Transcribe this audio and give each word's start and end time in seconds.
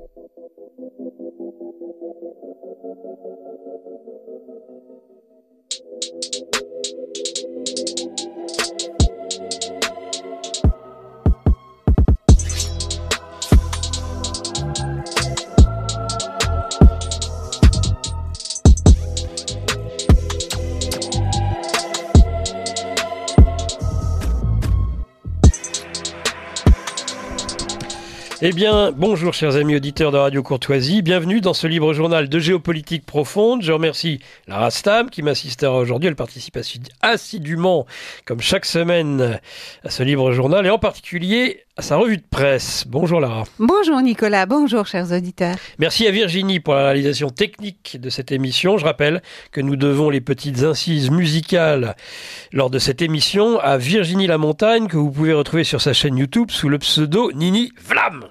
Thank 0.00 0.16
you. 7.88 7.99
Eh 28.42 28.52
bien, 28.52 28.90
bonjour 28.90 29.34
chers 29.34 29.56
amis 29.56 29.76
auditeurs 29.76 30.12
de 30.12 30.16
Radio 30.16 30.42
Courtoisie, 30.42 31.02
bienvenue 31.02 31.42
dans 31.42 31.52
ce 31.52 31.66
libre 31.66 31.92
journal 31.92 32.30
de 32.30 32.38
géopolitique 32.38 33.04
profonde. 33.04 33.60
Je 33.60 33.70
remercie 33.70 34.20
Lara 34.48 34.70
Stam 34.70 35.10
qui 35.10 35.20
m'assistera 35.20 35.76
aujourd'hui. 35.76 36.08
Elle 36.08 36.16
participe 36.16 36.58
assidûment, 37.02 37.84
comme 38.24 38.40
chaque 38.40 38.64
semaine, 38.64 39.38
à 39.84 39.90
ce 39.90 40.02
libre 40.02 40.32
journal 40.32 40.64
et 40.64 40.70
en 40.70 40.78
particulier 40.78 41.64
sa 41.82 41.96
revue 41.96 42.16
de 42.16 42.22
presse. 42.28 42.84
Bonjour 42.86 43.20
Lara. 43.20 43.44
Bonjour 43.58 44.00
Nicolas, 44.00 44.46
bonjour 44.46 44.86
chers 44.86 45.12
auditeurs. 45.12 45.56
Merci 45.78 46.06
à 46.06 46.10
Virginie 46.10 46.60
pour 46.60 46.74
la 46.74 46.84
réalisation 46.84 47.30
technique 47.30 47.98
de 48.00 48.10
cette 48.10 48.32
émission. 48.32 48.78
Je 48.78 48.84
rappelle 48.84 49.22
que 49.52 49.60
nous 49.60 49.76
devons 49.76 50.10
les 50.10 50.20
petites 50.20 50.62
incises 50.62 51.10
musicales 51.10 51.96
lors 52.52 52.70
de 52.70 52.78
cette 52.78 53.02
émission 53.02 53.58
à 53.60 53.78
Virginie 53.78 54.26
Lamontagne 54.26 54.88
que 54.88 54.96
vous 54.96 55.10
pouvez 55.10 55.32
retrouver 55.32 55.64
sur 55.64 55.80
sa 55.80 55.92
chaîne 55.92 56.16
YouTube 56.16 56.50
sous 56.50 56.68
le 56.68 56.78
pseudo 56.78 57.32
Nini 57.32 57.72
Vlam. 57.88 58.26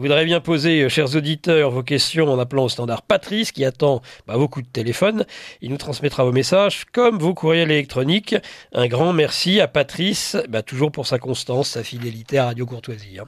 Vous 0.00 0.06
voudrez 0.06 0.24
bien 0.24 0.40
poser, 0.40 0.80
euh, 0.80 0.88
chers 0.88 1.14
auditeurs, 1.14 1.70
vos 1.70 1.82
questions 1.82 2.26
en 2.32 2.38
appelant 2.38 2.64
au 2.64 2.68
standard 2.70 3.02
Patrice 3.02 3.52
qui 3.52 3.66
attend 3.66 4.00
bah, 4.26 4.38
vos 4.38 4.48
coups 4.48 4.64
de 4.64 4.72
téléphone. 4.72 5.26
Il 5.60 5.68
nous 5.68 5.76
transmettra 5.76 6.24
vos 6.24 6.32
messages 6.32 6.86
comme 6.90 7.18
vos 7.18 7.34
courriels 7.34 7.70
électroniques. 7.70 8.34
Un 8.72 8.86
grand 8.86 9.12
merci 9.12 9.60
à 9.60 9.68
Patrice, 9.68 10.38
bah, 10.48 10.62
toujours 10.62 10.90
pour 10.90 11.06
sa 11.06 11.18
constance, 11.18 11.68
sa 11.68 11.84
fidélité 11.84 12.38
à 12.38 12.46
Radio 12.46 12.64
Courtoisie. 12.64 13.18
Hein. 13.18 13.26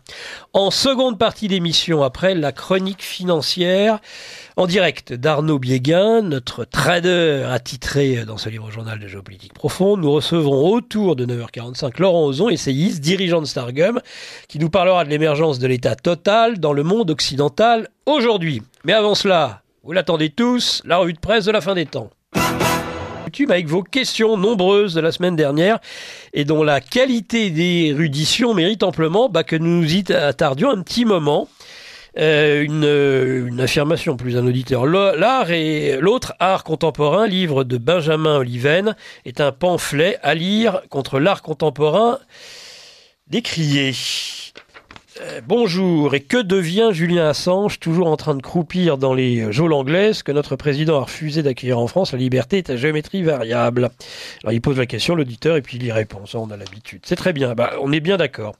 En 0.55 0.71
seconde 0.71 1.19
partie 1.19 1.47
d'émission, 1.47 2.03
après 2.03 2.35
la 2.35 2.53
chronique 2.53 3.03
financière, 3.03 4.01
en 4.57 4.67
direct 4.67 5.13
d'Arnaud 5.13 5.59
Biéguin, 5.59 6.23
notre 6.23 6.65
trader 6.65 7.47
attitré 7.49 8.25
dans 8.25 8.37
ce 8.37 8.49
livre 8.49 8.71
journal 8.71 8.99
de 8.99 9.07
géopolitique 9.07 9.55
profonde, 9.55 10.01
nous 10.01 10.13
recevrons 10.13 10.73
autour 10.73 11.17
de 11.17 11.25
9h45 11.25 12.01
Laurent 12.01 12.27
Ozon, 12.27 12.49
essayiste, 12.49 13.01
dirigeant 13.01 13.41
de 13.41 13.47
Stargum, 13.47 14.01
qui 14.49 14.59
nous 14.59 14.71
parlera 14.71 15.05
de 15.05 15.11
l'émergence 15.11 15.59
de 15.59 15.67
l'État 15.67 15.97
total 15.97 16.59
dans 16.59 16.73
le 16.73 16.83
monde 16.83 17.11
occidental 17.11 17.89
aujourd'hui. 18.07 18.63
Mais 18.85 18.93
avant 18.93 19.15
cela, 19.15 19.63
vous 19.85 19.93
l'attendez 19.93 20.31
tous, 20.31 20.83
la 20.85 20.99
revue 20.99 21.15
de 21.15 21.21
presse 21.21 21.47
de 21.47 21.53
la 21.53 21.61
fin 21.61 21.75
des 21.75 21.87
temps 21.87 22.11
avec 23.49 23.67
vos 23.67 23.83
questions 23.83 24.37
nombreuses 24.37 24.95
de 24.95 25.01
la 25.01 25.11
semaine 25.11 25.37
dernière 25.37 25.79
et 26.35 26.45
dont 26.45 26.63
la 26.63 26.81
qualité 26.81 27.51
d'érudition 27.51 28.53
mérite 28.55 28.83
amplement 28.83 29.29
bah, 29.29 29.43
que 29.43 29.57
nous 29.57 29.81
nous 29.81 29.95
y 29.95 30.13
attardions 30.13 30.71
un 30.71 30.83
petit 30.83 31.05
moment. 31.05 31.49
Euh, 32.19 32.63
une, 32.63 33.49
une, 33.49 33.61
affirmation 33.61 34.17
plus 34.17 34.37
un 34.37 34.47
auditeur. 34.47 34.85
L'art 34.85 35.51
et 35.51 35.97
l'autre 35.99 36.35
art 36.41 36.63
contemporain, 36.63 37.27
livre 37.27 37.65
de 37.65 37.79
Benjamin 37.79 38.37
Oliven, 38.37 38.97
est 39.25 39.41
un 39.41 39.51
pamphlet 39.51 40.19
à 40.23 40.35
lire 40.35 40.83
contre 40.91 41.19
l'art 41.19 41.43
contemporain 41.43 42.19
décrié. 43.29 43.95
Euh, 45.23 45.41
bonjour, 45.47 46.15
et 46.15 46.21
que 46.21 46.41
devient 46.41 46.89
Julien 46.93 47.29
Assange, 47.29 47.79
toujours 47.79 48.09
en 48.09 48.17
train 48.17 48.35
de 48.35 48.43
croupir 48.43 48.99
dans 48.99 49.15
les 49.15 49.53
geôles 49.53 49.73
anglaises, 49.73 50.23
que 50.23 50.33
notre 50.33 50.57
président 50.57 50.97
a 50.97 51.05
refusé 51.05 51.43
d'accueillir 51.43 51.79
en 51.79 51.87
France 51.87 52.13
La 52.13 52.19
liberté 52.19 52.59
est 52.59 52.71
à 52.71 52.77
géométrie 52.77 53.23
variable. 53.23 53.91
Alors 54.43 54.53
il 54.53 54.61
pose 54.61 54.79
la 54.79 54.87
question, 54.87 55.15
l'auditeur, 55.15 55.57
et 55.57 55.63
puis 55.63 55.77
il 55.77 55.85
y 55.85 55.93
répond, 55.93 56.27
ça 56.27 56.39
on 56.39 56.51
a 56.51 56.57
l'habitude. 56.57 57.03
C'est 57.05 57.17
très 57.17 57.33
bien, 57.33 57.55
bah, 57.55 57.75
on 57.81 57.93
est 57.93 58.01
bien 58.01 58.17
d'accord. 58.17 58.57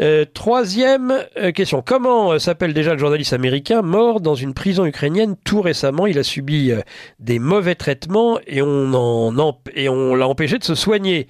Euh, 0.00 0.26
troisième 0.32 1.24
euh, 1.38 1.52
question, 1.52 1.82
comment 1.84 2.38
s'appelle 2.38 2.74
déjà 2.74 2.92
le 2.92 2.98
journaliste 2.98 3.32
américain 3.32 3.80
mort 3.80 4.20
dans 4.20 4.34
une 4.34 4.52
prison 4.52 4.84
ukrainienne 4.84 5.36
tout 5.44 5.62
récemment? 5.62 6.06
Il 6.06 6.18
a 6.18 6.24
subi 6.24 6.72
des 7.18 7.38
mauvais 7.38 7.76
traitements 7.76 8.38
et 8.46 8.60
on, 8.60 8.92
en, 8.92 9.58
et 9.74 9.88
on 9.88 10.14
l'a 10.14 10.28
empêché 10.28 10.58
de 10.58 10.64
se 10.64 10.74
soigner. 10.74 11.28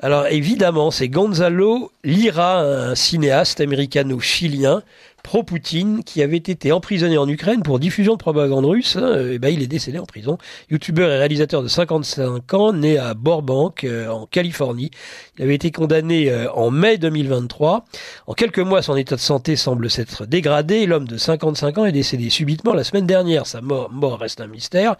Alors 0.00 0.26
évidemment, 0.26 0.90
c'est 0.90 1.08
Gonzalo 1.08 1.92
Lira, 2.02 2.60
un 2.60 2.94
cinéaste 2.94 3.60
américano-chilien, 3.60 4.82
pro-Poutine 5.24 6.04
qui 6.04 6.22
avait 6.22 6.36
été 6.36 6.70
emprisonné 6.70 7.18
en 7.18 7.26
Ukraine 7.26 7.62
pour 7.62 7.80
diffusion 7.80 8.12
de 8.12 8.18
propagande 8.18 8.66
russe. 8.66 8.96
Hein, 8.96 9.30
et 9.32 9.38
ben, 9.40 9.48
il 9.48 9.62
est 9.62 9.66
décédé 9.66 9.98
en 9.98 10.04
prison. 10.04 10.38
Youtubeur 10.70 11.10
et 11.10 11.18
réalisateur 11.18 11.62
de 11.62 11.68
55 11.68 12.54
ans, 12.54 12.72
né 12.72 12.98
à 12.98 13.14
Burbank, 13.14 13.82
euh, 13.82 14.08
en 14.08 14.26
Californie. 14.26 14.90
Il 15.38 15.44
avait 15.44 15.54
été 15.54 15.72
condamné 15.72 16.30
euh, 16.30 16.52
en 16.52 16.70
mai 16.70 16.98
2023. 16.98 17.86
En 18.26 18.34
quelques 18.34 18.60
mois, 18.60 18.82
son 18.82 18.96
état 18.96 19.16
de 19.16 19.20
santé 19.20 19.56
semble 19.56 19.90
s'être 19.90 20.26
dégradé. 20.26 20.86
L'homme 20.86 21.08
de 21.08 21.16
55 21.16 21.78
ans 21.78 21.86
est 21.86 21.92
décédé 21.92 22.28
subitement 22.28 22.74
la 22.74 22.84
semaine 22.84 23.06
dernière. 23.06 23.46
Sa 23.46 23.62
mort, 23.62 23.90
reste 24.20 24.42
un 24.42 24.46
mystère. 24.46 24.94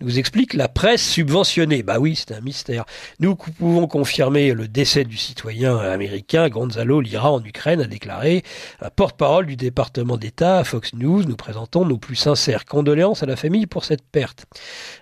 Nous 0.00 0.18
explique 0.18 0.54
la 0.54 0.68
presse 0.68 1.08
subventionnée. 1.08 1.84
Bah 1.84 1.98
oui, 2.00 2.16
c'est 2.16 2.34
un 2.34 2.40
mystère. 2.40 2.84
Nous 3.20 3.36
pouvons 3.36 3.86
confirmer 3.86 4.52
le 4.52 4.66
décès 4.66 5.04
du 5.04 5.16
citoyen 5.16 5.78
américain 5.78 6.48
Gonzalo 6.48 7.00
Lira 7.00 7.30
en 7.30 7.44
Ukraine, 7.44 7.80
a 7.80 7.86
déclaré 7.86 8.42
un 8.80 8.90
porte-parole 8.90 9.46
du 9.46 9.56
département 9.68 10.16
d'État, 10.16 10.56
à 10.56 10.64
Fox 10.64 10.94
News, 10.94 11.24
nous 11.24 11.36
présentons 11.36 11.84
nos 11.84 11.98
plus 11.98 12.16
sincères 12.16 12.64
condoléances 12.64 13.22
à 13.22 13.26
la 13.26 13.36
famille 13.36 13.66
pour 13.66 13.84
cette 13.84 14.02
perte. 14.02 14.46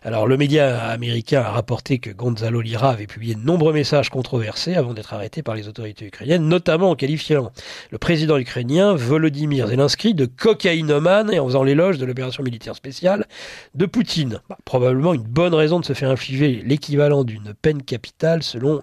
Alors 0.03 0.27
le 0.27 0.37
média 0.37 0.89
américain 0.89 1.41
a 1.41 1.51
rapporté 1.51 2.01
que 2.01 2.11
Gonzalo 2.11 2.61
Lira 2.61 2.91
avait 2.91 3.07
publié 3.07 3.37
de 3.37 3.41
nombreux 3.41 3.73
messages 3.73 4.11
controversés 4.11 4.75
avant 4.75 4.93
d'être 4.93 5.15
arrêté 5.15 5.45
par 5.45 5.55
les 5.55 5.69
autorités 5.69 6.05
ukrainiennes, 6.05 6.49
notamment 6.49 6.91
en 6.91 6.97
qualifiant 6.97 7.53
le 7.93 7.99
président 7.99 8.39
ukrainien 8.39 8.97
Volodymyr 8.97 9.69
Zelensky 9.69 10.15
de 10.15 10.27
cocaïnomane 10.27 11.33
et 11.33 11.39
en 11.39 11.47
faisant 11.47 11.63
l'éloge 11.63 11.99
de 11.99 12.05
l'opération 12.05 12.43
militaire 12.43 12.75
spéciale 12.75 13.27
de 13.77 13.87
Poutine. 13.87 14.41
Bah, 14.49 14.59
probablement 14.65 15.15
une 15.15 15.23
bonne 15.23 15.55
raison 15.55 15.79
de 15.79 15.85
se 15.85 15.93
faire 15.93 16.11
infliger 16.11 16.61
l'équivalent 16.67 17.23
d'une 17.23 17.55
peine 17.55 17.85
capitale 17.85 18.43
selon 18.43 18.83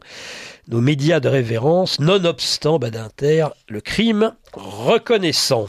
nos 0.67 0.81
médias 0.81 1.19
de 1.19 1.29
révérence, 1.29 1.99
nonobstant 1.99 2.79
Badinter, 2.79 3.47
le 3.67 3.81
crime 3.81 4.33
reconnaissant. 4.53 5.67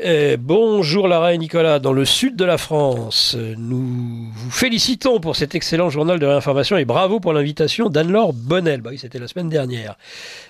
Eh, 0.00 0.36
bonjour 0.36 1.06
Lara 1.06 1.34
et 1.34 1.38
Nicolas, 1.38 1.78
dans 1.78 1.92
le 1.92 2.04
sud 2.04 2.34
de 2.34 2.44
la 2.44 2.58
France, 2.58 3.36
nous 3.56 4.28
vous 4.34 4.50
félicitons 4.50 5.20
pour 5.20 5.36
cet 5.36 5.54
excellent 5.54 5.88
journal 5.88 6.18
de 6.18 6.26
réinformation 6.26 6.76
et 6.76 6.84
bravo 6.84 7.20
pour 7.20 7.32
l'invitation 7.32 7.88
d'Anne-Laure 7.88 8.32
Bonnel. 8.32 8.80
Bah 8.80 8.90
oui, 8.90 8.98
c'était 8.98 9.20
la 9.20 9.28
semaine 9.28 9.48
dernière. 9.48 9.96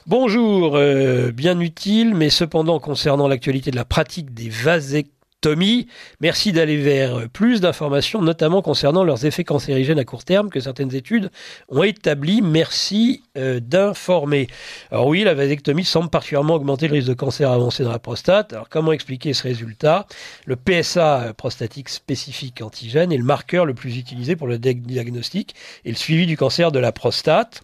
Bonjour, 0.06 0.76
euh, 0.76 1.30
bien 1.30 1.60
utile, 1.60 2.14
mais 2.14 2.30
cependant 2.30 2.78
concernant 2.78 3.28
l'actualité 3.28 3.70
de 3.70 3.76
la 3.76 3.84
pratique 3.84 4.32
des 4.32 4.48
vasectomies, 4.48 5.10
Tommy, 5.44 5.88
merci 6.20 6.52
d'aller 6.52 6.78
vers 6.78 7.28
plus 7.28 7.60
d'informations, 7.60 8.22
notamment 8.22 8.62
concernant 8.62 9.04
leurs 9.04 9.26
effets 9.26 9.44
cancérigènes 9.44 9.98
à 9.98 10.04
court 10.06 10.24
terme 10.24 10.48
que 10.48 10.58
certaines 10.58 10.94
études 10.94 11.30
ont 11.68 11.82
établi. 11.82 12.40
Merci 12.40 13.22
euh, 13.36 13.60
d'informer. 13.60 14.46
Alors 14.90 15.06
oui, 15.06 15.22
la 15.22 15.34
vasectomie 15.34 15.84
semble 15.84 16.08
particulièrement 16.08 16.54
augmenter 16.54 16.88
le 16.88 16.94
risque 16.94 17.08
de 17.08 17.12
cancer 17.12 17.50
avancé 17.50 17.84
dans 17.84 17.92
la 17.92 17.98
prostate. 17.98 18.54
Alors 18.54 18.70
comment 18.70 18.92
expliquer 18.92 19.34
ce 19.34 19.42
résultat? 19.42 20.06
Le 20.46 20.56
PSA 20.56 21.20
euh, 21.20 21.32
prostatique 21.34 21.90
spécifique 21.90 22.62
antigène 22.62 23.12
est 23.12 23.18
le 23.18 23.24
marqueur 23.24 23.66
le 23.66 23.74
plus 23.74 23.98
utilisé 23.98 24.36
pour 24.36 24.46
le 24.46 24.58
diagnostic 24.58 25.54
et 25.84 25.90
le 25.90 25.96
suivi 25.96 26.24
du 26.24 26.38
cancer 26.38 26.72
de 26.72 26.78
la 26.78 26.90
prostate. 26.90 27.60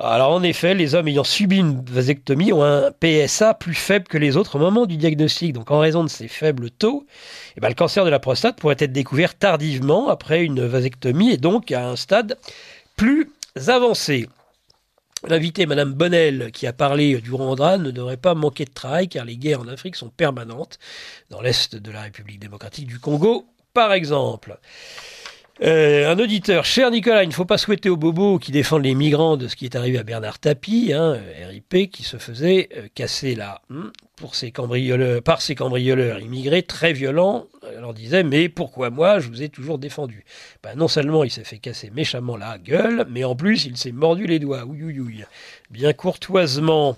Alors 0.00 0.30
en 0.30 0.44
effet, 0.44 0.74
les 0.74 0.94
hommes 0.94 1.08
ayant 1.08 1.24
subi 1.24 1.56
une 1.56 1.84
vasectomie 1.84 2.52
ont 2.52 2.62
un 2.62 2.92
PSA 2.92 3.54
plus 3.54 3.74
faible 3.74 4.06
que 4.06 4.16
les 4.16 4.36
autres 4.36 4.54
au 4.54 4.60
moment 4.60 4.86
du 4.86 4.96
diagnostic. 4.96 5.52
Donc 5.52 5.72
en 5.72 5.80
raison 5.80 6.04
de 6.04 6.08
ces 6.08 6.28
faibles 6.28 6.70
taux, 6.70 7.04
eh 7.56 7.60
ben, 7.60 7.68
le 7.68 7.74
cancer 7.74 8.04
de 8.04 8.10
la 8.10 8.20
prostate 8.20 8.60
pourrait 8.60 8.76
être 8.78 8.92
découvert 8.92 9.36
tardivement 9.36 10.08
après 10.08 10.44
une 10.44 10.64
vasectomie 10.64 11.32
et 11.32 11.36
donc 11.36 11.72
à 11.72 11.88
un 11.88 11.96
stade 11.96 12.38
plus 12.96 13.32
avancé. 13.66 14.28
L'invité, 15.26 15.66
Madame 15.66 15.94
Bonnel, 15.94 16.52
qui 16.52 16.68
a 16.68 16.72
parlé 16.72 17.20
du 17.20 17.32
Rwanda, 17.32 17.76
ne 17.76 17.90
devrait 17.90 18.16
pas 18.16 18.34
manquer 18.34 18.66
de 18.66 18.72
travail 18.72 19.08
car 19.08 19.24
les 19.24 19.36
guerres 19.36 19.62
en 19.62 19.66
Afrique 19.66 19.96
sont 19.96 20.10
permanentes, 20.10 20.78
dans 21.30 21.40
l'est 21.40 21.74
de 21.74 21.90
la 21.90 22.02
République 22.02 22.38
démocratique 22.38 22.86
du 22.86 23.00
Congo, 23.00 23.46
par 23.74 23.92
exemple. 23.92 24.60
Euh, 25.60 26.08
un 26.08 26.16
auditeur, 26.20 26.64
cher 26.64 26.88
Nicolas, 26.92 27.24
il 27.24 27.28
ne 27.30 27.32
faut 27.32 27.44
pas 27.44 27.58
souhaiter 27.58 27.88
aux 27.88 27.96
bobos 27.96 28.38
qui 28.38 28.52
défendent 28.52 28.84
les 28.84 28.94
migrants 28.94 29.36
de 29.36 29.48
ce 29.48 29.56
qui 29.56 29.64
est 29.64 29.74
arrivé 29.74 29.98
à 29.98 30.04
Bernard 30.04 30.38
Tapie, 30.38 30.92
hein, 30.94 31.18
RIP, 31.48 31.90
qui 31.90 32.04
se 32.04 32.16
faisait 32.16 32.68
euh, 32.76 32.86
casser 32.94 33.34
là 33.34 33.60
hmm, 33.68 33.88
pour 34.14 34.36
ses 34.36 34.52
cambrioleurs, 34.52 35.20
par 35.20 35.42
ses 35.42 35.56
cambrioleurs 35.56 36.20
immigrés 36.20 36.62
très 36.62 36.92
violents. 36.92 37.46
Elle 37.74 37.80
leur 37.80 37.92
disait, 37.92 38.22
mais 38.22 38.48
pourquoi 38.48 38.90
moi, 38.90 39.18
je 39.18 39.28
vous 39.28 39.42
ai 39.42 39.48
toujours 39.48 39.78
défendu? 39.78 40.24
Ben, 40.62 40.76
Non 40.76 40.86
seulement 40.86 41.24
il 41.24 41.30
s'est 41.30 41.42
fait 41.42 41.58
casser 41.58 41.90
méchamment 41.90 42.36
la 42.36 42.56
gueule, 42.58 43.04
mais 43.10 43.24
en 43.24 43.34
plus 43.34 43.64
il 43.64 43.76
s'est 43.76 43.90
mordu 43.90 44.28
les 44.28 44.38
doigts, 44.38 44.64
ouï, 44.64 44.84
ouï, 44.84 45.00
ouï. 45.00 45.24
bien 45.72 45.92
courtoisement. 45.92 46.96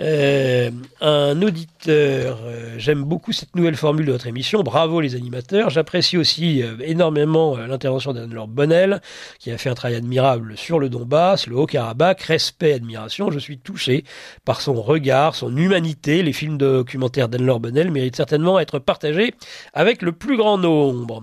Euh, 0.00 0.72
un 1.00 1.40
auditeur, 1.40 2.40
euh, 2.44 2.74
j'aime 2.78 3.04
beaucoup 3.04 3.32
cette 3.32 3.54
nouvelle 3.54 3.76
formule 3.76 4.06
de 4.06 4.12
votre 4.12 4.26
émission. 4.26 4.62
Bravo 4.62 5.00
les 5.00 5.14
animateurs. 5.14 5.70
J'apprécie 5.70 6.18
aussi 6.18 6.62
euh, 6.62 6.76
énormément 6.80 7.56
l'intervention 7.56 8.12
d'Anne-Laure 8.12 8.48
Bonnel, 8.48 9.00
qui 9.38 9.52
a 9.52 9.58
fait 9.58 9.70
un 9.70 9.74
travail 9.74 9.96
admirable 9.96 10.56
sur 10.56 10.80
le 10.80 10.88
Donbass, 10.88 11.46
le 11.46 11.56
Haut-Karabakh. 11.56 12.22
Respect, 12.22 12.72
admiration. 12.72 13.30
Je 13.30 13.38
suis 13.38 13.58
touché 13.58 14.04
par 14.44 14.60
son 14.60 14.74
regard, 14.82 15.36
son 15.36 15.56
humanité. 15.56 16.22
Les 16.22 16.32
films 16.32 16.58
documentaires 16.58 17.28
d'Anne-Laure 17.28 17.60
Bonnel 17.60 17.92
méritent 17.92 18.16
certainement 18.16 18.58
être 18.58 18.80
partagés 18.80 19.34
avec 19.74 20.02
le 20.02 20.10
plus 20.10 20.36
grand 20.36 20.58
nombre. 20.58 21.22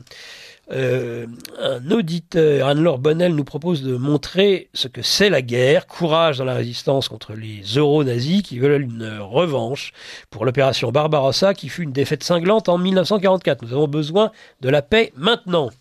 Euh, 0.71 1.25
un 1.59 1.91
auditeur, 1.91 2.67
Anne-Laure 2.67 2.99
Bonnel, 2.99 3.35
nous 3.35 3.43
propose 3.43 3.83
de 3.83 3.95
montrer 3.97 4.69
ce 4.73 4.87
que 4.87 5.01
c'est 5.01 5.29
la 5.29 5.41
guerre, 5.41 5.85
courage 5.87 6.37
dans 6.37 6.45
la 6.45 6.53
résistance 6.53 7.09
contre 7.09 7.33
les 7.33 7.61
euro-nazis 7.75 8.41
qui 8.41 8.59
veulent 8.59 8.83
une 8.83 9.19
revanche 9.19 9.91
pour 10.29 10.45
l'opération 10.45 10.91
Barbarossa 10.91 11.53
qui 11.53 11.67
fut 11.67 11.83
une 11.83 11.91
défaite 11.91 12.23
cinglante 12.23 12.69
en 12.69 12.77
1944. 12.77 13.63
Nous 13.63 13.73
avons 13.73 13.87
besoin 13.87 14.31
de 14.61 14.69
la 14.69 14.81
paix 14.81 15.11
maintenant. 15.15 15.71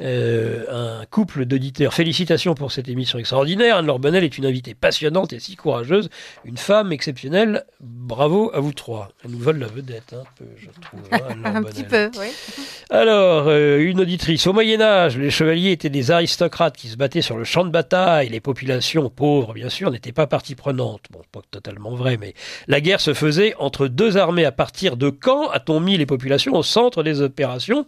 Euh, 0.00 0.64
un 0.70 1.04
couple 1.04 1.44
d'auditeurs. 1.44 1.92
Félicitations 1.92 2.54
pour 2.54 2.72
cette 2.72 2.88
émission 2.88 3.18
extraordinaire. 3.18 3.76
Anne-Laure 3.76 3.98
Bonnel 3.98 4.24
est 4.24 4.38
une 4.38 4.46
invitée 4.46 4.74
passionnante 4.74 5.34
et 5.34 5.38
si 5.38 5.54
courageuse, 5.54 6.08
une 6.46 6.56
femme 6.56 6.92
exceptionnelle. 6.92 7.66
Bravo 7.80 8.50
à 8.54 8.60
vous 8.60 8.72
trois. 8.72 9.10
Elle 9.22 9.32
nous 9.32 9.38
vole 9.38 9.58
la 9.58 9.66
vedette, 9.66 10.14
un 10.14 10.24
peu, 10.38 10.46
je 10.56 10.68
trouve. 10.80 11.00
Hein, 11.12 11.44
un 11.56 11.62
petit 11.62 11.84
peu, 11.84 12.10
oui. 12.18 12.28
Alors, 12.88 13.48
euh, 13.48 13.80
une 13.80 14.00
auditrice. 14.00 14.46
Au 14.46 14.54
Moyen-Âge, 14.54 15.18
les 15.18 15.30
chevaliers 15.30 15.72
étaient 15.72 15.90
des 15.90 16.10
aristocrates 16.10 16.76
qui 16.76 16.88
se 16.88 16.96
battaient 16.96 17.20
sur 17.20 17.36
le 17.36 17.44
champ 17.44 17.64
de 17.64 17.70
bataille. 17.70 18.30
Les 18.30 18.40
populations, 18.40 19.10
pauvres 19.10 19.52
bien 19.52 19.68
sûr, 19.68 19.90
n'étaient 19.90 20.12
pas 20.12 20.26
partie 20.26 20.54
prenante. 20.54 21.02
Bon, 21.10 21.20
pas 21.32 21.40
totalement 21.50 21.94
vrai, 21.94 22.16
mais 22.16 22.32
la 22.66 22.80
guerre 22.80 23.00
se 23.02 23.12
faisait 23.12 23.54
entre 23.58 23.88
deux 23.88 24.16
armées. 24.16 24.46
À 24.46 24.52
partir 24.52 24.96
de 24.96 25.10
quand 25.10 25.50
a-t-on 25.50 25.80
mis 25.80 25.98
les 25.98 26.06
populations 26.06 26.54
au 26.54 26.62
centre 26.62 27.02
des 27.02 27.20
opérations? 27.20 27.86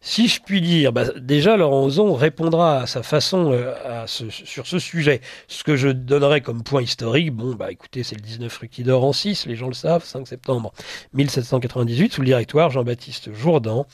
Si 0.00 0.28
je 0.28 0.40
puis 0.44 0.60
dire, 0.60 0.92
bah, 0.92 1.06
déjà 1.16 1.43
Laurent 1.44 1.84
Ozon 1.84 2.14
répondra 2.14 2.80
à 2.80 2.86
sa 2.86 3.02
façon 3.02 3.52
euh, 3.52 4.06
sur 4.06 4.66
ce 4.66 4.78
sujet. 4.78 5.20
Ce 5.46 5.62
que 5.62 5.76
je 5.76 5.88
donnerai 5.88 6.40
comme 6.40 6.62
point 6.62 6.80
historique, 6.80 7.32
bon, 7.32 7.54
bah 7.54 7.70
écoutez, 7.70 8.02
c'est 8.02 8.14
le 8.14 8.22
19 8.22 8.50
Fructidor 8.50 9.04
en 9.04 9.12
6, 9.12 9.46
les 9.46 9.54
gens 9.54 9.68
le 9.68 9.74
savent, 9.74 10.04
5 10.04 10.26
septembre 10.26 10.72
1798, 11.12 12.14
sous 12.14 12.22
le 12.22 12.26
directoire 12.26 12.70
Jean-Baptiste 12.70 13.34
Jourdan, 13.34 13.86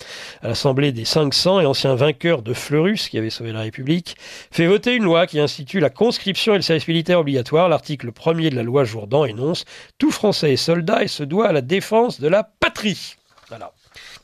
à 0.42 0.48
l'Assemblée 0.48 0.92
des 0.92 1.04
500 1.04 1.60
et 1.60 1.66
ancien 1.66 1.94
vainqueur 1.96 2.42
de 2.42 2.54
Fleurus, 2.54 3.08
qui 3.08 3.18
avait 3.18 3.30
sauvé 3.30 3.52
la 3.52 3.60
République, 3.60 4.16
fait 4.50 4.66
voter 4.66 4.94
une 4.94 5.04
loi 5.04 5.26
qui 5.26 5.40
institue 5.40 5.80
la 5.80 5.90
conscription 5.90 6.54
et 6.54 6.56
le 6.58 6.62
service 6.62 6.86
militaire 6.86 7.18
obligatoire. 7.18 7.68
L'article 7.68 8.12
1er 8.12 8.50
de 8.50 8.56
la 8.56 8.62
loi 8.62 8.84
Jourdan 8.84 9.24
énonce 9.24 9.64
Tout 9.98 10.12
Français 10.12 10.52
est 10.52 10.56
soldat 10.56 11.02
et 11.02 11.08
se 11.08 11.24
doit 11.24 11.48
à 11.48 11.52
la 11.52 11.62
défense 11.62 12.20
de 12.20 12.28
la 12.28 12.44
patrie. 12.44 13.16
Voilà. 13.48 13.72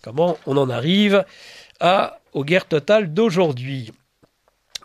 Comment 0.03 0.39
on 0.47 0.57
en 0.57 0.71
arrive 0.71 1.25
à, 1.81 2.19
aux 2.33 2.45
guerres 2.45 2.67
totales 2.67 3.13
d'aujourd'hui. 3.13 3.93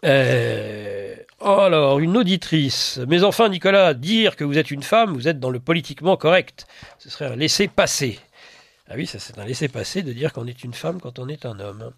Euh, 0.03 1.15
alors, 1.39 1.99
une 1.99 2.17
auditrice. 2.17 2.99
Mais 3.07 3.23
enfin, 3.23 3.49
Nicolas, 3.49 3.93
dire 3.93 4.35
que 4.35 4.43
vous 4.43 4.57
êtes 4.57 4.71
une 4.71 4.83
femme, 4.83 5.13
vous 5.13 5.27
êtes 5.27 5.39
dans 5.39 5.49
le 5.49 5.59
politiquement 5.59 6.17
correct. 6.17 6.67
Ce 6.99 7.09
serait 7.09 7.25
un 7.25 7.35
laisser-passer. 7.35 8.19
Ah 8.93 8.95
oui, 8.97 9.07
ça 9.07 9.19
c'est 9.19 9.39
un 9.39 9.45
laisser-passer 9.45 10.01
de 10.01 10.11
dire 10.11 10.33
qu'on 10.33 10.47
est 10.47 10.65
une 10.65 10.73
femme 10.73 10.99
quand 10.99 11.17
on 11.17 11.29
est 11.29 11.45
un 11.45 11.61
homme. 11.61 11.91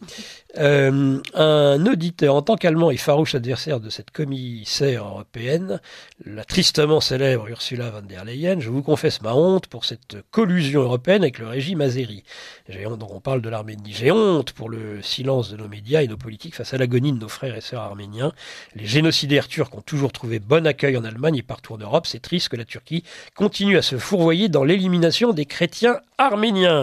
Euh, 0.60 1.20
un 1.34 1.86
auditeur, 1.88 2.36
en 2.36 2.44
tant 2.44 2.56
qu'allemand 2.56 2.92
et 2.92 2.98
farouche 2.98 3.34
adversaire 3.34 3.80
de 3.80 3.90
cette 3.90 4.12
commissaire 4.12 5.04
européenne, 5.04 5.82
la 6.24 6.44
tristement 6.46 7.02
célèbre 7.02 7.50
Ursula 7.50 7.90
von 7.90 8.04
der 8.04 8.26
Leyen, 8.26 8.60
je 8.60 8.70
vous 8.70 8.84
confesse 8.84 9.24
ma 9.24 9.34
honte 9.34 9.66
pour 9.66 9.86
cette 9.86 10.18
collusion 10.30 10.82
européenne 10.82 11.24
avec 11.24 11.40
le 11.40 11.48
régime 11.48 11.82
azéri. 11.82 12.26
J'ai 12.70 12.86
honte, 12.86 13.02
on 13.10 13.20
parle 13.20 13.42
de 13.42 13.50
l'Arménie. 13.50 13.92
J'ai 13.92 14.12
honte 14.12 14.52
pour 14.52 14.70
le 14.70 15.02
silence 15.02 15.50
de 15.50 15.58
nos 15.58 15.68
médias 15.68 16.04
et 16.04 16.08
nos 16.08 16.18
politiques 16.18 16.54
face 16.54 16.76
à 16.76 16.78
l'agonie 16.78 17.12
de 17.12 17.18
nos 17.18 17.28
frères 17.28 17.56
et 17.56 17.62
sœurs 17.62 17.82
arméniens. 17.82 18.34
Les 18.76 18.86
génocidaires 18.86 19.48
turcs 19.48 19.74
ont 19.74 19.82
toujours 19.82 20.12
trouvé 20.12 20.38
bon 20.38 20.68
accueil 20.68 20.96
en 20.96 21.04
Allemagne 21.04 21.38
et 21.38 21.42
partout 21.42 21.74
en 21.74 21.78
Europe. 21.78 22.06
C'est 22.06 22.22
triste 22.22 22.50
que 22.50 22.56
la 22.56 22.66
Turquie 22.66 23.04
continue 23.36 23.78
à 23.78 23.82
se 23.82 23.98
fourvoyer 23.98 24.48
dans 24.48 24.64
l'élimination 24.64 25.34
des 25.34 25.46
chrétiens 25.46 25.98
arméniens. 26.20 26.83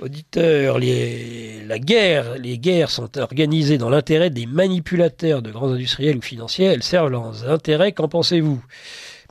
Auditeurs, 0.00 0.78
les, 0.78 1.64
la 1.64 1.78
guerre, 1.78 2.38
les 2.38 2.58
guerres 2.58 2.90
sont 2.90 3.18
organisées 3.18 3.78
dans 3.78 3.90
l'intérêt 3.90 4.30
des 4.30 4.46
manipulateurs 4.46 5.42
de 5.42 5.50
grands 5.50 5.72
industriels 5.72 6.18
ou 6.18 6.22
financiers. 6.22 6.66
Elles 6.66 6.84
servent 6.84 7.10
leurs 7.10 7.48
intérêts. 7.50 7.92
Qu'en 7.92 8.08
pensez-vous? 8.08 8.62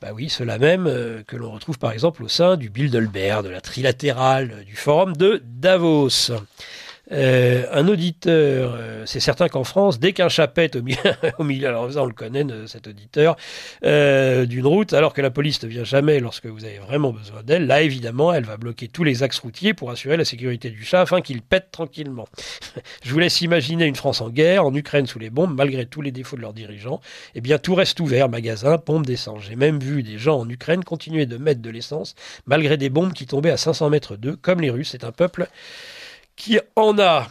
Bah 0.02 0.10
oui, 0.14 0.30
cela 0.30 0.60
même 0.60 0.86
euh, 0.86 1.24
que 1.26 1.36
l'on 1.36 1.52
retrouve 1.52 1.80
par 1.80 1.92
exemple 1.92 2.22
au 2.24 2.28
sein 2.28 2.56
du 2.56 2.70
Bilderberg, 2.70 3.44
de 3.44 3.50
la 3.50 3.62
trilatérale, 3.62 4.64
du 4.66 4.76
forum 4.76 5.16
de 5.16 5.42
Davos. 5.44 6.32
Euh, 7.12 7.66
un 7.72 7.88
auditeur, 7.88 8.76
euh, 8.76 9.04
c'est 9.06 9.22
certain 9.22 9.48
qu'en 9.48 9.64
France, 9.64 10.00
dès 10.00 10.12
qu'un 10.12 10.28
chat 10.28 10.48
pète 10.48 10.76
au 10.76 10.82
milieu, 10.82 10.98
au 11.40 11.44
milieu 11.44 11.68
alors 11.68 11.92
ça 11.92 12.04
on 12.04 12.06
le 12.06 12.14
connaît, 12.14 12.46
cet 12.68 12.88
auditeur, 12.88 13.38
euh, 13.86 14.46
d'une 14.46 14.68
route, 14.68 14.94
alors 14.94 15.14
que 15.14 15.22
la 15.22 15.30
police 15.30 15.64
ne 15.64 15.70
vient 15.70 15.86
jamais 15.86 16.20
lorsque 16.20 16.48
vous 16.48 16.66
avez 16.66 16.80
vraiment 16.80 17.14
besoin 17.14 17.44
d'elle, 17.44 17.66
là 17.66 17.82
évidemment, 17.82 18.34
elle 18.34 18.44
va 18.44 18.58
bloquer 18.58 18.90
tous 18.90 19.06
les 19.06 19.24
axes 19.24 19.40
routiers 19.40 19.74
pour 19.74 19.90
assurer 19.90 20.18
la 20.18 20.26
sécurité 20.26 20.70
du 20.70 20.84
chat 20.84 21.02
afin 21.02 21.22
qu'il 21.22 21.42
pète 21.42 21.72
tranquillement. 21.72 22.28
Je 23.04 23.12
vous 23.12 23.20
laisse 23.20 23.40
imaginer 23.42 23.86
une 23.86 23.96
France 23.96 24.20
en 24.20 24.30
guerre, 24.30 24.66
en 24.66 24.76
Ukraine 24.76 25.08
sous 25.08 25.20
les 25.20 25.30
bombes, 25.30 25.56
malgré 25.56 25.86
tous 25.86 26.02
les 26.02 26.12
défauts 26.12 26.36
de 26.36 26.42
leurs 26.42 26.54
dirigeants. 26.54 27.00
Eh 27.36 27.42
bien, 27.42 27.58
tout 27.58 27.76
reste 27.76 28.00
ouvert, 28.00 28.28
magasins, 28.28 28.78
pompes 28.78 29.06
d'essence. 29.06 29.44
J'ai 29.48 29.56
même 29.56 29.80
vu 29.80 30.04
des 30.04 30.18
gens 30.18 30.40
en 30.40 30.50
Ukraine 30.50 30.84
continuer 30.84 31.26
de 31.26 31.38
mettre 31.38 31.62
de 31.62 31.70
l'essence 31.70 32.16
malgré 32.46 32.76
des 32.76 32.90
bombes 32.90 33.14
qui 33.14 33.26
tombaient 33.26 33.52
à 33.52 33.58
500 33.58 33.90
mètres 33.90 34.18
d'eux, 34.18 34.36
comme 34.36 34.60
les 34.60 34.70
Russes. 34.70 34.90
C'est 34.92 35.04
un 35.04 35.12
peuple 35.12 35.48
qui 36.38 36.60
en 36.78 36.98
a 37.00 37.28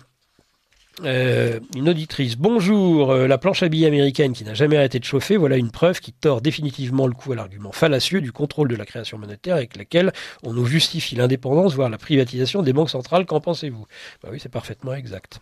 euh, 1.04 1.60
une 1.74 1.88
auditrice. 1.88 2.36
Bonjour, 2.36 3.12
euh, 3.12 3.26
la 3.26 3.38
planche 3.38 3.62
à 3.62 3.68
billets 3.68 3.86
américaine 3.86 4.32
qui 4.32 4.44
n'a 4.44 4.54
jamais 4.54 4.76
arrêté 4.76 4.98
de 4.98 5.04
chauffer, 5.04 5.36
voilà 5.36 5.56
une 5.56 5.70
preuve 5.70 6.00
qui 6.00 6.12
tord 6.12 6.40
définitivement 6.40 7.06
le 7.06 7.12
coup 7.12 7.32
à 7.32 7.36
l'argument 7.36 7.70
fallacieux 7.70 8.20
du 8.20 8.32
contrôle 8.32 8.68
de 8.68 8.76
la 8.76 8.84
création 8.84 9.18
monétaire 9.18 9.56
avec 9.56 9.76
laquelle 9.76 10.12
on 10.42 10.52
nous 10.52 10.66
justifie 10.66 11.14
l'indépendance, 11.14 11.74
voire 11.74 11.90
la 11.90 11.98
privatisation 11.98 12.62
des 12.62 12.72
banques 12.72 12.90
centrales. 12.90 13.26
Qu'en 13.26 13.40
pensez-vous? 13.40 13.86
Bah 14.22 14.30
Oui, 14.32 14.40
c'est 14.40 14.50
parfaitement 14.50 14.94
exact. 14.94 15.40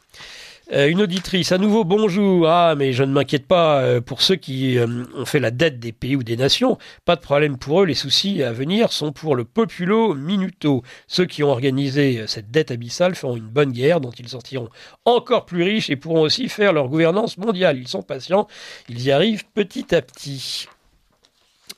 Euh, 0.72 0.88
une 0.88 1.02
auditrice, 1.02 1.52
à 1.52 1.58
nouveau 1.58 1.84
bonjour. 1.84 2.48
Ah, 2.48 2.74
mais 2.74 2.94
je 2.94 3.02
ne 3.02 3.12
m'inquiète 3.12 3.46
pas 3.46 3.80
euh, 3.80 4.00
pour 4.00 4.22
ceux 4.22 4.36
qui 4.36 4.78
euh, 4.78 5.04
ont 5.14 5.26
fait 5.26 5.38
la 5.38 5.50
dette 5.50 5.78
des 5.78 5.92
pays 5.92 6.16
ou 6.16 6.22
des 6.22 6.38
nations. 6.38 6.78
Pas 7.04 7.16
de 7.16 7.20
problème 7.20 7.58
pour 7.58 7.82
eux. 7.82 7.84
Les 7.86 7.94
soucis 7.94 8.42
à 8.42 8.52
venir 8.52 8.90
sont 8.90 9.12
pour 9.12 9.36
le 9.36 9.44
populo 9.44 10.14
minuto. 10.14 10.82
Ceux 11.06 11.26
qui 11.26 11.42
ont 11.42 11.50
organisé 11.50 12.26
cette 12.26 12.50
dette 12.50 12.70
abyssale 12.70 13.14
feront 13.14 13.36
une 13.36 13.48
bonne 13.48 13.72
guerre 13.72 14.00
dont 14.00 14.10
ils 14.10 14.28
sortiront 14.28 14.70
encore 15.04 15.44
plus 15.44 15.62
riches 15.62 15.90
et 15.90 15.96
pourront 15.96 16.22
aussi 16.22 16.48
faire 16.48 16.72
leur 16.72 16.88
gouvernance 16.88 17.36
mondiale. 17.36 17.78
Ils 17.78 17.88
sont 17.88 18.02
patients. 18.02 18.48
Ils 18.88 19.02
y 19.02 19.12
arrivent 19.12 19.44
petit 19.54 19.94
à 19.94 20.00
petit. 20.00 20.66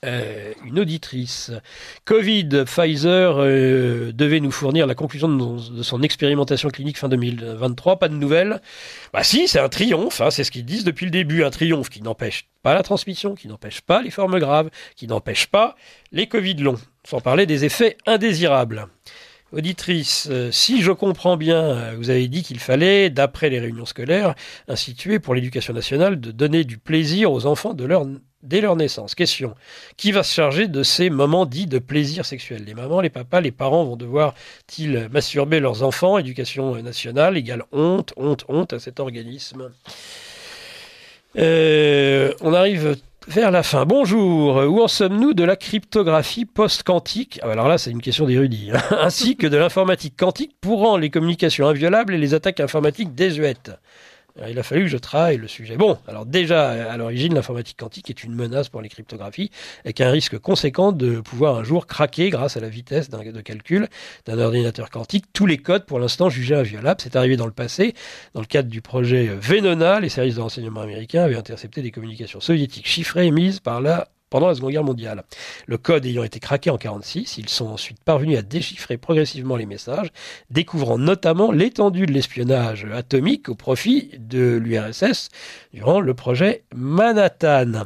Euh, 0.05 0.53
une 0.65 0.79
auditrice. 0.79 1.51
Covid, 2.05 2.65
Pfizer 2.67 3.37
euh, 3.39 4.13
devait 4.13 4.41
nous 4.41 4.51
fournir 4.51 4.87
la 4.87 4.95
conclusion 4.95 5.29
de, 5.29 5.83
son 5.83 6.03
expérimentation 6.03 6.69
clinique 6.69 6.99
fin 6.99 7.09
2023. 7.09 7.99
Pas 7.99 8.09
de 8.09 8.15
nouvelles. 8.15 8.61
Bah 9.13 9.23
si, 9.23 9.49
c'est 9.49 9.59
un 9.59 9.69
triomphe. 9.69 10.21
Hein, 10.21 10.31
c'est 10.31 10.45
ce 10.45 10.51
qu'ils 10.51 10.65
disent 10.65 10.85
depuis 10.85 11.07
le 11.07 11.11
début. 11.11 11.45
Un 11.45 11.51
triomphe 11.51 11.89
qui 11.89 12.03
n'empêche 12.03 12.49
pas 12.63 12.75
la 12.75 12.83
transmission, 12.83 13.35
qui 13.35 13.49
n'empêche 13.49 13.81
pas 13.81 14.03
les 14.03 14.11
formes 14.11 14.39
graves, 14.39 14.71
qui 14.97 15.07
n'empêche 15.07 15.47
pas 15.47 15.77
les 16.13 16.27
Covid 16.27 16.55
longs. 16.55 16.79
Sans 17.05 17.21
parler 17.21 17.47
des 17.47 17.65
effets 17.65 17.97
indésirables. 18.07 18.89
Auditrice, 19.53 20.29
euh, 20.31 20.51
si 20.51 20.83
je 20.83 20.91
comprends 20.93 21.37
bien, 21.37 21.95
vous 21.95 22.11
avez 22.11 22.27
dit 22.29 22.43
qu'il 22.43 22.59
fallait, 22.59 23.11
d'après 23.11 23.49
les 23.49 23.61
réunions 23.61 23.87
scolaires 23.87 24.35
instituées 24.69 25.21
pour 25.21 25.35
l'éducation 25.35 25.73
nationale, 25.73 26.21
de 26.21 26.33
donner 26.33 26.65
du 26.65 26.79
plaisir 26.79 27.33
aux 27.33 27.47
enfants 27.47 27.73
de 27.73 27.85
leur 27.85 28.05
dès 28.47 28.61
leur 28.61 28.77
naissance. 28.77 29.15
Question. 29.15 29.55
Qui 29.97 30.13
va 30.13 30.23
se 30.23 30.33
charger 30.33 30.69
de 30.69 30.83
ces 30.83 31.11
moments 31.11 31.47
dits 31.47 31.67
de 31.67 31.79
plaisir 31.79 32.25
sexuel? 32.25 32.65
Les 32.65 32.75
mamans, 32.75 33.01
les 33.01 33.11
papas, 33.11 33.41
les 33.41 33.51
parents 33.51 33.85
vont 33.85 33.97
devoir-ils 33.97 35.09
masturber 35.11 35.61
leurs 35.61 35.83
enfants? 35.83 36.19
Éducation 36.19 36.81
nationale 36.83 37.37
égale 37.37 37.65
honte, 37.73 38.13
honte, 38.17 38.45
honte 38.49 38.73
à 38.73 38.79
cet 38.79 39.01
organisme. 39.01 39.71
Euh, 41.39 42.33
on 42.41 42.55
arrive 42.55 42.97
vers 43.29 43.51
la 43.51 43.63
fin. 43.63 43.85
Bonjour, 43.85 44.57
où 44.57 44.81
en 44.81 44.89
sommes-nous 44.89 45.35
de 45.35 45.45
la 45.45 45.57
cryptographie 45.57 46.45
post-quantique? 46.45 47.41
Ah, 47.43 47.51
Alors 47.51 47.69
là, 47.69 47.77
c'est 47.77 47.91
une 47.91 48.01
question 48.01 48.27
d'érudit. 48.27 48.71
Hein. 48.73 48.81
ainsi 49.01 49.37
que 49.37 49.47
de 49.47 49.57
l'informatique 49.57 50.15
quantique 50.17 50.57
pour 50.61 50.99
les 50.99 51.11
communications 51.11 51.67
inviolables 51.67 52.15
et 52.15 52.19
les 52.19 52.35
attaques 52.35 52.61
informatiques 52.61 53.15
désuètes. 53.15 53.73
Euh, 54.41 54.51
il 54.51 54.59
a 54.59 54.63
fallu 54.63 54.83
que 54.83 54.89
je 54.89 54.97
travaille 54.97 55.37
le 55.37 55.49
sujet. 55.49 55.77
Bon, 55.77 55.99
alors 56.07 56.27
déjà, 56.27 56.91
à 56.91 56.97
l'origine, 56.97 57.35
l'informatique 57.35 57.79
quantique 57.79 58.11
est 58.11 58.25
une 58.25 58.35
menace 58.35 58.69
pour 58.69 58.83
les 58.83 58.89
cryptographies, 58.89 59.51
avec 59.85 60.01
un 60.01 60.11
risque 60.11 60.39
conséquent 60.39 60.93
de 60.93 61.21
pouvoir 61.21 61.57
un 61.57 61.65
jour 61.65 61.87
craquer 61.87 62.31
grâce 62.31 62.57
à 62.57 62.61
la 62.61 62.69
vitesse 62.69 63.09
de 63.11 63.41
calcul 63.41 63.89
d'un 64.27 64.39
ordinateur 64.39 64.91
quantique. 64.91 65.27
Tous 65.33 65.47
les 65.47 65.59
codes, 65.59 65.85
pour 65.87 65.99
l'instant, 65.99 66.29
jugés 66.29 66.55
inviolables. 66.55 67.01
C'est 67.03 67.17
arrivé 67.17 67.37
dans 67.37 67.47
le 67.47 67.53
passé. 67.53 67.95
Dans 68.35 68.41
le 68.41 68.47
cadre 68.47 68.69
du 68.69 68.83
projet 68.83 69.27
Venona, 69.27 70.01
les 70.01 70.09
services 70.09 70.37
de 70.37 70.41
renseignement 70.41 70.81
américains 70.81 71.23
avaient 71.23 71.37
intercepté 71.37 71.83
des 71.83 71.91
communications 71.91 72.41
soviétiques 72.41 72.87
chiffrées 72.87 73.27
émises 73.27 73.61
par 73.61 73.81
la 73.81 74.09
pendant 74.31 74.49
la 74.49 74.55
Seconde 74.55 74.73
Guerre 74.73 74.85
mondiale. 74.85 75.25
Le 75.67 75.79
code 75.79 76.05
ayant 76.07 76.25
été 76.25 76.41
craqué 76.41 76.71
en 76.71 76.75
1946, 76.75 77.39
ils 77.39 77.49
sont 77.49 77.67
ensuite 77.67 78.03
parvenus 78.05 78.39
à 78.39 78.43
déchiffrer 78.43 78.97
progressivement 78.97 79.57
les 79.57 79.67
messages, 79.67 80.11
découvrant 80.51 80.99
notamment 80.99 81.53
l'étendue 81.53 82.07
de 82.07 82.13
l'espionnage 82.13 82.87
atomique 82.93 83.49
au 83.49 83.55
profit 83.55 84.11
de 84.19 84.57
l'URSS 84.57 85.31
durant 85.77 86.01
le 86.01 86.15
projet 86.15 86.65
Manhattan. 86.75 87.85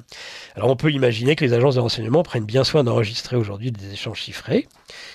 Alors 0.55 0.71
on 0.71 0.77
peut 0.77 0.93
imaginer 0.93 1.35
que 1.35 1.45
les 1.45 1.53
agences 1.55 1.75
de 1.75 1.81
renseignement 1.81 2.23
prennent 2.23 2.45
bien 2.45 2.63
soin 2.63 2.85
d'enregistrer 2.85 3.35
aujourd'hui 3.35 3.73
des 3.73 3.93
échanges 3.93 4.21
chiffrés. 4.21 4.69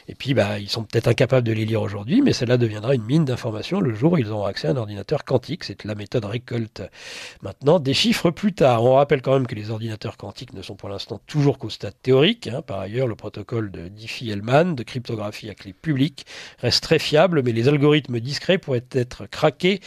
Et 0.07 0.15
puis, 0.15 0.33
bah, 0.33 0.59
ils 0.59 0.69
sont 0.69 0.83
peut-être 0.83 1.07
incapables 1.07 1.47
de 1.47 1.53
les 1.53 1.65
lire 1.65 1.81
aujourd'hui, 1.81 2.21
mais 2.21 2.33
cela 2.33 2.57
deviendra 2.57 2.95
une 2.95 3.03
mine 3.03 3.25
d'informations 3.25 3.79
le 3.79 3.93
jour 3.93 4.13
où 4.13 4.17
ils 4.17 4.29
auront 4.29 4.45
accès 4.45 4.67
à 4.67 4.71
un 4.71 4.77
ordinateur 4.77 5.25
quantique. 5.25 5.63
C'est 5.63 5.83
la 5.83 5.95
méthode 5.95 6.25
récolte 6.25 6.83
maintenant 7.41 7.79
des 7.79 7.93
chiffres 7.93 8.29
plus 8.29 8.53
tard. 8.53 8.83
On 8.83 8.95
rappelle 8.95 9.21
quand 9.21 9.33
même 9.33 9.47
que 9.47 9.55
les 9.55 9.71
ordinateurs 9.71 10.17
quantiques 10.17 10.53
ne 10.53 10.61
sont 10.61 10.75
pour 10.75 10.89
l'instant 10.89 11.19
toujours 11.27 11.57
qu'au 11.57 11.69
stade 11.69 11.95
théorique. 12.01 12.47
Hein. 12.47 12.61
Par 12.61 12.79
ailleurs, 12.79 13.07
le 13.07 13.15
protocole 13.15 13.71
de 13.71 13.87
Diffie-Hellman 13.87 14.75
de 14.75 14.83
cryptographie 14.83 15.49
à 15.49 15.55
clé 15.55 15.73
publique 15.73 16.25
reste 16.59 16.83
très 16.83 16.99
fiable, 16.99 17.41
mais 17.43 17.51
les 17.51 17.67
algorithmes 17.67 18.19
discrets 18.19 18.57
pourraient 18.57 18.85
être 18.91 19.25
craqués 19.25 19.79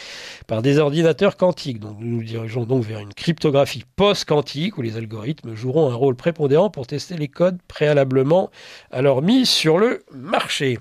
par 0.47 0.61
des 0.61 0.79
ordinateurs 0.79 1.37
quantiques. 1.37 1.79
Donc, 1.79 1.97
nous 1.99 2.17
nous 2.17 2.23
dirigeons 2.23 2.65
donc 2.65 2.78
vers 2.81 2.99
une 2.99 3.13
cryptographie 3.13 3.83
post-quantique 3.95 4.77
où 4.77 4.81
les 4.81 4.97
algorithmes 4.97 5.55
joueront 5.55 5.91
un 5.91 5.95
rôle 5.95 6.15
prépondérant 6.15 6.69
pour 6.69 6.87
tester 6.87 7.17
les 7.17 7.27
codes 7.27 7.59
préalablement 7.67 8.49
à 8.91 9.01
leur 9.01 9.21
mise 9.21 9.49
sur 9.49 9.77
le 9.77 10.03
marché. 10.13 10.77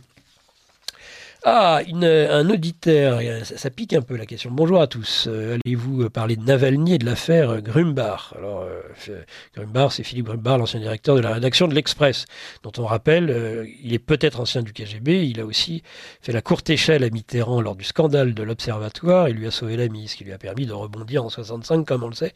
Ah, 1.50 1.80
un 1.94 2.50
auditeur, 2.50 3.22
ça, 3.42 3.70
pique 3.70 3.94
un 3.94 4.02
peu 4.02 4.16
la 4.18 4.26
question. 4.26 4.50
Bonjour 4.52 4.82
à 4.82 4.86
tous. 4.86 5.28
Euh, 5.28 5.56
allez-vous 5.64 6.02
euh, 6.02 6.10
parler 6.10 6.36
de 6.36 6.42
Navalny 6.42 6.96
et 6.96 6.98
de 6.98 7.06
l'affaire 7.06 7.62
Grumbar? 7.62 8.34
Alors, 8.36 8.64
euh, 8.64 9.22
Grumbar, 9.56 9.90
c'est 9.90 10.02
Philippe 10.02 10.26
Grumbar, 10.26 10.58
l'ancien 10.58 10.78
directeur 10.78 11.16
de 11.16 11.22
la 11.22 11.32
rédaction 11.32 11.66
de 11.66 11.74
l'Express, 11.74 12.26
dont 12.62 12.72
on 12.76 12.84
rappelle, 12.84 13.66
il 13.82 13.94
est 13.94 13.98
peut-être 13.98 14.40
ancien 14.40 14.60
du 14.60 14.74
KGB. 14.74 15.26
Il 15.26 15.40
a 15.40 15.46
aussi 15.46 15.82
fait 16.20 16.32
la 16.32 16.42
courte 16.42 16.68
échelle 16.68 17.02
à 17.02 17.08
Mitterrand 17.08 17.62
lors 17.62 17.76
du 17.76 17.84
scandale 17.84 18.34
de 18.34 18.42
l'Observatoire 18.42 19.28
et 19.28 19.32
lui 19.32 19.46
a 19.46 19.50
sauvé 19.50 19.78
la 19.78 19.88
mise, 19.88 20.10
ce 20.10 20.16
qui 20.16 20.24
lui 20.24 20.34
a 20.34 20.38
permis 20.38 20.66
de 20.66 20.74
rebondir 20.74 21.24
en 21.24 21.30
65, 21.30 21.86
comme 21.86 22.02
on 22.02 22.08
le 22.08 22.14
sait, 22.14 22.34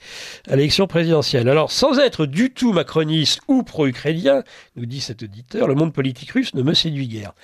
à 0.49 0.57
l'élection 0.57 0.87
présidentielle. 0.87 1.51
Alors, 1.51 1.71
sans 1.71 1.99
être 1.99 2.25
du 2.25 2.55
tout 2.55 2.73
macroniste 2.73 3.41
ou 3.47 3.63
pro-ukrainien, 3.63 4.43
nous 4.77 4.87
dit 4.87 5.03
cet 5.03 5.23
auditeur, 5.23 5.69
le 5.69 5.75
monde 5.75 5.93
politique 5.93 6.31
russe 6.31 6.55
ne 6.55 6.63
me 6.63 6.73
séduit 6.73 7.09
guère. 7.09 7.35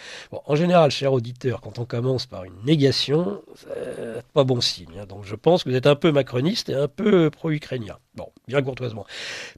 En 0.46 0.56
général, 0.56 0.90
cher 0.90 1.12
auditeur, 1.12 1.57
quand 1.60 1.78
on 1.78 1.84
commence 1.84 2.26
par 2.26 2.44
une 2.44 2.56
négation, 2.64 3.42
c'est 3.56 4.22
pas 4.32 4.44
bon 4.44 4.60
signe. 4.60 4.98
Hein. 5.00 5.06
Donc 5.06 5.24
je 5.24 5.34
pense 5.34 5.64
que 5.64 5.70
vous 5.70 5.76
êtes 5.76 5.86
un 5.86 5.96
peu 5.96 6.12
macroniste 6.12 6.68
et 6.68 6.74
un 6.74 6.88
peu 6.88 7.30
pro-ukrainien. 7.30 7.96
Bon, 8.14 8.28
bien 8.46 8.62
courtoisement. 8.62 9.06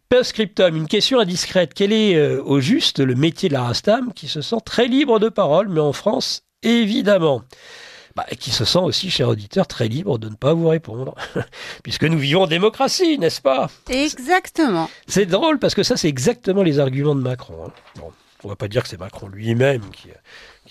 Post-scriptum, 0.08 0.76
une 0.76 0.88
question 0.88 1.18
indiscrète. 1.18 1.72
Quel 1.74 1.92
est 1.92 2.14
euh, 2.14 2.42
au 2.42 2.60
juste 2.60 3.00
le 3.00 3.14
métier 3.14 3.48
de 3.48 3.54
la 3.54 3.62
Rastam 3.62 4.12
qui 4.12 4.28
se 4.28 4.42
sent 4.42 4.60
très 4.64 4.86
libre 4.86 5.18
de 5.18 5.28
parole, 5.28 5.68
mais 5.68 5.80
en 5.80 5.92
France, 5.92 6.42
évidemment? 6.62 7.42
Bah, 8.16 8.26
et 8.28 8.36
qui 8.36 8.50
se 8.50 8.64
sent 8.64 8.78
aussi, 8.78 9.08
cher 9.08 9.28
auditeur, 9.28 9.66
très 9.66 9.86
libre 9.86 10.18
de 10.18 10.28
ne 10.28 10.34
pas 10.34 10.52
vous 10.52 10.68
répondre, 10.68 11.14
puisque 11.82 12.04
nous 12.04 12.18
vivons 12.18 12.42
en 12.42 12.46
démocratie, 12.46 13.18
n'est-ce 13.18 13.40
pas? 13.40 13.70
Exactement. 13.88 14.90
C'est 15.06 15.26
drôle 15.26 15.58
parce 15.58 15.74
que 15.74 15.84
ça, 15.84 15.96
c'est 15.96 16.08
exactement 16.08 16.62
les 16.62 16.80
arguments 16.80 17.14
de 17.14 17.20
Macron. 17.20 17.66
Hein. 17.66 17.72
Bon, 17.96 18.12
on 18.42 18.48
va 18.48 18.56
pas 18.56 18.68
dire 18.68 18.82
que 18.82 18.88
c'est 18.88 18.98
Macron 18.98 19.28
lui-même 19.28 19.82
qui, 19.90 20.08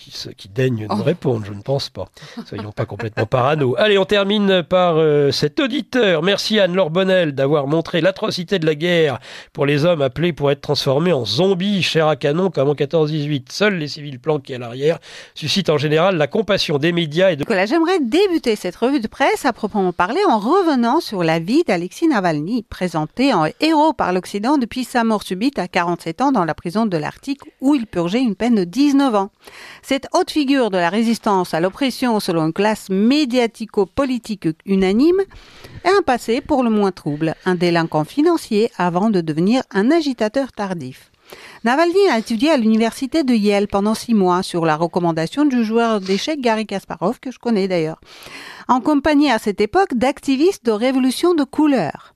qui, 0.00 0.34
qui 0.34 0.48
daigne 0.48 0.86
nous 0.88 0.96
oh. 0.98 1.02
répondre, 1.02 1.44
je 1.44 1.52
ne 1.52 1.60
pense 1.60 1.90
pas. 1.90 2.08
Soyons 2.46 2.72
pas 2.72 2.86
complètement 2.86 3.26
parano. 3.26 3.74
Allez, 3.78 3.98
on 3.98 4.04
termine 4.04 4.62
par 4.62 4.96
euh, 4.96 5.30
cet 5.30 5.60
auditeur. 5.60 6.22
Merci 6.22 6.58
Anne-Laure 6.58 6.90
Bonnel 6.90 7.34
d'avoir 7.34 7.66
montré 7.66 8.00
l'atrocité 8.00 8.58
de 8.58 8.66
la 8.66 8.74
guerre 8.74 9.18
pour 9.52 9.66
les 9.66 9.84
hommes 9.84 10.02
appelés 10.02 10.32
pour 10.32 10.50
être 10.50 10.62
transformés 10.62 11.12
en 11.12 11.24
zombies, 11.24 11.82
chair 11.82 12.08
à 12.08 12.16
canon 12.16 12.50
comme 12.50 12.70
en 12.70 12.74
14-18. 12.74 13.46
Seuls 13.50 13.76
les 13.76 13.88
civils 13.88 14.18
planqués 14.18 14.54
à 14.54 14.58
l'arrière 14.58 14.98
suscitent 15.34 15.70
en 15.70 15.78
général 15.78 16.16
la 16.16 16.26
compassion 16.26 16.78
des 16.78 16.92
médias 16.92 17.30
et 17.30 17.36
de... 17.36 17.44
J'aimerais 17.66 18.00
débuter 18.00 18.56
cette 18.56 18.76
revue 18.76 19.00
de 19.00 19.06
presse 19.06 19.44
à 19.44 19.52
proprement 19.52 19.92
parler 19.92 20.20
en 20.28 20.38
revenant 20.38 21.00
sur 21.00 21.22
la 21.22 21.38
vie 21.38 21.62
d'Alexis 21.64 22.08
Navalny, 22.08 22.62
présenté 22.62 23.34
en 23.34 23.46
héros 23.60 23.92
par 23.92 24.12
l'Occident 24.12 24.56
depuis 24.56 24.84
sa 24.84 25.04
mort 25.04 25.22
subite 25.22 25.58
à 25.58 25.68
47 25.68 26.22
ans 26.22 26.32
dans 26.32 26.44
la 26.44 26.54
prison 26.54 26.86
de 26.86 26.96
l'Arctique 26.96 27.40
où 27.60 27.74
il 27.74 27.86
purgeait 27.86 28.22
une 28.22 28.34
peine 28.34 28.54
de 28.54 28.64
19 28.64 29.14
ans. 29.14 29.30
Cette 29.90 30.06
haute 30.14 30.30
figure 30.30 30.70
de 30.70 30.78
la 30.78 30.88
résistance 30.88 31.52
à 31.52 31.58
l'oppression 31.58 32.20
selon 32.20 32.46
une 32.46 32.52
classe 32.52 32.90
médiatico-politique 32.90 34.46
unanime 34.64 35.20
a 35.82 35.88
un 35.88 36.02
passé 36.02 36.40
pour 36.40 36.62
le 36.62 36.70
moins 36.70 36.92
trouble, 36.92 37.34
un 37.44 37.56
délinquant 37.56 38.04
financier 38.04 38.70
avant 38.78 39.10
de 39.10 39.20
devenir 39.20 39.64
un 39.72 39.90
agitateur 39.90 40.52
tardif. 40.52 41.10
Navalny 41.64 42.06
a 42.08 42.20
étudié 42.20 42.52
à 42.52 42.56
l'université 42.56 43.24
de 43.24 43.34
Yale 43.34 43.66
pendant 43.66 43.96
six 43.96 44.14
mois 44.14 44.44
sur 44.44 44.64
la 44.64 44.76
recommandation 44.76 45.44
du 45.44 45.64
joueur 45.64 46.00
d'échecs 46.00 46.40
Gary 46.40 46.66
Kasparov, 46.66 47.18
que 47.18 47.32
je 47.32 47.40
connais 47.40 47.66
d'ailleurs, 47.66 48.00
en 48.68 48.80
compagnie 48.80 49.32
à 49.32 49.40
cette 49.40 49.60
époque 49.60 49.94
d'activistes 49.94 50.64
de 50.64 50.70
révolution 50.70 51.34
de 51.34 51.42
couleur. 51.42 52.14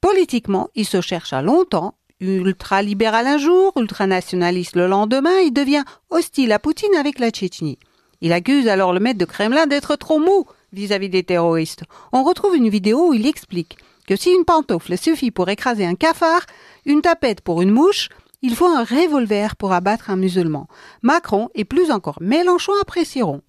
Politiquement, 0.00 0.70
il 0.74 0.86
se 0.86 1.02
chercha 1.02 1.42
longtemps 1.42 1.96
ultra-libéral 2.20 3.26
un 3.26 3.38
jour, 3.38 3.72
ultranationaliste 3.76 4.76
le 4.76 4.86
lendemain, 4.86 5.38
il 5.44 5.52
devient 5.52 5.84
hostile 6.10 6.52
à 6.52 6.58
Poutine 6.58 6.94
avec 6.98 7.18
la 7.18 7.30
Tchétchénie. 7.30 7.78
Il 8.20 8.32
accuse 8.32 8.68
alors 8.68 8.92
le 8.92 9.00
maître 9.00 9.18
de 9.18 9.24
Kremlin 9.24 9.66
d'être 9.66 9.96
trop 9.96 10.18
mou 10.18 10.46
vis-à-vis 10.72 11.08
des 11.08 11.22
terroristes. 11.22 11.84
On 12.12 12.22
retrouve 12.22 12.56
une 12.56 12.68
vidéo 12.68 13.08
où 13.08 13.14
il 13.14 13.26
explique 13.26 13.78
que 14.06 14.16
si 14.16 14.30
une 14.30 14.44
pantoufle 14.44 14.98
suffit 14.98 15.30
pour 15.30 15.48
écraser 15.48 15.84
un 15.84 15.94
cafard, 15.94 16.44
une 16.84 17.02
tapette 17.02 17.40
pour 17.40 17.62
une 17.62 17.70
mouche, 17.70 18.08
il 18.42 18.54
faut 18.54 18.66
un 18.66 18.84
revolver 18.84 19.56
pour 19.56 19.72
abattre 19.72 20.10
un 20.10 20.16
musulman. 20.16 20.66
Macron 21.02 21.48
et 21.54 21.64
plus 21.64 21.90
encore 21.90 22.18
Mélenchon 22.20 22.72
apprécieront. 22.82 23.42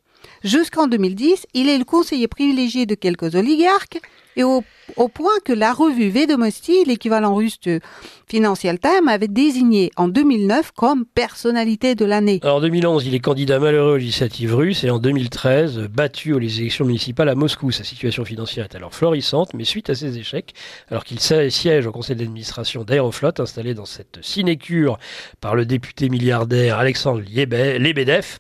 Jusqu'en 0.44 0.88
2010, 0.88 1.48
il 1.54 1.70
est 1.70 1.78
le 1.78 1.86
conseiller 1.86 2.28
privilégié 2.28 2.86
de 2.86 2.96
quelques 2.96 3.36
oligarques 3.36 4.00
et 4.36 4.44
au, 4.44 4.64
point 5.08 5.40
que 5.46 5.54
la 5.54 5.74
revue 5.74 6.10
Vedomosti, 6.10 6.84
l'équivalent 6.86 7.36
russe 7.36 7.60
de 7.62 7.80
Financial 8.28 8.80
Times, 8.80 9.08
avait 9.08 9.28
désigné 9.28 9.92
en 9.98 10.08
2009 10.08 10.72
comme 10.72 11.06
personnalité 11.06 11.96
de 11.96 12.06
l'année. 12.06 12.40
En 12.44 12.62
2011, 12.62 13.06
il 13.06 13.16
est 13.16 13.20
candidat 13.20 13.60
malheureux 13.60 13.94
aux 13.94 13.98
législatives 13.98 14.56
russes 14.56 14.84
et 14.84 14.90
en 14.90 15.00
2013, 15.00 15.90
battu 15.94 16.34
aux 16.34 16.40
élections 16.40 16.86
municipales 16.86 17.30
à 17.30 17.36
Moscou. 17.36 17.72
Sa 17.72 17.84
situation 17.84 18.26
financière 18.26 18.66
est 18.66 18.76
alors 18.76 18.94
florissante, 18.94 19.54
mais 19.54 19.64
suite 19.64 19.90
à 19.90 19.96
ses 19.96 20.18
échecs, 20.18 20.54
alors 20.90 21.04
qu'il 21.04 21.20
siège 21.20 21.86
au 21.86 21.92
conseil 21.92 22.16
d'administration 22.16 22.84
d'Aeroflot, 22.84 23.40
installé 23.40 23.74
dans 23.74 23.86
cette 23.86 24.20
sinécure 24.22 24.98
par 25.40 25.56
le 25.56 25.66
député 25.66 26.10
milliardaire 26.10 26.80
Alexandre 26.80 27.22
Lebedev, 27.22 28.40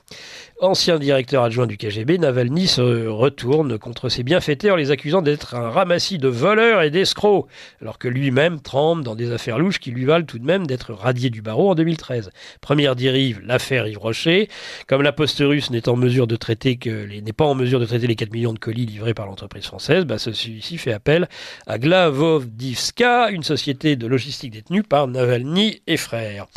ancien 0.62 1.00
directeur 1.00 1.43
adjoint 1.43 1.65
du 1.65 1.75
KGB, 1.75 2.20
Navalny 2.20 2.67
se 2.67 3.08
retourne 3.08 3.79
contre 3.79 4.10
ses 4.10 4.24
bienfaiteurs, 4.24 4.77
les 4.77 4.91
accusant 4.91 5.22
d'être 5.22 5.55
un 5.55 5.70
ramassis 5.70 6.20
de 6.20 6.27
voleurs 6.41 6.81
et 6.81 6.89
d'escrocs, 6.89 7.48
alors 7.81 7.98
que 7.98 8.07
lui-même 8.07 8.60
tremble 8.60 9.03
dans 9.03 9.15
des 9.15 9.31
affaires 9.31 9.60
louches 9.60 9.79
qui 9.79 9.91
lui 9.91 10.05
valent 10.05 10.25
tout 10.25 10.39
de 10.39 10.45
même 10.45 10.67
d'être 10.67 10.93
radié 10.93 11.29
du 11.29 11.41
barreau 11.41 11.71
en 11.71 11.75
2013. 11.75 12.31
Première 12.60 12.95
dérive, 12.95 13.41
l'affaire 13.45 13.88
Yves 13.88 14.00
Rocher. 14.00 14.50
Comme 14.88 15.01
la 15.01 15.12
poste 15.12 15.39
russe 15.39 15.69
n'est 15.69 15.81
pas 15.81 15.91
en 15.91 15.95
mesure 15.95 16.27
de 16.27 16.36
traiter 16.36 16.77
les 16.81 18.15
4 18.15 18.31
millions 18.33 18.53
de 18.53 18.60
colis 18.60 18.86
livrés 18.86 19.13
par 19.13 19.25
l'entreprise 19.25 19.65
française, 19.65 20.05
bah, 20.05 20.17
celui-ci 20.17 20.77
fait 20.77 20.93
appel 20.93 21.29
à 21.67 21.77
Glavovdivska, 21.77 23.29
une 23.29 23.43
société 23.43 23.95
de 23.95 24.07
logistique 24.07 24.51
détenue 24.51 24.83
par 24.83 25.07
Navalny 25.07 25.81
et 25.88 25.98
frères. 25.98 26.48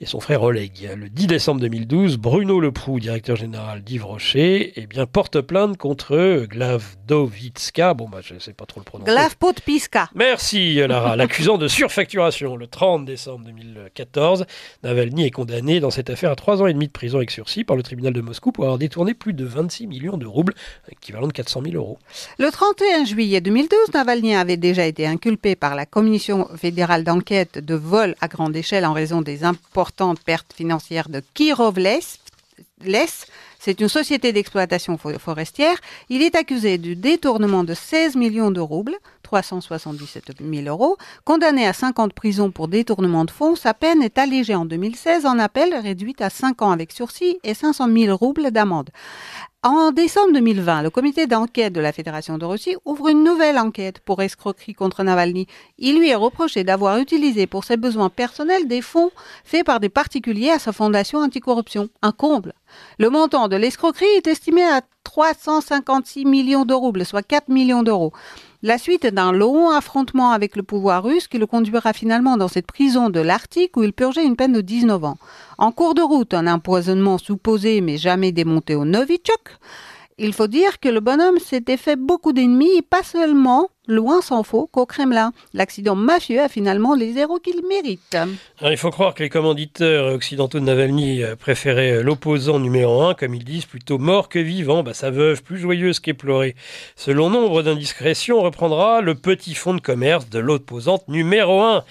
Et 0.00 0.06
son 0.06 0.20
frère 0.20 0.42
Oleg. 0.42 0.90
Le 0.96 1.08
10 1.08 1.26
décembre 1.26 1.60
2012, 1.60 2.18
Bruno 2.18 2.60
Leproux, 2.60 3.00
directeur 3.00 3.36
général 3.36 3.82
d'Yves 3.82 4.04
Rocher, 4.04 4.72
eh 4.76 4.86
porte 5.12 5.40
plainte 5.40 5.76
contre 5.76 6.46
Glavdovitska. 6.48 7.94
Bon, 7.94 8.08
bah, 8.08 8.18
je 8.22 8.34
ne 8.34 8.38
sais 8.38 8.52
pas 8.52 8.66
trop 8.66 8.80
le 8.80 8.84
prononcer. 8.84 9.10
Merci, 10.14 10.74
Lara. 10.74 11.16
L'accusant 11.16 11.58
de 11.58 11.68
surfacturation. 11.68 12.56
Le 12.56 12.66
30 12.66 13.04
décembre 13.04 13.44
2014, 13.46 14.46
Navalny 14.82 15.26
est 15.26 15.30
condamné 15.30 15.80
dans 15.80 15.90
cette 15.90 16.10
affaire 16.10 16.30
à 16.30 16.36
3 16.36 16.62
ans 16.62 16.66
et 16.66 16.72
demi 16.72 16.86
de 16.86 16.92
prison 16.92 17.18
avec 17.18 17.30
sursis 17.30 17.64
par 17.64 17.76
le 17.76 17.82
tribunal 17.82 18.12
de 18.12 18.20
Moscou 18.20 18.52
pour 18.52 18.64
avoir 18.64 18.78
détourné 18.78 19.14
plus 19.14 19.32
de 19.32 19.44
26 19.44 19.86
millions 19.86 20.16
de 20.16 20.26
roubles, 20.26 20.54
équivalent 20.90 21.26
de 21.28 21.32
400 21.32 21.62
000 21.64 21.76
euros. 21.76 21.98
Le 22.38 22.50
31 22.50 23.04
juillet 23.04 23.40
2012, 23.40 23.94
Navalny 23.94 24.34
avait 24.34 24.56
déjà 24.56 24.86
été 24.86 25.06
inculpé 25.06 25.56
par 25.56 25.74
la 25.74 25.86
Commission 25.86 26.48
fédérale 26.56 27.04
d'enquête 27.04 27.58
de 27.58 27.74
vol 27.74 28.14
à 28.20 28.28
grande 28.28 28.56
échelle 28.56 28.84
en 28.86 28.92
raison 28.92 29.22
des 29.22 29.44
importantes 29.44 30.20
pertes 30.20 30.52
financières 30.52 31.08
de 31.08 31.22
Kirovles 31.34 32.00
c'est 33.64 33.80
une 33.80 33.88
société 33.88 34.32
d'exploitation 34.32 34.98
forestière. 34.98 35.76
Il 36.08 36.20
est 36.20 36.34
accusé 36.34 36.78
du 36.78 36.96
détournement 36.96 37.62
de 37.62 37.74
16 37.74 38.16
millions 38.16 38.50
de 38.50 38.58
roubles, 38.58 38.96
377 39.32 40.42
000 40.42 40.66
euros. 40.66 40.98
Condamné 41.24 41.66
à 41.66 41.72
5 41.72 41.98
ans 41.98 42.06
de 42.06 42.12
prison 42.12 42.50
pour 42.50 42.68
détournement 42.68 43.24
de 43.24 43.30
fonds, 43.30 43.56
sa 43.56 43.72
peine 43.72 44.02
est 44.02 44.18
allégée 44.18 44.54
en 44.54 44.66
2016 44.66 45.24
en 45.24 45.38
appel, 45.38 45.74
réduite 45.74 46.20
à 46.20 46.28
5 46.28 46.60
ans 46.60 46.70
avec 46.70 46.92
sursis 46.92 47.38
et 47.42 47.54
500 47.54 47.88
000 47.90 48.16
roubles 48.16 48.50
d'amende. 48.50 48.90
En 49.64 49.92
décembre 49.92 50.32
2020, 50.34 50.82
le 50.82 50.90
comité 50.90 51.26
d'enquête 51.26 51.72
de 51.72 51.80
la 51.80 51.92
Fédération 51.92 52.36
de 52.36 52.44
Russie 52.44 52.76
ouvre 52.84 53.08
une 53.08 53.22
nouvelle 53.22 53.58
enquête 53.58 54.00
pour 54.00 54.20
escroquerie 54.20 54.74
contre 54.74 55.04
Navalny. 55.04 55.46
Il 55.78 55.98
lui 55.98 56.10
est 56.10 56.16
reproché 56.16 56.64
d'avoir 56.64 56.98
utilisé 56.98 57.46
pour 57.46 57.62
ses 57.62 57.76
besoins 57.76 58.10
personnels 58.10 58.66
des 58.66 58.82
fonds 58.82 59.12
faits 59.44 59.64
par 59.64 59.78
des 59.78 59.88
particuliers 59.88 60.50
à 60.50 60.58
sa 60.58 60.72
fondation 60.72 61.20
anticorruption. 61.20 61.88
Un 62.02 62.10
comble. 62.10 62.54
Le 62.98 63.08
montant 63.08 63.46
de 63.48 63.56
l'escroquerie 63.56 64.16
est 64.16 64.26
estimé 64.26 64.62
à 64.64 64.82
356 65.04 66.24
millions 66.24 66.64
de 66.64 66.74
roubles, 66.74 67.06
soit 67.06 67.22
4 67.22 67.48
millions 67.48 67.84
d'euros. 67.84 68.12
La 68.64 68.78
suite 68.78 69.06
d'un 69.06 69.32
long 69.32 69.70
affrontement 69.70 70.30
avec 70.30 70.54
le 70.54 70.62
pouvoir 70.62 71.02
russe 71.02 71.26
qui 71.26 71.38
le 71.38 71.48
conduira 71.48 71.92
finalement 71.92 72.36
dans 72.36 72.46
cette 72.46 72.68
prison 72.68 73.10
de 73.10 73.18
l'Arctique 73.18 73.76
où 73.76 73.82
il 73.82 73.92
purgeait 73.92 74.24
une 74.24 74.36
peine 74.36 74.52
de 74.52 74.60
19 74.60 75.02
ans. 75.02 75.18
En 75.58 75.72
cours 75.72 75.94
de 75.94 76.00
route, 76.00 76.32
un 76.32 76.46
empoisonnement 76.46 77.18
supposé 77.18 77.80
mais 77.80 77.96
jamais 77.96 78.30
démonté 78.30 78.76
au 78.76 78.84
Novichok. 78.84 79.58
Il 80.24 80.32
faut 80.32 80.46
dire 80.46 80.78
que 80.78 80.88
le 80.88 81.00
bonhomme 81.00 81.40
s'était 81.40 81.76
fait 81.76 81.96
beaucoup 81.96 82.32
d'ennemis 82.32 82.76
et 82.78 82.82
pas 82.82 83.02
seulement, 83.02 83.70
loin 83.88 84.22
s'en 84.22 84.44
faut, 84.44 84.68
qu'au 84.68 84.86
Kremlin. 84.86 85.32
L'accident 85.52 85.96
mafieux 85.96 86.40
a 86.40 86.48
finalement 86.48 86.94
les 86.94 87.18
héros 87.18 87.40
qu'il 87.40 87.60
mérite. 87.66 88.16
il 88.60 88.76
faut 88.76 88.90
croire 88.90 89.14
que 89.14 89.24
les 89.24 89.28
commanditeurs 89.28 90.14
occidentaux 90.14 90.60
de 90.60 90.64
Navalny 90.64 91.24
euh, 91.24 91.34
préféraient 91.34 91.94
euh, 91.94 92.02
l'opposant 92.04 92.60
numéro 92.60 93.02
un, 93.02 93.14
comme 93.14 93.34
ils 93.34 93.42
disent, 93.42 93.64
plutôt 93.64 93.98
mort 93.98 94.28
que 94.28 94.38
vivant, 94.38 94.84
bah, 94.84 94.94
sa 94.94 95.10
veuve 95.10 95.42
plus 95.42 95.58
joyeuse 95.58 95.98
qu'éplorée. 95.98 96.54
Selon 96.94 97.28
nombre 97.28 97.64
d'indiscrétions, 97.64 98.42
reprendra 98.42 99.00
le 99.00 99.16
petit 99.16 99.56
fonds 99.56 99.74
de 99.74 99.80
commerce 99.80 100.30
de 100.30 100.38
l'opposante 100.38 101.08
numéro 101.08 101.62
un. 101.62 101.82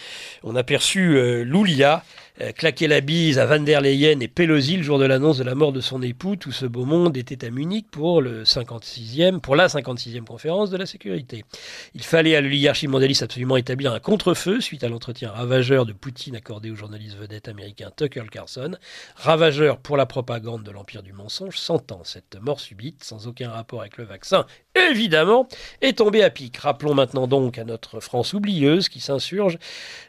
On 0.43 0.55
a 0.55 0.63
perçu 0.63 1.17
euh, 1.17 1.43
Loulia, 1.43 2.05
euh, 2.41 2.51
claquer 2.53 2.87
la 2.87 3.01
bise 3.01 3.37
à 3.37 3.45
Van 3.45 3.59
der 3.59 3.81
Leyen 3.81 4.19
et 4.19 4.27
Pelosi 4.27 4.77
le 4.77 4.83
jour 4.83 4.97
de 4.97 5.05
l'annonce 5.05 5.37
de 5.37 5.43
la 5.43 5.53
mort 5.53 5.71
de 5.71 5.81
son 5.81 6.01
époux. 6.01 6.35
Tout 6.35 6.51
ce 6.51 6.65
beau 6.65 6.85
monde 6.85 7.15
était 7.15 7.45
à 7.45 7.51
Munich 7.51 7.85
pour, 7.91 8.21
le 8.21 8.43
56e, 8.43 9.39
pour 9.39 9.55
la 9.55 9.67
56e 9.67 10.23
conférence 10.23 10.71
de 10.71 10.77
la 10.77 10.85
sécurité. 10.85 11.45
Il 11.93 12.03
fallait 12.03 12.35
à 12.35 12.41
l'oligarchie 12.41 12.87
mondialiste 12.87 13.21
absolument 13.21 13.57
établir 13.57 13.93
un 13.93 13.99
contre-feu 13.99 14.59
suite 14.59 14.83
à 14.83 14.89
l'entretien 14.89 15.29
ravageur 15.29 15.85
de 15.85 15.93
Poutine 15.93 16.35
accordé 16.35 16.71
au 16.71 16.75
journaliste 16.75 17.17
vedette 17.17 17.47
américain 17.47 17.91
Tucker 17.95 18.23
Carlson. 18.31 18.75
Ravageur 19.15 19.77
pour 19.77 19.95
la 19.95 20.07
propagande 20.07 20.63
de 20.63 20.71
l'empire 20.71 21.03
du 21.03 21.13
mensonge, 21.13 21.57
sentant 21.57 22.03
cette 22.03 22.41
mort 22.41 22.59
subite, 22.59 23.03
sans 23.03 23.27
aucun 23.27 23.51
rapport 23.51 23.81
avec 23.81 23.97
le 23.97 24.05
vaccin, 24.05 24.45
évidemment, 24.89 25.47
est 25.81 25.97
tombé 25.97 26.23
à 26.23 26.31
pic. 26.31 26.57
Rappelons 26.57 26.95
maintenant 26.95 27.27
donc 27.27 27.59
à 27.59 27.65
notre 27.65 27.99
France 27.99 28.33
oublieuse 28.33 28.89
qui 28.89 28.99
s'insurge 28.99 29.59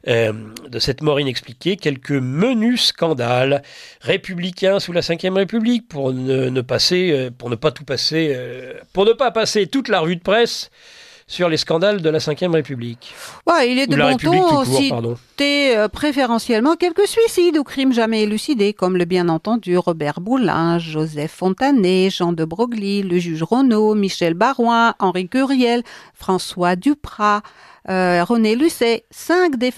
euh, 0.08 0.32
de 0.68 0.78
cette 0.78 1.02
mort 1.02 1.20
inexpliquée 1.20 1.76
quelques 1.76 2.21
menu 2.22 2.76
scandale. 2.76 3.62
Républicain 4.00 4.80
sous 4.80 4.92
la 4.92 5.00
Ve 5.00 5.34
République 5.34 5.88
pour 5.88 6.12
ne, 6.12 6.48
euh, 7.12 7.56
pas 7.56 7.70
tout 7.70 7.84
passer, 7.84 8.32
euh, 8.34 8.74
pour 8.92 9.04
ne 9.04 9.12
pas 9.12 9.30
passer 9.30 9.66
toute 9.66 9.88
la 9.88 10.00
revue 10.00 10.16
de 10.16 10.22
presse 10.22 10.70
sur 11.32 11.48
les 11.48 11.56
scandales 11.56 12.02
de 12.02 12.10
la 12.10 12.18
Ve 12.18 12.52
République. 12.52 13.14
Ouais, 13.46 13.72
il 13.72 13.78
est 13.78 13.86
de 13.86 13.96
bon 13.96 14.16
ton 14.18 14.60
aussi 14.60 14.92
euh, 15.40 15.88
préférentiellement 15.88 16.76
quelques 16.76 17.06
suicides 17.06 17.56
ou 17.56 17.64
crimes 17.64 17.94
jamais 17.94 18.22
élucidés, 18.22 18.74
comme 18.74 18.98
le 18.98 19.06
bien 19.06 19.30
entendu 19.30 19.78
Robert 19.78 20.20
Boulin, 20.20 20.78
Joseph 20.78 21.32
Fontanet, 21.32 22.10
Jean 22.10 22.34
de 22.34 22.44
Broglie, 22.44 23.02
le 23.02 23.18
juge 23.18 23.42
Renaud, 23.42 23.94
Michel 23.94 24.34
Barouin, 24.34 24.94
Henri 24.98 25.26
Curiel, 25.26 25.82
François 26.12 26.76
Duprat, 26.76 27.40
euh, 27.88 28.22
René 28.24 28.54
Lucet, 28.54 29.04
cinq 29.10 29.56
des 29.56 29.72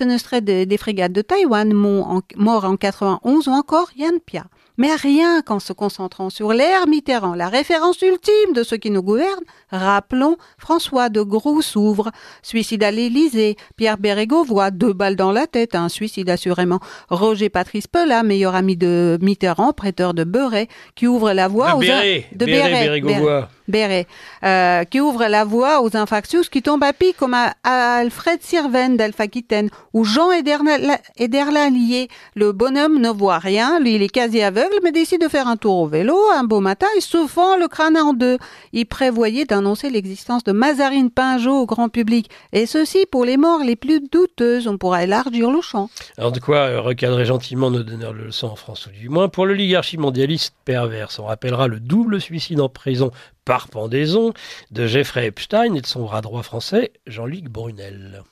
des 0.66 0.76
frégates 0.76 1.12
de 1.12 1.23
Taïwan 1.23 1.73
morts 1.73 2.64
en 2.64 2.76
91 2.76 3.46
ou 3.46 3.52
encore 3.52 3.90
Yann 3.96 4.18
Pia. 4.26 4.44
Mais 4.76 4.95
rien 4.97 5.40
qu'en 5.43 5.61
se 5.61 5.73
concentrant 5.73 6.31
sur 6.31 6.52
l'ère 6.52 6.88
Mitterrand, 6.88 7.35
la 7.35 7.49
référence 7.49 8.02
ultime 8.02 8.54
de 8.54 8.64
ceux 8.64 8.76
qui 8.76 8.90
nous 8.90 9.02
gouvernent, 9.02 9.45
rappelons 9.71 10.37
François 10.59 11.09
de 11.11 11.23
Gros-Souvre, 11.23 12.11
suicide 12.43 12.83
à 12.83 12.90
l'Élysée, 12.90 13.57
Pierre 13.76 13.99
Bérégovoy, 13.99 14.45
voit 14.47 14.71
deux 14.73 14.93
balles 14.93 15.16
dans 15.16 15.31
la 15.31 15.47
tête, 15.47 15.76
un 15.76 15.88
suicide 15.88 16.28
assurément, 16.28 16.81
Roger 17.09 17.50
Patrice 17.50 17.87
Pelat, 17.87 18.25
meilleur 18.25 18.57
ami 18.57 18.76
de 18.76 19.16
Mitterrand, 19.23 19.73
prêteur 19.73 20.12
de 20.12 20.25
Beuret, 20.25 20.69
qui 20.97 21.07
ouvre 21.07 21.33
la 21.33 21.47
voie 21.47 21.76
aux... 21.76 21.81
de 21.81 22.45
Béret, 22.45 23.00
Béret, 23.00 23.47
euh, 23.73 24.85
qui 24.85 25.00
ouvre 25.00 25.26
la 25.26 25.44
voie 25.44 25.83
aux 25.83 25.97
infractus 25.97 26.49
qui 26.49 26.62
tombent 26.62 26.84
à 26.84 26.93
pic 26.93 27.17
comme 27.17 27.34
à, 27.34 27.54
Alfred 27.65 28.43
Sirven 28.43 28.97
d'Alpha-Aquitaine 28.97 29.71
ou 29.93 30.04
Jean 30.04 30.30
Ederlalier. 30.30 32.08
Le 32.34 32.52
bonhomme 32.52 33.00
ne 33.00 33.08
voit 33.08 33.38
rien, 33.38 33.80
lui 33.80 33.95
il 33.95 34.02
est 34.02 34.08
quasi 34.08 34.43
aveugle 34.43 34.75
mais 34.82 34.93
décide 34.93 35.23
de 35.23 35.28
faire 35.28 35.49
un 35.49 35.56
tour 35.56 35.78
au 35.78 35.86
vélo 35.86 36.17
un 36.34 36.45
beau 36.45 36.60
matin 36.60 36.86
et 36.97 37.00
se 37.00 37.26
fend 37.26 37.56
le 37.56 37.69
crâne 37.69 37.97
en 37.97 38.12
deux. 38.12 38.38
Il 38.73 38.86
prévoyait 38.86 39.45
d'annoncer 39.45 39.91
l'existence 39.91 40.45
de 40.45 40.52
Mazarine 40.52 41.10
Pinjot 41.10 41.60
au 41.62 41.67
grand 41.67 41.88
public 41.88 42.30
et 42.52 42.67
ceci 42.67 43.06
pour 43.10 43.25
les 43.25 43.36
morts 43.36 43.62
les 43.65 43.76
plus 43.76 44.00
douteuses. 44.00 44.69
On 44.69 44.78
pourra 44.78 45.04
élargir 45.04 45.50
le 45.50 45.60
champ. 45.60 45.88
Alors 46.19 46.32
de 46.32 46.41
quoi 46.41 46.56
euh, 46.56 46.80
recadrer 46.80 47.25
gentiment 47.25 47.71
nos 47.71 47.82
donneurs 47.82 48.12
de 48.12 48.19
leçons 48.19 48.49
en 48.49 48.56
France 48.56 48.86
ou 48.86 48.91
du 48.91 49.08
moins 49.08 49.28
pour 49.28 49.47
l'oligarchie 49.47 49.97
mondialiste 49.97 50.54
perverse. 50.65 51.19
On 51.19 51.25
rappellera 51.25 51.69
le 51.69 51.80
double 51.80 52.21
suicide 52.21 52.60
en 52.60 52.69
prison 52.69 53.10
par 53.45 53.69
pendaison 53.69 54.33
de 54.71 54.87
Jeffrey 54.87 55.26
Epstein 55.26 55.75
et 55.75 55.80
de 55.80 55.87
son 55.87 56.02
bras 56.02 56.21
droit 56.21 56.43
français 56.43 56.93
Jean-Luc 57.07 57.45
Brunel. 57.45 58.23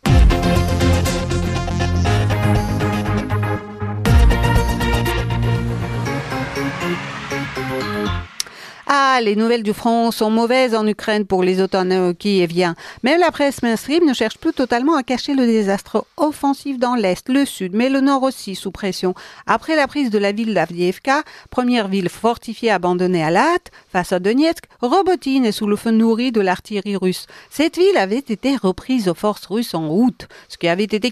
Ah, 8.94 9.20
les 9.22 9.36
nouvelles 9.36 9.62
du 9.62 9.72
front 9.72 10.10
sont 10.10 10.28
mauvaises 10.28 10.74
en 10.74 10.86
Ukraine 10.86 11.24
pour 11.24 11.42
les 11.42 11.62
automnes 11.62 12.14
qui 12.14 12.42
y 12.42 12.46
vient. 12.46 12.74
Même 13.02 13.20
la 13.20 13.30
presse 13.30 13.62
mainstream 13.62 14.04
ne 14.06 14.12
cherche 14.12 14.36
plus 14.36 14.52
totalement 14.52 14.96
à 14.96 15.02
cacher 15.02 15.34
le 15.34 15.46
désastre 15.46 16.04
offensif 16.18 16.78
dans 16.78 16.94
l'Est, 16.94 17.30
le 17.30 17.46
Sud, 17.46 17.72
mais 17.74 17.88
le 17.88 18.02
Nord 18.02 18.22
aussi 18.22 18.54
sous 18.54 18.70
pression. 18.70 19.14
Après 19.46 19.76
la 19.76 19.86
prise 19.86 20.10
de 20.10 20.18
la 20.18 20.32
ville 20.32 20.52
d'Avdiivka, 20.52 21.22
première 21.48 21.88
ville 21.88 22.10
fortifiée 22.10 22.70
abandonnée 22.70 23.24
à 23.24 23.30
la 23.30 23.54
hâte, 23.54 23.70
face 23.90 24.12
à 24.12 24.18
Donetsk, 24.18 24.64
Robotine 24.82 25.46
est 25.46 25.52
sous 25.52 25.66
le 25.66 25.76
feu 25.76 25.90
nourri 25.90 26.30
de 26.30 26.42
l'artillerie 26.42 26.96
russe. 26.96 27.26
Cette 27.48 27.78
ville 27.78 27.96
avait 27.96 28.18
été 28.18 28.56
reprise 28.56 29.08
aux 29.08 29.14
forces 29.14 29.46
russes 29.46 29.72
en 29.72 29.88
août, 29.88 30.28
ce 30.50 30.58
qui 30.58 30.68
avait 30.68 30.84
été 30.84 31.10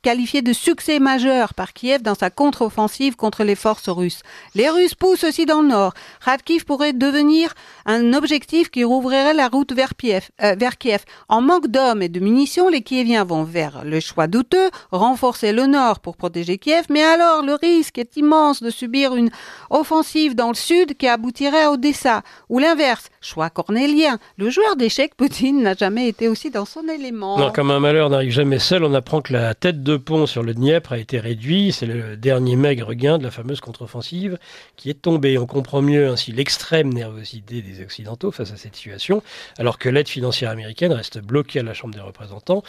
qualifié 0.00 0.40
de 0.40 0.52
succès 0.54 0.98
majeur 0.98 1.52
par 1.52 1.74
Kiev 1.74 2.00
dans 2.00 2.14
sa 2.14 2.30
contre-offensive 2.30 3.16
contre 3.16 3.44
les 3.44 3.54
forces 3.54 3.90
russes. 3.90 4.22
Les 4.54 4.70
Russes 4.70 4.94
poussent 4.94 5.24
aussi 5.24 5.44
dans 5.44 5.60
le 5.60 5.68
Nord. 5.68 5.92
Kharkiv 6.24 6.64
pourrait 6.64 6.94
devenir 7.02 7.54
un 7.84 8.12
objectif 8.12 8.70
qui 8.70 8.84
rouvrirait 8.84 9.34
la 9.34 9.48
route 9.48 9.72
vers 9.72 9.94
Kiev. 9.96 10.28
Euh, 10.42 10.54
vers 10.56 10.78
Kiev. 10.78 11.02
En 11.28 11.40
manque 11.40 11.68
d'hommes 11.68 12.02
et 12.02 12.08
de 12.08 12.20
munitions, 12.20 12.68
les 12.68 12.82
Kieviens 12.82 13.24
vont 13.24 13.42
vers 13.42 13.84
le 13.84 13.98
choix 13.98 14.28
douteux, 14.28 14.70
renforcer 14.92 15.52
le 15.52 15.66
nord 15.66 15.98
pour 16.00 16.16
protéger 16.16 16.58
Kiev, 16.58 16.84
mais 16.90 17.02
alors 17.02 17.42
le 17.42 17.54
risque 17.54 17.98
est 17.98 18.16
immense 18.16 18.62
de 18.62 18.70
subir 18.70 19.14
une 19.16 19.30
offensive 19.70 20.34
dans 20.34 20.48
le 20.48 20.54
sud 20.54 20.96
qui 20.96 21.08
aboutirait 21.08 21.64
à 21.64 21.70
Odessa, 21.72 22.22
ou 22.48 22.58
l'inverse, 22.58 23.08
choix 23.20 23.50
cornélien. 23.50 24.18
Le 24.36 24.50
joueur 24.50 24.76
d'échecs 24.76 25.14
Poutine 25.16 25.62
n'a 25.62 25.74
jamais 25.74 26.08
été 26.08 26.28
aussi 26.28 26.50
dans 26.50 26.64
son 26.64 26.88
élément. 26.88 27.38
Non, 27.38 27.50
comme 27.50 27.70
un 27.70 27.80
malheur 27.80 28.10
n'arrive 28.10 28.30
jamais 28.30 28.58
seul, 28.58 28.84
on 28.84 28.94
apprend 28.94 29.20
que 29.22 29.32
la 29.32 29.54
tête 29.54 29.82
de 29.82 29.96
pont 29.96 30.26
sur 30.26 30.42
le 30.42 30.54
Dniepr 30.54 30.92
a 30.92 30.98
été 30.98 31.18
réduite. 31.18 31.74
C'est 31.74 31.86
le 31.86 32.16
dernier 32.16 32.56
maigre 32.56 32.94
gain 32.94 33.18
de 33.18 33.24
la 33.24 33.30
fameuse 33.30 33.60
contre-offensive 33.60 34.38
qui 34.76 34.90
est 34.90 35.00
tombé. 35.02 35.38
On 35.38 35.46
comprend 35.46 35.82
mieux 35.82 36.08
ainsi 36.08 36.32
l'extrême 36.32 36.81
nervosité 36.90 37.62
des 37.62 37.82
Occidentaux 37.82 38.30
face 38.30 38.52
à 38.52 38.56
cette 38.56 38.76
situation, 38.76 39.22
alors 39.58 39.78
que 39.78 39.88
l'aide 39.88 40.08
financière 40.08 40.50
américaine 40.50 40.92
reste 40.92 41.18
bloquée 41.18 41.60
à 41.60 41.62
la 41.62 41.74
Chambre 41.74 41.94
des 41.94 42.00
représentants. 42.00 42.62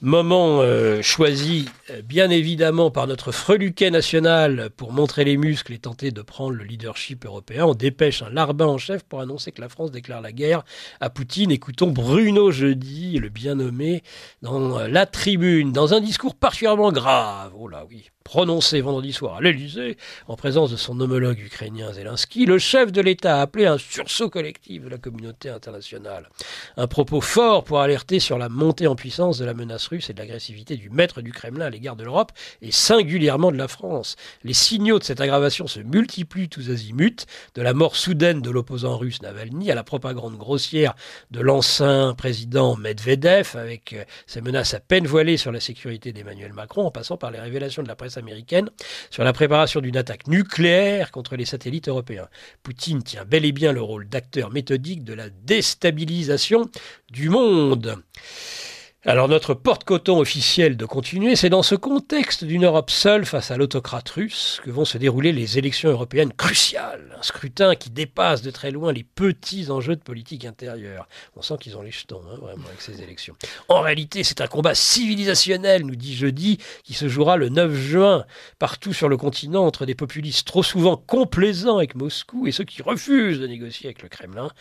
Moment 0.00 0.60
euh, 0.60 1.02
choisi 1.02 1.68
euh, 1.90 2.02
bien 2.02 2.30
évidemment 2.30 2.90
par 2.90 3.06
notre 3.06 3.32
freluquet 3.32 3.90
national 3.90 4.70
pour 4.76 4.92
montrer 4.92 5.24
les 5.24 5.36
muscles 5.36 5.72
et 5.72 5.78
tenter 5.78 6.10
de 6.10 6.22
prendre 6.22 6.52
le 6.52 6.64
leadership 6.64 7.24
européen. 7.24 7.66
On 7.66 7.74
dépêche 7.74 8.22
un 8.22 8.30
larbin 8.30 8.66
en 8.66 8.78
chef 8.78 9.02
pour 9.04 9.20
annoncer 9.20 9.52
que 9.52 9.60
la 9.60 9.68
France 9.68 9.90
déclare 9.90 10.20
la 10.20 10.32
guerre 10.32 10.64
à 11.00 11.10
Poutine. 11.10 11.50
Écoutons 11.50 11.90
Bruno 11.90 12.50
Jeudi, 12.50 13.18
le 13.18 13.28
bien 13.28 13.54
nommé, 13.56 14.02
dans 14.42 14.86
la 14.86 15.06
tribune, 15.06 15.72
dans 15.72 15.94
un 15.94 16.00
discours 16.00 16.34
particulièrement 16.34 16.92
grave. 16.92 17.52
Oh 17.56 17.68
là 17.68 17.84
oui, 17.88 18.10
prononcé 18.22 18.80
vendredi 18.80 19.12
soir 19.12 19.36
à 19.36 19.40
l'Élysée, 19.40 19.96
en 20.28 20.36
présence 20.36 20.70
de 20.70 20.76
son 20.76 20.98
homologue 21.00 21.38
ukrainien 21.38 21.92
Zelensky, 21.92 22.46
le 22.46 22.58
chef 22.58 22.92
de 22.92 23.00
l'État 23.00 23.38
a 23.38 23.42
appelé 23.42 23.66
un 23.66 23.78
sursaut 23.78 24.30
collectif 24.30 24.82
de 24.84 24.88
la 24.88 24.98
communauté 24.98 25.48
internationale. 25.48 26.28
Un 26.76 26.86
propos 26.86 27.20
fort 27.20 27.64
pour 27.64 27.80
alerter 27.80 28.20
sur 28.20 28.38
la 28.38 28.48
montée 28.48 28.86
en 28.86 28.94
puissance 28.94 29.38
de 29.38 29.44
la 29.44 29.54
menace 29.54 29.86
russe 29.88 30.10
et 30.10 30.12
de 30.14 30.18
l'agressivité 30.18 30.76
du 30.76 30.90
maître 30.90 31.20
du 31.20 31.32
Kremlin 31.32 31.66
à 31.66 31.70
l'égard 31.70 31.96
de 31.96 32.04
l'Europe, 32.04 32.32
et 32.60 32.70
singulièrement 32.70 33.52
de 33.52 33.56
la 33.56 33.68
France. 33.68 34.16
Les 34.44 34.54
signaux 34.54 34.98
de 34.98 35.04
cette 35.04 35.20
aggravation 35.20 35.66
se 35.66 35.80
multiplient 35.80 36.48
tous 36.48 36.70
azimuts, 36.70 37.26
de 37.54 37.62
la 37.62 37.74
mort 37.74 37.96
soudaine 37.96 38.40
de 38.40 38.50
l'opposant 38.50 38.96
russe 38.96 39.22
Navalny 39.22 39.70
à 39.70 39.74
la 39.74 39.84
propagande 39.84 40.36
grossière 40.36 40.94
de 41.30 41.40
l'ancien 41.40 42.14
président 42.14 42.76
Medvedev, 42.76 43.56
avec 43.56 43.92
euh, 43.92 44.04
ses 44.26 44.40
menaces 44.40 44.74
à 44.74 44.80
peine 44.80 45.06
voilées 45.06 45.36
sur 45.36 45.52
la 45.52 45.60
sécurité 45.60 46.12
d'Emmanuel 46.12 46.52
Macron, 46.52 46.86
en 46.86 46.90
passant 46.90 47.16
par 47.16 47.30
les 47.30 47.40
révélations 47.40 47.82
de 47.82 47.88
la 47.88 47.96
presse 47.96 48.11
américaine 48.16 48.70
sur 49.10 49.24
la 49.24 49.32
préparation 49.32 49.80
d'une 49.80 49.96
attaque 49.96 50.26
nucléaire 50.26 51.10
contre 51.10 51.36
les 51.36 51.44
satellites 51.44 51.88
européens. 51.88 52.28
Poutine 52.62 53.02
tient 53.02 53.24
bel 53.24 53.44
et 53.44 53.52
bien 53.52 53.72
le 53.72 53.82
rôle 53.82 54.08
d'acteur 54.08 54.50
méthodique 54.50 55.04
de 55.04 55.14
la 55.14 55.30
déstabilisation 55.30 56.70
du 57.10 57.28
monde. 57.28 58.02
Alors 59.04 59.26
notre 59.26 59.54
porte-coton 59.54 60.20
officiel 60.20 60.76
de 60.76 60.86
continuer, 60.86 61.34
c'est 61.34 61.50
dans 61.50 61.64
ce 61.64 61.74
contexte 61.74 62.44
d'une 62.44 62.66
Europe 62.66 62.88
seule 62.88 63.26
face 63.26 63.50
à 63.50 63.56
l'autocrate 63.56 64.08
russe 64.10 64.60
que 64.62 64.70
vont 64.70 64.84
se 64.84 64.96
dérouler 64.96 65.32
les 65.32 65.58
élections 65.58 65.90
européennes 65.90 66.32
cruciales. 66.32 67.12
Un 67.18 67.22
scrutin 67.24 67.74
qui 67.74 67.90
dépasse 67.90 68.42
de 68.42 68.52
très 68.52 68.70
loin 68.70 68.92
les 68.92 69.02
petits 69.02 69.72
enjeux 69.72 69.96
de 69.96 70.00
politique 70.00 70.44
intérieure. 70.44 71.08
On 71.34 71.42
sent 71.42 71.54
qu'ils 71.60 71.76
ont 71.76 71.82
les 71.82 71.90
jetons, 71.90 72.20
hein, 72.30 72.36
vraiment, 72.40 72.64
avec 72.68 72.80
ces 72.80 73.02
élections. 73.02 73.34
En 73.68 73.80
réalité, 73.80 74.22
c'est 74.22 74.40
un 74.40 74.46
combat 74.46 74.76
civilisationnel, 74.76 75.84
nous 75.84 75.96
dit 75.96 76.14
jeudi, 76.14 76.58
qui 76.84 76.94
se 76.94 77.08
jouera 77.08 77.36
le 77.36 77.48
9 77.48 77.74
juin 77.74 78.24
partout 78.60 78.92
sur 78.92 79.08
le 79.08 79.16
continent 79.16 79.66
entre 79.66 79.84
des 79.84 79.96
populistes 79.96 80.46
trop 80.46 80.62
souvent 80.62 80.96
complaisants 80.96 81.78
avec 81.78 81.96
Moscou 81.96 82.46
et 82.46 82.52
ceux 82.52 82.62
qui 82.62 82.82
refusent 82.82 83.40
de 83.40 83.48
négocier 83.48 83.88
avec 83.88 84.00
le 84.00 84.08
Kremlin. 84.08 84.52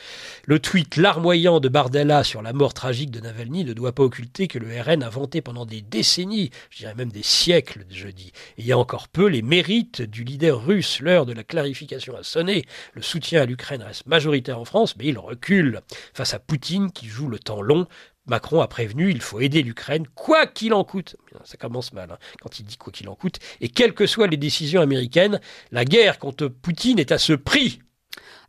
Le 0.46 0.58
tweet 0.58 0.98
larmoyant 0.98 1.60
de 1.60 1.70
Bardella 1.70 2.24
sur 2.24 2.42
la 2.42 2.54
mort 2.54 2.74
tragique 2.74 3.12
de 3.12 3.20
Navalny 3.20 3.66
ne 3.66 3.74
doit 3.74 3.92
pas 3.92 4.02
occulter 4.02 4.31
que 4.32 4.60
le 4.60 4.82
RN 4.82 5.04
a 5.04 5.10
vanté 5.10 5.42
pendant 5.42 5.66
des 5.66 5.82
décennies, 5.82 6.52
je 6.70 6.80
dirais 6.80 6.96
même 6.96 7.12
des 7.12 7.24
siècles, 7.24 7.86
je 7.90 8.08
dis. 8.08 8.32
Et 8.58 8.62
il 8.62 8.66
y 8.66 8.72
a 8.72 8.78
encore 8.78 9.08
peu 9.08 9.28
les 9.28 9.42
mérites 9.42 10.02
du 10.02 10.24
leader 10.24 10.64
russe. 10.64 11.00
L'heure 11.02 11.26
de 11.26 11.34
la 11.34 11.44
clarification 11.44 12.16
a 12.16 12.24
sonné. 12.24 12.66
Le 12.94 13.02
soutien 13.02 13.42
à 13.42 13.46
l'Ukraine 13.46 13.84
reste 13.84 14.08
majoritaire 14.08 14.60
en 14.60 14.66
France, 14.66 14.96
mais 14.98 15.06
il 15.06 15.18
recule 15.18 15.82
face 16.14 16.34
à 16.34 16.40
Poutine 16.40 16.92
qui 16.92 17.08
joue 17.08 17.28
le 17.28 17.40
temps 17.40 17.62
long. 17.62 17.88
Macron 18.26 18.62
a 18.62 18.68
prévenu, 18.68 19.12
il 19.12 19.22
faut 19.22 19.40
aider 19.40 19.64
l'Ukraine, 19.64 20.08
quoi 20.16 20.48
qu'il 20.48 20.74
en 20.74 20.84
coûte. 20.84 21.18
Ça 21.44 21.58
commence 21.58 21.92
mal 21.92 22.12
hein, 22.12 22.18
quand 22.40 22.60
il 22.60 22.64
dit 22.66 22.78
quoi 22.78 22.94
qu'il 22.94 23.10
en 23.10 23.16
coûte. 23.16 23.40
Et 23.60 23.70
quelles 23.70 23.94
que 23.94 24.06
soient 24.06 24.28
les 24.28 24.38
décisions 24.38 24.82
américaines, 24.82 25.42
la 25.72 25.86
guerre 25.86 26.20
contre 26.20 26.48
Poutine 26.48 27.00
est 27.00 27.12
à 27.12 27.18
ce 27.18 27.34
prix. 27.34 27.82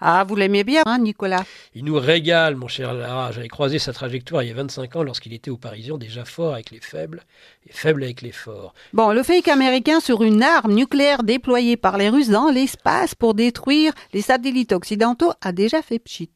Ah, 0.05 0.25
vous 0.27 0.35
l'aimez 0.35 0.65
bien, 0.65 0.83
hein, 0.85 0.99
Nicolas? 0.99 1.45
Il 1.77 1.85
nous 1.85 1.97
régale, 1.97 2.57
mon 2.57 2.67
cher 2.67 2.93
Lara. 2.93 3.31
J'avais 3.31 3.47
croisé 3.47 3.79
sa 3.79 3.93
trajectoire 3.93 4.43
il 4.43 4.49
y 4.49 4.51
a 4.51 4.55
25 4.55 4.97
ans 4.97 5.05
lorsqu'il 5.05 5.33
était 5.33 5.49
au 5.53 5.57
Parisien, 5.57 5.97
déjà 5.97 6.25
fort 6.25 6.55
avec 6.55 6.73
les 6.73 6.81
faibles 6.81 7.23
et 7.69 7.73
faible 7.73 8.03
avec 8.03 8.21
les 8.21 8.33
forts. 8.33 8.75
Bon, 8.93 9.13
le 9.13 9.23
fake 9.23 9.47
américain 9.47 10.01
sur 10.01 10.25
une 10.25 10.43
arme 10.43 10.75
nucléaire 10.75 11.23
déployée 11.23 11.77
par 11.77 11.99
les 11.99 12.09
Russes 12.09 12.31
dans 12.31 12.51
l'espace 12.51 13.15
pour 13.15 13.35
détruire 13.35 13.93
les 14.13 14.23
satellites 14.23 14.73
occidentaux 14.73 15.35
a 15.41 15.53
déjà 15.53 15.83
fait 15.83 16.01
pchit. 16.01 16.31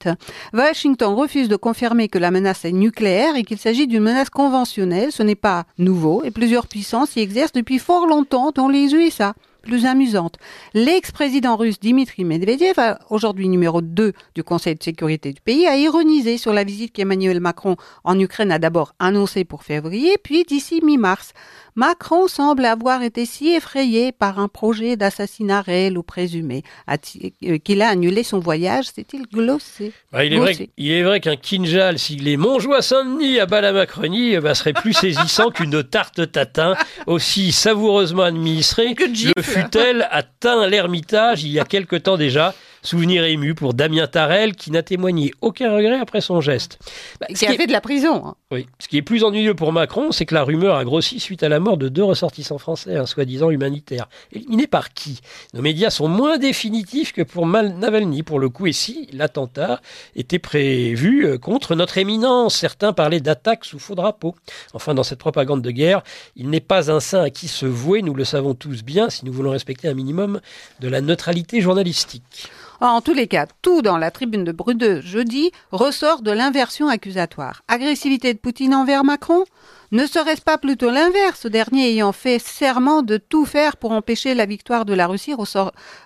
Washington 0.52 1.14
refuse 1.14 1.48
de 1.48 1.56
confirmer 1.56 2.08
que 2.08 2.18
la 2.18 2.30
menace 2.30 2.64
est 2.64 2.70
nucléaire 2.70 3.34
et 3.34 3.42
qu'il 3.42 3.58
s'agit 3.58 3.88
d'une 3.88 4.04
menace 4.04 4.30
conventionnelle. 4.30 5.10
Ce 5.10 5.24
n'est 5.24 5.34
pas 5.34 5.64
nouveau 5.76 6.22
et 6.22 6.30
plusieurs 6.30 6.68
puissances 6.68 7.16
y 7.16 7.20
exercent 7.20 7.52
depuis 7.52 7.80
fort 7.80 8.06
longtemps, 8.06 8.52
dont 8.54 8.68
les 8.68 8.94
USA 8.94 9.34
plus 9.66 9.84
amusante. 9.84 10.36
L'ex-président 10.72 11.56
russe 11.56 11.80
Dimitri 11.80 12.24
Medvedev, 12.24 12.96
aujourd'hui 13.10 13.48
numéro 13.48 13.82
2 13.82 14.12
du 14.34 14.44
Conseil 14.44 14.76
de 14.76 14.82
sécurité 14.82 15.32
du 15.32 15.40
pays, 15.40 15.66
a 15.66 15.76
ironisé 15.76 16.38
sur 16.38 16.52
la 16.52 16.64
visite 16.64 16.92
qu'Emmanuel 16.92 17.40
Macron 17.40 17.76
en 18.04 18.18
Ukraine 18.18 18.52
a 18.52 18.58
d'abord 18.58 18.94
annoncée 18.98 19.44
pour 19.44 19.64
février, 19.64 20.16
puis 20.22 20.44
d'ici 20.44 20.80
mi-mars. 20.82 21.32
Macron 21.76 22.26
semble 22.26 22.64
avoir 22.64 23.02
été 23.02 23.26
si 23.26 23.52
effrayé 23.52 24.10
par 24.10 24.38
un 24.38 24.48
projet 24.48 24.96
d'assassinat 24.96 25.60
réel 25.60 25.98
ou 25.98 26.02
présumé 26.02 26.62
euh, 26.88 27.58
qu'il 27.58 27.82
a 27.82 27.88
annulé 27.88 28.22
son 28.22 28.38
voyage, 28.38 28.86
s'est-il 28.86 29.26
glossé? 29.26 29.92
Bah, 30.10 30.24
il, 30.24 30.32
est 30.32 31.02
vrai, 31.02 31.20
qu'un 31.20 31.36
Kinjal, 31.36 31.98
s'il 31.98 32.26
est 32.28 32.38
Montjoie 32.38 32.80
Saint-Denis 32.80 33.40
à 33.40 33.46
bas 33.46 33.60
la 33.60 33.72
Macronie, 33.72 34.38
bah, 34.38 34.54
serait 34.54 34.72
plus 34.72 34.94
saisissant 34.94 35.50
qu'une 35.54 35.84
tarte 35.84 36.32
tatin, 36.32 36.76
aussi 37.06 37.52
savoureusement 37.52 38.22
administrée. 38.22 38.94
Le 38.98 39.42
fut-elle 39.42 40.08
atteint 40.10 40.66
l'Ermitage 40.66 41.44
il 41.44 41.50
y 41.50 41.60
a 41.60 41.64
quelque 41.64 41.96
temps 41.96 42.16
déjà? 42.16 42.54
Souvenir 42.86 43.24
ému 43.24 43.56
pour 43.56 43.74
Damien 43.74 44.06
Tarel 44.06 44.54
qui 44.54 44.70
n'a 44.70 44.80
témoigné 44.80 45.32
aucun 45.40 45.74
regret 45.74 45.98
après 45.98 46.20
son 46.20 46.40
geste. 46.40 46.78
Bah, 47.20 47.26
qui 47.26 47.44
a 47.44 47.52
fait 47.54 47.66
de 47.66 47.72
la 47.72 47.80
prison. 47.80 48.22
Hein. 48.24 48.36
Oui. 48.52 48.68
Ce 48.78 48.86
qui 48.86 48.96
est 48.96 49.02
plus 49.02 49.24
ennuyeux 49.24 49.54
pour 49.54 49.72
Macron, 49.72 50.12
c'est 50.12 50.24
que 50.24 50.34
la 50.34 50.44
rumeur 50.44 50.76
a 50.76 50.84
grossi 50.84 51.18
suite 51.18 51.42
à 51.42 51.48
la 51.48 51.58
mort 51.58 51.78
de 51.78 51.88
deux 51.88 52.04
ressortissants 52.04 52.58
français, 52.58 52.94
un 52.94 53.04
soi-disant 53.04 53.50
humanitaire. 53.50 54.08
Éliminé 54.30 54.68
par 54.68 54.94
qui 54.94 55.20
Nos 55.52 55.62
médias 55.62 55.90
sont 55.90 56.06
moins 56.06 56.38
définitifs 56.38 57.12
que 57.12 57.22
pour 57.22 57.44
Navalny, 57.48 58.22
pour 58.22 58.38
le 58.38 58.50
coup. 58.50 58.68
Et 58.68 58.72
si 58.72 59.08
l'attentat 59.12 59.80
était 60.14 60.38
prévu 60.38 61.26
euh, 61.26 61.38
contre 61.38 61.74
notre 61.74 61.98
éminence, 61.98 62.54
certains 62.54 62.92
parlaient 62.92 63.18
d'attaque 63.18 63.64
sous 63.64 63.80
faux 63.80 63.96
drapeau. 63.96 64.36
Enfin, 64.74 64.94
dans 64.94 65.02
cette 65.02 65.18
propagande 65.18 65.60
de 65.60 65.72
guerre, 65.72 66.04
il 66.36 66.50
n'est 66.50 66.60
pas 66.60 66.92
un 66.92 67.00
saint 67.00 67.22
à 67.22 67.30
qui 67.30 67.48
se 67.48 67.66
vouer, 67.66 68.02
nous 68.02 68.14
le 68.14 68.24
savons 68.24 68.54
tous 68.54 68.84
bien, 68.84 69.10
si 69.10 69.24
nous 69.24 69.32
voulons 69.32 69.50
respecter 69.50 69.88
un 69.88 69.94
minimum 69.94 70.40
de 70.78 70.88
la 70.88 71.00
neutralité 71.00 71.60
journalistique. 71.60 72.48
En 72.80 73.00
tous 73.00 73.14
les 73.14 73.26
cas, 73.26 73.46
tout 73.62 73.80
dans 73.80 73.96
la 73.96 74.10
tribune 74.10 74.44
de 74.44 74.52
Brudeux 74.52 75.00
jeudi 75.00 75.50
ressort 75.70 76.20
de 76.20 76.30
l'inversion 76.30 76.88
accusatoire. 76.88 77.62
Agressivité 77.68 78.34
de 78.34 78.38
Poutine 78.38 78.74
envers 78.74 79.02
Macron? 79.02 79.44
Ne 79.92 80.06
serait-ce 80.06 80.42
pas 80.42 80.58
plutôt 80.58 80.90
l'inverse, 80.90 81.40
ce 81.42 81.48
dernier 81.48 81.90
ayant 81.90 82.12
fait 82.12 82.38
serment 82.38 83.02
de 83.02 83.16
tout 83.16 83.44
faire 83.44 83.76
pour 83.76 83.92
empêcher 83.92 84.34
la 84.34 84.46
victoire 84.46 84.84
de 84.84 84.94
la 84.94 85.06
Russie, 85.06 85.34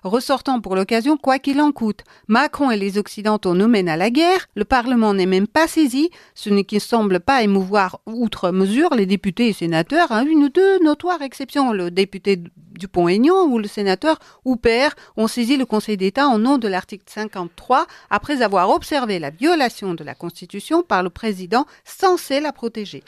ressortant 0.04 0.60
pour 0.60 0.76
l'occasion 0.76 1.16
quoi 1.16 1.38
qu'il 1.38 1.60
en 1.60 1.72
coûte 1.72 2.04
Macron 2.28 2.70
et 2.70 2.76
les 2.76 2.98
Occidentaux 2.98 3.54
nous 3.54 3.68
mènent 3.68 3.88
à 3.88 3.96
la 3.96 4.10
guerre, 4.10 4.46
le 4.54 4.64
Parlement 4.64 5.14
n'est 5.14 5.26
même 5.26 5.46
pas 5.46 5.66
saisi, 5.66 6.10
ce 6.34 6.50
qui 6.50 6.74
ne 6.74 6.80
semble 6.80 7.20
pas 7.20 7.42
émouvoir 7.42 8.00
outre 8.06 8.50
mesure 8.50 8.94
les 8.94 9.06
députés 9.06 9.48
et 9.48 9.52
sénateurs, 9.52 10.12
à 10.12 10.22
une 10.22 10.44
ou 10.44 10.48
deux 10.48 10.78
notoires 10.80 11.22
exceptions, 11.22 11.72
le 11.72 11.90
député 11.90 12.42
Dupont-Aignan 12.80 13.46
ou 13.46 13.58
le 13.58 13.68
sénateur 13.68 14.18
Houpert 14.44 14.94
ont 15.16 15.28
saisi 15.28 15.56
le 15.56 15.66
Conseil 15.66 15.96
d'État 15.96 16.26
en 16.26 16.38
nom 16.38 16.58
de 16.58 16.66
l'article 16.66 17.04
53 17.06 17.86
après 18.08 18.42
avoir 18.42 18.70
observé 18.70 19.18
la 19.18 19.30
violation 19.30 19.94
de 19.94 20.02
la 20.02 20.14
Constitution 20.14 20.82
par 20.82 21.02
le 21.02 21.10
président 21.10 21.66
censé 21.84 22.40
la 22.40 22.52
protéger. 22.52 23.04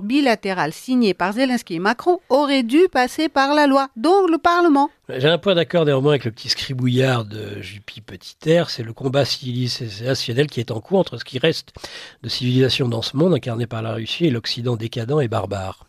Bilatéral 0.00 0.72
signé 0.72 1.14
par 1.14 1.32
Zelensky 1.32 1.74
et 1.74 1.78
Macron 1.78 2.20
aurait 2.28 2.62
dû 2.62 2.88
passer 2.90 3.28
par 3.28 3.54
la 3.54 3.66
loi, 3.66 3.88
donc 3.96 4.30
le 4.30 4.38
Parlement. 4.38 4.90
J'ai 5.08 5.28
un 5.28 5.38
point 5.38 5.54
d'accord 5.54 5.84
néanmoins 5.84 6.12
avec 6.12 6.24
le 6.24 6.30
petit 6.30 6.48
scribouillard 6.48 7.24
de 7.24 7.60
Juppie 7.60 8.00
Petit 8.00 8.36
Air, 8.46 8.70
c'est 8.70 8.82
le 8.82 8.92
combat 8.92 9.24
civilisationnel 9.24 10.48
qui 10.48 10.60
est 10.60 10.70
en 10.70 10.80
cours 10.80 10.98
entre 10.98 11.16
ce 11.16 11.24
qui 11.24 11.38
reste 11.38 11.72
de 12.22 12.28
civilisation 12.28 12.88
dans 12.88 13.02
ce 13.02 13.16
monde 13.16 13.34
incarné 13.34 13.66
par 13.66 13.82
la 13.82 13.94
Russie 13.94 14.26
et 14.26 14.30
l'Occident 14.30 14.76
décadent 14.76 15.20
et 15.22 15.28
barbare. 15.28 15.86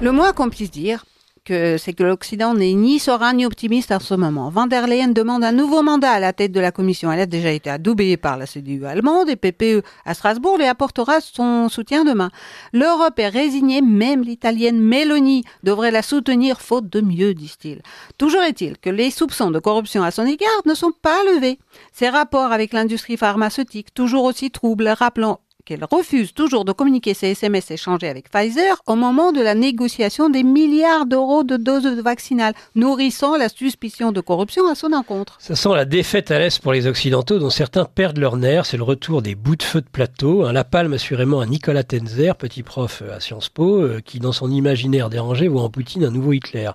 Le 0.00 0.12
moins 0.12 0.32
qu'on 0.32 0.48
puisse 0.48 0.70
dire, 0.70 1.04
c'est 1.48 1.92
que 1.92 2.02
l'Occident 2.02 2.54
n'est 2.54 2.74
ni 2.74 2.98
serein 2.98 3.32
ni 3.32 3.46
optimiste 3.46 3.90
à 3.90 4.00
ce 4.00 4.14
moment. 4.14 4.50
Van 4.50 4.66
der 4.66 4.86
Leyen 4.86 5.08
demande 5.08 5.44
un 5.44 5.52
nouveau 5.52 5.82
mandat 5.82 6.12
à 6.12 6.20
la 6.20 6.32
tête 6.32 6.52
de 6.52 6.60
la 6.60 6.72
Commission. 6.72 7.10
Elle 7.10 7.20
a 7.20 7.26
déjà 7.26 7.50
été 7.50 7.70
adoubée 7.70 8.16
par 8.16 8.36
la 8.36 8.46
CDU 8.46 8.86
allemande 8.86 9.28
et 9.28 9.36
PPE 9.36 9.82
à 10.04 10.14
Strasbourg 10.14 10.60
et 10.60 10.68
apportera 10.68 11.20
son 11.20 11.68
soutien 11.68 12.04
demain. 12.04 12.30
L'Europe 12.72 13.18
est 13.18 13.28
résignée, 13.28 13.80
même 13.82 14.22
l'Italienne 14.22 14.80
Meloni 14.80 15.44
devrait 15.62 15.90
la 15.90 16.02
soutenir 16.02 16.60
faute 16.60 16.88
de 16.88 17.00
mieux, 17.00 17.34
disent-ils. 17.34 17.82
Toujours 18.18 18.42
est-il 18.42 18.78
que 18.78 18.90
les 18.90 19.10
soupçons 19.10 19.50
de 19.50 19.58
corruption 19.58 20.02
à 20.02 20.10
son 20.10 20.26
égard 20.26 20.48
ne 20.66 20.74
sont 20.74 20.92
pas 20.92 21.22
levés. 21.34 21.58
Ses 21.92 22.08
rapports 22.08 22.52
avec 22.52 22.72
l'industrie 22.72 23.16
pharmaceutique, 23.16 23.92
toujours 23.94 24.24
aussi 24.24 24.50
troubles, 24.50 24.88
rappelant 24.88 25.40
qu'elle 25.68 25.84
refuse 25.90 26.32
toujours 26.32 26.64
de 26.64 26.72
communiquer 26.72 27.12
ses 27.12 27.32
SMS 27.32 27.70
échangés 27.70 28.08
avec 28.08 28.30
Pfizer 28.30 28.80
au 28.86 28.96
moment 28.96 29.32
de 29.32 29.42
la 29.42 29.54
négociation 29.54 30.30
des 30.30 30.42
milliards 30.42 31.04
d'euros 31.04 31.44
de 31.44 31.58
doses 31.58 31.86
vaccinales, 32.02 32.54
nourrissant 32.74 33.36
la 33.36 33.50
suspicion 33.50 34.10
de 34.10 34.22
corruption 34.22 34.66
à 34.66 34.74
son 34.74 34.94
encontre. 34.94 35.36
Ça 35.38 35.56
sent 35.56 35.74
la 35.74 35.84
défaite 35.84 36.30
à 36.30 36.38
l'Est 36.38 36.58
pour 36.62 36.72
les 36.72 36.86
Occidentaux, 36.86 37.38
dont 37.38 37.50
certains 37.50 37.84
perdent 37.84 38.16
leur 38.16 38.38
nerf. 38.38 38.64
C'est 38.64 38.78
le 38.78 38.82
retour 38.82 39.20
des 39.20 39.34
bouts 39.34 39.56
de 39.56 39.62
feu 39.62 39.82
de 39.82 39.88
plateau. 39.92 40.46
Un 40.46 40.54
la 40.54 40.64
palme 40.64 40.94
assurément 40.94 41.40
à 41.40 41.46
Nicolas 41.46 41.82
Tenzer, 41.82 42.34
petit 42.36 42.62
prof 42.62 43.02
à 43.14 43.20
Sciences 43.20 43.50
Po, 43.50 43.82
euh, 43.82 44.00
qui 44.02 44.20
dans 44.20 44.32
son 44.32 44.50
imaginaire 44.50 45.10
dérangé 45.10 45.48
voit 45.48 45.62
en 45.62 45.68
Poutine 45.68 46.04
un 46.04 46.10
nouveau 46.10 46.32
Hitler. 46.32 46.70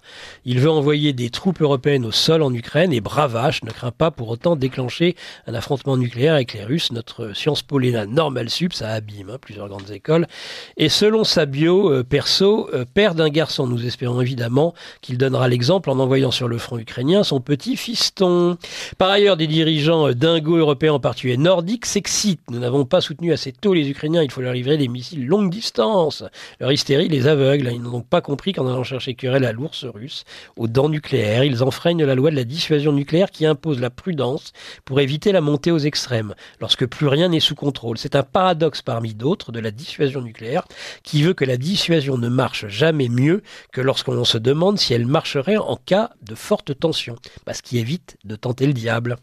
Il 0.45 0.60
veut 0.60 0.69
envoyer 0.69 1.13
des 1.13 1.32
troupes 1.32 1.62
européennes 1.62 2.06
au 2.06 2.12
sol 2.12 2.43
en 2.43 2.53
Ukraine 2.53 2.93
et 2.93 3.01
bravache 3.01 3.63
ne 3.63 3.71
craint 3.71 3.91
pas 3.91 4.12
pour 4.12 4.29
autant 4.29 4.56
déclencher 4.56 5.15
un 5.47 5.56
affrontement 5.56 5.97
nucléaire 5.97 6.36
avec 6.36 6.53
les 6.53 6.63
Russes. 6.63 6.91
Notre 6.91 7.34
Sciences 7.34 7.63
Po 7.63 7.79
Léna 7.79 8.06
Normal 8.06 8.51
Subs 8.51 8.83
ça 8.84 8.89
abîme 8.89 9.30
hein, 9.30 9.38
plusieurs 9.39 9.69
grandes 9.69 9.91
écoles. 9.91 10.28
Et 10.76 10.89
selon 10.89 11.24
sa 11.24 11.46
bio 11.46 11.89
euh, 11.89 12.04
perso, 12.04 12.69
euh, 12.74 12.84
père 12.84 13.15
d'un 13.15 13.30
garçon, 13.30 13.65
nous 13.65 13.86
espérons 13.86 14.19
évidemment 14.19 14.74
qu'il 15.00 15.17
donnera 15.17 15.48
l'exemple 15.48 15.89
en 15.89 16.00
envoyant 16.00 16.32
sur 16.32 16.50
le 16.50 16.58
front 16.58 16.78
ukrainien 16.78 17.24
son 17.24 17.39
petit 17.39 17.78
fiston. 17.78 18.58
Par 18.98 19.10
ailleurs, 19.10 19.38
des 19.38 19.48
dirigeants 19.48 20.10
euh, 20.10 20.13
dingos 20.13 20.58
européens, 20.58 20.93
en 20.93 21.00
particulier 21.00 21.38
nordiques, 21.38 21.86
s'excitent. 21.86 22.41
Nous 22.52 22.60
n'avons 22.60 22.84
pas 22.84 23.00
soutenu 23.00 23.32
assez 23.32 23.54
tôt 23.54 23.74
les 23.74 23.89
Ukrainiens, 23.89 24.22
il 24.22 24.32
faut 24.32 24.41
leur 24.41 24.52
livrer 24.52 24.78
des 24.78 24.89
missiles 24.89 25.26
longue 25.26 25.50
distance. 25.50 26.26
Leur 26.60 26.74
hystérie 26.74 27.08
les 27.08 27.28
aveugle, 27.28 27.69
ils 27.72 27.82
n'ont 27.82 27.91
donc 27.91 28.08
pas 28.08 28.19
compris 28.19 28.52
qu'en 28.52 28.67
allant 28.67 28.84
chercher 28.84 29.13
querelle 29.13 29.46
à 29.46 29.54
l'ours 29.54 29.86
russe, 29.86 30.26
aux 30.58 30.67
dents 30.67 30.89
nucléaires, 30.89 31.46
ils 31.46 31.63
enfreignent 31.63 32.04
la 32.04 32.15
loi 32.15 32.32
de 32.32 32.36
la 32.36 32.43
dissuasion 32.43 32.91
nucléaire 32.91 33.32
qui 33.32 33.46
impose 33.46 33.80
la 33.80 33.89
prudence 33.89 34.52
pour 34.84 35.00
éviter 35.00 35.32
la 35.32 35.39
montée 35.39 35.72
aux 35.72 35.80
extrêmes, 35.80 36.34
lorsque 36.60 36.86
plus 36.86 37.08
rien 37.08 37.30
n'est 37.30 37.39
sous 37.39 37.56
contrôle. 37.56 37.98
C'est 37.98 38.17
un 38.17 38.24
paradoxe 38.24 38.73
parmi 38.82 39.14
d'autres 39.14 39.52
de 39.52 39.60
la 39.60 39.72
dissuasion 39.72 40.22
nucléaire 40.22 40.66
qui 41.04 41.24
veut 41.24 41.34
que 41.34 41.46
la 41.46 41.58
dissuasion 41.58 42.18
ne 42.18 42.30
marche 42.30 42.68
jamais 42.68 43.10
mieux 43.10 43.44
que 43.72 43.82
lorsqu'on 43.82 44.24
se 44.24 44.38
demande 44.38 44.80
si 44.80 44.94
elle 44.94 45.06
marcherait 45.06 45.58
en 45.58 45.78
cas 45.78 46.12
de 46.22 46.36
forte 46.36 46.78
tension, 46.80 47.16
parce 47.46 47.62
qu'il 47.62 47.78
évite 47.78 48.18
de 48.24 48.36
tenter 48.36 48.66
le 48.66 48.74
diable. 48.74 49.18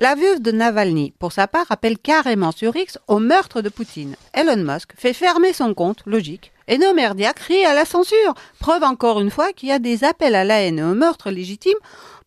La 0.00 0.14
veuve 0.14 0.40
de 0.40 0.52
Navalny, 0.52 1.12
pour 1.18 1.32
sa 1.32 1.48
part, 1.48 1.66
appelle 1.70 1.98
carrément 1.98 2.52
sur 2.52 2.76
X 2.76 2.98
au 3.08 3.18
meurtre 3.18 3.62
de 3.62 3.68
Poutine. 3.68 4.14
Elon 4.32 4.62
Musk 4.62 4.92
fait 4.96 5.12
fermer 5.12 5.52
son 5.52 5.74
compte, 5.74 6.04
logique, 6.06 6.52
et 6.68 6.78
Nomerdia 6.78 7.32
crie 7.32 7.64
à 7.64 7.74
la 7.74 7.84
censure. 7.84 8.34
Preuve 8.60 8.84
encore 8.84 9.20
une 9.20 9.30
fois 9.30 9.52
qu'il 9.52 9.70
y 9.70 9.72
a 9.72 9.80
des 9.80 10.04
appels 10.04 10.36
à 10.36 10.44
la 10.44 10.60
haine 10.60 10.78
et 10.78 10.84
au 10.84 10.94
meurtre 10.94 11.30
légitime 11.30 11.78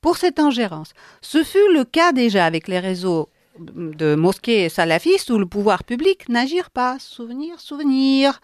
pour 0.02 0.18
cette 0.18 0.40
ingérence. 0.40 0.94
Ce 1.22 1.46
fut 1.46 1.74
le 1.74 1.86
cas 1.86 2.12
déjà 2.12 2.46
avec 2.46 2.68
les 2.68 2.80
réseaux 2.80 3.30
de 3.60 4.16
mosquées 4.16 4.70
salafistes 4.70 5.30
où 5.30 5.38
le 5.38 5.46
pouvoir 5.46 5.84
public 5.84 6.30
n'agit 6.30 6.62
pas. 6.74 6.98
Souvenir, 7.00 7.60
souvenir. 7.60 8.40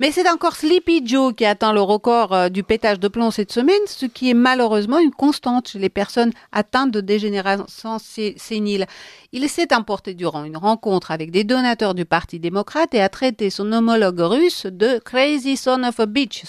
Mais 0.00 0.10
c'est 0.10 0.28
encore 0.28 0.56
Sleepy 0.56 1.06
Joe 1.06 1.34
qui 1.34 1.44
attend 1.44 1.72
le 1.72 1.80
record 1.80 2.32
euh, 2.32 2.48
du 2.48 2.62
pétage 2.62 2.98
de 2.98 3.08
plomb 3.08 3.30
cette 3.30 3.52
semaine, 3.52 3.80
ce 3.86 4.06
qui 4.06 4.30
est 4.30 4.34
malheureusement 4.34 4.98
une 4.98 5.10
constante 5.10 5.68
chez 5.68 5.78
les 5.78 5.88
personnes 5.88 6.32
atteintes 6.52 6.90
de 6.90 7.00
dégénérescence 7.00 8.18
sénile. 8.36 8.86
Il 9.32 9.48
s'est 9.48 9.74
emporté 9.74 10.14
durant 10.14 10.44
une 10.44 10.56
rencontre 10.56 11.10
avec 11.10 11.30
des 11.30 11.44
donateurs 11.44 11.94
du 11.94 12.04
Parti 12.04 12.38
démocrate 12.38 12.94
et 12.94 13.02
a 13.02 13.08
traité 13.08 13.50
son 13.50 13.72
homologue 13.72 14.20
russe 14.20 14.66
de 14.66 14.98
Crazy 15.04 15.56
Son 15.56 15.82
of 15.84 16.00
a 16.00 16.06
Bitch, 16.06 16.44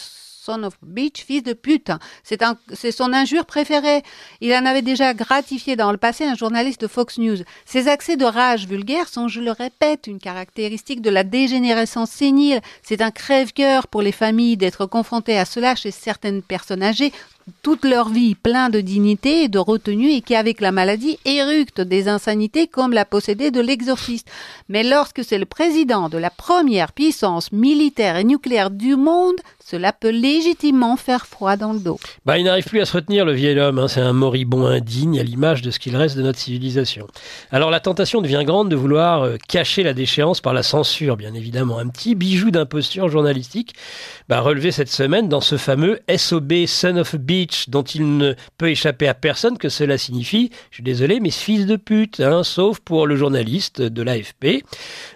son 0.48 0.64
of 0.64 0.78
bitch, 0.82 1.26
fils 1.26 1.44
de 1.44 1.54
pute. 1.54 1.92
C'est, 2.24 2.92
son 2.92 3.12
injure 3.14 3.46
préférée. 3.46 4.02
Il 4.40 4.54
en 4.54 4.66
avait 4.66 4.82
déjà 4.82 5.14
gratifié 5.14 5.76
dans 5.76 5.92
le 5.92 5.98
passé 5.98 6.24
un 6.24 6.36
journaliste 6.36 6.82
de 6.82 6.88
Fox 6.88 7.18
News. 7.18 7.38
Ces 7.66 7.90
accès 7.90 8.16
de 8.16 8.26
rage 8.26 8.66
vulgaire 8.66 9.10
sont, 9.10 9.28
je 9.28 9.42
le 9.42 9.52
répète, 9.52 10.08
une 10.08 10.20
caractéristique 10.20 11.02
de 11.02 11.10
la 11.10 11.26
dégénérescence 11.26 12.12
sénile. 12.12 12.62
C'est 12.82 13.02
un 13.02 13.12
crève-cœur 13.12 13.88
pour 13.88 14.02
les 14.02 14.14
familles 14.14 14.56
d'être 14.56 14.86
confrontées 14.86 15.38
à 15.38 15.44
cela 15.44 15.76
chez 15.76 15.92
certaines 15.92 16.42
personnes 16.42 16.84
âgées 16.84 17.12
toute 17.62 17.86
leur 17.86 18.10
vie 18.10 18.36
plein 18.36 18.70
de 18.70 18.82
dignité 18.82 19.44
et 19.44 19.48
de 19.48 19.60
retenue 19.60 20.12
et 20.12 20.22
qui, 20.22 20.36
avec 20.36 20.62
la 20.62 20.72
maladie, 20.72 21.18
éructent 21.26 21.82
des 21.82 22.08
insanités 22.08 22.68
comme 22.68 22.94
la 22.94 23.06
possédée 23.06 23.52
de 23.52 23.62
l'exorciste. 23.62 24.30
Mais 24.70 24.84
lorsque 24.84 25.24
c'est 25.24 25.38
le 25.38 25.46
président 25.46 26.10
de 26.10 26.18
la 26.18 26.30
première 26.30 26.92
puissance 26.92 27.52
militaire 27.52 28.18
et 28.18 28.24
nucléaire 28.24 28.70
du 28.70 28.96
monde, 28.96 29.36
cela 29.64 29.92
peut 29.92 30.12
légitimement 30.12 30.96
faire 30.96 31.28
froid 31.28 31.58
dans 31.58 31.74
le 31.74 31.80
dos. 31.80 32.00
Bah, 32.26 32.38
il 32.38 32.46
n'arrive 32.46 32.66
plus 32.66 32.80
à 32.80 32.86
se 32.86 32.94
retenir, 32.94 33.26
le 33.26 33.34
vieil 33.34 33.60
homme. 33.60 33.80
Hein. 33.80 33.90
C'est 33.90 34.00
un 34.00 34.14
moribond 34.14 34.66
indigne 34.66 35.20
à 35.20 35.24
l'image 35.24 35.62
de 35.62 35.72
ce 35.72 35.80
qu'il 35.80 35.96
reste 35.98 36.16
de 36.16 36.22
notre 36.22 36.40
civilisation. 36.40 37.08
Alors 37.52 37.70
la 37.70 37.82
tentation 37.82 38.22
devient 38.22 38.44
grande 38.46 38.70
de 38.70 38.78
vouloir 38.78 39.24
euh, 39.24 39.36
cacher 39.50 39.84
la 39.84 39.94
déchéance 39.94 40.40
par 40.40 40.54
la 40.54 40.64
censure, 40.64 41.18
bien 41.18 41.34
évidemment. 41.34 41.80
Un 41.80 41.90
petit 41.90 42.16
bijou 42.16 42.50
d'imposture 42.50 43.10
journalistique 43.10 43.76
bah, 44.30 44.40
relevé 44.40 44.72
cette 44.72 44.92
semaine 44.92 45.28
dans 45.28 45.42
ce 45.42 45.58
fameux 45.58 46.00
SOB 46.16 46.66
Son 46.66 46.98
of 46.98 47.16
B 47.16 47.37
dont 47.68 47.84
il 47.84 48.18
ne 48.18 48.34
peut 48.58 48.70
échapper 48.70 49.08
à 49.08 49.14
personne 49.14 49.58
que 49.58 49.70
cela 49.70 49.98
signifie, 49.98 50.50
je 50.72 50.76
suis 50.76 50.84
désolé, 50.84 51.20
mais 51.20 51.32
fils 51.32 51.66
de 51.66 51.76
pute, 51.76 52.20
hein, 52.20 52.44
sauf 52.44 52.80
pour 52.80 53.08
le 53.08 53.16
journaliste 53.16 53.82
de 53.82 54.02
l'AFP. 54.02 54.64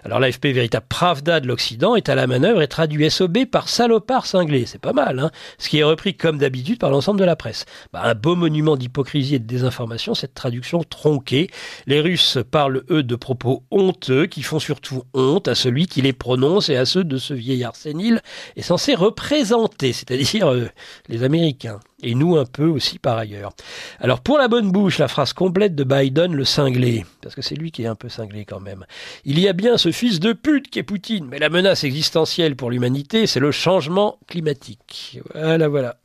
Alors 0.04 0.20
l'AFP, 0.20 0.46
véritable 0.46 0.86
Pravda 0.88 1.40
de 1.40 1.48
l'Occident, 1.48 1.96
est 1.96 2.08
à 2.08 2.14
la 2.14 2.26
manœuvre 2.26 2.62
et 2.62 2.68
traduit 2.68 3.10
SOB 3.10 3.46
par 3.46 3.68
salopard 3.68 4.26
cinglé. 4.26 4.64
C'est 4.66 4.80
pas 4.80 4.92
mal, 4.92 5.18
hein 5.18 5.30
ce 5.58 5.68
qui 5.68 5.78
est 5.78 5.84
repris 5.84 6.14
comme 6.14 6.38
d'habitude 6.38 6.78
par 6.78 6.90
l'ensemble 6.90 7.20
de 7.20 7.24
la 7.24 7.36
presse. 7.36 7.64
Bah, 7.92 8.02
un 8.04 8.14
beau 8.14 8.36
monument 8.36 8.76
d'hypocrisie 8.76 9.36
et 9.36 9.38
de 9.38 9.46
désinformation, 9.46 10.14
cette 10.14 10.34
traduction 10.34 10.82
tronquée. 10.82 11.48
Les 11.86 12.00
Russes 12.00 12.38
parlent, 12.50 12.84
eux, 12.90 13.02
de 13.02 13.16
propos 13.16 13.62
honteux 13.70 14.26
qui 14.26 14.42
font 14.42 14.58
surtout 14.58 15.02
honte 15.14 15.48
à 15.48 15.54
celui 15.54 15.86
qui 15.86 16.02
les 16.02 16.12
prononce 16.12 16.68
et 16.68 16.76
à 16.76 16.84
ceux 16.84 17.04
de 17.04 17.16
ce 17.16 17.34
vieillard 17.34 17.76
sénile 17.76 18.20
est 18.56 18.62
censé 18.62 18.94
représenter, 18.94 19.92
c'est-à-dire 19.92 20.48
euh, 20.48 20.68
les 21.08 21.22
Américains 21.22 21.80
et 22.02 22.14
nous 22.14 22.36
un 22.36 22.44
peu 22.44 22.66
aussi 22.66 22.98
par 22.98 23.18
ailleurs. 23.18 23.52
Alors 24.00 24.20
pour 24.20 24.38
la 24.38 24.48
bonne 24.48 24.70
bouche, 24.70 24.98
la 24.98 25.08
phrase 25.08 25.32
complète 25.32 25.74
de 25.74 25.84
Biden, 25.84 26.34
le 26.34 26.44
cinglé, 26.44 27.04
parce 27.22 27.34
que 27.34 27.42
c'est 27.42 27.54
lui 27.54 27.70
qui 27.70 27.82
est 27.82 27.86
un 27.86 27.94
peu 27.94 28.08
cinglé 28.08 28.44
quand 28.44 28.60
même. 28.60 28.84
Il 29.24 29.38
y 29.38 29.48
a 29.48 29.52
bien 29.52 29.78
ce 29.78 29.92
fils 29.92 30.20
de 30.20 30.32
pute 30.32 30.70
qui 30.70 30.78
est 30.78 30.82
Poutine, 30.82 31.26
mais 31.30 31.38
la 31.38 31.48
menace 31.48 31.84
existentielle 31.84 32.56
pour 32.56 32.70
l'humanité, 32.70 33.26
c'est 33.26 33.40
le 33.40 33.52
changement 33.52 34.18
climatique. 34.26 35.20
Voilà, 35.34 35.68
voilà. 35.68 35.96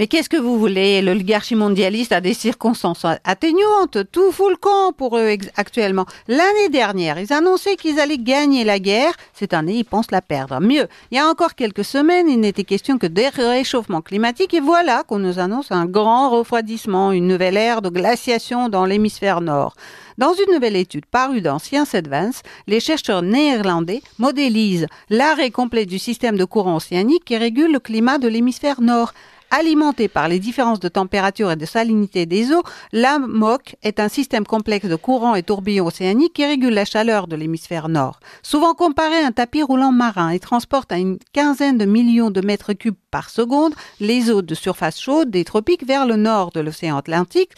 Mais 0.00 0.06
qu'est-ce 0.06 0.30
que 0.30 0.38
vous 0.38 0.58
voulez? 0.58 1.02
L'oligarchie 1.02 1.54
mondialiste 1.54 2.12
a 2.12 2.22
des 2.22 2.32
circonstances 2.32 3.04
atténuantes. 3.22 3.98
Tout 4.10 4.32
fout 4.32 4.48
le 4.48 4.56
camp 4.56 4.94
pour 4.96 5.18
eux 5.18 5.36
actuellement. 5.56 6.06
L'année 6.26 6.70
dernière, 6.70 7.18
ils 7.18 7.34
annonçaient 7.34 7.76
qu'ils 7.76 8.00
allaient 8.00 8.16
gagner 8.16 8.64
la 8.64 8.78
guerre. 8.78 9.12
Cette 9.34 9.52
année, 9.52 9.74
ils 9.74 9.84
pensent 9.84 10.10
la 10.10 10.22
perdre. 10.22 10.58
Mieux, 10.58 10.88
il 11.10 11.16
y 11.16 11.20
a 11.20 11.28
encore 11.28 11.54
quelques 11.54 11.84
semaines, 11.84 12.30
il 12.30 12.40
n'était 12.40 12.64
question 12.64 12.96
que 12.96 13.06
des 13.06 13.28
réchauffements 13.28 14.00
climatiques. 14.00 14.54
Et 14.54 14.60
voilà 14.60 15.02
qu'on 15.06 15.18
nous 15.18 15.38
annonce 15.38 15.70
un 15.70 15.84
grand 15.84 16.30
refroidissement, 16.30 17.12
une 17.12 17.28
nouvelle 17.28 17.58
ère 17.58 17.82
de 17.82 17.90
glaciation 17.90 18.70
dans 18.70 18.86
l'hémisphère 18.86 19.42
nord. 19.42 19.74
Dans 20.16 20.32
une 20.32 20.54
nouvelle 20.54 20.76
étude 20.76 21.04
parue 21.04 21.42
dans 21.42 21.58
Science 21.58 21.94
Advance, 21.94 22.40
les 22.66 22.80
chercheurs 22.80 23.20
néerlandais 23.20 24.00
modélisent 24.18 24.86
l'arrêt 25.10 25.50
complet 25.50 25.84
du 25.84 25.98
système 25.98 26.38
de 26.38 26.44
courant 26.46 26.76
océanique 26.76 27.26
qui 27.26 27.36
régule 27.36 27.72
le 27.72 27.80
climat 27.80 28.16
de 28.16 28.28
l'hémisphère 28.28 28.80
nord. 28.80 29.12
Alimentée 29.52 30.06
par 30.06 30.28
les 30.28 30.38
différences 30.38 30.78
de 30.78 30.88
température 30.88 31.50
et 31.50 31.56
de 31.56 31.66
salinité 31.66 32.24
des 32.24 32.52
eaux, 32.52 32.62
la 32.92 33.18
MOC 33.18 33.74
est 33.82 33.98
un 33.98 34.08
système 34.08 34.46
complexe 34.46 34.86
de 34.86 34.94
courants 34.94 35.34
et 35.34 35.42
tourbillons 35.42 35.86
océaniques 35.86 36.34
qui 36.34 36.46
régule 36.46 36.72
la 36.74 36.84
chaleur 36.84 37.26
de 37.26 37.34
l'hémisphère 37.34 37.88
nord. 37.88 38.20
Souvent 38.44 38.74
comparé 38.74 39.16
à 39.16 39.26
un 39.26 39.32
tapis 39.32 39.64
roulant 39.64 39.90
marin 39.90 40.30
et 40.30 40.38
transporte 40.38 40.92
à 40.92 40.98
une 40.98 41.18
quinzaine 41.32 41.78
de 41.78 41.84
millions 41.84 42.30
de 42.30 42.40
mètres 42.40 42.74
cubes 42.74 42.94
par 43.10 43.28
seconde 43.28 43.74
les 43.98 44.30
eaux 44.30 44.42
de 44.42 44.54
surface 44.54 45.00
chaude 45.00 45.30
des 45.30 45.44
tropiques 45.44 45.84
vers 45.84 46.06
le 46.06 46.14
nord 46.14 46.52
de 46.52 46.60
l'océan 46.60 46.96
Atlantique 46.96 47.52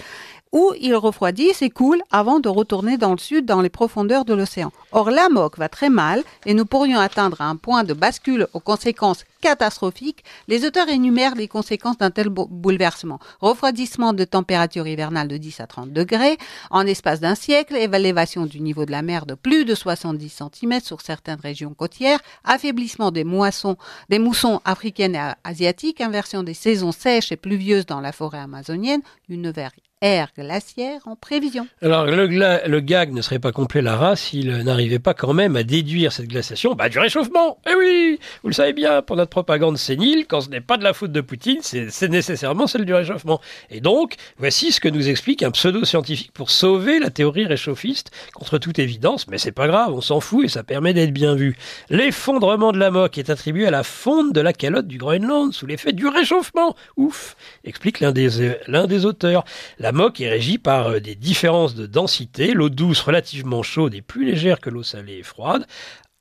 où 0.53 0.73
ils 0.81 0.95
refroidissent 0.95 1.63
et 1.63 1.71
coulent 1.71 2.03
avant 2.11 2.39
de 2.39 2.49
retourner 2.49 2.99
dans 2.99 3.13
le 3.13 3.19
sud 3.19 3.47
dans 3.47 3.63
les 3.63 3.71
profondeurs 3.71 4.25
de 4.25 4.35
l'océan. 4.35 4.71
Or, 4.93 5.11
la 5.11 5.29
MOC 5.31 5.59
va 5.59 5.69
très 5.69 5.89
mal 5.89 6.23
et 6.47 6.55
nous 6.55 6.67
pourrions 6.67 7.01
atteindre 7.01 7.41
un 7.41 7.57
point 7.57 7.85
de 7.85 7.95
bascule 7.95 8.47
aux 8.53 8.61
conséquences 8.61 9.25
catastrophiques. 9.43 10.25
Les 10.49 10.65
auteurs 10.65 10.89
énumèrent 10.89 11.35
les 11.35 11.49
conséquences 11.49 11.99
d'un 11.99 12.11
tel 12.11 12.31
bouleversement. 12.31 13.19
Refroidissement 13.41 14.15
de 14.15 14.25
température 14.25 14.87
hivernale 14.87 15.29
de 15.29 15.37
10 15.37 15.61
à 15.61 15.67
30 15.67 15.93
degrés 15.93 16.39
en 16.71 16.87
espace 16.87 17.21
d'un 17.21 17.35
siècle, 17.35 17.77
élévation 17.77 18.47
du 18.47 18.61
niveau 18.61 18.87
de 18.87 18.93
la 18.93 19.03
mer 19.03 19.27
de 19.27 19.35
plus 19.35 19.65
de 19.65 19.75
70 19.75 20.29
cm 20.31 20.81
sur 20.81 21.01
certaines 21.01 21.41
régions 21.41 21.75
côtières, 21.75 22.21
affaiblissement 22.45 23.11
des 23.11 23.25
moissons, 23.25 23.77
moussons 24.11 24.61
africaines 24.65 25.17
et 25.17 25.33
asiatiques, 25.45 26.01
inversion 26.01 26.43
des 26.43 26.55
saisons 26.55 26.93
sèches 26.93 27.33
et 27.33 27.37
pluvieuses 27.37 27.87
dans 27.87 28.01
la 28.01 28.13
forêt 28.13 28.39
amazonienne, 28.39 29.03
une 29.29 29.51
verre 29.51 29.73
ère 30.03 30.29
glaciaire 30.37 31.01
en 31.07 31.17
prévision. 31.17 31.67
Alors 31.81 32.05
le, 32.07 32.81
gag 32.81 33.13
ne 33.13 33.23
serait 33.23 33.39
pas 33.39 33.53
complet, 33.53 33.81
Lara, 33.81 34.17
s'il 34.17 34.51
n'arrivait 34.65 34.99
pas 34.99 35.15
quand 35.15 35.33
même 35.33 35.57
à 35.57 35.63
déduire 35.63 36.13
cette 36.13 36.27
glaciation 36.27 36.75
bah, 36.75 36.89
du 36.89 36.99
réchauffement. 36.99 37.59
Eh 37.71 37.75
oui, 37.75 38.19
vous 38.43 38.49
le 38.49 38.55
savez 38.55 38.73
bien, 38.73 39.03
notre 39.11 39.31
propagande 39.33 39.79
sénile, 39.79 40.27
quand 40.29 40.43
ce 40.43 40.51
n'est 40.51 40.61
pas 40.61 40.77
de 40.77 40.85
la 40.85 40.93
faute 40.93 41.11
de 41.11 41.23
Poutine, 41.23 41.61
c'est 41.63 42.09
nécessairement 42.09 42.67
celle 42.67 42.85
du 42.85 42.93
réchauffement. 42.93 43.41
Et 43.71 43.81
donc, 43.81 44.17
voici 44.37 44.73
ce 44.73 44.79
que 44.79 44.91
nous 44.91 45.09
explique 45.09 45.43
un 45.43 45.51
pseudo-scientifique 45.51 46.33
pour 46.33 46.51
sauver 46.51 46.99
la 46.99 47.09
théorie 47.09 47.47
réchauffiste 47.47 48.11
contre 48.35 48.59
toute 48.59 48.79
évidence, 48.79 49.29
mais 49.29 49.39
c'est 49.39 49.51
pas 49.51 49.69
grave, 49.69 49.95
on 49.95 50.03
s'en 50.03 50.21
fout 50.21 50.45
et 50.45 50.49
ça 50.49 50.63
permet 50.63 50.93
d'être 50.93 51.15
bien 51.15 51.35
vu. 51.35 51.57
L'effondrement 51.89 52.73
de 52.73 52.79
la 52.79 52.91
moque 52.91 53.17
est 53.17 53.31
attribué 53.31 53.67
à 53.67 53.71
la 53.71 53.83
fonte 53.85 54.35
de 54.35 54.41
la 54.43 54.53
calotte 54.53 54.87
du 54.87 54.99
Groenland 54.99 55.53
sous 55.55 55.67
l'effet 55.67 55.93
du 55.93 56.07
réchauffement. 56.07 56.77
Ouf, 56.99 57.35
explique 57.65 58.01
l'un 58.01 58.13
des, 58.13 58.55
l'un 58.67 58.87
des 58.87 59.07
auteurs. 59.07 59.45
La 59.79 59.93
moque 59.93 60.21
est 60.21 60.29
régie 60.29 60.59
par 60.59 60.89
euh, 60.89 61.01
des 61.01 61.15
différences 61.15 61.75
de 61.75 61.87
densité, 61.87 62.53
l'eau 62.53 62.69
douce 62.69 63.01
relativement 63.01 63.63
chaude 63.63 63.95
et 63.95 64.03
plus 64.03 64.27
légère 64.27 64.61
que 64.61 64.69
l'eau 64.69 64.83
salée 64.83 65.19
et 65.19 65.23
froide, 65.23 65.67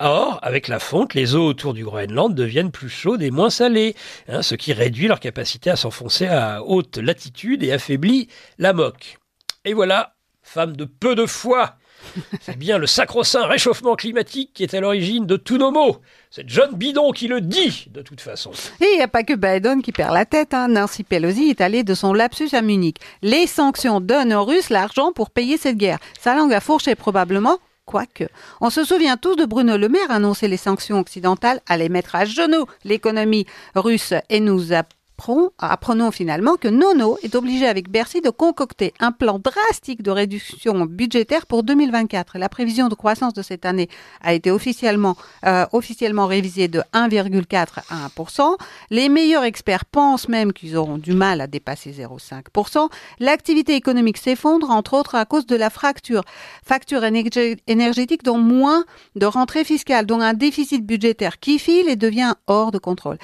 Or, 0.04 0.40
avec 0.42 0.68
la 0.68 0.80
fonte, 0.80 1.14
les 1.14 1.36
eaux 1.36 1.46
autour 1.46 1.74
du 1.74 1.84
Groenland 1.84 2.34
deviennent 2.34 2.72
plus 2.72 2.90
chaudes 2.90 3.22
et 3.22 3.30
moins 3.30 3.52
salées, 3.52 3.96
hein, 4.28 4.42
ce 4.42 4.56
qui 4.56 4.74
réduit 4.74 5.08
leur 5.08 5.20
capacité 5.20 5.70
à 5.70 5.76
s'enfoncer 5.76 6.26
à 6.26 6.64
haute 6.64 6.98
latitude 6.98 7.62
et 7.62 7.72
affaiblit 7.72 8.28
la 8.58 8.74
moque. 8.74 9.18
Et 9.64 9.74
voilà, 9.74 10.16
femme 10.42 10.76
de 10.76 10.86
peu 10.86 11.14
de 11.14 11.28
foi, 11.28 11.76
c'est 12.42 12.58
bien 12.58 12.80
le 12.80 12.88
sacro-saint 12.88 13.46
réchauffement 13.46 13.96
climatique 13.96 14.52
qui 14.54 14.64
est 14.64 14.74
à 14.74 14.80
l'origine 14.80 15.28
de 15.28 15.38
tous 15.38 15.58
nos 15.58 15.70
maux. 15.70 15.98
C'est 16.32 16.50
John 16.50 16.74
Bidon 16.74 17.12
qui 17.12 17.28
le 17.28 17.40
dit, 17.40 17.88
de 17.92 18.02
toute 18.02 18.22
façon. 18.22 18.52
Et 18.80 18.86
il 18.94 18.98
n'y 18.98 19.04
a 19.04 19.08
pas 19.08 19.24
que 19.24 19.34
Biden 19.34 19.84
qui 19.84 19.92
perd 19.92 20.14
la 20.14 20.26
tête. 20.26 20.54
Hein. 20.54 20.70
Nancy 20.70 21.04
Pelosi 21.04 21.50
est 21.50 21.62
allée 21.62 21.84
de 21.84 21.94
son 21.94 22.14
lapsus 22.14 22.50
à 22.54 22.62
Munich. 22.62 22.98
Les 23.22 23.46
sanctions 23.46 24.02
donnent 24.02 24.34
aux 24.34 24.46
Russes 24.46 24.70
l'argent 24.70 25.12
pour 25.12 25.30
payer 25.30 25.58
cette 25.58 25.78
guerre. 25.78 26.00
Sa 26.20 26.36
langue 26.36 26.54
a 26.54 26.60
fourché 26.60 26.96
probablement 26.96 27.60
Quoique. 27.86 28.26
On 28.62 28.70
se 28.70 28.84
souvient 28.84 29.18
tous 29.18 29.36
de 29.36 29.46
Bruno 29.46 29.78
Le 29.78 29.90
Maire 29.90 30.12
annoncer 30.12 30.48
les 30.48 30.58
sanctions 30.58 31.00
occidentales 31.00 31.62
allaient 31.68 31.90
mettre 31.90 32.16
à 32.16 32.26
genoux 32.26 32.66
l'économie 32.84 33.46
russe 33.76 34.14
et 34.30 34.40
nous 34.40 34.74
a 34.74 34.84
apprenons 35.60 36.12
finalement 36.12 36.56
que 36.56 36.68
Nono 36.68 37.18
est 37.24 37.36
obligé 37.36 37.68
avec 37.68 37.90
Bercy 37.90 38.22
de 38.22 38.30
concocter 38.30 38.94
un 39.00 39.12
plan 39.12 39.40
drastique 39.40 40.02
de 40.02 40.12
réduction 40.12 40.86
budgétaire 40.86 41.46
pour 41.46 41.64
2024. 41.64 42.38
La 42.38 42.50
prévision 42.50 42.88
de 42.88 42.96
croissance 42.96 43.34
de 43.34 43.42
cette 43.42 43.66
année 43.66 43.90
a 44.22 44.34
été 44.34 44.52
officiellement, 44.52 45.16
euh, 45.46 45.66
officiellement 45.74 46.28
révisée 46.28 46.68
de 46.68 46.82
1,4 46.94 47.80
à 47.90 48.08
1%. 48.08 48.58
Les 48.90 49.10
meilleurs 49.10 49.44
experts 49.44 49.86
pensent 49.86 50.28
même 50.28 50.54
qu'ils 50.54 50.78
auront 50.78 50.98
du 50.98 51.14
mal 51.14 51.42
à 51.42 51.48
dépasser 51.48 51.92
0,5%. 51.92 52.90
L'activité 53.20 53.76
économique 53.76 54.18
s'effondre, 54.18 54.70
entre 54.70 54.94
autres 54.94 55.16
à 55.16 55.26
cause 55.26 55.46
de 55.46 55.56
la 55.56 55.70
fracture, 55.70 56.24
facture 56.66 57.04
énergétique 57.04 58.24
dont 58.24 58.38
moins 58.38 58.86
de 59.16 59.26
rentrées 59.26 59.64
fiscales, 59.64 60.06
dont 60.06 60.20
un 60.20 60.34
déficit 60.34 60.86
budgétaire 60.86 61.40
qui 61.40 61.60
file 61.60 61.90
et 61.90 61.96
devient 61.96 62.34
hors 62.48 62.72
de 62.72 62.78
contrôle. 62.78 63.18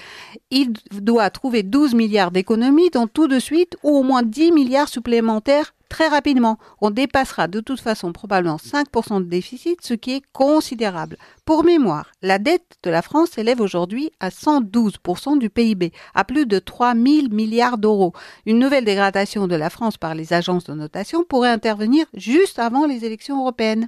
Il 0.52 0.74
doit 0.92 1.30
trouver 1.30 1.64
12 1.64 1.87
milliards 1.96 2.32
d'économies, 2.32 2.90
dont 2.90 3.08
tout 3.08 3.28
de 3.28 3.40
suite, 3.40 3.78
ou 3.84 3.98
au 3.98 4.04
moins 4.04 4.24
10 4.24 4.52
milliards 4.52 4.90
supplémentaires 4.90 5.74
très 5.90 6.08
rapidement. 6.08 6.58
On 6.82 6.92
dépassera 6.92 7.48
de 7.48 7.60
toute 7.60 7.80
façon 7.80 8.12
probablement 8.12 8.58
5% 8.58 9.20
de 9.20 9.30
déficit, 9.30 9.80
ce 9.82 9.94
qui 9.94 10.16
est 10.16 10.24
considérable. 10.34 11.18
Pour 11.48 11.64
mémoire, 11.64 12.12
la 12.22 12.40
dette 12.40 12.76
de 12.84 12.90
la 12.90 13.02
France 13.02 13.30
s'élève 13.30 13.62
aujourd'hui 13.62 14.12
à 14.20 14.28
112% 14.28 15.40
du 15.40 15.50
PIB, 15.50 15.94
à 16.14 16.26
plus 16.26 16.46
de 16.46 16.60
3 16.60 16.94
000 16.94 17.30
milliards 17.32 17.78
d'euros. 17.78 18.12
Une 18.46 18.60
nouvelle 18.60 18.84
dégradation 18.84 19.48
de 19.48 19.56
la 19.56 19.70
France 19.70 19.96
par 19.96 20.14
les 20.14 20.34
agences 20.34 20.66
de 20.66 20.74
notation 20.74 21.24
pourrait 21.24 21.48
intervenir 21.48 22.06
juste 22.14 22.60
avant 22.60 22.86
les 22.86 23.06
élections 23.06 23.40
européennes. 23.40 23.88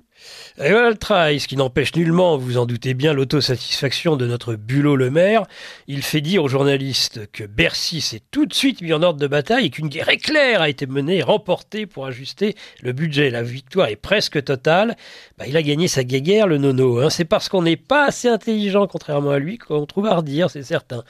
Et 0.57 0.69
voilà 0.71 0.89
le 0.89 0.95
travail, 0.95 1.41
ce 1.41 1.49
qui 1.49 1.57
n'empêche 1.57 1.93
nullement, 1.95 2.37
vous 2.37 2.57
en 2.57 2.65
doutez 2.65 2.93
bien, 2.93 3.11
l'autosatisfaction 3.11 4.15
de 4.15 4.25
notre 4.25 4.55
bulot 4.55 4.95
le 4.95 5.09
maire. 5.09 5.43
Il 5.87 6.01
fait 6.01 6.21
dire 6.21 6.43
aux 6.43 6.47
journalistes 6.47 7.29
que 7.33 7.43
Bercy 7.43 7.99
s'est 7.99 8.21
tout 8.31 8.45
de 8.45 8.53
suite 8.53 8.81
mis 8.81 8.93
en 8.93 9.03
ordre 9.03 9.19
de 9.19 9.27
bataille 9.27 9.65
et 9.65 9.69
qu'une 9.69 9.89
guerre 9.89 10.09
éclair 10.09 10.61
a 10.61 10.69
été 10.69 10.87
menée 10.87 11.17
et 11.17 11.23
remportée 11.23 11.87
pour 11.87 12.05
ajuster 12.05 12.55
le 12.81 12.93
budget. 12.93 13.29
La 13.29 13.43
victoire 13.43 13.89
est 13.89 13.97
presque 13.97 14.41
totale. 14.45 14.95
Bah, 15.37 15.43
il 15.45 15.57
a 15.57 15.61
gagné 15.61 15.89
sa 15.89 16.05
guéguerre, 16.05 16.47
le 16.47 16.57
nono. 16.57 16.99
Hein. 16.99 17.09
C'est 17.09 17.25
parce 17.25 17.48
qu'on 17.49 17.63
n'est 17.63 17.75
pas 17.75 18.05
assez 18.05 18.27
intelligent, 18.27 18.87
contrairement 18.87 19.31
à 19.31 19.39
lui, 19.39 19.57
qu'on 19.57 19.85
trouve 19.85 20.05
à 20.05 20.15
redire, 20.15 20.49
c'est 20.49 20.63
certain. 20.63 21.03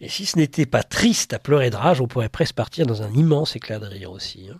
Et 0.00 0.08
si 0.08 0.26
ce 0.26 0.38
n'était 0.38 0.66
pas 0.66 0.82
triste 0.82 1.32
à 1.32 1.38
pleurer 1.38 1.70
de 1.70 1.76
rage, 1.76 2.00
on 2.00 2.06
pourrait 2.06 2.28
presque 2.28 2.54
partir 2.54 2.86
dans 2.86 3.02
un 3.02 3.12
immense 3.12 3.56
éclat 3.56 3.78
de 3.78 3.86
rire 3.86 4.12
aussi. 4.12 4.48
Hein. 4.50 4.56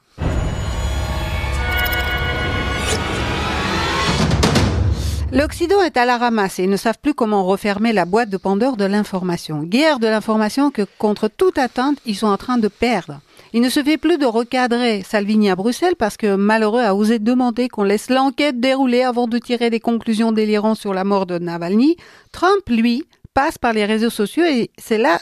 L'Occident 5.32 5.80
est 5.82 5.96
à 5.96 6.04
la 6.04 6.18
ramasse 6.18 6.58
et 6.58 6.64
ils 6.64 6.68
ne 6.68 6.76
savent 6.76 6.98
plus 7.00 7.14
comment 7.14 7.44
refermer 7.44 7.92
la 7.92 8.04
boîte 8.04 8.30
de 8.30 8.36
Pandore 8.36 8.76
de 8.76 8.84
l'information. 8.84 9.62
Guerre 9.62 10.00
de 10.00 10.08
l'information 10.08 10.72
que, 10.72 10.82
contre 10.98 11.28
toute 11.28 11.56
attente, 11.56 11.98
ils 12.04 12.16
sont 12.16 12.26
en 12.26 12.36
train 12.36 12.58
de 12.58 12.66
perdre. 12.66 13.20
Il 13.52 13.62
ne 13.62 13.68
se 13.68 13.82
fait 13.82 13.98
plus 13.98 14.16
de 14.16 14.26
recadrer 14.26 15.02
Salvini 15.02 15.50
à 15.50 15.56
Bruxelles 15.56 15.96
parce 15.96 16.16
que 16.16 16.36
malheureux 16.36 16.82
a 16.82 16.94
osé 16.94 17.18
demander 17.18 17.68
qu'on 17.68 17.82
laisse 17.82 18.08
l'enquête 18.08 18.60
dérouler 18.60 19.02
avant 19.02 19.26
de 19.26 19.38
tirer 19.38 19.70
des 19.70 19.80
conclusions 19.80 20.30
délirantes 20.30 20.78
sur 20.78 20.94
la 20.94 21.02
mort 21.02 21.26
de 21.26 21.38
Navalny. 21.38 21.96
Trump, 22.30 22.68
lui, 22.68 23.02
passe 23.34 23.58
par 23.58 23.72
les 23.72 23.84
réseaux 23.84 24.10
sociaux 24.10 24.44
et 24.44 24.70
c'est 24.78 24.98
là 24.98 25.18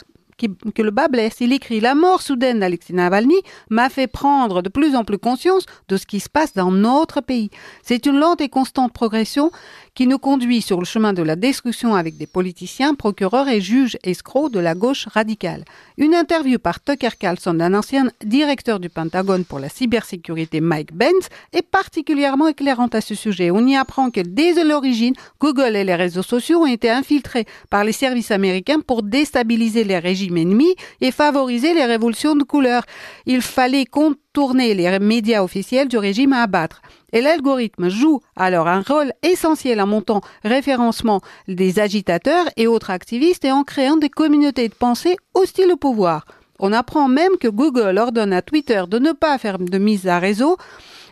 que 0.75 0.81
le 0.81 0.91
bas 0.91 1.07
blesse. 1.07 1.37
Il 1.41 1.53
écrit 1.53 1.79
La 1.79 1.95
mort 1.95 2.21
soudaine 2.21 2.59
d'Alexei 2.59 2.93
Navalny 2.93 3.35
m'a 3.69 3.89
fait 3.89 4.07
prendre 4.07 4.61
de 4.61 4.69
plus 4.69 4.95
en 4.95 5.03
plus 5.03 5.17
conscience 5.17 5.65
de 5.87 5.97
ce 5.97 6.05
qui 6.05 6.19
se 6.19 6.29
passe 6.29 6.53
dans 6.53 6.71
notre 6.71 7.21
pays. 7.21 7.49
C'est 7.83 8.05
une 8.05 8.19
lente 8.19 8.41
et 8.41 8.49
constante 8.49 8.93
progression 8.93 9.51
qui 9.99 10.07
nous 10.07 10.17
conduit 10.17 10.61
sur 10.61 10.79
le 10.79 10.85
chemin 10.85 11.11
de 11.11 11.21
la 11.21 11.35
destruction 11.35 11.93
avec 11.93 12.15
des 12.15 12.25
politiciens, 12.25 12.95
procureurs 12.95 13.49
et 13.49 13.59
juges 13.59 13.97
escrocs 14.03 14.49
de 14.49 14.59
la 14.61 14.73
gauche 14.73 15.07
radicale. 15.07 15.65
Une 15.97 16.15
interview 16.15 16.57
par 16.57 16.81
Tucker 16.81 17.09
Carlson 17.19 17.53
d'un 17.55 17.73
ancien 17.73 18.09
directeur 18.23 18.79
du 18.79 18.87
Pentagone 18.87 19.43
pour 19.43 19.59
la 19.59 19.67
cybersécurité, 19.67 20.61
Mike 20.61 20.93
Benz, 20.93 21.27
est 21.51 21.69
particulièrement 21.69 22.47
éclairante 22.47 22.95
à 22.95 23.01
ce 23.01 23.13
sujet. 23.13 23.51
On 23.51 23.67
y 23.67 23.75
apprend 23.75 24.09
que 24.09 24.21
dès 24.21 24.63
l'origine, 24.63 25.15
Google 25.41 25.75
et 25.75 25.83
les 25.83 25.95
réseaux 25.95 26.23
sociaux 26.23 26.59
ont 26.59 26.65
été 26.65 26.89
infiltrés 26.89 27.45
par 27.69 27.83
les 27.83 27.91
services 27.91 28.31
américains 28.31 28.79
pour 28.79 29.03
déstabiliser 29.03 29.83
les 29.83 29.99
régimes 29.99 30.37
ennemis 30.37 30.75
et 31.01 31.11
favoriser 31.11 31.73
les 31.73 31.83
révolutions 31.83 32.37
de 32.37 32.43
couleur. 32.45 32.83
Il 33.25 33.41
fallait 33.41 33.83
contourner 33.83 34.75
les 34.75 34.97
médias 34.99 35.43
officiels 35.43 35.89
du 35.89 35.97
régime 35.97 36.31
à 36.31 36.43
abattre. 36.43 36.81
Et 37.13 37.21
l'algorithme 37.21 37.89
joue 37.89 38.21
alors 38.35 38.67
un 38.67 38.81
rôle 38.81 39.13
essentiel 39.23 39.81
en 39.81 39.87
montant 39.87 40.21
référencement 40.43 41.21
des 41.47 41.79
agitateurs 41.79 42.45
et 42.57 42.67
autres 42.67 42.89
activistes 42.89 43.45
et 43.45 43.51
en 43.51 43.63
créant 43.63 43.97
des 43.97 44.09
communautés 44.09 44.69
de 44.69 44.73
pensée 44.73 45.17
hostiles 45.33 45.71
au 45.71 45.77
pouvoir. 45.77 46.25
On 46.59 46.73
apprend 46.73 47.07
même 47.07 47.37
que 47.39 47.47
Google 47.47 47.97
ordonne 47.97 48.33
à 48.33 48.41
Twitter 48.41 48.83
de 48.87 48.99
ne 48.99 49.13
pas 49.13 49.37
faire 49.37 49.59
de 49.59 49.77
mise 49.77 50.07
à 50.07 50.19
réseau 50.19 50.57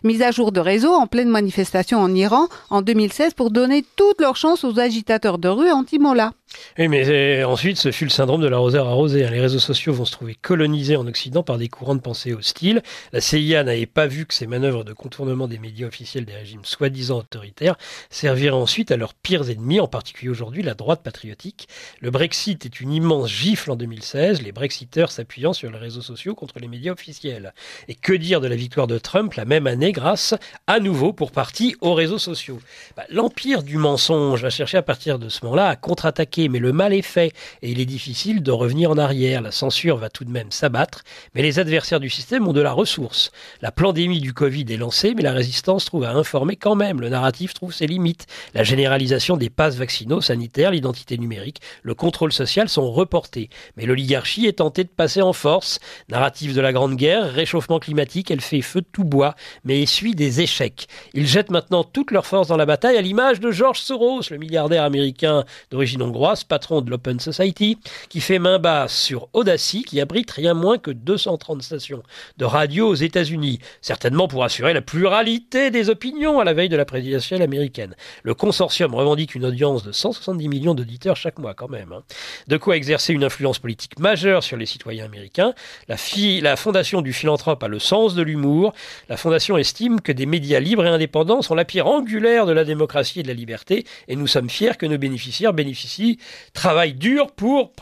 mise 0.04 0.22
à 0.22 0.32
jour 0.32 0.52
de 0.52 0.60
réseau 0.60 0.94
en 0.94 1.08
pleine 1.08 1.30
manifestation 1.30 2.00
en 2.00 2.14
Iran 2.14 2.48
en 2.70 2.82
2016 2.82 3.34
pour 3.34 3.52
donner 3.52 3.84
toutes 3.96 4.22
leurs 4.22 4.36
chances 4.36 4.64
aux 4.64 4.80
agitateurs 4.80 5.38
de 5.38 5.50
rue 5.50 5.72
anti-Mollah. 5.72 6.34
Oui, 6.78 6.88
mais 6.88 7.08
euh, 7.10 7.48
ensuite, 7.48 7.78
ce 7.78 7.92
fut 7.92 8.06
le 8.06 8.10
syndrome 8.10 8.42
de 8.42 8.48
l'arroseur 8.48 8.88
arrosé. 8.88 9.26
Hein. 9.26 9.32
Les 9.32 9.40
réseaux 9.40 9.60
sociaux 9.60 9.94
vont 9.94 10.06
se 10.06 10.12
trouver 10.12 10.36
colonisés 10.36 10.96
en 10.96 11.06
Occident 11.08 11.44
par 11.44 11.58
des 11.58 11.68
courants 11.68 11.96
de 11.96 12.02
pensée 12.02 12.34
hostiles. 12.34 12.82
La 13.12 13.20
CIA 13.20 13.64
n'avait 13.64 13.86
pas 13.86 14.08
vu 14.08 14.26
que 14.26 14.34
ces 14.34 14.48
manœuvres 14.48 14.84
de 14.84 14.94
contournement 14.94 15.48
des 15.48 15.60
médias 15.60 15.88
officiels 15.88 16.26
des 16.26 16.34
régimes 16.34 16.64
soi-disant 16.64 17.20
autoritaires 17.20 17.76
serviraient 18.10 18.52
ensuite 18.52 18.92
à 18.92 18.98
leurs 18.98 19.14
pires 19.14 19.50
ennemis, 19.50 19.80
en 19.80 19.88
particulier 19.88 20.30
aujourd'hui 20.30 20.64
la 20.64 20.74
droite 20.74 21.04
patriotique. 21.04 21.68
Le 22.00 22.12
Brexit 22.12 22.66
est 22.66 22.80
une 22.80 22.94
immense 22.94 23.30
gifle 23.30 23.72
en 23.72 23.76
2016, 23.76 24.42
les 24.42 24.52
Brexiteurs 24.52 25.12
s'appuyant 25.12 25.54
sur 25.54 25.70
les 25.70 25.78
réseaux 25.78 26.02
sociaux 26.02 26.36
contre 26.36 26.60
les 26.60 26.68
médias 26.68 26.94
officiels. 26.94 27.54
Et 27.88 27.96
que 27.96 28.14
dire 28.14 28.42
de 28.42 28.48
la 28.48 28.56
victoire 28.56 28.88
de 28.88 28.98
Trump 28.98 29.34
la 29.34 29.46
même 29.46 29.68
année 29.68 29.87
grâce, 29.92 30.36
à 30.68 30.80
nouveau, 30.80 31.14
pour 31.14 31.32
partie, 31.32 31.76
aux 31.82 31.94
réseaux 31.94 32.18
sociaux 32.18 32.60
bah, 32.96 33.04
L'empire 33.10 33.64
du 33.64 33.78
mensonge 33.78 34.42
va 34.42 34.50
chercher 34.50 34.78
à 34.78 34.82
partir 34.82 35.20
de 35.20 35.30
ce 35.30 35.44
moment-là 35.46 35.68
à 35.68 35.76
contre-attaquer 35.76 36.48
mais 36.50 36.60
le 36.60 36.72
mal 36.72 36.94
est 36.94 37.02
fait 37.02 37.34
et 37.62 37.72
il 37.72 37.80
est 37.80 37.86
difficile 37.86 38.44
de 38.44 38.52
revenir 38.52 38.92
en 38.92 38.98
arrière. 38.98 39.42
La 39.42 39.52
censure 39.52 39.98
va 39.98 40.10
tout 40.10 40.26
de 40.26 40.32
même 40.32 40.52
s'abattre, 40.52 41.04
mais 41.34 41.42
les 41.42 41.60
adversaires 41.60 42.00
du 42.00 42.10
système 42.10 42.48
ont 42.48 42.54
de 42.54 42.62
la 42.62 42.72
ressource. 42.72 43.32
La 43.62 43.72
pandémie 43.72 44.20
du 44.20 44.34
Covid 44.34 44.66
est 44.70 44.78
lancée, 44.78 45.14
mais 45.16 45.24
la 45.24 45.34
résistance 45.34 45.86
trouve 45.86 46.04
à 46.04 46.12
informer 46.12 46.56
quand 46.56 46.76
même. 46.76 47.02
Le 47.02 47.10
narratif 47.10 47.54
trouve 47.54 47.74
ses 47.74 47.88
limites. 47.88 48.28
La 48.54 48.64
généralisation 48.64 49.38
des 49.38 49.50
passes 49.50 49.76
vaccinaux, 49.76 50.22
sanitaires, 50.22 50.72
l'identité 50.72 51.18
numérique, 51.18 51.62
le 51.82 51.96
contrôle 51.96 52.32
social 52.32 52.70
sont 52.70 52.92
reportés. 52.92 53.50
Mais 53.76 53.86
l'oligarchie 53.86 54.46
est 54.46 54.60
tentée 54.60 54.84
de 54.84 54.90
passer 54.90 55.22
en 55.22 55.34
force. 55.34 55.80
Narratif 56.10 56.54
de 56.54 56.62
la 56.62 56.74
Grande 56.74 56.96
Guerre, 56.96 57.32
réchauffement 57.32 57.80
climatique, 57.80 58.32
elle 58.32 58.42
fait 58.42 58.62
feu 58.62 58.82
de 58.82 58.88
tout 58.92 59.04
bois, 59.04 59.36
mais 59.64 59.77
essuie 59.82 60.16
des 60.16 60.42
échecs. 60.42 60.88
Ils 61.14 61.28
jettent 61.28 61.52
maintenant 61.52 61.84
toute 61.84 62.12
leur 62.12 62.26
force 62.26 62.48
dans 62.48 62.58
la 62.58 62.66
bataille 62.66 62.98
à 62.98 63.02
l'image 63.02 63.40
de 63.40 63.52
George 63.52 63.80
Soros, 63.80 64.22
le 64.30 64.38
milliardaire 64.38 64.84
américain 64.84 65.46
d'origine 65.72 66.02
hongroise 66.02 66.44
patron 66.44 66.82
de 66.82 66.90
l'Open 66.90 67.20
Society, 67.20 67.78
qui 68.10 68.22
fait 68.22 68.40
main 68.40 68.60
basse 68.60 68.96
sur 68.96 69.30
Audacy, 69.34 69.84
qui 69.84 70.02
abrite 70.02 70.32
rien 70.32 70.54
moins 70.54 70.78
que 70.78 70.92
230 70.92 71.62
stations 71.62 72.04
de 72.38 72.46
radio 72.46 72.88
aux 72.88 72.96
États-Unis, 72.96 73.60
certainement 73.82 74.28
pour 74.28 74.44
assurer 74.44 74.74
la 74.74 74.82
pluralité 74.82 75.72
des 75.72 75.90
opinions 75.90 76.40
à 76.40 76.44
la 76.44 76.54
veille 76.54 76.70
de 76.70 76.78
la 76.78 76.86
présidentielle 76.86 77.42
américaine. 77.42 77.96
Le 78.24 78.34
consortium 78.34 78.94
revendique 78.96 79.36
une 79.36 79.46
audience 79.46 79.84
de 79.84 79.92
170 79.92 80.48
millions 80.48 80.76
d'auditeurs 80.76 81.16
chaque 81.16 81.40
mois 81.40 81.54
quand 81.54 81.70
même. 81.70 81.94
Hein. 81.94 82.04
De 82.48 82.58
quoi 82.58 82.76
exercer 82.76 83.14
une 83.14 83.24
influence 83.24 83.60
politique 83.60 84.00
majeure 84.00 84.44
sur 84.44 84.58
les 84.58 84.66
citoyens 84.66 85.06
américains. 85.06 85.54
La, 85.88 85.96
la 86.42 86.56
fondation 86.56 87.02
du 87.02 87.14
philanthrope 87.14 87.64
a 87.64 87.68
le 87.68 87.80
sens 87.80 88.16
de 88.16 88.22
l'humour. 88.22 88.74
La 89.10 89.18
fondation 89.18 89.58
estime 89.68 90.00
que 90.00 90.14
des 90.14 90.26
médias 90.26 90.62
libres 90.62 90.86
et 90.86 90.90
indépendants 90.90 91.42
sont 91.42 91.54
la 91.54 91.66
pierre 91.66 91.88
angulaire 91.88 92.46
de 92.46 92.54
la 92.54 92.64
démocratie 92.64 93.20
et 93.20 93.24
de 93.24 93.28
la 93.28 93.34
liberté, 93.34 93.86
et 94.08 94.16
nous 94.16 94.26
sommes 94.26 94.50
fiers 94.50 94.78
que 94.80 94.86
nos 94.86 94.98
bénéficiaires 94.98 95.52
bénéficient 95.52 96.20
travaille 96.54 96.94
dur 96.94 97.32
pour, 97.32 97.74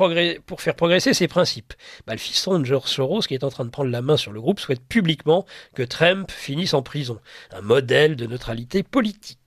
faire 0.58 0.76
progresser 0.76 1.13
ses 1.13 1.28
principes. 1.28 1.76
Bah, 2.08 2.13
le 2.13 2.19
fiston 2.19 2.58
de 2.58 2.65
George 2.65 2.89
Soros, 2.89 3.21
qui 3.21 3.36
est 3.36 3.43
en 3.43 3.52
train 3.52 3.65
de 3.65 3.69
prendre 3.69 3.91
la 3.91 4.02
main 4.02 4.17
sur 4.17 4.32
le 4.32 4.41
groupe, 4.41 4.60
souhaite 4.60 4.82
publiquement 4.82 5.45
que 5.76 5.84
Trump 5.84 6.32
finisse 6.32 6.74
en 6.74 6.82
prison. 6.82 7.19
Un 7.56 7.62
modèle 7.62 8.15
de 8.15 8.26
neutralité 8.26 8.82
politique. 8.82 9.38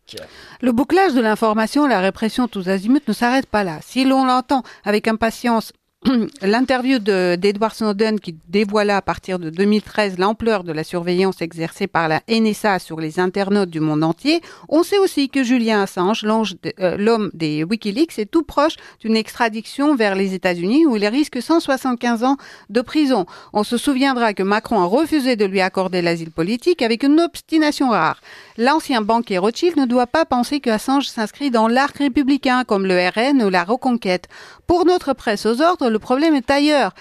Le 0.60 0.70
bouclage 0.70 1.14
de 1.14 1.20
l'information, 1.20 1.88
la 1.88 2.00
répression 2.00 2.46
tous 2.46 2.68
azimuts 2.68 3.00
ne 3.08 3.12
s'arrête 3.12 3.46
pas 3.46 3.64
là. 3.64 3.80
Si 3.82 4.04
l'on 4.04 4.24
l'entend 4.24 4.62
avec 4.84 5.08
impatience 5.08 5.72
L'interview 6.42 7.00
d'Edward 7.00 7.74
Snowden 7.74 8.20
qui 8.20 8.36
dévoila 8.48 8.98
à 8.98 9.02
partir 9.02 9.40
de 9.40 9.50
2013 9.50 10.18
l'ampleur 10.18 10.62
de 10.62 10.70
la 10.70 10.84
surveillance 10.84 11.42
exercée 11.42 11.88
par 11.88 12.06
la 12.08 12.22
NSA 12.28 12.78
sur 12.78 13.00
les 13.00 13.18
internautes 13.18 13.70
du 13.70 13.80
monde 13.80 14.04
entier, 14.04 14.40
on 14.68 14.84
sait 14.84 14.98
aussi 14.98 15.28
que 15.28 15.42
Julian 15.42 15.80
Assange, 15.80 16.24
euh, 16.24 16.96
l'homme 16.96 17.30
des 17.34 17.64
Wikileaks, 17.64 18.16
est 18.18 18.30
tout 18.30 18.44
proche 18.44 18.76
d'une 19.00 19.16
extradition 19.16 19.96
vers 19.96 20.14
les 20.14 20.34
États-Unis 20.34 20.86
où 20.86 20.94
il 20.94 21.04
risque 21.06 21.42
175 21.42 22.22
ans 22.22 22.36
de 22.70 22.80
prison. 22.80 23.26
On 23.52 23.64
se 23.64 23.76
souviendra 23.76 24.34
que 24.34 24.44
Macron 24.44 24.80
a 24.80 24.84
refusé 24.84 25.34
de 25.34 25.46
lui 25.46 25.60
accorder 25.60 26.00
l'asile 26.00 26.30
politique 26.30 26.80
avec 26.80 27.02
une 27.02 27.18
obstination 27.18 27.90
rare. 27.90 28.20
L'ancien 28.60 29.02
banquier 29.02 29.38
Rothschild 29.38 29.76
ne 29.76 29.86
doit 29.86 30.08
pas 30.08 30.24
penser 30.24 30.58
que 30.58 30.68
Assange 30.68 31.06
s'inscrit 31.06 31.52
dans 31.52 31.68
l'arc 31.68 31.96
républicain 31.98 32.64
comme 32.64 32.86
le 32.86 33.08
RN 33.08 33.40
ou 33.40 33.50
la 33.50 33.62
Reconquête. 33.62 34.26
Pour 34.66 34.84
notre 34.84 35.12
presse 35.12 35.46
aux 35.46 35.62
ordres, 35.62 35.88
le 35.88 35.98
problème 36.00 36.34
est 36.34 36.50
ailleurs. 36.50 36.92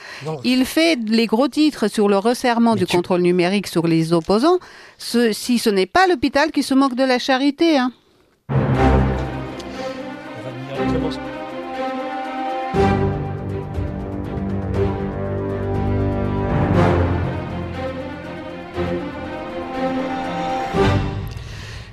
Il 0.43 0.65
fait 0.65 0.99
les 1.07 1.25
gros 1.25 1.47
titres 1.47 1.87
sur 1.87 2.09
le 2.09 2.19
resserrement 2.19 2.75
du 2.75 2.85
contrôle 2.85 3.21
numérique 3.21 3.65
sur 3.65 3.87
les 3.87 4.13
opposants, 4.13 4.59
si 4.99 5.57
ce 5.57 5.69
n'est 5.71 5.87
pas 5.87 6.05
l'hôpital 6.05 6.51
qui 6.51 6.61
se 6.61 6.75
moque 6.75 6.93
de 6.93 7.03
la 7.03 7.17
charité. 7.17 7.79
Hein. 7.79 7.91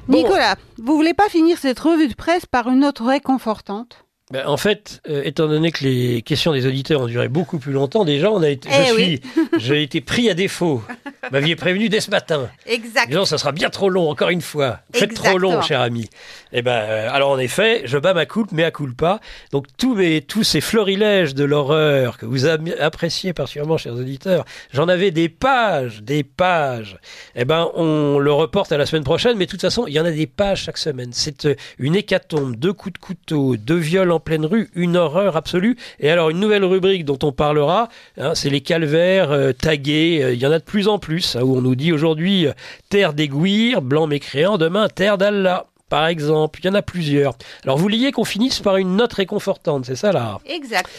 Nicolas, 0.09 0.57
vous 0.79 0.97
voulez 0.97 1.15
pas 1.15 1.29
finir 1.29 1.59
cette 1.59 1.79
revue 1.79 2.09
de 2.09 2.15
presse 2.15 2.47
par 2.47 2.69
une 2.69 2.81
note 2.81 2.99
réconfortante? 2.99 4.05
Ben, 4.31 4.47
en 4.47 4.57
fait, 4.57 5.03
euh, 5.09 5.23
étant 5.25 5.47
donné 5.49 5.71
que 5.71 5.85
les 5.85 6.23
questions 6.23 6.53
des 6.53 6.67
auditeurs 6.67 7.03
ont 7.03 7.07
duré 7.07 7.29
beaucoup 7.29 7.59
plus 7.59 7.73
longtemps, 7.73 8.05
déjà, 8.05 8.31
on 8.31 8.43
a 8.43 8.49
été, 8.49 8.69
eh 8.71 9.21
j'ai 9.59 9.83
été 9.83 10.01
pris 10.01 10.31
à 10.31 10.35
défaut. 10.35 10.83
Vous 11.29 11.33
m'aviez 11.33 11.57
prévenu 11.57 11.89
dès 11.89 12.01
ce 12.01 12.11
matin. 12.11 12.49
Exact. 12.67 13.13
Non, 13.13 13.25
ça 13.25 13.39
sera 13.39 13.53
bien 13.53 13.71
trop 13.71 13.89
long, 13.89 14.09
encore 14.09 14.31
une 14.31 14.43
fois. 14.43 14.81
Faites 14.93 15.15
trop 15.15 15.39
long, 15.39 15.61
cher 15.63 15.81
ami. 15.81 16.09
Eh 16.53 16.63
ben, 16.63 16.73
euh, 16.73 17.09
alors 17.11 17.31
en 17.31 17.39
effet, 17.39 17.83
je 17.85 17.99
bats 17.99 18.15
ma 18.15 18.27
coupe, 18.27 18.53
mais 18.53 18.65
à 18.65 18.71
coupe 18.71 18.97
pas. 18.97 19.21
Donc 19.51 19.67
tous 19.77 19.95
mes, 19.95 20.21
tous 20.21 20.45
ces 20.45 20.61
florilèges 20.61 21.35
de 21.35 21.45
l'horreur 21.45 22.19
que 22.19 22.27
vous 22.27 22.47
appréciez 22.47 23.33
particulièrement, 23.33 23.77
chers 23.77 23.95
auditeurs, 23.95 24.45
j'en 24.73 24.89
avais 24.89 25.11
des 25.11 25.29
pages, 25.29 26.03
des 26.03 26.23
pages. 26.23 26.99
Eh 27.35 27.45
ben, 27.45 27.69
on 27.75 28.19
le 28.19 28.33
reporte 28.33 28.73
à 28.73 28.77
la 28.77 28.87
semaine 28.87 29.05
prochaine, 29.05 29.37
mais 29.37 29.47
de 29.47 29.51
toute 29.51 29.61
façon, 29.61 29.87
il 29.87 29.95
y 29.95 30.01
en 30.01 30.05
a 30.05 30.11
des 30.11 30.27
pages 30.27 30.63
chaque 30.63 30.79
semaine. 30.79 31.11
C'est 31.13 31.47
euh, 31.47 31.55
une 31.79 31.97
hécatombe, 31.97 32.57
deux 32.57 32.73
coups 32.73 32.95
de 32.95 32.99
couteau, 32.99 33.57
deux 33.57 33.77
viols 33.77 34.13
en 34.13 34.21
pleine 34.21 34.47
rue, 34.47 34.71
une 34.75 34.97
horreur 34.97 35.37
absolue. 35.37 35.77
Et 35.99 36.11
alors 36.11 36.31
une 36.31 36.41
nouvelle 36.41 36.65
rubrique 36.65 37.05
dont 37.05 37.19
on 37.23 37.33
parlera, 37.33 37.89
hein, 38.19 38.35
c'est 38.35 38.51
les 38.51 38.61
calvaires 38.61 39.33
euh, 39.33 39.53
tagués. 39.53 40.31
Il 40.33 40.39
y 40.39 40.47
en 40.47 40.53
a 40.53 40.59
de 40.59 40.65
plus 40.65 40.89
en 40.89 40.99
plus, 40.99 41.14
hein, 41.37 41.43
où 41.43 41.57
on 41.57 41.63
nous 41.63 41.75
dit 41.75 41.93
aujourd'hui 41.93 42.47
euh, 42.47 42.53
terre 42.89 43.13
d'Aiguire, 43.13 43.83
blanc 43.83 44.07
mécréant, 44.07 44.59
demain 44.59 44.89
terre 44.89 45.19
d'Allah. 45.19 45.67
Par 45.89 46.07
exemple, 46.07 46.61
il 46.61 46.67
y 46.67 46.69
en 46.69 46.75
a 46.75 46.83
plusieurs. 46.83 47.37
Alors 47.63 47.79
vous 47.79 47.89
liez 47.89 48.11
qu'on 48.11 48.25
finisse 48.25 48.61
par 48.61 48.77
une 48.79 48.97
note 48.97 49.13
réconfortante, 49.13 49.85
c'est 49.85 49.97
ça 49.97 50.13
là? 50.13 50.41
Exact. 50.47 50.91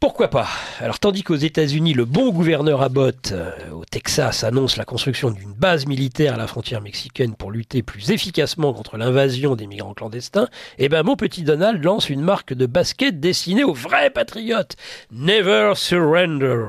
Pourquoi 0.00 0.28
pas? 0.28 0.48
Alors 0.80 0.98
tandis 0.98 1.22
qu'aux 1.22 1.34
États-Unis, 1.34 1.94
le 1.94 2.04
bon 2.04 2.30
gouverneur 2.30 2.82
Abbott 2.82 3.32
euh, 3.32 3.52
au 3.72 3.86
Texas 3.86 4.44
annonce 4.44 4.76
la 4.76 4.84
construction 4.84 5.30
d'une 5.30 5.54
base 5.54 5.86
militaire 5.86 6.34
à 6.34 6.36
la 6.36 6.46
frontière 6.46 6.82
mexicaine 6.82 7.34
pour 7.34 7.50
lutter 7.50 7.82
plus 7.82 8.10
efficacement 8.10 8.74
contre 8.74 8.98
l'invasion 8.98 9.56
des 9.56 9.66
migrants 9.66 9.94
clandestins, 9.94 10.48
eh 10.76 10.90
ben 10.90 11.04
mon 11.04 11.16
petit 11.16 11.42
Donald 11.42 11.82
lance 11.82 12.10
une 12.10 12.20
marque 12.20 12.52
de 12.52 12.66
basket 12.66 13.18
destinée 13.18 13.64
aux 13.64 13.72
vrais 13.72 14.10
patriotes. 14.10 14.76
Never 15.10 15.72
surrender. 15.74 16.66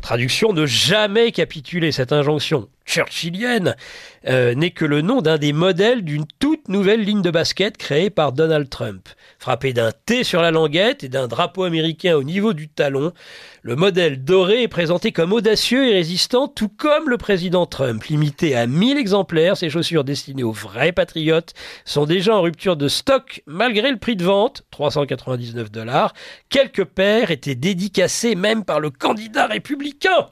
Traduction 0.00 0.52
ne 0.52 0.64
jamais 0.64 1.32
capituler. 1.32 1.90
Cette 1.90 2.12
injonction 2.12 2.68
churchillienne 2.84 3.74
euh, 4.28 4.54
n'est 4.54 4.70
que 4.70 4.84
le 4.84 5.02
nom 5.02 5.22
d'un 5.22 5.38
des 5.38 5.52
modèles 5.52 6.02
d'une 6.02 6.26
toute 6.38 6.68
nouvelle 6.68 7.02
ligne 7.02 7.22
de 7.22 7.30
basket 7.30 7.76
créée 7.76 8.10
par 8.10 8.32
Donald 8.32 8.70
Trump. 8.70 9.08
Frappé 9.46 9.72
d'un 9.72 9.92
T 9.92 10.24
sur 10.24 10.42
la 10.42 10.50
languette 10.50 11.04
et 11.04 11.08
d'un 11.08 11.28
drapeau 11.28 11.62
américain 11.62 12.16
au 12.16 12.24
niveau 12.24 12.52
du 12.52 12.66
talon, 12.68 13.12
le 13.66 13.74
modèle 13.74 14.22
doré 14.22 14.62
est 14.62 14.68
présenté 14.68 15.10
comme 15.10 15.32
audacieux 15.32 15.88
et 15.88 15.94
résistant, 15.94 16.46
tout 16.46 16.68
comme 16.68 17.10
le 17.10 17.18
président 17.18 17.66
Trump. 17.66 18.04
Limité 18.04 18.54
à 18.54 18.68
1000 18.68 18.96
exemplaires, 18.96 19.56
ces 19.56 19.70
chaussures 19.70 20.04
destinées 20.04 20.44
aux 20.44 20.52
vrais 20.52 20.92
patriotes 20.92 21.52
sont 21.84 22.04
déjà 22.04 22.36
en 22.36 22.42
rupture 22.42 22.76
de 22.76 22.86
stock 22.86 23.42
malgré 23.44 23.90
le 23.90 23.96
prix 23.96 24.14
de 24.14 24.22
vente, 24.22 24.62
399 24.70 25.72
dollars. 25.72 26.14
Quelques 26.48 26.84
paires 26.84 27.32
étaient 27.32 27.56
dédicacées 27.56 28.36
même 28.36 28.64
par 28.64 28.78
le 28.78 28.90
candidat 28.90 29.46
républicain. 29.46 30.28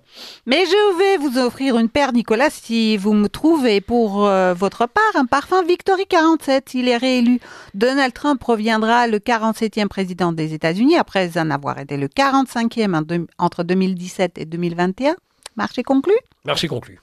Mais 0.47 0.65
je 0.67 0.99
vais 0.99 1.17
vous 1.17 1.37
offrir 1.37 1.77
une 1.77 1.89
paire, 1.89 2.13
Nicolas, 2.13 2.51
si 2.51 2.97
vous 2.97 3.15
me 3.15 3.29
trouvez 3.29 3.81
pour 3.81 4.29
euh, 4.29 4.55
votre 4.55 4.87
part 4.87 5.03
un 5.17 5.27
parfum 5.27 5.65
Victory 5.65 6.07
47. 6.07 6.75
Il 6.75 6.87
est 6.89 6.97
réélu. 6.97 7.41
Donald 7.75 8.15
Trump 8.15 8.41
reviendra 8.45 9.09
le 9.09 9.19
47e 9.19 9.89
président 9.89 10.31
des 10.31 10.55
États-Unis 10.55 10.97
après 10.97 11.37
en 11.37 11.51
avoir 11.51 11.81
été 11.81 11.97
le 11.97 12.07
45e 12.07 12.95
en 12.95 13.03
entre 13.39 13.63
2017 13.65 14.39
et 14.39 14.45
2021. 14.47 15.17
Marché 15.57 15.83
conclu? 15.83 16.15
Marché 16.45 16.69
conclu. 16.69 17.01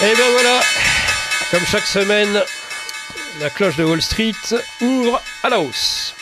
Et 0.00 0.16
ben 0.16 0.30
voilà, 0.32 0.62
comme 1.50 1.66
chaque 1.66 1.86
semaine, 1.86 2.40
la 3.42 3.50
cloche 3.50 3.76
de 3.76 3.84
Wall 3.84 4.00
Street 4.00 4.32
ouvre 4.80 5.20
à 5.42 5.50
la 5.50 5.60
hausse 5.60 6.14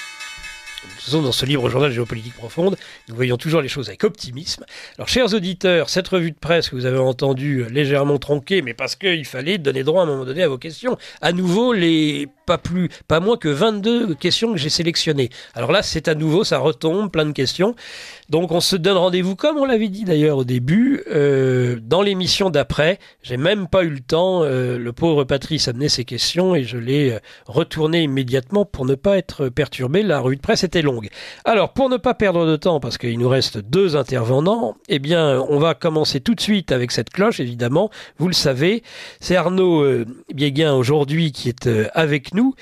dans 1.09 1.33
ce 1.33 1.47
livre 1.47 1.69
journal 1.69 1.91
géopolitique 1.91 2.35
profonde, 2.35 2.77
nous 3.09 3.15
voyons 3.15 3.37
toujours 3.37 3.61
les 3.61 3.69
choses 3.69 3.89
avec 3.89 4.05
optimisme. 4.05 4.65
Alors, 4.97 5.09
chers 5.09 5.33
auditeurs, 5.35 5.89
cette 5.89 6.09
revue 6.09 6.31
de 6.31 6.39
presse 6.39 6.69
que 6.69 6.77
vous 6.77 6.87
avez 6.87 6.99
entendue 6.99 7.65
légèrement 7.71 8.19
tronquée, 8.19 8.63
mais 8.63 8.75
parce 8.75 8.97
qu'il 8.97 9.25
fallait 9.25 9.59
donner 9.59 9.83
droit 9.83 10.03
à 10.03 10.05
un 10.05 10.09
moment 10.09 10.25
donné 10.25 10.43
à 10.43 10.49
vos 10.49 10.59
questions, 10.59 10.97
à 11.21 11.33
nouveau, 11.33 11.73
les 11.73 12.29
pas 12.47 12.59
plus, 12.59 12.89
pas 13.07 13.21
moins 13.21 13.37
que 13.37 13.49
22 13.49 14.15
questions 14.15 14.53
que 14.53 14.59
j'ai 14.59 14.71
sélectionnées. 14.71 15.31
Alors 15.55 15.73
là, 15.73 15.83
c'est 15.83 16.09
à 16.09 16.15
nouveau, 16.15 16.45
ça 16.45 16.59
retombe, 16.59 17.11
plein 17.11 17.27
de 17.27 17.33
questions. 17.33 17.75
Donc 18.31 18.53
on 18.53 18.61
se 18.61 18.77
donne 18.77 18.97
rendez-vous, 18.97 19.35
comme 19.35 19.59
on 19.59 19.65
l'avait 19.65 19.89
dit 19.89 20.05
d'ailleurs 20.05 20.39
au 20.39 20.45
début, 20.45 21.03
euh, 21.11 21.81
dans 21.83 22.01
l'émission 22.01 22.49
d'après. 22.49 23.01
J'ai 23.25 23.37
même 23.37 23.67
pas 23.67 23.83
eu 23.83 23.89
le 23.89 23.99
temps. 23.99 24.45
Euh, 24.45 24.79
le 24.79 24.93
pauvre 24.93 25.25
Patrice 25.25 25.67
a 25.67 25.73
mené 25.73 25.89
ses 25.89 26.05
questions 26.05 26.55
et 26.55 26.63
je 26.63 26.79
l'ai 26.79 27.11
euh, 27.11 27.19
retourné 27.47 28.03
immédiatement 28.03 28.65
pour 28.65 28.87
ne 28.87 28.95
pas 28.95 29.19
être 29.19 29.49
perturbé. 29.49 30.05
La 30.05 30.21
revue 30.21 30.37
de 30.37 30.41
presse 30.41 30.63
était 30.63 30.81
longue. 30.81 31.09
Alors 31.45 31.73
pour 31.73 31.89
ne 31.89 31.97
pas 31.97 32.15
perdre 32.15 32.47
de 32.47 32.55
temps, 32.55 32.79
parce 32.79 32.99
qu'il 32.99 33.19
nous 33.19 33.29
reste 33.29 33.59
deux 33.59 33.97
intervenants, 33.97 34.77
eh 34.89 35.01
bien 35.01 35.45
on 35.49 35.59
va 35.59 35.75
commencer 35.75 36.21
tout 36.21 36.37
de 36.37 36.41
suite 36.41 36.71
avec 36.71 36.93
cette 36.93 37.11
cloche, 37.11 37.41
évidemment. 37.41 37.91
Vous 38.19 38.29
le 38.29 38.35
savez, 38.35 38.85
c'est 39.19 39.35
Arnaud 39.35 39.85
Biéguin 40.33 40.75
aujourd'hui 40.75 41.33
qui 41.33 41.49
est 41.49 41.69
avec 41.95 42.33
nous 42.33 42.55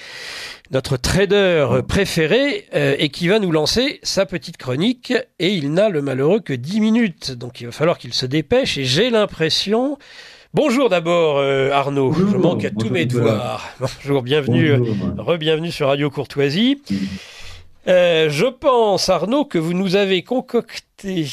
notre 0.71 0.97
trader 0.97 1.67
préféré 1.87 2.67
euh, 2.75 2.95
et 2.99 3.09
qui 3.09 3.29
va 3.29 3.39
nous 3.39 3.53
lancer 3.53 4.01
sa 4.03 4.27
petite 4.27 4.57
chronique 4.57 5.15
et 5.39 5.55
il 5.55 5.73
n'a 5.73 5.89
le 5.89 6.03
malheureux 6.03 6.41
que 6.41 6.53
10 6.53 6.81
minutes. 6.81 7.33
Donc 7.33 7.61
il 7.61 7.67
va 7.67 7.73
falloir 7.73 7.99
qu'il 7.99 8.13
se 8.13 8.27
dépêche 8.27 8.79
et 8.79 8.85
j'ai 8.85 9.11
l'impression... 9.11 9.99
Bonjour 10.55 10.89
d'abord 10.89 11.37
euh, 11.39 11.71
Arnaud, 11.73 12.11
je 12.15 12.37
manque 12.39 12.65
à 12.65 12.71
tous 12.71 12.89
mes 12.89 13.05
devoirs. 13.05 13.69
Bonjour, 13.81 14.23
bienvenue, 14.23 14.73
re-bienvenue 15.19 15.71
sur 15.71 15.89
Radio 15.89 16.09
Courtoisie. 16.09 16.81
Euh, 17.89 18.29
je 18.29 18.45
pense 18.45 19.09
Arnaud 19.09 19.47
que 19.47 19.57
vous 19.59 19.73
nous 19.73 19.97
avez 19.97 20.23
concocté 20.23 21.27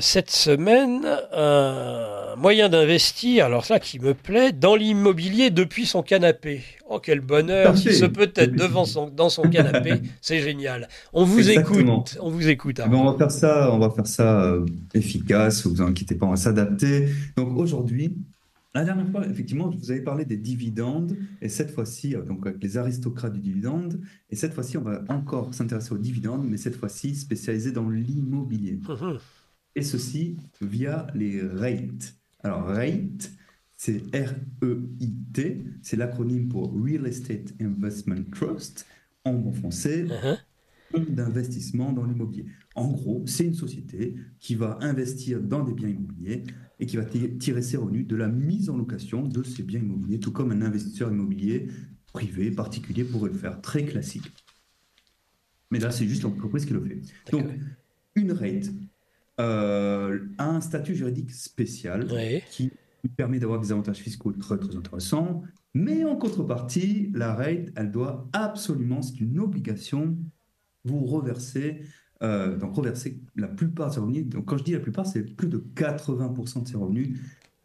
cette 0.00 0.30
semaine 0.30 1.06
un 1.32 2.36
moyen 2.36 2.68
d'investir, 2.68 3.46
alors 3.46 3.64
ça 3.64 3.80
qui 3.80 3.98
me 3.98 4.14
plaît, 4.14 4.52
dans 4.52 4.76
l'immobilier 4.76 5.50
depuis 5.50 5.86
son 5.86 6.02
canapé. 6.02 6.62
Oh, 6.88 7.00
quel 7.02 7.20
bonheur, 7.20 7.76
si 7.76 7.94
ce 7.94 8.04
peut 8.04 8.30
être 8.34 8.54
devant 8.54 8.84
son, 8.84 9.08
dans 9.08 9.28
son 9.28 9.42
canapé, 9.42 9.94
c'est 10.20 10.40
génial. 10.40 10.88
On 11.12 11.24
vous 11.24 11.50
écoute, 11.50 12.18
on 12.20 12.30
vous 12.30 12.48
écoute. 12.48 12.80
Eh 12.84 12.88
ben, 12.88 12.96
on 12.96 13.10
va 13.10 13.18
faire 13.18 13.30
ça, 13.30 13.70
on 13.72 13.78
va 13.78 13.90
faire 13.90 14.06
ça 14.06 14.42
euh, 14.44 14.66
efficace, 14.94 15.66
vous 15.66 15.82
inquiétez 15.82 16.14
pas, 16.14 16.26
on 16.26 16.30
va 16.30 16.36
s'adapter. 16.36 17.08
Donc 17.36 17.56
aujourd'hui, 17.56 18.14
la 18.74 18.84
dernière 18.84 19.08
fois, 19.08 19.26
effectivement, 19.26 19.70
je 19.70 19.78
vous 19.78 19.90
avais 19.90 20.02
parlé 20.02 20.24
des 20.24 20.36
dividendes, 20.36 21.16
et 21.40 21.48
cette 21.48 21.70
fois-ci, 21.70 22.14
euh, 22.14 22.22
donc 22.22 22.46
avec 22.46 22.62
les 22.62 22.76
aristocrates 22.76 23.32
du 23.32 23.40
dividende, 23.40 24.00
et 24.30 24.36
cette 24.36 24.52
fois-ci, 24.52 24.76
on 24.76 24.82
va 24.82 25.04
encore 25.08 25.54
s'intéresser 25.54 25.92
aux 25.92 25.98
dividendes, 25.98 26.46
mais 26.48 26.58
cette 26.58 26.76
fois-ci 26.76 27.14
spécialisé 27.14 27.72
dans 27.72 27.88
l'immobilier. 27.88 28.78
Mhm. 28.88 29.18
Et 29.74 29.82
ceci 29.82 30.36
via 30.60 31.06
les 31.14 31.40
rates. 31.40 32.14
Alors, 32.42 32.64
rate, 32.66 33.30
c'est 33.76 34.02
R-E-I-T, 34.14 35.64
c'est 35.82 35.96
l'acronyme 35.96 36.48
pour 36.48 36.74
Real 36.74 37.06
Estate 37.06 37.54
Investment 37.60 38.24
Trust, 38.32 38.86
en 39.24 39.34
bon 39.34 39.52
français, 39.52 40.04
uh-huh 40.04 40.38
d'investissement 40.96 41.92
dans 41.92 42.04
l'immobilier. 42.04 42.46
En 42.74 42.88
gros, 42.88 43.22
c'est 43.26 43.44
une 43.44 43.54
société 43.54 44.14
qui 44.40 44.54
va 44.54 44.78
investir 44.80 45.40
dans 45.42 45.62
des 45.62 45.74
biens 45.74 45.88
immobiliers 45.88 46.44
et 46.80 46.86
qui 46.86 46.96
va 46.96 47.04
tirer 47.04 47.62
ses 47.62 47.76
revenus 47.76 48.06
de 48.06 48.16
la 48.16 48.28
mise 48.28 48.70
en 48.70 48.76
location 48.76 49.26
de 49.26 49.42
ces 49.42 49.62
biens 49.62 49.80
immobiliers, 49.80 50.20
tout 50.20 50.32
comme 50.32 50.52
un 50.52 50.62
investisseur 50.62 51.10
immobilier 51.10 51.68
privé, 52.12 52.50
particulier 52.50 53.04
pourrait 53.04 53.30
le 53.30 53.36
faire, 53.36 53.60
très 53.60 53.84
classique. 53.84 54.32
Mais 55.70 55.78
là, 55.78 55.90
c'est 55.90 56.06
juste 56.06 56.22
l'entreprise 56.22 56.64
qui 56.64 56.72
le 56.72 56.82
fait. 56.82 57.00
Donc, 57.30 57.46
une 58.14 58.32
rate 58.32 58.70
euh, 59.38 60.26
a 60.38 60.48
un 60.48 60.60
statut 60.60 60.94
juridique 60.94 61.30
spécial 61.30 62.08
qui 62.50 62.72
permet 63.16 63.38
d'avoir 63.38 63.60
des 63.60 63.70
avantages 63.72 63.98
fiscaux 63.98 64.32
très, 64.32 64.58
très 64.58 64.74
intéressants. 64.74 65.42
Mais 65.74 66.04
en 66.04 66.16
contrepartie, 66.16 67.10
la 67.14 67.34
rate, 67.34 67.70
elle 67.76 67.92
doit 67.92 68.28
absolument, 68.32 69.02
c'est 69.02 69.20
une 69.20 69.38
obligation 69.38 70.16
vous 70.84 71.04
reversez, 71.04 71.82
euh, 72.22 72.56
donc 72.56 72.74
reversez 72.74 73.20
la 73.36 73.48
plupart 73.48 73.88
de 73.88 73.94
ses 73.94 74.00
revenus. 74.00 74.26
Donc 74.26 74.46
quand 74.46 74.58
je 74.58 74.64
dis 74.64 74.72
la 74.72 74.80
plupart, 74.80 75.06
c'est 75.06 75.22
plus 75.22 75.48
de 75.48 75.58
80% 75.74 76.62
de 76.62 76.68
ses 76.68 76.76
revenus 76.76 77.18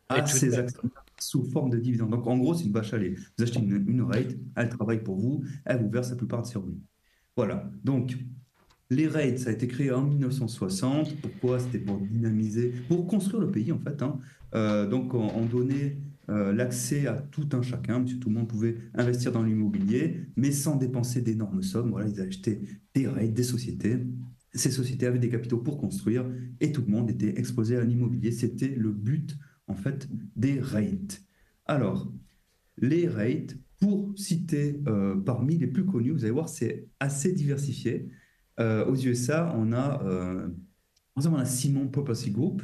à 0.10 0.26
ses 0.26 0.58
actionnaires 0.58 1.04
sous 1.20 1.44
forme 1.46 1.70
de 1.70 1.78
dividendes. 1.78 2.10
Donc 2.10 2.28
en 2.28 2.38
gros, 2.38 2.54
c'est 2.54 2.66
une 2.66 2.74
vache 2.74 2.94
à 2.94 2.98
lait. 2.98 3.16
Vous 3.38 3.44
achetez 3.44 3.60
une, 3.60 3.86
une 3.88 4.02
rate, 4.02 4.36
elle 4.56 4.70
travaille 4.70 5.04
pour 5.04 5.16
vous, 5.16 5.44
elle 5.66 5.82
vous 5.82 5.90
verse 5.90 6.10
la 6.10 6.16
plupart 6.16 6.42
de 6.42 6.48
ses 6.48 6.58
revenus. 6.58 6.82
Voilà. 7.36 7.70
Donc 7.84 8.18
les 8.90 9.08
rates, 9.08 9.40
ça 9.40 9.50
a 9.50 9.54
été 9.54 9.68
créé 9.68 9.92
en 9.92 10.04
1960. 10.04 11.16
Pourquoi? 11.22 11.60
C'était 11.60 11.80
pour 11.80 11.98
dynamiser, 11.98 12.74
pour 12.88 13.08
construire 13.08 13.42
le 13.42 13.52
pays 13.52 13.72
en 13.72 13.80
fait. 13.80 14.02
Hein. 14.02 14.20
Euh, 14.54 14.88
donc 14.88 15.14
on, 15.14 15.28
on 15.36 15.46
donnait 15.46 15.98
euh, 16.30 16.54
l'accès 16.54 17.06
à 17.08 17.16
tout 17.16 17.50
un 17.52 17.62
chacun, 17.62 18.02
parce 18.02 18.18
tout 18.18 18.30
le 18.30 18.36
monde 18.36 18.48
pouvait 18.48 18.78
investir 18.94 19.34
dans 19.34 19.44
l'immobilier, 19.44 20.22
mais 20.38 20.52
sans 20.52 20.78
dépenser 20.78 21.22
d'énormes 21.22 21.62
sommes. 21.62 21.92
Voilà, 21.92 22.08
ils 22.08 22.22
achetaient 22.22 22.62
des 22.94 23.08
rates, 23.08 23.34
des 23.34 23.44
sociétés. 23.44 23.98
Ces 24.54 24.72
sociétés 24.72 25.06
avaient 25.06 25.20
des 25.20 25.30
capitaux 25.30 25.58
pour 25.58 25.78
construire 25.78 26.26
et 26.62 26.72
tout 26.72 26.84
le 26.86 26.92
monde 26.92 27.10
était 27.10 27.38
exposé 27.38 27.76
à 27.76 27.84
l'immobilier. 27.84 28.32
C'était 28.32 28.70
le 28.70 28.92
but, 28.92 29.38
en 29.68 29.76
fait, 29.76 30.08
des 30.36 30.62
rates. 30.62 31.22
Alors, 31.66 32.14
les 32.78 33.08
rates, 33.08 33.58
pour 33.82 34.14
citer 34.16 34.80
euh, 34.88 35.18
parmi 35.18 35.58
les 35.58 35.68
plus 35.68 35.86
connus, 35.86 36.12
vous 36.12 36.24
allez 36.24 36.32
voir, 36.32 36.48
c'est 36.48 36.88
assez 37.02 37.34
diversifié. 37.34 38.08
Euh, 38.62 38.86
aux 38.86 38.96
USA, 38.96 39.54
on 39.58 39.74
a, 39.74 40.02
on 41.18 41.36
a 41.36 41.46
Simon 41.46 41.90
Property 41.90 42.32
Group 42.32 42.62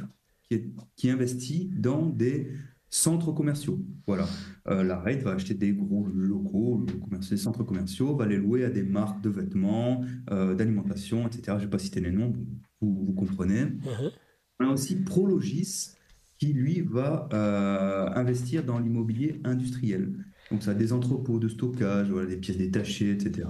qui 0.96 1.10
investit 1.10 1.70
dans 1.76 2.06
des 2.06 2.48
centres 2.90 3.32
commerciaux. 3.32 3.80
Voilà. 4.06 4.28
Euh, 4.68 4.82
la 4.82 4.98
RAID 4.98 5.22
va 5.22 5.32
acheter 5.32 5.54
des 5.54 5.72
gros 5.72 6.06
locaux, 6.06 6.84
des 7.30 7.36
centres 7.36 7.62
commerciaux, 7.62 8.16
va 8.16 8.26
les 8.26 8.36
louer 8.36 8.64
à 8.64 8.70
des 8.70 8.82
marques 8.82 9.22
de 9.22 9.30
vêtements, 9.30 10.04
euh, 10.30 10.54
d'alimentation, 10.54 11.26
etc. 11.26 11.42
Je 11.46 11.52
ne 11.52 11.58
vais 11.60 11.70
pas 11.70 11.78
citer 11.78 12.00
les 12.00 12.10
noms, 12.10 12.34
vous, 12.80 13.12
comprenez. 13.12 13.62
Uh-huh. 13.62 14.10
On 14.58 14.68
a 14.68 14.72
aussi 14.72 14.96
Prologis 14.96 15.92
qui, 16.38 16.52
lui, 16.52 16.80
va 16.80 17.28
euh, 17.32 18.08
investir 18.14 18.64
dans 18.64 18.78
l'immobilier 18.78 19.40
industriel. 19.44 20.12
Donc, 20.50 20.62
ça 20.64 20.72
a 20.72 20.74
des 20.74 20.92
entrepôts 20.92 21.38
de 21.38 21.48
stockage, 21.48 22.10
voilà, 22.10 22.26
des 22.26 22.36
pièces 22.36 22.58
détachées, 22.58 23.12
etc. 23.12 23.48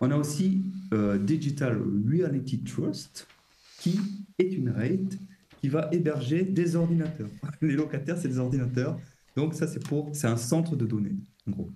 On 0.00 0.10
a 0.10 0.16
aussi 0.16 0.62
Digital 1.20 1.80
Reality 2.06 2.64
Trust 2.64 3.28
qui 3.78 3.98
est 4.38 4.52
une 4.52 4.70
RAID 4.70 5.14
qui 5.62 5.68
va 5.68 5.88
héberger 5.92 6.42
des 6.42 6.76
ordinateurs. 6.76 7.30
Les 7.62 7.74
locataires, 7.74 8.18
c'est 8.18 8.28
des 8.28 8.38
ordinateurs. 8.38 8.98
Donc 9.36 9.54
ça, 9.54 9.66
c'est 9.66 9.82
pour, 9.82 10.10
c'est 10.12 10.26
un 10.26 10.36
centre 10.36 10.76
de 10.76 10.84
données, 10.84 11.16
en 11.46 11.52
gros. 11.52 11.70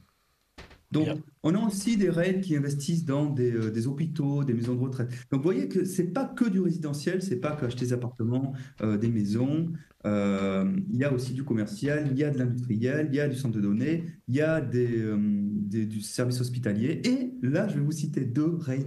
Donc, 0.93 1.09
on 1.43 1.55
a 1.55 1.59
aussi 1.59 1.97
des 1.97 2.11
raids 2.11 2.41
qui 2.41 2.57
investissent 2.57 3.05
dans 3.05 3.27
des, 3.27 3.53
euh, 3.53 3.71
des, 3.71 3.87
hôpitaux, 3.87 4.45
des 4.45 4.55
maisons 4.55 4.75
de 4.75 4.81
retraite. 4.81 5.09
Donc, 5.31 5.41
vous 5.41 5.45
voyez 5.45 5.69
que 5.69 5.85
c'est 5.85 6.13
pas 6.13 6.25
que 6.25 6.49
du 6.49 6.61
résidentiel, 6.61 7.23
c'est 7.23 7.37
pas 7.37 7.53
que 7.53 7.67
acheter 7.67 7.87
des 7.87 7.93
appartements, 7.93 8.55
euh, 8.83 8.97
des 8.97 9.09
maisons. 9.09 9.73
Euh, 10.07 10.77
il 10.89 10.97
y 10.97 11.05
a 11.05 11.13
aussi 11.13 11.33
du 11.33 11.43
commercial, 11.43 12.09
il 12.13 12.17
y 12.17 12.25
a 12.25 12.31
de 12.31 12.39
l'industriel, 12.39 13.09
il 13.11 13.17
y 13.17 13.21
a 13.21 13.29
du 13.29 13.37
centre 13.37 13.57
de 13.57 13.61
données, 13.61 14.05
il 14.29 14.37
y 14.37 14.41
a 14.41 14.61
des, 14.61 15.05
des, 15.19 15.87
du 15.87 16.01
service 16.01 16.41
hospitalier. 16.41 17.03
Et 17.05 17.33
là, 17.43 17.67
je 17.67 17.75
vais 17.75 17.81
vous 17.81 17.93
citer 17.93 18.25
deux 18.25 18.55
raids 18.57 18.87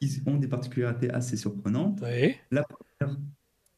qui 0.00 0.20
ont 0.26 0.36
des 0.36 0.48
particularités 0.48 1.10
assez 1.10 1.36
surprenantes. 1.36 2.02
Oui. 2.02 2.34
La 2.50 2.64
première, 2.64 3.16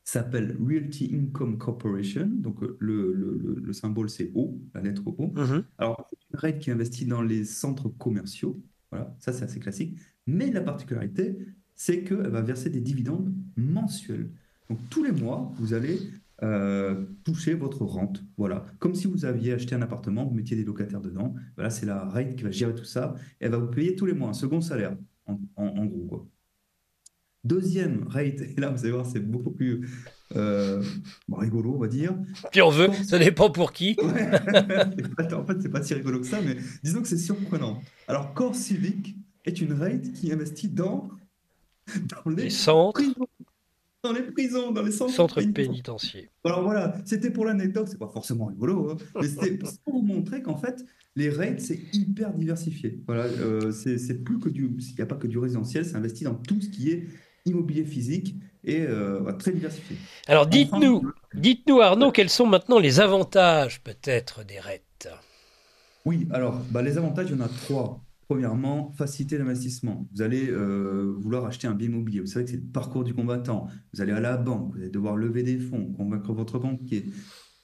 s'appelle 0.04 0.56
Realty 0.60 1.10
Income 1.14 1.58
Corporation. 1.58 2.26
Donc, 2.26 2.62
euh, 2.62 2.76
le, 2.80 3.12
le, 3.12 3.60
le 3.62 3.72
symbole, 3.72 4.08
c'est 4.10 4.32
O, 4.34 4.58
la 4.74 4.80
lettre 4.80 5.02
O. 5.06 5.32
Mhm. 5.34 5.64
Alors, 5.78 6.08
c'est 6.10 6.18
une 6.32 6.38
règle 6.38 6.58
qui 6.58 6.70
investit 6.70 7.06
dans 7.06 7.22
les 7.22 7.44
centres 7.44 7.88
commerciaux. 7.88 8.62
Voilà, 8.90 9.14
ça, 9.20 9.32
c'est 9.32 9.44
assez 9.44 9.60
classique. 9.60 9.98
Mais 10.26 10.50
la 10.50 10.60
particularité, 10.62 11.38
c'est 11.74 12.02
qu'elle 12.02 12.28
va 12.28 12.42
verser 12.42 12.70
des 12.70 12.80
dividendes 12.80 13.32
mensuels. 13.56 14.30
Donc, 14.68 14.78
tous 14.90 15.02
les 15.04 15.12
mois, 15.12 15.52
vous 15.58 15.74
allez 15.74 15.98
euh, 16.42 17.04
toucher 17.24 17.54
votre 17.54 17.84
rente. 17.84 18.24
Voilà. 18.36 18.64
Comme 18.78 18.94
si 18.94 19.06
vous 19.06 19.24
aviez 19.24 19.52
acheté 19.52 19.74
un 19.74 19.82
appartement, 19.82 20.24
vous 20.26 20.34
mettiez 20.34 20.56
des 20.56 20.64
locataires 20.64 21.00
dedans. 21.00 21.34
Voilà, 21.56 21.70
c'est 21.70 21.86
la 21.86 22.08
règle 22.08 22.34
qui 22.36 22.44
va 22.44 22.50
gérer 22.50 22.74
tout 22.74 22.84
ça. 22.84 23.14
elle 23.40 23.50
va 23.52 23.58
vous 23.58 23.70
payer 23.70 23.94
tous 23.94 24.06
les 24.06 24.14
mois 24.14 24.28
un 24.30 24.32
second 24.32 24.60
salaire, 24.60 24.96
en, 25.26 25.38
en, 25.56 25.66
en 25.66 25.86
gros. 25.86 26.06
Quoi. 26.06 26.28
Deuxième 27.44 28.06
rate, 28.08 28.42
et 28.42 28.60
là 28.60 28.70
vous 28.70 28.80
allez 28.80 28.92
voir, 28.92 29.06
c'est 29.06 29.20
beaucoup 29.20 29.50
plus 29.50 29.88
euh, 30.36 30.82
rigolo, 31.32 31.74
on 31.74 31.78
va 31.78 31.88
dire. 31.88 32.14
Puis 32.52 32.62
on 32.62 32.70
veut, 32.70 32.88
ça 33.06 33.18
dépend 33.18 33.50
pour 33.50 33.72
qui. 33.72 33.96
en 34.02 35.46
fait, 35.46 35.62
c'est 35.62 35.70
pas 35.70 35.82
si 35.82 35.94
rigolo 35.94 36.20
que 36.20 36.26
ça, 36.26 36.40
mais 36.40 36.56
disons 36.84 37.02
que 37.02 37.08
c'est 37.08 37.18
surprenant. 37.18 37.80
Alors, 38.06 38.34
Core 38.34 38.54
Civic 38.54 39.16
est 39.44 39.60
une 39.60 39.72
rate 39.72 40.12
qui 40.12 40.32
investit 40.32 40.68
dans, 40.68 41.08
dans 41.94 42.30
les, 42.30 42.50
centres. 42.50 43.00
Prisons, 43.00 43.26
dans 44.04 44.12
les 44.12 44.22
prisons, 44.22 44.70
dans 44.70 44.82
les 44.82 44.92
centres, 44.92 45.12
centres 45.12 45.42
pénitentiaires. 45.42 46.28
Alors 46.44 46.62
voilà, 46.62 46.96
c'était 47.04 47.30
pour 47.30 47.44
l'anecdote, 47.44 47.88
c'est 47.88 47.98
pas 47.98 48.08
forcément 48.08 48.46
rigolo, 48.46 48.90
hein, 48.90 48.96
mais 49.20 49.28
c'était 49.28 49.56
pour 49.56 49.70
vous 49.92 50.02
montrer 50.02 50.42
qu'en 50.42 50.56
fait, 50.56 50.84
les 51.16 51.28
rates, 51.28 51.60
c'est 51.60 51.80
hyper 51.92 52.32
diversifié. 52.34 53.00
Voilà, 53.06 53.24
euh, 53.24 53.72
c'est 53.72 54.22
plus 54.22 54.38
que 54.38 54.48
du, 54.48 54.70
il 54.78 54.94
n'y 54.94 55.00
a 55.00 55.06
pas 55.06 55.16
que 55.16 55.26
du 55.26 55.38
résidentiel, 55.38 55.84
c'est 55.84 55.96
investi 55.96 56.24
dans 56.24 56.36
tout 56.36 56.60
ce 56.60 56.68
qui 56.68 56.90
est 56.90 57.08
immobilier 57.46 57.84
physique 57.84 58.36
et 58.64 58.82
euh, 58.82 59.32
très 59.32 59.52
diversifié. 59.52 59.96
Alors 60.26 60.46
dites-nous, 60.46 61.10
dites-nous 61.34 61.80
Arnaud, 61.80 62.12
quels 62.12 62.28
sont 62.28 62.46
maintenant 62.46 62.78
les 62.78 63.00
avantages 63.00 63.82
peut-être 63.82 64.44
des 64.44 64.58
REIT 64.58 65.08
Oui, 66.04 66.28
alors 66.30 66.60
bah, 66.70 66.82
les 66.82 66.98
avantages, 66.98 67.28
il 67.30 67.36
y 67.36 67.40
en 67.40 67.44
a 67.44 67.48
trois. 67.48 68.04
Premièrement, 68.28 68.92
faciliter 68.92 69.38
l'investissement. 69.38 70.06
Vous 70.14 70.22
allez 70.22 70.48
euh, 70.48 71.16
vouloir 71.18 71.46
acheter 71.46 71.66
un 71.66 71.74
bien 71.74 71.88
immobilier. 71.88 72.20
Vous 72.20 72.26
savez 72.26 72.44
que 72.44 72.52
c'est 72.52 72.58
le 72.58 72.62
parcours 72.62 73.02
du 73.02 73.12
combattant. 73.12 73.66
Vous 73.92 74.02
allez 74.02 74.12
à 74.12 74.20
la 74.20 74.36
banque, 74.36 74.74
vous 74.74 74.80
allez 74.80 74.90
devoir 74.90 75.16
lever 75.16 75.42
des 75.42 75.58
fonds, 75.58 75.92
convaincre 75.94 76.32
votre 76.32 76.60
banquier, 76.60 77.06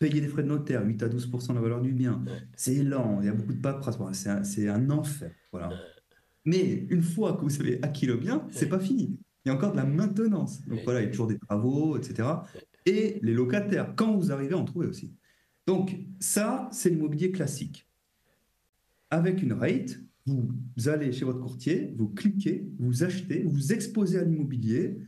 payer 0.00 0.20
des 0.20 0.26
frais 0.26 0.42
de 0.42 0.48
notaire, 0.48 0.84
8 0.84 1.04
à 1.04 1.08
12 1.08 1.30
de 1.30 1.54
la 1.54 1.60
valeur 1.60 1.80
du 1.80 1.92
bien. 1.92 2.24
C'est 2.56 2.82
lent, 2.82 3.18
il 3.20 3.26
y 3.26 3.28
a 3.28 3.32
beaucoup 3.32 3.52
de 3.52 3.60
paperasse. 3.60 3.96
c'est 4.42 4.68
un, 4.68 4.90
enfer. 4.90 5.30
Voilà. 5.52 5.70
Mais 6.44 6.86
une 6.90 7.02
fois 7.02 7.34
que 7.34 7.42
vous 7.42 7.60
avez 7.60 7.78
acquis 7.82 8.06
le 8.06 8.16
bien, 8.16 8.48
c'est 8.50 8.68
pas 8.68 8.80
fini 8.80 9.20
il 9.46 9.50
y 9.50 9.52
a 9.52 9.54
encore 9.54 9.70
de 9.70 9.76
la 9.76 9.84
maintenance. 9.84 10.60
Donc 10.66 10.80
voilà, 10.82 11.00
il 11.00 11.04
y 11.04 11.06
a 11.06 11.10
toujours 11.10 11.28
des 11.28 11.38
travaux, 11.38 11.96
etc. 11.96 12.28
Et 12.84 13.20
les 13.22 13.32
locataires, 13.32 13.94
quand 13.94 14.16
vous 14.16 14.32
arrivez 14.32 14.54
à 14.54 14.58
en 14.58 14.64
trouver 14.64 14.88
aussi. 14.88 15.14
Donc 15.68 15.96
ça, 16.18 16.68
c'est 16.72 16.90
l'immobilier 16.90 17.30
classique. 17.30 17.88
Avec 19.08 19.44
une 19.44 19.52
rate, 19.52 20.00
vous 20.26 20.88
allez 20.88 21.12
chez 21.12 21.24
votre 21.24 21.38
courtier, 21.38 21.94
vous 21.96 22.08
cliquez, 22.08 22.68
vous 22.80 23.04
achetez, 23.04 23.44
vous 23.44 23.72
exposez 23.72 24.18
à 24.18 24.24
l'immobilier 24.24 24.98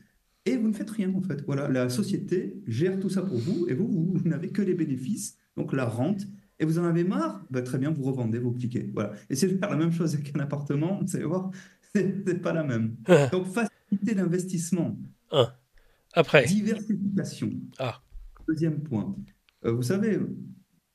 et 0.46 0.56
vous 0.56 0.68
ne 0.68 0.72
faites 0.72 0.90
rien 0.90 1.12
en 1.12 1.20
fait. 1.20 1.44
Voilà, 1.44 1.68
la 1.68 1.88
société 1.88 2.62
gère 2.68 3.00
tout 3.00 3.10
ça 3.10 3.22
pour 3.22 3.38
vous 3.38 3.66
et 3.68 3.74
vous, 3.74 3.88
vous, 3.88 4.28
n'avez 4.28 4.50
que 4.50 4.62
les 4.62 4.74
bénéfices, 4.74 5.36
donc 5.56 5.72
la 5.72 5.84
rente. 5.84 6.28
Et 6.60 6.64
vous 6.64 6.78
en 6.78 6.84
avez 6.84 7.02
marre 7.02 7.44
ben, 7.50 7.64
Très 7.64 7.78
bien, 7.78 7.90
vous 7.90 8.04
revendez, 8.04 8.38
vous 8.38 8.52
cliquez. 8.52 8.90
Voilà. 8.94 9.12
Et 9.30 9.34
c'est 9.34 9.48
faire 9.48 9.70
la 9.70 9.76
même 9.76 9.92
chose 9.92 10.14
avec 10.14 10.34
un 10.36 10.40
appartement, 10.40 11.00
vous 11.02 11.16
allez 11.16 11.24
voir, 11.24 11.50
c'est 11.94 12.40
pas 12.40 12.52
la 12.52 12.62
même. 12.62 12.96
Donc 13.32 13.46
d'investissement. 14.02 14.96
Après. 16.12 16.46
Diversification. 16.46 17.50
Ah. 17.78 18.00
Deuxième 18.46 18.82
point. 18.82 19.14
euh, 19.64 19.72
vous 19.72 19.82
savez, 19.82 20.18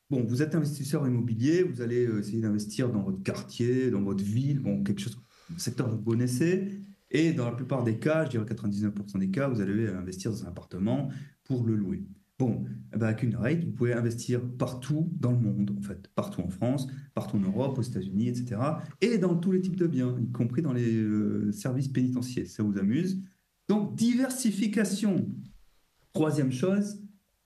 bon, 0.10 0.24
vous 0.24 0.42
êtes 0.42 0.56
investisseur 0.56 1.08
immobilier, 1.08 1.64
vous 1.64 1.82
allez 1.82 2.08
euh, 2.08 2.20
essayer 2.20 2.42
d'investir 2.42 2.90
dans 2.92 3.04
votre 3.04 3.22
quartier, 3.22 3.92
dans 3.92 4.02
votre 4.02 4.24
ville, 4.24 4.60
bon, 4.60 4.84
quelque 4.84 5.02
chose, 5.02 5.18
un 5.54 5.60
secteur 5.60 5.88
que 5.88 5.92
vous 5.92 6.02
connaissez. 6.02 6.82
Et 7.12 7.34
dans 7.34 7.46
la 7.46 7.52
plupart 7.56 7.84
des 7.84 8.00
cas, 8.00 8.26
je 8.26 8.32
dirais 8.32 8.46
99% 8.46 9.20
des 9.20 9.30
cas, 9.30 9.48
vous 9.48 9.62
allez 9.62 9.88
investir 9.88 10.32
dans 10.32 10.46
un 10.46 10.48
appartement 10.48 11.10
pour 11.44 11.64
le 11.64 11.76
louer. 11.76 12.04
Bon, 12.40 12.66
eh 12.94 12.98
ben, 12.98 13.08
avec 13.08 13.22
une 13.22 13.36
rate, 13.36 13.64
vous 13.64 13.72
pouvez 13.72 13.94
investir 13.94 14.42
partout 14.58 15.12
dans 15.20 15.32
le 15.32 15.38
monde, 15.38 15.76
en 15.78 15.82
fait, 15.82 16.08
partout 16.16 16.42
en 16.42 16.50
France, 16.50 16.88
partout 17.14 17.38
en 17.38 17.42
Europe, 17.42 17.78
aux 17.78 17.84
États-Unis, 17.84 18.28
etc. 18.28 18.60
Et 19.02 19.20
dans 19.20 19.36
tous 19.36 19.52
les 19.52 19.62
types 19.62 19.76
de 19.76 19.86
biens, 19.86 20.18
y 20.20 20.32
compris 20.32 20.64
dans 20.64 20.74
les 20.74 20.96
euh, 20.96 21.52
services 21.52 21.90
pénitentiaires. 21.90 22.48
Ça 22.48 22.64
vous 22.64 22.78
amuse 22.80 23.22
Donc, 23.70 23.96
diversification. 23.96 25.28
Troisième 26.12 26.52
chose, 26.52 27.00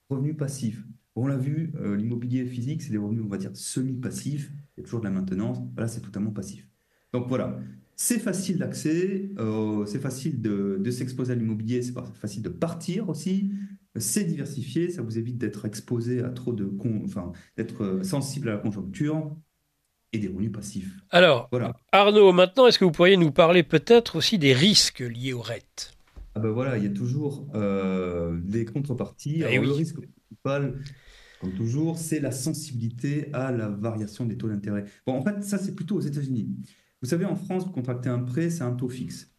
revenus 0.10 0.38
passifs. 0.38 0.82
On 1.16 1.28
l'a 1.28 1.38
vu, 1.38 1.74
euh, 1.76 1.98
l'immobilier 1.98 2.46
physique, 2.46 2.82
c'est 2.82 2.92
des 2.92 2.98
revenus, 2.98 3.24
on 3.26 3.30
va 3.30 3.38
dire, 3.38 3.52
semi-passifs. 3.54 4.52
Il 4.78 4.80
y 4.80 4.82
a 4.82 4.84
toujours 4.84 5.02
de 5.02 5.06
la 5.06 5.12
maintenance. 5.12 5.58
Là, 5.78 5.90
c'est 5.90 6.02
totalement 6.02 6.32
passif. 6.32 6.70
Donc 7.12 7.28
voilà, 7.28 7.60
c'est 7.96 8.20
facile 8.20 8.58
d'accès, 8.58 9.32
euh, 9.38 9.86
c'est 9.86 10.00
facile 10.00 10.42
de 10.42 10.92
s'exposer 10.92 11.34
à 11.34 11.36
l'immobilier, 11.36 11.82
c'est 11.82 11.94
facile 12.16 12.44
de 12.44 12.50
partir 12.50 13.10
aussi 13.10 13.52
c'est 14.00 14.24
diversifié, 14.24 14.90
ça 14.90 15.02
vous 15.02 15.18
évite 15.18 15.38
d'être 15.38 15.66
exposé 15.66 16.22
à 16.22 16.30
trop 16.30 16.54
de, 16.54 16.72
enfin, 17.04 17.32
d'être 17.58 17.84
euh, 17.84 18.04
sensible 18.04 18.50
à 18.50 18.54
la 18.54 18.58
conjoncture 18.58 19.36
et 20.14 20.20
des 20.20 20.28
revenus 20.28 20.52
passifs. 20.52 20.98
Alors, 21.10 21.48
voilà. 21.52 21.76
Arnaud, 21.92 22.32
maintenant, 22.32 22.68
est-ce 22.68 22.80
que 22.80 22.86
vous 22.86 22.92
pourriez 22.92 23.18
nous 23.18 23.32
parler 23.32 23.64
peut-être 23.64 24.16
aussi 24.16 24.38
des 24.38 24.54
risques 24.54 25.00
liés 25.00 25.34
au 25.34 25.42
RET 25.42 25.64
ah 26.38 26.40
ben 26.40 26.52
voilà, 26.52 26.78
il 26.78 26.84
y 26.84 26.88
a 26.88 26.92
toujours 26.92 27.48
euh, 27.56 28.40
des 28.44 28.64
contreparties. 28.64 29.42
Eh 29.50 29.58
le 29.58 29.72
risque 29.72 29.96
principal, 29.96 30.76
comme 31.42 31.52
toujours, 31.54 31.98
c'est 31.98 32.20
la 32.20 32.32
sensibilité 32.32 33.34
à 33.34 33.52
la 33.52 33.70
variation 33.70 34.24
des 34.24 34.38
taux 34.38 34.48
d'intérêt. 34.48 34.86
Bon, 35.08 35.14
en 35.14 35.24
fait, 35.24 35.44
ça, 35.44 35.58
c'est 35.58 35.74
plutôt 35.74 35.96
aux 35.96 36.02
États-Unis. 36.02 36.56
Vous 37.02 37.08
savez, 37.08 37.26
en 37.26 37.36
France, 37.36 37.66
vous 37.66 37.72
contractez 37.72 38.10
un 38.10 38.20
prêt, 38.20 38.52
c'est 38.52 38.62
un 38.62 38.74
taux 38.74 38.88
fixe. 38.88 39.32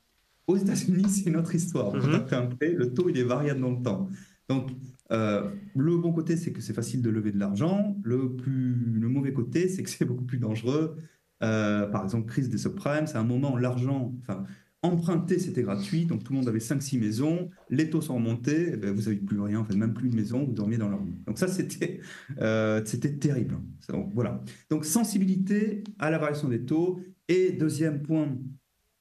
Aux 0.49 0.57
États-Unis, 0.57 1.05
c'est 1.09 1.31
une 1.31 1.37
autre 1.37 1.55
histoire. 1.55 1.91
Vous 1.91 1.99
mhm. 1.99 2.03
contractez 2.03 2.35
un 2.35 2.47
prêt, 2.47 2.73
le 2.73 2.93
taux, 2.93 3.09
il 3.09 3.17
est 3.17 3.23
variable 3.23 3.61
dans 3.61 3.71
le 3.71 3.83
temps. 3.83 4.09
Donc, 4.49 4.71
euh, 5.11 5.51
le 5.77 5.97
bon 5.99 6.13
côté, 6.13 6.37
c'est 6.37 6.53
que 6.53 6.61
c'est 6.61 6.73
facile 6.73 7.03
de 7.03 7.11
lever 7.11 7.33
de 7.33 7.39
l'argent. 7.39 7.97
Le, 8.03 8.37
le 8.47 9.09
mauvais 9.09 9.33
côté, 9.33 9.69
c'est 9.69 9.83
que 9.83 9.91
c'est 9.91 10.05
beaucoup 10.05 10.25
plus 10.25 10.39
dangereux. 10.39 10.97
Euh, 11.43 11.87
par 11.87 12.05
exemple, 12.05 12.27
crise 12.27 12.49
des 12.49 12.59
subprimes, 12.59 13.07
c'est 13.07 13.17
un 13.17 13.25
moment 13.25 13.55
où 13.55 13.57
l'argent, 13.57 14.15
enfin, 14.21 14.45
emprunter, 14.83 15.39
c'était 15.39 15.63
gratuit. 15.63 16.07
Donc, 16.07 16.25
tout 16.25 16.33
le 16.33 16.39
monde 16.39 16.49
avait 16.49 16.61
5-6 16.61 16.99
maisons. 16.99 17.51
Les 17.71 17.91
taux 17.91 18.01
sont 18.01 18.15
remontés. 18.15 18.73
Eh 18.75 18.77
ben, 18.77 18.93
vous 18.93 19.03
n'avez 19.03 19.17
plus 19.17 19.41
rien, 19.41 19.61
en 19.61 19.65
fait, 19.65 19.77
même 19.77 19.95
plus 19.95 20.09
de 20.09 20.17
maison. 20.17 20.45
Vous 20.45 20.53
dormiez 20.53 20.79
dans 20.79 20.89
la 20.89 20.97
rue. 20.97 21.15
Donc, 21.27 21.39
ça, 21.39 21.49
c'était 21.49 22.01
euh, 22.41 22.83
terrible. 22.83 23.59
Donc, 23.89 24.11
voilà. 24.15 24.43
Donc, 24.71 24.85
sensibilité 24.85 25.85
à 25.99 26.11
la 26.11 26.19
variation 26.19 26.49
des 26.49 26.65
taux. 26.65 27.01
Et 27.29 27.53
deuxième 27.53 28.03
point 28.03 28.37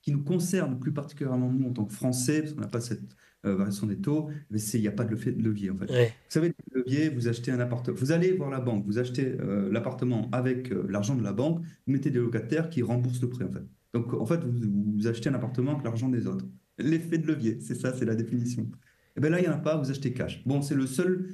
qui 0.01 0.11
nous 0.11 0.23
concerne 0.23 0.79
plus 0.79 0.93
particulièrement 0.93 1.51
nous 1.51 1.67
en 1.67 1.73
tant 1.73 1.85
que 1.85 1.93
Français, 1.93 2.41
parce 2.41 2.53
qu'on 2.53 2.61
n'a 2.61 2.67
pas 2.67 2.81
cette 2.81 3.15
variation 3.55 3.87
des 3.87 3.97
taux, 3.97 4.29
mais 4.49 4.59
il 4.59 4.81
n'y 4.81 4.87
a 4.87 4.91
pas 4.91 5.03
de 5.03 5.15
levier 5.15 5.69
en 5.69 5.77
fait. 5.77 5.85
Vous 5.85 6.11
savez, 6.29 6.53
le 6.71 6.81
levier, 6.81 7.09
vous 7.09 7.27
achetez 7.27 7.51
un 7.51 7.59
appartement, 7.59 7.97
vous 7.97 8.11
allez 8.11 8.31
voir 8.33 8.49
la 8.49 8.59
banque, 8.59 8.85
vous 8.85 8.97
achetez 8.97 9.35
euh, 9.39 9.71
l'appartement 9.71 10.29
avec 10.31 10.71
euh, 10.71 10.85
l'argent 10.89 11.15
de 11.15 11.23
la 11.23 11.33
banque, 11.33 11.59
vous 11.59 11.93
mettez 11.93 12.09
des 12.09 12.19
locataires 12.19 12.69
qui 12.69 12.81
remboursent 12.81 13.21
le 13.21 13.29
prêt 13.29 13.45
en 13.45 13.51
fait. 13.51 13.63
Donc 13.93 14.13
en 14.13 14.25
fait, 14.25 14.39
vous, 14.43 15.07
achetez 15.07 15.29
un 15.29 15.33
appartement 15.33 15.71
avec 15.71 15.83
l'argent 15.83 16.09
des 16.09 16.27
autres. 16.27 16.45
L'effet 16.77 17.17
de 17.17 17.27
levier, 17.27 17.59
c'est 17.61 17.75
ça, 17.75 17.93
c'est 17.93 18.05
la 18.05 18.15
définition. 18.15 18.63
Et 18.63 19.19
eh 19.19 19.21
bien 19.21 19.29
là, 19.31 19.39
il 19.39 19.43
n'y 19.43 19.49
en 19.49 19.53
a 19.53 19.57
pas, 19.57 19.77
vous 19.77 19.89
achetez 19.89 20.13
cash. 20.13 20.43
Bon, 20.45 20.61
c'est 20.61 20.75
le 20.75 20.85
seul 20.85 21.27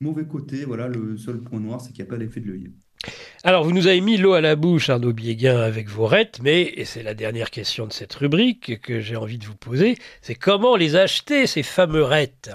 mauvais 0.00 0.26
côté, 0.26 0.64
voilà, 0.64 0.88
le 0.88 1.16
seul 1.16 1.40
point 1.40 1.60
noir, 1.60 1.80
c'est 1.80 1.92
qu'il 1.92 2.02
n'y 2.02 2.08
a 2.08 2.10
pas 2.10 2.18
d'effet 2.18 2.40
de 2.40 2.46
levier. 2.46 2.72
Alors, 3.44 3.64
vous 3.64 3.72
nous 3.72 3.86
avez 3.86 4.00
mis 4.00 4.16
l'eau 4.16 4.32
à 4.32 4.40
la 4.40 4.56
bouche, 4.56 4.90
Arnaud 4.90 5.12
Biéguin, 5.12 5.58
avec 5.58 5.88
vos 5.88 6.06
rettes, 6.06 6.40
mais, 6.42 6.62
et 6.62 6.84
c'est 6.84 7.02
la 7.02 7.14
dernière 7.14 7.50
question 7.50 7.86
de 7.86 7.92
cette 7.92 8.14
rubrique 8.14 8.80
que 8.80 9.00
j'ai 9.00 9.16
envie 9.16 9.38
de 9.38 9.44
vous 9.44 9.54
poser, 9.54 9.96
c'est 10.20 10.34
comment 10.34 10.76
les 10.76 10.96
acheter, 10.96 11.46
ces 11.46 11.62
fameux 11.62 12.02
rettes? 12.02 12.50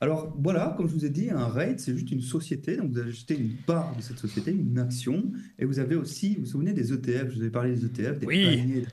Alors 0.00 0.32
voilà, 0.38 0.74
comme 0.76 0.88
je 0.88 0.94
vous 0.94 1.04
ai 1.04 1.10
dit, 1.10 1.30
un 1.30 1.48
REIT, 1.48 1.78
c'est 1.78 1.92
juste 1.92 2.12
une 2.12 2.20
société. 2.20 2.76
Donc 2.76 2.92
vous 2.92 3.00
achetez 3.00 3.36
une 3.36 3.56
part 3.66 3.96
de 3.96 4.02
cette 4.02 4.18
société, 4.18 4.52
une 4.52 4.78
action. 4.78 5.32
Et 5.58 5.64
vous 5.64 5.80
avez 5.80 5.96
aussi, 5.96 6.36
vous 6.36 6.42
vous 6.42 6.46
souvenez 6.46 6.72
des 6.72 6.92
ETF, 6.92 7.30
je 7.30 7.38
vous 7.38 7.44
ai 7.44 7.50
parlé 7.50 7.74
des 7.74 7.84
ETF, 7.84 8.18
des 8.20 8.26
oui. 8.26 8.44
paniers. 8.44 8.86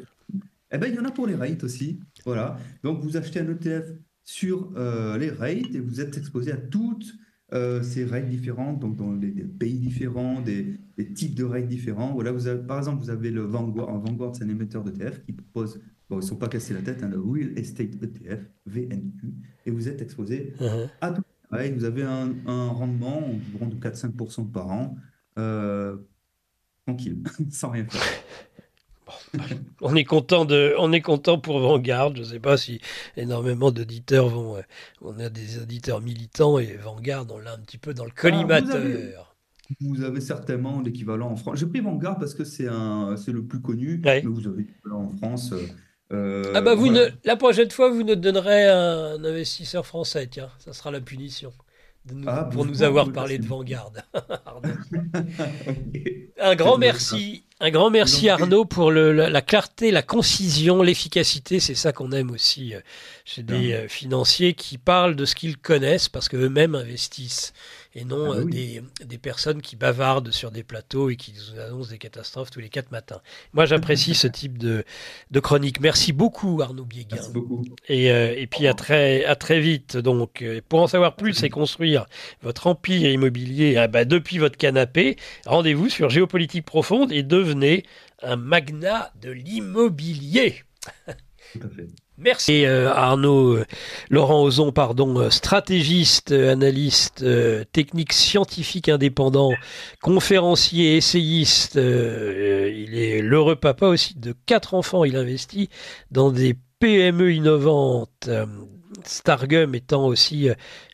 Eh 0.72 0.78
bien, 0.78 0.88
il 0.88 0.96
y 0.96 1.00
en 1.00 1.06
a 1.06 1.12
pour 1.12 1.28
les 1.28 1.36
REIT 1.36 1.64
aussi. 1.64 2.00
Voilà. 2.26 2.58
Donc 2.84 3.02
vous 3.02 3.18
achetez 3.18 3.40
un 3.40 3.50
ETF 3.50 3.86
sur 4.24 4.72
euh, 4.76 5.18
les 5.20 5.30
REIT 5.30 5.76
et 5.76 5.80
vous 5.80 6.02
êtes 6.02 6.18
exposé 6.18 6.52
à 6.52 6.58
toutes 6.58 7.14
euh, 7.54 7.84
ces 7.84 8.06
règles 8.06 8.30
différentes, 8.30 8.80
donc 8.80 8.96
dans 8.96 9.14
des, 9.14 9.30
pays 9.30 9.78
différents, 9.78 10.42
des, 10.42 10.80
types 11.14 11.36
de 11.36 11.44
règles 11.44 11.68
différents. 11.68 12.14
Voilà, 12.14 12.32
vous 12.32 12.48
avez, 12.48 12.64
par 12.64 12.80
exemple, 12.80 13.04
vous 13.04 13.12
avez 13.12 13.30
le 13.30 13.42
Vanguard. 13.42 14.00
Vanguard, 14.00 14.36
c'est 14.36 14.44
un 14.44 14.50
émetteur 14.50 14.84
d'ETF 14.84 15.24
qui 15.24 15.34
propose, 15.34 15.80
bon, 16.10 16.18
ils 16.18 16.24
ne 16.24 16.26
sont 16.26 16.38
pas 16.38 16.48
cassés 16.48 16.74
la 16.74 16.82
tête, 16.82 17.04
un 17.04 17.08
hein, 17.08 17.10
le 17.10 17.20
Real 17.20 17.58
Estate 17.58 18.02
ETF, 18.02 18.50
VNQ, 18.66 19.34
et 19.66 19.72
vous 19.72 19.88
êtes 19.88 20.02
exposé 20.02 20.54
uh-huh. 20.60 20.90
à 21.02 21.12
tout 21.12 21.22
Vous 21.52 21.84
avez 21.84 22.04
un, 22.04 22.34
rendement 22.48 23.20
environ 23.20 23.68
de 23.68 23.76
4-5% 23.76 24.52
par 24.52 24.72
an, 24.72 24.96
euh, 25.38 25.98
tranquille, 26.88 27.22
sans 27.52 27.70
rien 27.70 27.86
faire 27.86 28.02
on 29.82 29.96
est 29.96 30.04
content 30.04 30.46
de, 30.46 30.74
on 30.78 30.92
est 30.92 31.02
content 31.02 31.40
pour 31.40 31.60
Vanguard. 31.60 32.16
Je 32.16 32.22
ne 32.22 32.26
sais 32.26 32.40
pas 32.40 32.58
si 32.58 32.80
énormément 33.18 33.72
d'auditeurs 33.72 34.28
vont. 34.30 34.58
Euh, 34.58 34.62
on 35.02 35.20
a 35.20 35.30
des 35.30 35.62
auditeurs 35.62 36.02
militants 36.02 36.60
et 36.60 36.78
Vanguard, 36.78 37.26
on 37.32 37.40
l'a 37.40 37.54
un 37.54 37.60
petit 37.60 37.78
peu 37.78 37.94
dans 37.94 38.06
le 38.06 38.12
collimateur. 38.12 39.36
vous, 39.82 40.04
avez, 40.04 40.22
certainement 40.22 40.82
l'équivalent 40.82 41.32
en 41.32 41.36
France. 41.36 41.60
J'ai 41.60 41.66
pris 41.66 41.82
Vanguard 41.82 42.18
parce 42.20 42.34
que 42.34 42.44
c'est 42.44 42.68
un, 42.68 43.16
c'est 43.18 43.32
le 43.32 43.44
plus 43.44 43.62
connu. 43.62 44.02
Mais 44.04 44.22
vous 44.22 44.48
avez 44.48 44.64
l'équivalent 44.64 45.12
en 45.14 45.18
France. 45.18 45.54
Euh, 46.14 46.44
ah 46.54 46.62
bah 46.62 46.76
vous 46.76 46.90
ne, 46.90 47.08
la 47.24 47.36
prochaine 47.36 47.72
fois 47.72 47.90
vous 47.90 48.04
nous 48.04 48.16
donnerez 48.16 48.68
un 48.68 49.24
investisseur 49.24 49.88
français, 49.88 50.28
tiens, 50.28 50.50
ça 50.60 50.72
sera 50.72 50.92
la 50.92 51.02
punition. 51.02 51.52
Ah, 52.28 52.44
pour 52.52 52.66
nous 52.66 52.84
avoir 52.84 53.12
parlé 53.12 53.40
de 53.40 53.46
Vanguard. 53.48 53.92
Un 56.40 56.56
grand 56.56 56.78
merci, 56.78 57.44
un 57.60 57.72
grand 57.72 57.90
merci 57.90 58.30
Arnaud 58.30 58.66
pour 58.66 58.92
le, 58.92 59.14
la, 59.14 59.42
clarté, 59.42 59.90
la 59.90 60.02
concision, 60.02 60.84
l'efficacité. 60.84 61.60
C'est 61.60 61.74
ça 61.74 61.94
qu'on 61.94 62.12
aime 62.12 62.30
aussi 62.32 62.76
euh, 62.76 62.82
chez 63.24 63.42
des 63.42 63.72
euh, 63.74 63.88
financiers 63.88 64.54
qui 64.54 64.78
parlent 64.78 65.16
de 65.16 65.26
ce 65.26 65.34
qu'ils 65.34 65.58
connaissent 65.58 66.10
parce 66.10 66.28
qu'eux-mêmes 66.28 66.76
investissent 66.76 67.54
et 67.96 68.04
non 68.04 68.34
ah 68.34 68.36
bah 68.36 68.42
euh, 68.42 69.06
des, 69.06 69.18
personnes 69.18 69.62
qui 69.62 69.76
bavardent 69.76 70.32
sur 70.32 70.52
des 70.52 70.64
plateaux 70.64 71.10
et 71.10 71.16
qui 71.16 71.34
nous 71.34 71.60
annoncent 71.60 71.90
des 71.90 71.98
catastrophes 71.98 72.52
tous 72.52 72.60
les 72.60 72.70
quatre 72.70 72.92
matins. 72.92 73.22
Moi, 73.54 73.66
j'apprécie 73.66 74.14
ce 74.14 74.28
type 74.42 74.58
de, 74.58 74.84
de, 75.32 75.40
chronique. 75.40 75.80
Merci 75.80 76.12
beaucoup, 76.12 76.62
Arnaud 76.62 76.84
Biéguin. 76.84 77.16
Merci 77.16 77.32
beaucoup. 77.32 77.64
Et, 77.88 78.12
euh, 78.12 78.36
et 78.36 78.48
puis 78.48 78.68
à 78.68 78.74
très, 78.74 79.24
à 79.24 79.36
très 79.36 79.62
vite. 79.62 79.98
Donc, 79.98 80.44
pour 80.68 80.82
en 80.82 80.88
savoir 80.88 81.16
plus 81.16 81.42
et 81.44 81.50
construire 81.50 82.06
votre 82.42 82.68
empire 82.68 83.10
immobilier 83.10 83.78
ah 83.78 83.88
bah, 83.88 84.04
depuis 84.04 84.38
votre 84.38 84.58
canapé, 84.58 85.16
rendez-vous 85.46 85.90
sur 85.90 86.10
Géopolitique 86.10 86.66
Profonde 86.66 87.12
et 87.14 87.24
devenez 87.24 87.86
un 88.22 88.36
magnat 88.36 89.14
de 89.22 89.32
l'immobilier. 89.32 90.64
Tout 91.54 91.60
à 91.64 91.70
fait. 91.70 91.88
Merci 92.18 92.66
euh, 92.66 92.90
Arnaud, 92.94 93.58
euh, 93.58 93.66
Laurent 94.10 94.42
Ozon, 94.44 94.72
pardon, 94.72 95.20
euh, 95.20 95.30
stratégiste, 95.30 96.32
analyste, 96.32 97.26
technique 97.74 98.14
scientifique 98.14 98.88
indépendant, 98.88 99.52
conférencier, 100.02 100.96
essayiste. 100.96 101.76
il 101.76 102.98
est 102.98 103.22
l'heureux 103.22 103.58
papa 103.58 103.88
aussi 103.88 104.18
de 104.18 104.34
quatre 104.46 104.76
enfants. 104.76 105.04
Il 105.04 105.18
investit 105.18 105.70
dans 106.12 106.32
des 106.32 106.56
PME 106.80 107.34
innovantes. 107.34 108.30
Stargum 109.04 109.76
étant 109.76 110.06
aussi 110.06 110.48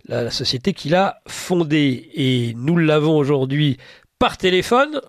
la, 0.07 0.31
société 0.31 0.73
qu'il 0.73 0.95
a 0.95 1.21
fondée. 1.27 2.09
Et 2.15 2.53
nous 2.55 2.77
l'avons 2.77 3.15
aujourd'hui 3.15 3.77
par 4.17 4.37
téléphone. 4.37 5.01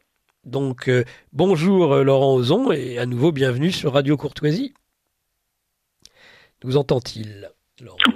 Donc 0.45 0.91
bonjour 1.33 1.97
Laurent 1.97 2.35
Ozon 2.35 2.71
et 2.73 2.99
à 2.99 3.07
nouveau 3.07 3.33
bienvenue 3.33 3.73
sur 3.73 3.95
Radio 3.95 4.17
Courtoisie. 4.17 4.75
Nous 6.65 6.77
entend-il 6.77 7.51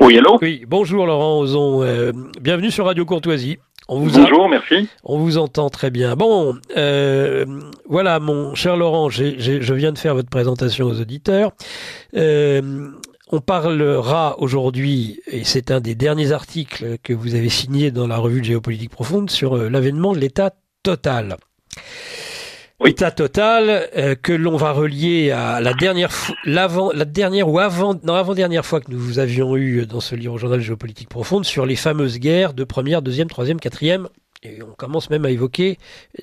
Oui, 0.01 0.19
allô 0.19 0.39
Oui, 0.41 0.65
bonjour 0.69 1.07
Laurent 1.07 1.41
Ozon. 1.41 1.83
Euh, 1.83 2.13
bienvenue 2.41 2.71
sur 2.71 2.87
Radio 2.87 3.05
Courtoisie. 3.05 3.59
On 3.89 3.99
vous 3.99 4.11
Bonjour, 4.21 4.49
merci. 4.49 4.89
On 5.03 5.19
vous 5.19 5.37
entend 5.37 5.69
très 5.69 5.91
bien. 5.91 6.15
Bon, 6.15 6.57
euh, 6.77 7.45
voilà, 7.89 8.21
mon 8.21 8.55
cher 8.55 8.77
Laurent, 8.77 9.11
je 9.11 9.75
viens 9.75 9.91
de 9.91 9.99
faire 9.99 10.15
votre 10.15 10.29
présentation 10.29 10.87
aux 10.87 11.01
auditeurs. 11.01 11.53
Euh, 12.17 12.91
on 13.33 13.41
parlera 13.41 14.37
aujourd'hui, 14.39 15.21
et 15.27 15.43
c'est 15.43 15.73
un 15.73 15.81
des 15.81 15.97
derniers 15.97 16.31
articles 16.31 16.99
que 17.03 17.13
vous 17.13 17.35
avez 17.35 17.49
signé 17.49 17.91
dans 17.91 18.07
la 18.07 18.19
revue 18.19 18.41
de 18.41 18.47
géopolitique 18.47 18.91
profonde, 18.91 19.29
sur 19.29 19.57
l'avènement 19.57 20.13
de 20.13 20.19
l'État 20.19 20.53
total. 20.85 21.37
État 22.85 23.11
total 23.11 23.89
euh, 23.97 24.15
que 24.15 24.33
l'on 24.33 24.57
va 24.57 24.73
relier 24.73 25.31
à 25.31 25.61
la 25.61 25.73
dernière, 25.73 26.11
l'avant, 26.45 26.93
la 26.93 27.05
dernière 27.05 27.49
ou 27.49 27.59
avant, 27.59 27.99
non, 28.05 28.15
avant 28.15 28.35
dernière 28.35 28.67
fois 28.67 28.81
que 28.81 28.91
nous 28.91 28.99
vous 28.99 29.19
avions 29.19 29.57
eu 29.57 29.87
dans 29.87 30.01
ce 30.01 30.15
livre 30.15 30.35
au 30.35 30.39
journal 30.39 30.61
Géopolitique 30.61 31.09
Profonde 31.09 31.45
sur 31.45 31.67
les 31.67 31.75
fameuses 31.75 32.19
guerres 32.19 32.55
de 32.55 32.65
première, 32.65 33.03
deuxième, 33.03 33.29
troisième, 33.29 33.59
quatrième. 33.59 34.09
Et 34.43 34.63
on 34.63 34.73
commence 34.73 35.11
même 35.11 35.25
à 35.25 35.31
évoquer 35.31 35.79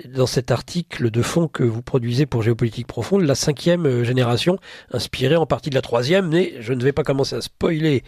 dans 0.05 0.27
cet 0.27 0.51
article 0.51 1.09
de 1.09 1.21
fond 1.21 1.47
que 1.47 1.63
vous 1.63 1.81
produisez 1.81 2.25
pour 2.25 2.43
Géopolitique 2.43 2.87
Profonde 2.87 3.23
la 3.23 3.35
cinquième 3.35 3.85
euh, 3.85 4.03
génération, 4.03 4.57
inspirée 4.91 5.35
en 5.35 5.45
partie 5.45 5.69
de 5.69 5.75
la 5.75 5.81
troisième, 5.81 6.29
mais 6.29 6.53
je 6.59 6.73
ne 6.73 6.83
vais 6.83 6.93
pas 6.93 7.03
commencer 7.03 7.35
à 7.35 7.41
spoiler 7.41 8.03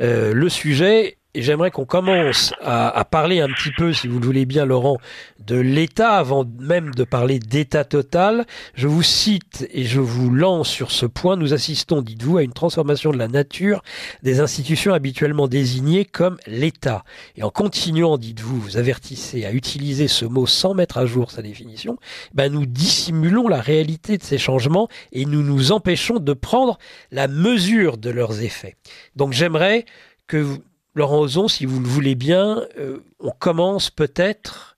euh, 0.00 0.32
le 0.32 0.48
sujet. 0.48 1.18
Et 1.34 1.42
j'aimerais 1.42 1.70
qu'on 1.70 1.84
commence 1.84 2.52
à, 2.60 2.88
à, 2.88 3.04
parler 3.04 3.40
un 3.40 3.48
petit 3.48 3.70
peu, 3.76 3.92
si 3.92 4.08
vous 4.08 4.18
le 4.18 4.26
voulez 4.26 4.46
bien, 4.46 4.64
Laurent, 4.64 4.98
de 5.38 5.56
l'État 5.56 6.14
avant 6.14 6.44
même 6.58 6.92
de 6.92 7.04
parler 7.04 7.38
d'État 7.38 7.84
total. 7.84 8.46
Je 8.74 8.88
vous 8.88 9.02
cite 9.02 9.68
et 9.72 9.84
je 9.84 10.00
vous 10.00 10.30
lance 10.30 10.68
sur 10.68 10.90
ce 10.90 11.06
point. 11.06 11.36
Nous 11.36 11.54
assistons, 11.54 12.02
dites-vous, 12.02 12.38
à 12.38 12.42
une 12.42 12.52
transformation 12.52 13.12
de 13.12 13.16
la 13.16 13.28
nature 13.28 13.82
des 14.22 14.40
institutions 14.40 14.92
habituellement 14.92 15.46
désignées 15.46 16.04
comme 16.04 16.36
l'État. 16.46 17.04
Et 17.36 17.44
en 17.44 17.50
continuant, 17.50 18.18
dites-vous, 18.18 18.60
vous 18.60 18.76
avertissez 18.76 19.44
à 19.44 19.52
utiliser 19.52 20.08
ce 20.08 20.24
mot 20.24 20.46
sans 20.46 20.74
mettre 20.74 20.98
à 20.98 21.06
jour 21.06 21.30
sa 21.30 21.42
définition, 21.42 21.96
ben 22.34 22.52
nous 22.52 22.66
dissimulons 22.66 23.46
la 23.46 23.60
réalité 23.60 24.18
de 24.18 24.24
ces 24.24 24.38
changements 24.38 24.88
et 25.12 25.24
nous 25.26 25.42
nous 25.42 25.72
empêchons 25.72 26.18
de 26.18 26.32
prendre 26.32 26.78
la 27.12 27.28
mesure 27.28 27.98
de 27.98 28.10
leurs 28.10 28.42
effets. 28.42 28.76
Donc 29.16 29.32
j'aimerais 29.32 29.84
que 30.26 30.36
vous, 30.36 30.58
Laurent 30.94 31.20
Ozon, 31.20 31.46
si 31.46 31.66
vous 31.66 31.80
le 31.80 31.86
voulez 31.86 32.16
bien, 32.16 32.62
euh, 32.78 32.98
on 33.20 33.30
commence 33.30 33.90
peut-être 33.90 34.74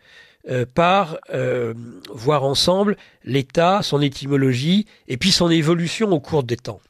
euh, 0.50 0.66
par 0.74 1.16
euh, 1.32 1.72
voir 2.12 2.44
ensemble 2.44 2.96
l'État, 3.24 3.80
son 3.82 4.02
étymologie 4.02 4.86
et 5.08 5.16
puis 5.16 5.30
son 5.30 5.48
évolution 5.50 6.10
au 6.10 6.20
cours 6.20 6.42
des 6.42 6.56
temps 6.56 6.80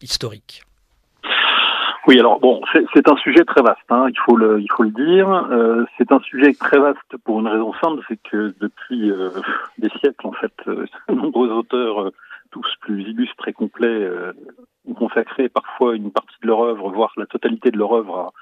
historiques. 0.00 0.62
Oui, 2.06 2.18
alors 2.18 2.40
bon, 2.40 2.62
c'est 2.72 3.06
un 3.06 3.16
sujet 3.18 3.44
très 3.44 3.60
vaste, 3.60 3.78
hein, 3.90 4.06
il 4.08 4.18
faut 4.24 4.34
le, 4.34 4.64
dire. 4.96 5.46
C'est 5.98 6.10
un 6.10 6.18
sujet 6.20 6.54
très 6.54 6.78
vaste 6.78 7.16
pour 7.24 7.40
une 7.40 7.46
raison 7.46 7.74
simple, 7.74 8.02
c'est 8.08 8.18
que 8.30 8.54
depuis 8.58 9.12
des 9.78 9.90
siècles, 10.00 10.26
en 10.26 10.32
fait, 10.32 10.52
de 10.66 11.14
nombreux 11.14 11.50
auteurs, 11.50 12.10
tous 12.50 12.66
plus 12.80 13.02
illustres 13.02 13.48
et 13.48 13.52
complets, 13.52 14.08
ont 14.86 14.94
consacré 14.94 15.48
parfois 15.48 15.94
une 15.94 16.10
partie 16.10 16.36
de 16.42 16.46
leur 16.46 16.60
œuvre, 16.60 16.90
voire 16.90 17.12
la 17.16 17.26
totalité 17.26 17.70
de 17.70 17.78
leur 17.78 17.92
œuvre 17.92 18.32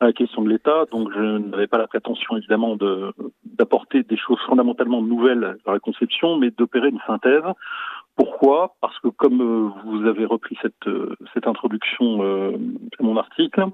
à, 0.00 0.06
la 0.06 0.12
question 0.12 0.42
de 0.42 0.50
l'État. 0.50 0.84
Donc, 0.92 1.10
je 1.12 1.38
n'avais 1.38 1.66
pas 1.66 1.78
la 1.78 1.86
prétention, 1.86 2.36
évidemment, 2.36 2.76
de 2.76 3.12
d'apporter 3.44 4.02
des 4.02 4.18
choses 4.18 4.38
fondamentalement 4.46 5.00
nouvelles 5.00 5.56
dans 5.64 5.72
la 5.72 5.80
conception, 5.80 6.36
mais 6.36 6.50
d'opérer 6.50 6.88
une 6.88 7.00
synthèse 7.06 7.42
pourquoi? 8.16 8.74
Parce 8.80 8.98
que 9.00 9.08
comme 9.08 9.40
euh, 9.42 9.70
vous 9.84 10.06
avez 10.06 10.24
repris 10.24 10.56
cette, 10.62 10.86
euh, 10.86 11.14
cette 11.34 11.46
introduction 11.46 12.22
euh, 12.22 12.56
à 12.98 13.02
mon 13.02 13.16
article, 13.18 13.66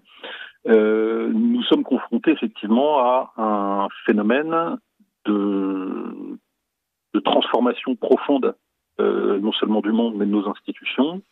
euh, 0.68 1.30
nous 1.32 1.62
sommes 1.62 1.84
confrontés 1.84 2.32
effectivement 2.32 2.98
à 2.98 3.32
un 3.36 3.88
phénomène 4.04 4.76
de, 5.24 6.38
de 7.14 7.20
transformation 7.20 7.94
profonde, 7.94 8.46
euh, 8.46 8.52
non 8.98 9.52
seulement 9.52 9.80
du 9.80 9.92
monde, 9.92 10.14
mais 10.16 10.26
de 10.26 10.30
nos 10.30 10.48
institutions, 10.48 11.22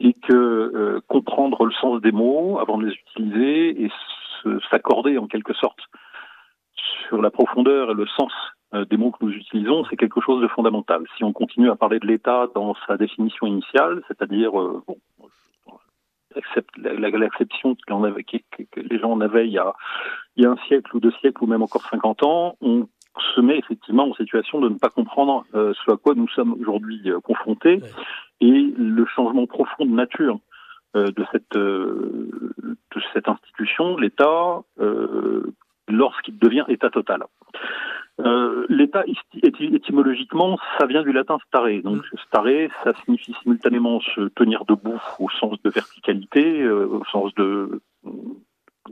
et 0.00 0.14
que 0.14 0.32
euh, 0.32 1.00
comprendre 1.08 1.64
le 1.64 1.72
sens 1.72 2.00
des 2.00 2.12
mots 2.12 2.58
avant 2.58 2.78
de 2.78 2.86
les 2.86 2.94
utiliser 2.94 3.84
et 3.84 3.90
s'accorder 4.70 5.18
en 5.18 5.26
quelque 5.26 5.54
sorte 5.54 5.78
sur 7.06 7.22
la 7.22 7.30
profondeur 7.30 7.90
et 7.90 7.94
le 7.94 8.06
sens 8.06 8.32
euh, 8.74 8.84
des 8.86 8.96
mots 8.96 9.10
que 9.10 9.24
nous 9.24 9.32
utilisons, 9.32 9.84
c'est 9.88 9.96
quelque 9.96 10.20
chose 10.20 10.42
de 10.42 10.48
fondamental. 10.48 11.04
Si 11.16 11.24
on 11.24 11.32
continue 11.32 11.70
à 11.70 11.76
parler 11.76 12.00
de 12.00 12.06
l'État 12.06 12.48
dans 12.54 12.74
sa 12.86 12.96
définition 12.96 13.46
initiale, 13.46 14.02
c'est-à-dire 14.08 14.58
euh, 14.60 14.82
bon, 14.86 14.96
l'acception 16.76 17.74
que, 17.74 18.80
les 18.80 18.98
gens 18.98 19.12
en 19.12 19.20
avaient 19.20 19.46
il 19.46 19.52
y, 19.52 19.58
a, 19.58 19.74
il 20.36 20.44
y 20.44 20.46
a 20.46 20.50
un 20.50 20.56
siècle 20.66 20.96
ou 20.96 21.00
deux 21.00 21.12
siècles 21.20 21.44
ou 21.44 21.46
même 21.46 21.62
encore 21.62 21.82
50 21.82 22.24
ans, 22.24 22.56
on 22.62 22.88
se 23.34 23.40
met 23.40 23.58
effectivement 23.58 24.08
en 24.08 24.14
situation 24.14 24.60
de 24.60 24.68
ne 24.68 24.78
pas 24.78 24.88
comprendre 24.88 25.44
euh, 25.54 25.72
ce 25.84 25.90
à 25.90 25.96
quoi 25.96 26.14
nous 26.14 26.28
sommes 26.28 26.54
aujourd'hui 26.60 27.00
euh, 27.06 27.20
confrontés 27.20 27.80
et 28.40 28.74
le 28.76 29.04
changement 29.06 29.46
profond 29.46 29.84
de 29.84 29.90
nature 29.90 30.38
euh, 30.96 31.10
de 31.10 31.24
cette 31.32 31.56
de 31.56 33.00
cette 33.14 33.28
institution, 33.28 33.96
l'État, 33.96 34.62
lorsqu'il 35.88 36.38
devient 36.38 36.64
État 36.68 36.90
total. 36.90 37.24
L'état 38.68 39.04
étymologiquement, 39.42 40.58
ça 40.78 40.86
vient 40.86 41.02
du 41.02 41.12
latin 41.12 41.38
stare. 41.48 41.82
Donc 41.82 41.98
mm. 41.98 42.18
stare, 42.26 42.70
ça 42.84 42.92
signifie 43.04 43.34
simultanément 43.42 44.00
se 44.00 44.28
tenir 44.28 44.64
debout 44.66 45.00
au 45.18 45.30
sens 45.30 45.60
de 45.62 45.70
verticalité, 45.70 46.68
au 46.68 47.02
sens 47.06 47.34
de 47.34 47.80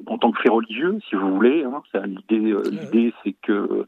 en 0.07 0.19
tant 0.19 0.31
que 0.33 0.41
fait 0.41 0.49
religieux, 0.49 0.99
si 1.09 1.17
vous 1.17 1.35
voulez. 1.35 1.65
Hein. 1.65 1.83
L'idée, 2.05 2.53
euh, 2.53 2.63
l'idée, 2.71 3.15
c'est 3.23 3.35
que 3.43 3.85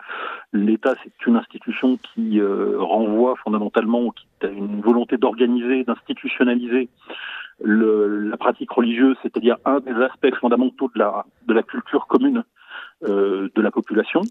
l'État, 0.53 0.95
c'est 1.03 1.27
une 1.27 1.37
institution 1.37 1.99
qui 1.99 2.41
euh, 2.41 2.77
renvoie 2.79 3.37
fondamentalement, 3.37 4.11
qui 4.11 4.47
a 4.47 4.51
une 4.51 4.81
volonté 4.81 5.17
d'organiser, 5.17 5.85
d'institutionnaliser 5.85 6.89
le, 7.63 8.29
la 8.29 8.37
pratique 8.37 8.71
religieuse, 8.71 9.17
c'est-à-dire 9.23 9.57
un 9.65 9.81
des 9.81 9.93
aspects 9.93 10.35
fondamentaux 10.41 10.91
de 10.95 10.99
la 10.99 11.25
de 11.47 11.55
la 11.55 11.63
culture 11.63 12.07
commune 12.07 12.45
euh, 13.05 13.49
de 13.55 13.63
la 13.63 13.71
population 13.71 14.23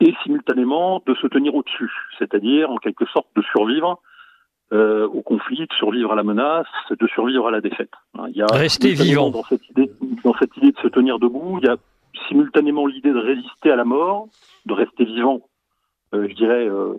et 0.00 0.14
simultanément 0.22 1.02
de 1.06 1.14
se 1.14 1.26
tenir 1.26 1.54
au-dessus, 1.54 1.90
c'est-à-dire 2.18 2.70
en 2.70 2.76
quelque 2.76 3.06
sorte 3.06 3.28
de 3.36 3.42
survivre 3.42 4.00
euh, 4.74 5.06
au 5.06 5.22
conflit, 5.22 5.60
de 5.68 5.72
survivre 5.74 6.12
à 6.12 6.16
la 6.16 6.24
menace, 6.24 6.66
de 6.90 7.06
survivre 7.06 7.46
à 7.46 7.52
la 7.52 7.60
défaite. 7.60 7.92
Il 8.28 8.36
y 8.36 8.42
a 8.42 8.46
Rester 8.46 8.92
vivant 8.94 9.30
dans 9.30 9.44
cette 9.44 9.68
idée, 9.70 9.88
dans 10.24 10.34
cette 10.34 10.56
idée 10.56 10.72
de 10.72 10.78
se 10.78 10.88
tenir 10.88 11.20
debout. 11.20 11.60
Il 11.62 11.66
y 11.66 11.70
a 11.70 11.76
simultanément 12.28 12.86
l'idée 12.86 13.12
de 13.12 13.18
résister 13.18 13.70
à 13.70 13.76
la 13.76 13.84
mort, 13.84 14.26
de 14.66 14.72
rester 14.72 15.04
vivant. 15.04 15.42
Euh, 16.12 16.26
je 16.28 16.34
dirais 16.34 16.68
euh, 16.68 16.94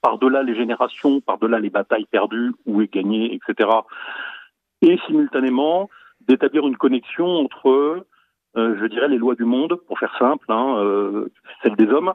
par-delà 0.00 0.42
les 0.42 0.54
générations, 0.54 1.20
par-delà 1.20 1.58
les 1.58 1.68
batailles 1.68 2.06
perdues 2.10 2.52
ou 2.64 2.82
gagnées, 2.84 3.34
etc. 3.34 3.68
Et 4.80 4.98
simultanément 5.06 5.90
d'établir 6.26 6.66
une 6.66 6.76
connexion 6.78 7.26
entre 7.26 8.06
je 8.56 8.86
dirais, 8.86 9.08
les 9.08 9.18
lois 9.18 9.36
du 9.36 9.44
monde, 9.44 9.76
pour 9.86 9.98
faire 9.98 10.12
simple, 10.18 10.44
hein, 10.48 10.76
celles 11.62 11.76
des 11.76 11.86
hommes, 11.86 12.12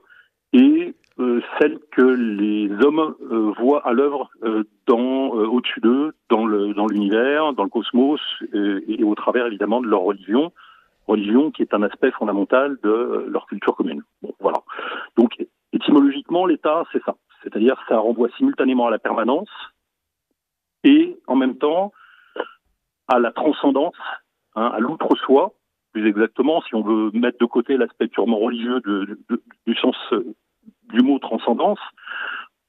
et 0.55 0.95
euh, 1.19 1.41
celles 1.59 1.79
que 1.91 2.01
les 2.01 2.69
hommes 2.83 3.15
euh, 3.31 3.51
voient 3.59 3.85
à 3.85 3.91
l'œuvre 3.91 4.29
euh, 4.43 4.63
au-dessus 4.87 5.81
d'eux, 5.81 6.13
dans 6.29 6.45
l'univers, 6.45 7.53
dans 7.53 7.63
le 7.63 7.69
cosmos, 7.69 8.21
et, 8.53 9.03
au 9.03 9.15
travers 9.15 9.47
évidemment 9.47 9.81
de 9.81 9.87
leur 9.87 10.01
religion, 10.01 10.53
religion 11.07 11.51
qui 11.51 11.61
est 11.61 11.73
un 11.73 11.83
aspect 11.83 12.11
fondamental 12.11 12.77
de 12.83 13.25
leur 13.29 13.45
culture 13.47 13.75
commune. 13.75 14.03
Voilà. 14.39 14.59
Donc 15.17 15.31
étymologiquement, 15.73 16.45
l'État, 16.45 16.83
c'est 16.91 17.03
ça, 17.03 17.15
c'est-à-dire 17.43 17.77
ça 17.89 17.97
renvoie 17.97 18.29
simultanément 18.37 18.87
à 18.87 18.91
la 18.91 18.99
permanence 18.99 19.49
et 20.83 21.17
en 21.27 21.35
même 21.35 21.57
temps 21.57 21.91
à 23.07 23.19
la 23.19 23.31
transcendance, 23.31 23.95
hein, 24.55 24.71
à 24.73 24.79
l'outre-soi, 24.79 25.53
plus 25.91 26.07
exactement, 26.07 26.61
si 26.61 26.75
on 26.75 26.81
veut 26.81 27.11
mettre 27.13 27.39
de 27.39 27.45
côté 27.45 27.77
l'aspect 27.77 28.07
purement 28.07 28.37
religieux 28.37 28.81
du 29.65 29.75
sens 29.75 29.95
du 30.89 31.01
mot 31.01 31.19
transcendance, 31.19 31.79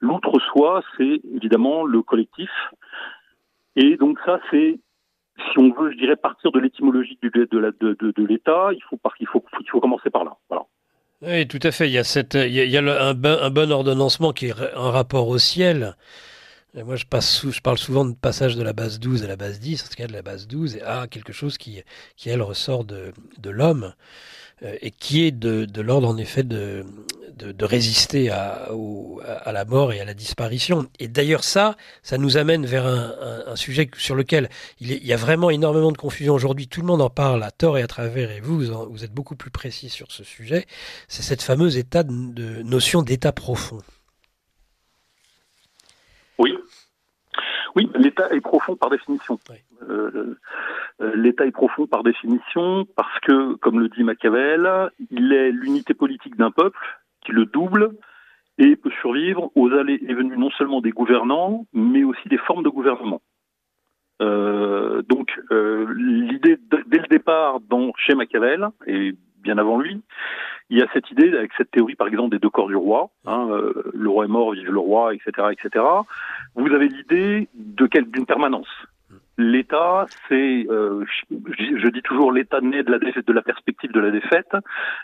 l'outre-soi, 0.00 0.82
c'est 0.96 1.20
évidemment 1.34 1.84
le 1.84 2.02
collectif. 2.02 2.50
Et 3.76 3.96
donc 3.96 4.18
ça, 4.24 4.40
c'est, 4.50 4.78
si 5.36 5.58
on 5.58 5.72
veut, 5.72 5.92
je 5.92 5.98
dirais, 5.98 6.16
partir 6.16 6.50
de 6.52 6.58
l'étymologie 6.58 7.18
de, 7.22 8.24
l'État, 8.26 8.70
il 8.72 8.82
faut, 8.82 9.80
commencer 9.80 10.10
par 10.10 10.24
là. 10.24 10.36
Voilà. 10.48 10.64
Oui, 11.22 11.46
tout 11.46 11.60
à 11.62 11.70
fait. 11.70 11.88
Il 11.88 11.92
y 11.92 11.98
a, 11.98 13.08
un, 13.08 13.14
bon, 13.14 13.72
ordonnancement 13.72 14.32
qui 14.32 14.46
est 14.46 14.54
un 14.74 14.90
rapport 14.90 15.28
au 15.28 15.38
ciel. 15.38 15.96
Et 16.74 16.82
moi, 16.82 16.96
je, 16.96 17.04
parle 17.06 17.78
souvent 17.78 18.04
de 18.04 18.14
passage 18.14 18.54
de 18.54 18.62
la 18.62 18.74
base 18.74 19.00
12 19.00 19.24
à 19.24 19.28
la 19.28 19.36
base 19.36 19.58
10, 19.60 19.82
en 19.82 19.86
ce 19.86 19.96
cas 19.96 20.06
de 20.06 20.12
la 20.12 20.20
base 20.20 20.46
12 20.46 20.80
à 20.84 21.06
quelque 21.06 21.32
chose 21.32 21.56
qui, 21.56 21.82
qui 22.16 22.28
elle, 22.28 22.42
ressort 22.42 22.84
de, 22.84 23.12
l'homme 23.44 23.94
et 24.62 24.90
qui 24.90 25.24
est 25.24 25.32
de, 25.32 25.64
de 25.64 25.80
l'ordre, 25.82 26.08
en 26.08 26.16
effet, 26.16 26.42
de, 26.42 26.84
de, 27.36 27.52
de 27.52 27.64
résister 27.64 28.30
à, 28.30 28.72
au, 28.72 29.20
à 29.22 29.52
la 29.52 29.64
mort 29.64 29.92
et 29.92 30.00
à 30.00 30.04
la 30.04 30.14
disparition. 30.14 30.88
Et 30.98 31.08
d'ailleurs, 31.08 31.44
ça, 31.44 31.76
ça 32.02 32.18
nous 32.18 32.36
amène 32.36 32.64
vers 32.64 32.86
un, 32.86 33.44
un, 33.46 33.56
sujet 33.56 33.90
sur 33.96 34.14
lequel 34.14 34.48
il, 34.80 34.92
est, 34.92 34.96
il, 34.96 35.06
y 35.06 35.12
a 35.12 35.16
vraiment 35.16 35.50
énormément 35.50 35.92
de 35.92 35.98
confusion 35.98 36.34
aujourd'hui. 36.34 36.68
Tout 36.68 36.80
le 36.80 36.86
monde 36.86 37.02
en 37.02 37.10
parle 37.10 37.42
à 37.42 37.50
tort 37.50 37.76
et 37.78 37.82
à 37.82 37.86
travers, 37.86 38.30
et 38.30 38.40
vous, 38.40 38.60
vous, 38.90 39.04
êtes 39.04 39.12
beaucoup 39.12 39.36
plus 39.36 39.50
précis 39.50 39.90
sur 39.90 40.10
ce 40.10 40.24
sujet. 40.24 40.66
C'est 41.08 41.22
cette 41.22 41.42
fameuse 41.42 41.76
état 41.76 42.02
de 42.02 42.62
notion 42.62 43.02
d'état 43.02 43.32
profond. 43.32 43.82
Oui. 46.38 46.52
Oui, 47.76 47.90
l'État 47.94 48.32
est 48.32 48.40
profond 48.40 48.74
par 48.74 48.90
définition. 48.90 49.38
Oui. 49.50 49.56
Euh, 49.88 50.34
L'État 51.14 51.44
est 51.44 51.52
profond 51.52 51.86
par 51.86 52.02
définition 52.02 52.86
parce 52.96 53.20
que, 53.20 53.54
comme 53.56 53.80
le 53.80 53.90
dit 53.90 54.02
Machiavel, 54.02 54.90
il 55.10 55.32
est 55.32 55.50
l'unité 55.50 55.92
politique 55.92 56.36
d'un 56.36 56.50
peuple 56.50 56.78
qui 57.24 57.32
le 57.32 57.44
double 57.44 57.90
et 58.58 58.76
peut 58.76 58.90
survivre 59.02 59.50
aux 59.54 59.70
allées 59.72 60.00
et 60.08 60.14
venues 60.14 60.38
non 60.38 60.50
seulement 60.50 60.80
des 60.80 60.90
gouvernants, 60.90 61.66
mais 61.74 62.04
aussi 62.04 62.28
des 62.30 62.38
formes 62.38 62.62
de 62.62 62.70
gouvernement. 62.70 63.20
Euh, 64.22 65.02
donc, 65.02 65.38
euh, 65.50 65.92
l'idée 65.94 66.56
dès 66.86 66.98
le 66.98 67.08
départ, 67.08 67.60
dans, 67.60 67.92
chez 67.98 68.14
Machiavel, 68.14 68.68
et 68.86 69.14
bien 69.46 69.58
avant 69.58 69.78
lui. 69.78 70.02
Il 70.68 70.78
y 70.78 70.82
a 70.82 70.86
cette 70.92 71.10
idée, 71.12 71.28
avec 71.32 71.52
cette 71.56 71.70
théorie 71.70 71.94
par 71.94 72.08
exemple 72.08 72.30
des 72.30 72.40
deux 72.40 72.50
corps 72.50 72.68
du 72.68 72.76
roi, 72.76 73.10
hein, 73.24 73.46
euh, 73.50 73.90
le 73.94 74.10
roi 74.10 74.24
est 74.24 74.28
mort, 74.28 74.52
vive 74.52 74.70
le 74.70 74.80
roi, 74.80 75.14
etc., 75.14 75.48
etc. 75.52 75.84
Vous 76.56 76.72
avez 76.72 76.88
l'idée 76.88 77.48
d'une 77.54 78.26
permanence. 78.26 78.68
L'État, 79.38 80.06
c'est, 80.28 80.66
euh, 80.70 81.04
je, 81.30 81.88
dis 81.88 82.02
toujours, 82.02 82.32
l'État 82.32 82.60
naît 82.60 82.82
de 82.82 82.90
la 82.90 82.98
de 82.98 83.32
la 83.32 83.42
perspective 83.42 83.92
de 83.92 84.00
la 84.00 84.10
défaite. 84.10 84.52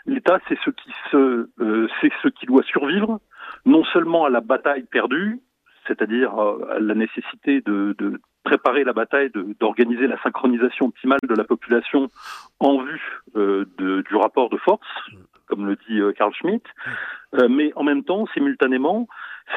L'État, 0.05 0.39
c'est 0.47 0.57
ce 0.65 0.71
qui 0.71 0.91
se, 1.11 1.49
euh, 1.61 1.87
c'est 2.01 2.11
ce 2.21 2.27
qui 2.29 2.45
doit 2.47 2.63
survivre, 2.63 3.19
non 3.65 3.83
seulement 3.85 4.25
à 4.25 4.29
la 4.29 4.41
bataille 4.41 4.83
perdue, 4.83 5.39
c'est-à-dire 5.87 6.37
euh, 6.37 6.79
la 6.79 6.95
nécessité 6.95 7.61
de, 7.61 7.95
préparer 8.43 8.83
la 8.83 8.93
bataille, 8.93 9.31
d'organiser 9.59 10.05
la 10.05 10.21
synchronisation 10.21 10.87
optimale 10.87 11.19
de 11.23 11.33
la 11.33 11.45
population 11.45 12.09
en 12.59 12.83
vue 12.83 13.21
euh, 13.35 13.65
du 13.77 14.15
rapport 14.15 14.49
de 14.49 14.57
force, 14.57 14.85
comme 15.47 15.65
le 15.65 15.77
dit 15.87 16.01
Carl 16.17 16.31
euh, 16.31 16.33
Schmitt, 16.33 16.63
euh, 17.35 17.47
mais 17.49 17.71
en 17.75 17.83
même 17.83 18.03
temps, 18.03 18.25
simultanément, 18.33 19.07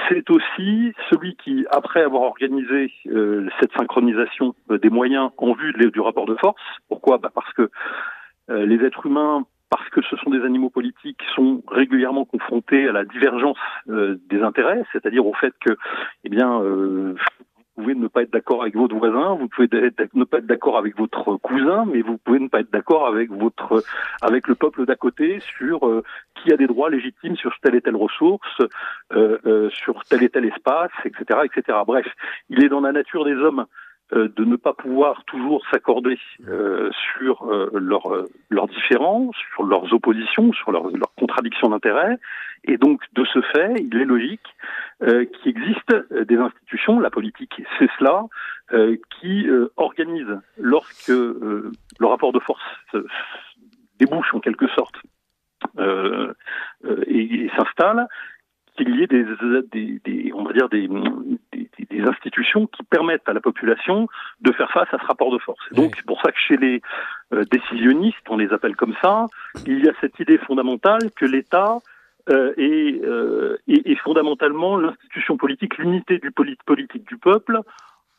c'est 0.09 0.31
aussi 0.31 0.93
celui 1.11 1.37
qui, 1.37 1.66
après 1.70 2.03
avoir 2.03 2.22
organisé 2.22 2.93
cette 3.61 3.72
synchronisation 3.77 4.55
des 4.70 4.91
moyens 4.91 5.31
en 5.37 5.53
vue 5.53 5.72
du 5.72 6.01
rapport 6.01 6.27
de 6.27 6.37
force, 6.37 6.61
pourquoi? 6.89 7.18
Bah 7.18 7.31
Parce 7.35 7.53
que 7.55 7.70
les 8.49 8.85
êtres 8.85 9.07
humains 9.07 9.45
parce 9.70 9.88
que 9.90 10.00
ce 10.02 10.16
sont 10.16 10.30
des 10.30 10.42
animaux 10.42 10.70
politiques, 10.70 11.20
sont 11.34 11.62
régulièrement 11.68 12.24
confrontés 12.24 12.88
à 12.88 12.92
la 12.92 13.04
divergence 13.04 13.58
des 13.86 14.42
intérêts, 14.42 14.84
c'est-à-dire 14.92 15.26
au 15.26 15.34
fait 15.34 15.52
que, 15.60 15.76
eh 16.24 16.28
bien, 16.28 16.60
euh, 16.62 17.14
vous 17.76 17.82
pouvez 17.82 17.94
ne 17.94 18.08
pas 18.08 18.22
être 18.22 18.32
d'accord 18.32 18.62
avec 18.62 18.74
votre 18.74 18.96
voisin, 18.96 19.34
vous 19.34 19.48
pouvez 19.48 19.68
ne 19.68 20.24
pas 20.24 20.38
être 20.38 20.46
d'accord 20.46 20.78
avec 20.78 20.96
votre 20.96 21.36
cousin, 21.36 21.84
mais 21.84 22.00
vous 22.00 22.16
pouvez 22.16 22.38
ne 22.38 22.48
pas 22.48 22.60
être 22.60 22.72
d'accord 22.72 23.06
avec 23.06 23.30
votre 23.30 23.84
avec 24.22 24.48
le 24.48 24.54
peuple 24.54 24.86
d'à 24.86 24.96
côté 24.96 25.40
sur 25.58 25.86
euh, 25.86 26.02
qui 26.36 26.52
a 26.52 26.56
des 26.56 26.66
droits 26.66 26.88
légitimes 26.88 27.36
sur 27.36 27.54
telle 27.62 27.74
et 27.74 27.82
telle 27.82 27.96
ressource, 27.96 28.62
euh, 29.12 29.38
euh, 29.44 29.68
sur 29.70 30.02
tel 30.04 30.22
et 30.22 30.30
tel 30.30 30.46
espace, 30.46 30.90
etc., 31.04 31.40
etc. 31.44 31.78
Bref, 31.86 32.06
il 32.48 32.64
est 32.64 32.70
dans 32.70 32.80
la 32.80 32.92
nature 32.92 33.26
des 33.26 33.34
hommes 33.34 33.60
euh, 33.60 33.86
de 34.12 34.44
ne 34.44 34.54
pas 34.54 34.72
pouvoir 34.72 35.24
toujours 35.24 35.64
s'accorder 35.70 36.16
euh, 36.46 36.90
sur 37.18 37.42
euh, 37.50 37.70
leurs 37.74 38.26
leurs 38.50 38.68
différences, 38.68 39.34
sur 39.52 39.64
leurs 39.64 39.92
oppositions, 39.92 40.52
sur 40.52 40.70
leurs, 40.70 40.90
contradictions 41.18 41.70
d'intérêts. 41.70 42.16
Et 42.64 42.76
donc, 42.78 43.00
de 43.14 43.24
ce 43.24 43.40
fait, 43.52 43.74
il 43.78 43.96
est 43.96 44.04
logique 44.04 44.46
qu'il 45.00 45.50
existe 45.50 45.94
des 46.11 46.36
institutions, 46.36 46.98
la 46.98 47.11
politique, 47.11 47.62
c'est 47.78 47.88
cela, 47.98 48.24
qui 49.20 49.46
organisent, 49.76 50.40
lorsque 50.59 51.09
le 51.09 51.70
rapport 52.00 52.32
de 52.32 52.40
force 52.40 52.62
débouche 53.98 54.34
en 54.34 54.40
quelque 54.40 54.66
sorte 54.68 54.96
et 57.07 57.50
s'installe, 57.57 58.09
qu'il 58.77 58.97
y 58.97 59.03
ait 59.03 59.07
des, 59.07 59.24
des, 59.72 60.01
des, 60.05 60.33
on 60.33 60.45
va 60.45 60.53
dire 60.53 60.68
des, 60.68 60.89
des, 61.53 61.68
des, 61.91 62.01
institutions 62.03 62.66
qui 62.66 62.83
permettent 62.85 63.29
à 63.29 63.33
la 63.33 63.41
population 63.41 64.09
de 64.41 64.53
faire 64.53 64.70
face 64.70 64.89
à 64.93 64.99
ce 64.99 65.07
rapport 65.07 65.33
de 65.33 65.39
force. 65.39 65.61
Donc 65.72 65.95
c'est 65.97 66.07
pour 66.07 66.20
ça 66.22 66.31
que 66.31 66.39
chez 66.39 66.57
les 66.57 66.81
euh, 67.33 67.45
décisionnistes, 67.51 68.29
on 68.29 68.37
les 68.37 68.53
appelle 68.53 68.77
comme 68.77 68.95
ça, 69.03 69.27
il 69.66 69.85
y 69.85 69.89
a 69.89 69.93
cette 70.01 70.18
idée 70.20 70.39
fondamentale 70.39 71.11
que 71.16 71.27
l'État 71.27 71.79
euh, 72.29 72.53
est, 72.57 73.05
euh, 73.05 73.57
est, 73.68 73.87
est, 73.87 73.97
fondamentalement 73.97 74.77
l'institution 74.77 75.37
politique, 75.37 75.79
l'unité 75.79 76.18
du 76.18 76.33
politique 76.33 77.07
du 77.07 77.16
peuple, 77.18 77.61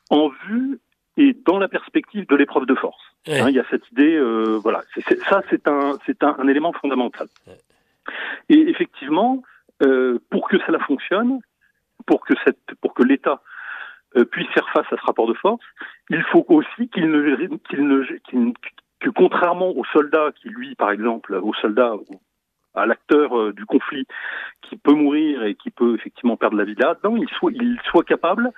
en 0.10 0.30
vue 0.47 0.80
et 1.18 1.36
dans 1.45 1.58
la 1.58 1.68
perspective 1.68 2.26
de 2.28 2.36
l'épreuve 2.36 2.66
de 2.66 2.76
force. 2.76 3.01
Hein, 3.28 3.49
il 3.49 3.55
y 3.55 3.60
a 3.60 3.66
cette 3.70 3.89
idée, 3.91 4.16
euh, 4.16 4.60
voilà, 4.64 4.84
ça 5.30 5.41
c'est 5.49 5.68
un, 5.68 5.97
c'est 6.05 6.24
un, 6.24 6.36
un, 6.39 6.47
élément 6.47 6.72
fondamental. 6.72 7.28
Et 8.47 8.70
effectivement, 8.70 9.43
euh, 9.84 10.19
pour 10.30 10.49
que 10.49 10.57
cela 10.65 10.80
fonctionne, 10.80 11.39
pour 12.05 12.25
que, 12.25 12.34
cette, 12.43 12.59
pour 12.82 12.93
que 12.93 13.03
l'État 13.03 13.41
euh, 14.15 14.25
puisse 14.25 14.47
faire 14.49 14.67
face 14.69 14.86
à 14.91 14.97
ce 14.97 15.05
rapport 15.05 15.28
de 15.28 15.34
force, 15.34 15.63
il 16.09 16.23
faut 16.23 16.45
aussi 16.49 16.89
qu'il 16.89 17.09
ne, 17.09 17.47
qu'il 17.69 17.88
ne 17.88 18.03
qu'il, 18.30 18.53
que 18.99 19.09
contrairement 19.09 19.69
aux 19.69 19.86
soldats 19.86 20.32
qui, 20.36 20.49
lui, 20.49 20.75
par 20.75 20.91
exemple, 20.91 21.36
aux 21.36 21.53
soldats, 21.55 21.93
à 22.73 22.86
l'acteur 22.86 23.38
euh, 23.38 23.53
du 23.53 23.65
conflit, 23.65 24.05
qui 24.61 24.78
peut 24.78 24.93
mourir 24.93 25.43
et 25.43 25.55
qui 25.55 25.69
peut 25.69 25.95
effectivement 25.95 26.38
perdre 26.38 26.57
la 26.57 26.63
vie 26.63 26.75
là, 26.75 26.95
dedans 26.95 27.15
il 27.15 27.30
soit, 27.30 27.51
il 27.53 27.80
soit 27.89 28.03
capable 28.03 28.51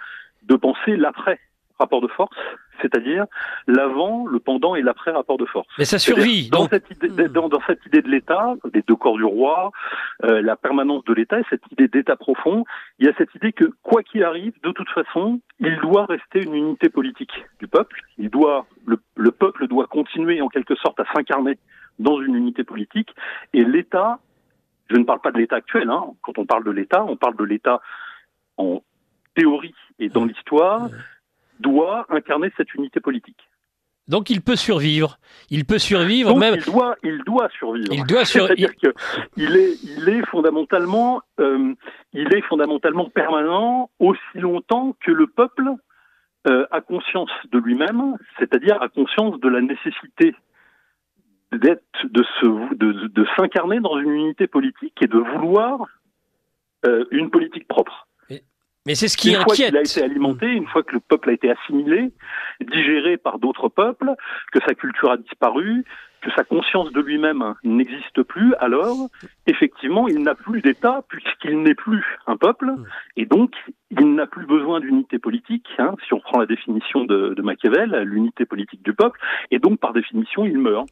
de 0.44 0.56
penser 0.56 0.96
l'après 0.96 1.40
rapport 1.80 2.02
de 2.02 2.08
force, 2.08 2.36
c'est-à-dire 2.82 3.26
l'avant, 3.68 4.28
le 4.28 4.40
pendant 4.40 4.76
et 4.76 4.82
l'après 4.82 5.12
rapport 5.12 5.38
de 5.38 5.46
force. 5.46 5.68
Mais 5.78 5.86
ça 5.86 6.00
survit. 6.00 6.50
Dans, 6.50 6.68
cette 6.68 6.90
idée, 6.92 7.10
hmm. 7.10 7.28
dans, 7.30 7.50
dans, 7.50 7.62
cette 7.68 7.86
idée 7.86 8.02
de 8.02 8.10
l'État, 8.10 8.56
des 8.74 8.82
deux 8.82 8.96
corps 8.96 9.18
du 9.18 9.24
roi, 9.24 9.72
euh, 10.24 10.42
la 10.42 10.56
permanence 10.56 11.04
de 11.06 11.14
l'État, 11.14 11.38
cette 11.50 11.64
idée 11.72 11.88
d'État 11.88 12.16
profond, 12.16 12.66
il 13.00 13.08
y 13.08 13.10
a 13.10 13.14
cette 13.18 13.34
idée 13.36 13.54
que 13.54 13.66
quoi 13.84 14.04
qu'il 14.04 14.24
arrive, 14.24 14.54
de 14.64 14.72
toute 14.72 14.90
façon, 14.90 15.40
il 15.60 15.78
doit 15.80 16.06
rester 16.06 16.44
une 16.44 16.56
unité 16.56 16.90
politique 16.90 17.34
du 17.60 17.68
peuple. 17.68 18.02
Il 18.18 18.30
doit, 18.30 18.66
le, 18.86 19.00
le 19.16 19.32
peuple 19.32 19.68
doit 19.68 19.88
continuer 19.88 20.42
en 20.42 20.50
quelque 20.50 20.76
sorte 20.76 21.00
à 21.00 21.06
s'incarner 21.14 21.58
dans 22.00 22.22
une 22.22 22.36
unité 22.36 22.64
politique, 22.64 23.14
et 23.54 23.64
l'État. 23.64 24.20
Je 24.90 24.96
ne 24.96 25.04
parle 25.04 25.20
pas 25.22 25.32
de 25.32 25.38
l'État 25.38 25.58
actuel. 25.58 25.90
Hein. 25.90 26.14
Quand 26.24 26.40
on 26.40 26.46
parle 26.46 26.64
de 26.64 26.72
l'État, 26.72 27.06
on 27.06 27.16
parle 27.16 27.36
de 27.36 27.44
l'État 27.44 27.80
en 28.58 28.82
théorie 29.36 29.76
et 30.00 30.10
dans 30.10 30.26
hmm. 30.26 30.30
l'histoire. 30.30 30.90
Doit 31.60 32.06
incarner 32.10 32.52
cette 32.58 32.74
unité 32.74 33.00
politique. 33.00 33.50
Donc 34.10 34.32
il 34.32 34.42
peut 34.42 34.56
survivre. 34.56 35.20
Il 35.52 35.66
peut 35.66 35.78
survivre 35.78 36.36
même. 36.36 36.56
Il 36.56 36.66
doit, 36.66 36.96
il 37.04 37.24
doit 37.24 37.50
survivre. 37.58 37.94
Il 37.94 38.04
doit 38.06 38.26
survivre. 38.26 38.56
C'est-à-dire 38.58 38.76
que 38.76 38.94
il 39.38 39.56
est, 39.56 39.76
il 39.84 40.10
est 40.10 40.26
fondamentalement, 40.26 41.22
euh, 41.40 41.74
il 42.14 42.34
est 42.34 42.42
fondamentalement 42.42 43.08
permanent 43.10 43.92
aussi 44.00 44.20
longtemps 44.36 44.96
que 45.06 45.12
le 45.12 45.28
peuple 45.28 45.76
euh, 46.48 46.66
a 46.72 46.82
conscience 46.82 47.30
de 47.52 47.60
lui-même, 47.60 48.18
c'est-à-dire 48.40 48.82
a 48.82 48.90
conscience 48.90 49.40
de 49.40 49.48
la 49.48 49.62
nécessité 49.62 50.36
d'être, 51.52 51.84
de 52.04 52.24
se, 52.40 52.76
de, 52.76 53.08
de 53.08 53.28
s'incarner 53.38 53.80
dans 53.80 53.98
une 54.00 54.12
unité 54.12 54.48
politique 54.48 54.96
et 55.02 55.08
de 55.08 55.18
vouloir 55.18 55.88
euh, 56.86 57.06
une 57.12 57.30
politique 57.30 57.68
propre. 57.68 58.08
Mais 58.90 58.96
c'est 58.96 59.08
ce 59.08 59.18
qui 59.18 59.30
une 59.30 59.36
inquiète. 59.36 59.46
fois 59.46 59.56
qu'il 59.68 59.78
a 59.78 59.82
été 59.82 60.02
alimenté, 60.02 60.48
une 60.48 60.66
fois 60.66 60.82
que 60.82 60.94
le 60.94 61.00
peuple 61.00 61.30
a 61.30 61.34
été 61.34 61.52
assimilé, 61.52 62.10
digéré 62.60 63.18
par 63.18 63.38
d'autres 63.38 63.70
peuples, 63.70 64.16
que 64.52 64.60
sa 64.68 64.74
culture 64.74 65.12
a 65.12 65.18
disparu, 65.18 65.86
que 66.24 66.32
sa 66.36 66.44
conscience 66.44 66.92
de 66.92 67.00
lui-même 67.00 67.54
n'existe 67.64 68.24
plus, 68.24 68.56
alors 68.56 68.98
effectivement, 69.46 70.08
il 70.08 70.24
n'a 70.24 70.34
plus 70.34 70.64
d'État 70.64 71.04
puisqu'il 71.08 71.62
n'est 71.62 71.76
plus 71.76 72.04
un 72.26 72.36
peuple, 72.36 72.74
et 73.16 73.28
donc 73.28 73.52
il 73.92 74.16
n'a 74.16 74.26
plus 74.26 74.48
besoin 74.48 74.80
d'unité 74.80 75.20
politique, 75.20 75.68
hein, 75.78 75.94
si 76.08 76.14
on 76.16 76.20
prend 76.20 76.40
la 76.40 76.48
définition 76.48 77.06
de, 77.06 77.36
de 77.36 77.42
Machiavel, 77.44 77.92
l'unité 78.08 78.46
politique 78.46 78.82
du 78.82 78.94
peuple, 78.94 79.20
et 79.52 79.60
donc 79.60 79.80
par 79.80 79.94
définition, 79.94 80.46
il 80.46 80.58
meurt. 80.58 80.88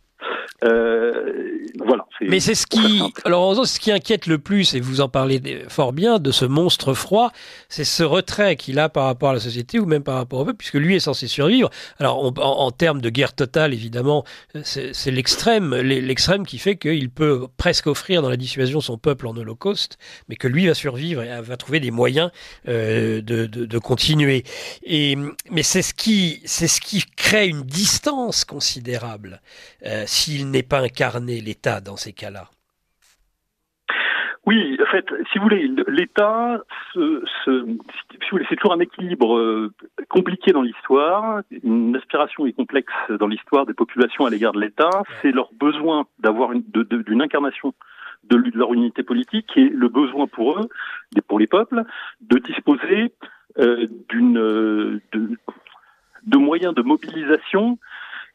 Euh, 0.64 1.60
voilà. 1.86 2.06
Mais 2.22 2.40
c'est 2.40 2.56
ce 2.56 2.66
qui, 2.66 3.02
alors 3.26 3.66
ce 3.66 3.80
qui 3.80 3.92
inquiète 3.92 4.26
le 4.26 4.40
plus, 4.40 4.74
et 4.74 4.80
vous 4.80 5.02
en 5.02 5.10
parlez 5.10 5.66
fort 5.70 5.94
bien, 5.94 6.20
de 6.20 6.32
ce 6.32 6.46
monstre 6.46 6.94
froid, 6.94 7.32
c'est 7.70 7.84
ce 7.84 8.04
retrait 8.04 8.56
qu'il 8.56 8.80
a 8.80 8.90
par 8.90 9.06
rapport 9.06 9.30
à 9.30 9.34
la 9.34 9.40
société 9.40 9.80
ou 9.80 9.86
même 9.86 10.04
par 10.04 10.16
rapport 10.16 10.40
au 10.40 10.46
peuple, 10.46 10.58
puisque 10.58 10.76
lui 10.76 10.96
est 10.96 11.00
censé 11.00 11.28
survivre. 11.28 11.70
Alors 12.00 12.24
en, 12.24 12.34
en, 12.36 12.72
termes 12.72 13.02
de 13.02 13.10
guerre 13.10 13.34
totale, 13.34 13.74
évidemment, 13.74 14.24
c'est 14.64 15.12
l'extrême, 15.12 15.76
l'extrême 15.76 16.46
qui 16.46 16.58
fait 16.58 16.78
qu'il 16.78 17.10
peut 17.10 17.48
presque 17.58 17.88
offrir 17.88 18.22
dans 18.22 18.30
la 18.30 18.38
dissuasion 18.38 18.82
son 18.82 18.98
peuple 18.98 19.28
en 19.28 19.38
holocauste, 19.38 19.98
mais 20.30 20.36
que 20.36 20.48
lui 20.48 20.68
va 20.68 20.74
survivre 20.74 21.22
et 21.22 21.42
va 21.42 21.58
trouver 21.58 21.80
des 21.80 21.92
moyens. 21.92 22.32
Euh, 22.68 22.88
euh, 22.98 23.22
de, 23.22 23.46
de, 23.46 23.66
de, 23.66 23.80
continuer. 23.80 24.44
Et, 24.84 25.18
mais 25.52 25.64
c'est 25.64 25.82
ce 25.82 25.94
qui, 25.94 26.42
c'est 26.46 26.68
ce 26.68 26.82
qui 26.82 27.04
crée 27.16 27.48
une 27.48 27.64
distance 27.64 28.46
considérable 28.46 29.42
euh, 29.86 30.06
s'il 30.08 30.50
n'est 30.50 30.64
pas 30.64 30.80
incarné 30.80 31.42
l'État 31.42 31.82
dans 31.82 31.98
ces 31.98 32.14
cas-là. 32.14 32.46
Oui, 34.48 34.78
en 34.82 34.86
fait, 34.86 35.06
si 35.30 35.38
vous 35.38 35.44
voulez, 35.44 35.70
l'État, 35.90 36.62
ce, 36.94 37.22
ce, 37.44 37.66
si 38.30 38.46
c'est 38.48 38.56
toujours 38.56 38.72
un 38.72 38.80
équilibre 38.80 39.38
euh, 39.38 39.74
compliqué 40.08 40.54
dans 40.54 40.62
l'histoire, 40.62 41.42
une 41.64 41.98
aspiration 41.98 42.46
est 42.46 42.54
complexe 42.54 42.94
dans 43.20 43.28
l'histoire 43.28 43.66
des 43.66 43.74
populations 43.74 44.26
à 44.26 44.30
l'égard 44.30 44.54
de 44.54 44.62
l'État, 44.62 45.04
c'est 45.22 45.34
leur 45.34 45.50
besoin 45.52 46.08
d'avoir 46.20 46.54
une, 46.54 46.64
d'une 46.64 47.22
incarnation 47.22 47.74
de, 48.30 48.38
leur 48.54 48.74
unité 48.74 49.04
politique 49.04 49.52
et 49.58 49.68
le 49.68 49.90
besoin 49.90 50.28
pour 50.28 50.58
eux, 50.58 50.70
pour 51.28 51.40
les 51.40 51.48
peuples, 51.48 51.84
de 52.22 52.40
disposer 52.40 53.12
euh, 53.60 53.88
d'une 54.08 54.38
euh, 54.38 55.02
de, 55.12 56.38
moyens 56.38 56.74
de 56.74 56.84
mobilisation 56.84 57.78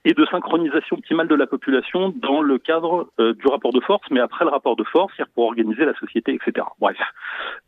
et 0.05 0.15
de 0.15 0.27
synchronisation 0.27 0.97
optimale 0.97 1.29
de 1.29 1.35
la 1.35 1.47
population 1.47 2.13
dans 2.17 2.43
le 2.43 2.59
cadre 2.59 3.11
euh, 3.21 3.35
du 3.35 3.47
rapport 3.47 3.73
de 3.73 3.81
force, 3.81 4.07
mais 4.11 4.21
après 4.21 4.45
le 4.45 4.51
rapport 4.51 4.77
de 4.77 4.85
force, 4.85 5.13
c'est-à-dire 5.17 5.33
pour 5.35 5.45
organiser 5.45 5.85
la 5.85 5.95
société, 5.95 6.35
etc. 6.35 6.67
Bref, 6.81 6.99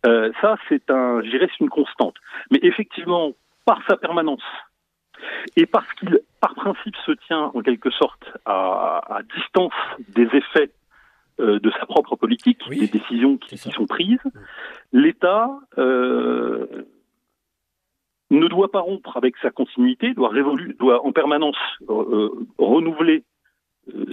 euh, 0.06 0.32
ça 0.40 0.56
c'est 0.68 0.90
un, 0.90 1.20
c'est 1.22 1.60
une 1.60 1.70
constante. 1.70 2.16
Mais 2.50 2.58
effectivement, 2.62 3.32
par 3.64 3.80
sa 3.88 3.96
permanence 3.96 4.42
et 5.56 5.66
parce 5.66 5.90
qu'il, 5.94 6.20
par 6.40 6.54
principe, 6.54 6.96
se 7.06 7.12
tient 7.26 7.50
en 7.54 7.62
quelque 7.62 7.90
sorte 7.90 8.24
à, 8.44 9.00
à 9.16 9.22
distance 9.22 9.72
des 10.08 10.28
effets 10.32 10.70
euh, 11.40 11.58
de 11.58 11.70
sa 11.72 11.86
propre 11.86 12.16
politique, 12.16 12.60
Oui, 12.68 12.78
des 12.78 12.86
décisions 12.86 13.36
qui, 13.38 13.56
qui 13.56 13.70
sont 13.70 13.86
prises. 13.86 14.18
Mm. 14.24 14.30
L'État 14.92 15.50
euh, 15.78 16.66
ne 18.38 18.48
doit 18.48 18.70
pas 18.70 18.80
rompre 18.80 19.16
avec 19.16 19.36
sa 19.42 19.50
continuité, 19.50 20.14
doit, 20.14 20.32
en 21.04 21.12
permanence 21.12 21.56
euh, 21.88 22.30
renouveler 22.58 23.24
euh, 23.94 24.06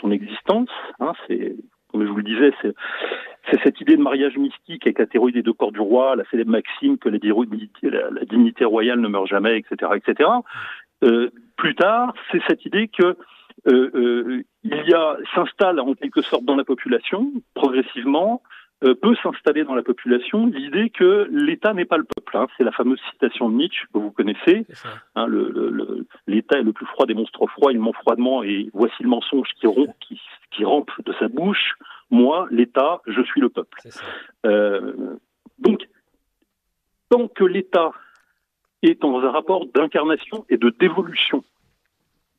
son, 0.00 0.10
existence. 0.10 0.68
Hein, 1.00 1.12
comme 1.88 2.04
je 2.04 2.10
vous 2.10 2.16
le 2.16 2.22
disais, 2.22 2.52
c'est, 2.60 2.74
cette 3.62 3.80
idée 3.80 3.96
de 3.96 4.02
mariage 4.02 4.36
mystique 4.36 4.86
avec 4.86 4.98
la 4.98 5.06
théorie 5.06 5.32
des 5.32 5.42
deux 5.42 5.52
corps 5.52 5.72
du 5.72 5.80
roi, 5.80 6.16
la 6.16 6.24
célèbre 6.30 6.50
maxime 6.50 6.98
que 6.98 7.08
la, 7.08 7.18
dignité- 7.18 8.64
royale 8.64 9.00
ne 9.00 9.08
meurt 9.08 9.26
jamais, 9.26 9.58
etc., 9.58 9.92
etc. 9.94 10.28
Euh, 11.04 11.30
plus 11.56 11.74
tard, 11.74 12.14
c'est 12.30 12.42
cette 12.48 12.64
idée 12.64 12.88
que 12.88 13.16
euh, 13.68 13.90
euh, 13.94 14.42
il 14.64 14.84
y 14.86 14.94
a 14.94 15.16
s'installe 15.34 15.78
en 15.80 15.94
quelque 15.94 16.22
sorte 16.22 16.44
dans 16.44 16.56
la 16.56 16.64
population 16.64 17.32
progressivement 17.54 18.42
euh, 18.84 18.94
peut 18.94 19.14
s'installer 19.22 19.64
dans 19.64 19.74
la 19.74 19.82
population 19.82 20.46
l'idée 20.46 20.90
que 20.90 21.26
l'État 21.30 21.72
n'est 21.74 21.84
pas 21.84 21.96
le 21.96 22.04
peuple. 22.04 22.36
hein. 22.36 22.46
C'est 22.56 22.64
la 22.64 22.72
fameuse 22.72 23.00
citation 23.10 23.48
de 23.48 23.54
Nietzsche 23.54 23.86
que 23.92 23.98
vous 23.98 24.10
connaissez. 24.10 24.66
Hein, 25.14 25.26
le- 25.26 25.50
le- 25.50 25.70
le- 25.70 26.06
L'État 26.26 26.58
est 26.58 26.62
le 26.62 26.72
plus 26.72 26.86
froid 26.86 27.06
des 27.06 27.14
monstres 27.14 27.46
froids, 27.48 27.72
il 27.72 27.78
ment 27.80 27.92
froidement 27.92 28.42
et 28.42 28.68
voici 28.74 29.02
le 29.02 29.08
mensonge 29.08 29.48
qui, 29.58 29.66
rompt, 29.66 29.94
qui, 30.00 30.20
qui 30.50 30.64
rampe 30.64 30.90
de 31.04 31.12
sa 31.18 31.28
bouche. 31.28 31.74
Moi, 32.10 32.46
l'État, 32.50 33.00
je 33.06 33.22
suis 33.22 33.40
le 33.40 33.48
peuple. 33.48 33.78
Euh, 34.46 34.92
donc, 35.58 35.88
tant 37.10 37.28
que 37.28 37.44
l'État 37.44 37.92
est 38.82 39.00
dans 39.00 39.18
un 39.20 39.30
rapport 39.30 39.64
d'incarnation 39.74 40.44
et 40.50 40.56
de 40.58 40.68
dévolution, 40.70 41.42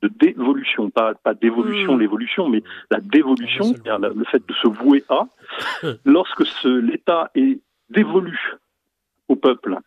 de 0.06 0.14
dévolution, 0.20 0.89
pas, 0.89 1.14
pas 1.16 1.34
d'évolution, 1.34 1.95
Mm. 1.95 1.99
l'évolution, 1.99 2.49
mais 2.49 2.62
la 2.91 2.99
dévolution, 2.99 3.64
c'est-à-dire 3.64 3.99
le 3.99 4.26
fait 4.26 4.45
de 4.45 4.53
se 4.53 4.68
vouer 4.68 5.03
à, 5.10 5.28
lorsque 6.06 6.43
l'État 6.64 7.32
est 7.36 7.60
dévolu 7.89 8.38
au 9.28 9.36
peuple, 9.36 9.78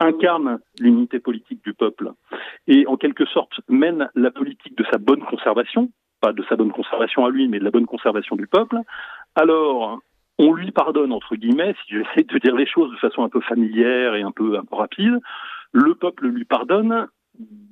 incarne 0.00 0.58
l'unité 0.78 1.18
politique 1.18 1.62
du 1.64 1.72
peuple 1.72 2.12
et 2.66 2.86
en 2.86 2.96
quelque 2.96 3.26
sorte 3.26 3.60
mène 3.68 4.08
la 4.14 4.30
politique 4.30 4.76
de 4.76 4.84
sa 4.90 4.98
bonne 4.98 5.22
conservation, 5.22 5.90
pas 6.20 6.32
de 6.32 6.44
sa 6.48 6.56
bonne 6.56 6.72
conservation 6.72 7.24
à 7.24 7.30
lui, 7.30 7.48
mais 7.48 7.58
de 7.58 7.64
la 7.64 7.70
bonne 7.70 7.86
conservation 7.86 8.36
du 8.36 8.46
peuple, 8.46 8.78
alors 9.34 10.00
on 10.38 10.52
lui 10.52 10.72
pardonne, 10.72 11.12
entre 11.12 11.36
guillemets, 11.36 11.74
si 11.84 11.94
j'essaie 11.94 12.24
de 12.24 12.38
dire 12.38 12.56
les 12.56 12.66
choses 12.66 12.90
de 12.90 12.96
façon 12.96 13.22
un 13.22 13.28
peu 13.28 13.40
familière 13.40 14.14
et 14.14 14.22
un 14.22 14.32
peu, 14.32 14.58
un 14.58 14.64
peu 14.64 14.76
rapide, 14.76 15.20
le 15.72 15.94
peuple 15.94 16.26
lui 16.26 16.44
pardonne 16.44 17.06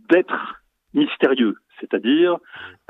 d'être 0.08 0.62
mystérieux, 0.94 1.56
c'est-à-dire, 1.82 2.38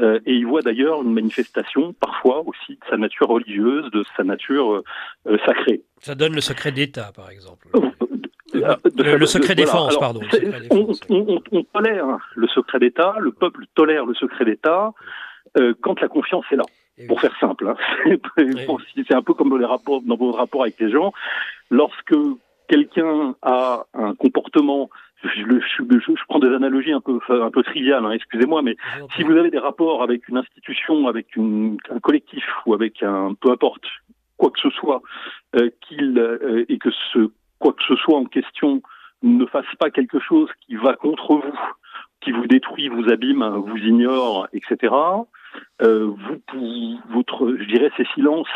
euh, 0.01 0.20
et 0.26 0.34
il 0.34 0.47
voit 0.47 0.62
d'ailleurs 0.62 1.03
une 1.03 1.12
manifestation 1.12 1.93
parfois 1.95 2.43
aussi 2.47 2.72
de 2.74 2.84
sa 2.88 2.97
nature 2.97 3.26
religieuse, 3.28 3.90
de 3.90 4.05
sa 4.16 4.22
nature 4.22 4.74
euh, 4.74 4.84
euh, 5.26 5.38
sacrée. 5.45 5.80
Ça 6.01 6.14
donne 6.14 6.34
le 6.34 6.40
secret 6.40 6.70
d'État, 6.70 7.11
par 7.16 7.30
exemple. 7.30 7.68
Le- 8.55 9.26
secret 9.26 9.55
de- 9.55 9.62
défense, 9.62 9.88
Alors, 9.90 10.01
pardon, 10.01 10.20
secret 10.30 10.68
on, 10.70 10.76
défense, 10.78 11.01
on- 11.09 11.26
on- 11.36 11.43
on 11.59 11.62
tolère 11.64 12.07
le 12.36 12.47
secret 12.49 12.78
d'État, 12.78 13.14
le 13.18 13.32
peuple 13.32 13.64
tolère 13.74 14.05
le 14.07 14.14
secret 14.14 14.45
d'État 14.45 14.93
euh, 15.59 15.74
quand 15.80 16.01
la 16.01 16.09
confiance 16.09 16.45
est 16.53 16.57
là. 16.57 16.64
Et 16.99 17.07
Pour 17.07 17.16
oui. 17.16 17.22
faire 17.22 17.34
simple, 17.40 17.66
hein. 17.68 17.76
C'est- 18.36 18.66
pour- 18.66 18.80
c'est 18.95 19.14
un 19.14 19.22
peu 19.22 19.32
comme 19.34 19.49
dans 19.49 19.57
les 19.57 19.64
rapports, 19.64 20.03
dans 20.03 20.16
vos 20.16 20.32
rapports 20.32 20.62
avec 20.62 20.78
les 20.80 20.90
gens. 20.90 21.12
Lorsque 21.70 22.14
quelqu'un 22.68 23.34
a 23.43 23.84
un 23.95 24.14
comportement, 24.14 24.90
je, 25.23 25.29
je- 25.41 25.99
je- 25.99 26.12
je 26.16 26.25
prends 26.29 26.39
des 26.39 26.49
analogies 26.55 26.93
un 26.93 27.01
peu, 27.01 27.18
un 27.29 27.51
peu 27.51 27.62
triviales, 27.62 28.05
hein, 28.05 28.11
excusez-moi, 28.12 28.62
mais 28.62 28.77
si 29.16 29.23
vous 29.23 29.33
avez 29.37 29.51
des 29.51 29.59
rapports 29.59 30.03
avec 30.03 30.29
une 30.29 30.37
institution, 30.37 31.07
avec 31.09 31.37
une- 31.37 31.77
un 31.91 32.01
collectif 32.01 32.45
ou 32.66 32.75
avec 32.75 33.03
un 33.03 33.35
peu 33.41 33.51
importe 33.51 33.85
quoi 34.37 34.51
que 34.51 34.61
ce 34.61 34.70
soit, 34.70 35.03
euh, 35.57 35.70
qu'il 35.83 36.18
euh, 36.18 36.64
et 36.68 36.79
que 36.79 36.91
ce 37.12 37.31
quoi 37.59 37.73
que 37.73 37.83
ce 37.87 37.95
soit 37.97 38.18
en 38.18 38.25
question 38.25 38.83
ne 39.23 39.47
fasse 39.47 39.73
pas 39.79 39.91
quelque 39.91 40.18
chose 40.18 40.49
qui 40.66 40.75
va 40.75 40.95
contre 40.95 41.35
vous, 41.37 41.59
qui 42.20 42.33
vous 42.33 42.47
détruit, 42.49 42.89
vous 42.89 43.09
abîme, 43.09 43.45
vous 43.45 43.77
ignore, 43.79 44.49
etc. 44.53 44.93
Euh, 45.83 46.07
vous, 46.07 46.99
votre, 47.11 47.55
je 47.57 47.64
dirais, 47.64 47.91
ces 47.97 48.07
silences 48.14 48.49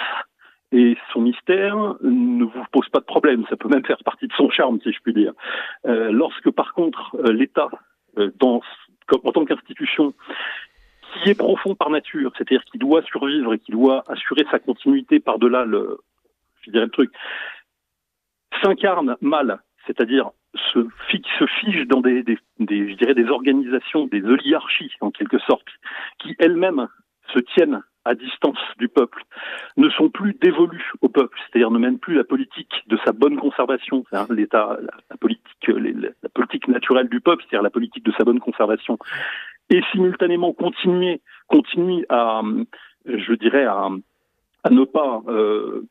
et 0.76 0.96
son 1.12 1.22
mystère 1.22 1.76
ne 2.02 2.44
vous 2.44 2.64
pose 2.70 2.88
pas 2.90 3.00
de 3.00 3.04
problème. 3.04 3.44
Ça 3.48 3.56
peut 3.56 3.68
même 3.68 3.84
faire 3.84 4.02
partie 4.04 4.26
de 4.26 4.32
son 4.34 4.50
charme, 4.50 4.78
si 4.82 4.92
je 4.92 5.00
puis 5.00 5.14
dire. 5.14 5.32
Euh, 5.86 6.12
lorsque, 6.12 6.50
par 6.50 6.74
contre, 6.74 7.16
euh, 7.16 7.32
l'État, 7.32 7.68
euh, 8.18 8.30
en 8.42 9.32
tant 9.32 9.44
qu'institution, 9.46 10.12
qui 11.14 11.30
est 11.30 11.34
profond 11.34 11.74
par 11.74 11.88
nature, 11.88 12.32
c'est-à-dire 12.36 12.62
qui 12.64 12.76
doit 12.76 13.02
survivre 13.02 13.54
et 13.54 13.58
qui 13.58 13.72
doit 13.72 14.04
assurer 14.08 14.44
sa 14.50 14.58
continuité 14.58 15.18
par-delà 15.18 15.64
le, 15.64 15.98
je 16.60 16.70
dirais 16.70 16.84
le 16.84 16.90
truc, 16.90 17.10
s'incarne 18.62 19.16
mal, 19.22 19.60
c'est-à-dire 19.86 20.30
se, 20.74 20.86
se 21.38 21.46
fige 21.60 21.86
dans 21.86 22.00
des, 22.00 22.22
des, 22.22 22.38
je 22.58 22.94
dirais, 22.96 23.14
des 23.14 23.28
organisations, 23.28 24.06
des 24.06 24.22
oligarchies 24.24 24.92
en 25.00 25.10
quelque 25.10 25.38
sorte, 25.38 25.68
qui 26.18 26.34
elles-mêmes 26.38 26.88
se 27.32 27.38
tiennent 27.38 27.82
à 28.06 28.14
distance 28.14 28.58
du 28.78 28.88
peuple, 28.88 29.22
ne 29.76 29.90
sont 29.90 30.08
plus 30.08 30.34
dévolues 30.40 30.92
au 31.00 31.08
peuple, 31.08 31.36
c'est-à-dire 31.40 31.70
ne 31.72 31.78
mènent 31.78 31.98
plus 31.98 32.14
la 32.14 32.24
politique 32.24 32.72
de 32.86 32.96
sa 33.04 33.12
bonne 33.12 33.36
conservation, 33.36 34.04
l'État, 34.30 34.78
la, 35.10 35.16
politique, 35.16 35.68
la 35.68 36.28
politique 36.32 36.68
naturelle 36.68 37.08
du 37.08 37.20
peuple, 37.20 37.42
c'est-à-dire 37.42 37.62
la 37.62 37.70
politique 37.70 38.04
de 38.04 38.12
sa 38.16 38.24
bonne 38.24 38.38
conservation, 38.38 38.96
et 39.70 39.82
simultanément 39.90 40.52
continuer, 40.52 41.20
continuer 41.48 42.06
à, 42.08 42.42
je 43.06 43.32
dirais, 43.34 43.64
à, 43.64 43.88
à 44.62 44.70
ne 44.70 44.84
pas, 44.84 45.22
euh, 45.26 45.84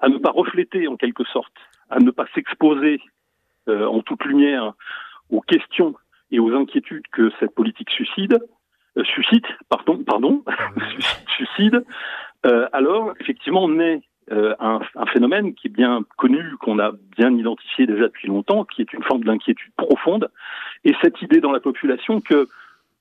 à 0.00 0.10
ne 0.10 0.18
pas 0.18 0.30
refléter 0.30 0.88
en 0.88 0.96
quelque 0.96 1.24
sorte, 1.24 1.56
à 1.88 2.00
ne 2.00 2.10
pas 2.10 2.26
s'exposer 2.34 3.00
euh, 3.68 3.86
en 3.86 4.02
toute 4.02 4.24
lumière 4.24 4.74
aux 5.30 5.40
questions 5.40 5.94
et 6.30 6.38
aux 6.38 6.52
inquiétudes 6.54 7.06
que 7.12 7.30
cette 7.40 7.54
politique 7.54 7.90
suscite, 7.90 8.34
euh, 8.98 9.04
suscite, 9.04 9.46
pardon, 9.68 9.98
pardon, 10.04 10.44
suscite, 11.36 11.76
euh, 12.46 12.68
alors 12.72 13.14
effectivement 13.20 13.68
naît 13.68 14.00
euh, 14.30 14.54
un, 14.60 14.80
un 14.94 15.06
phénomène 15.06 15.54
qui 15.54 15.68
est 15.68 15.70
bien 15.70 16.02
connu, 16.16 16.42
qu'on 16.60 16.78
a 16.78 16.92
bien 17.16 17.32
identifié 17.32 17.86
déjà 17.86 18.04
depuis 18.08 18.28
longtemps, 18.28 18.64
qui 18.64 18.82
est 18.82 18.92
une 18.92 19.02
forme 19.02 19.24
d'inquiétude 19.24 19.72
profonde, 19.76 20.28
et 20.84 20.94
cette 21.02 21.22
idée 21.22 21.40
dans 21.40 21.52
la 21.52 21.60
population 21.60 22.20
que 22.20 22.48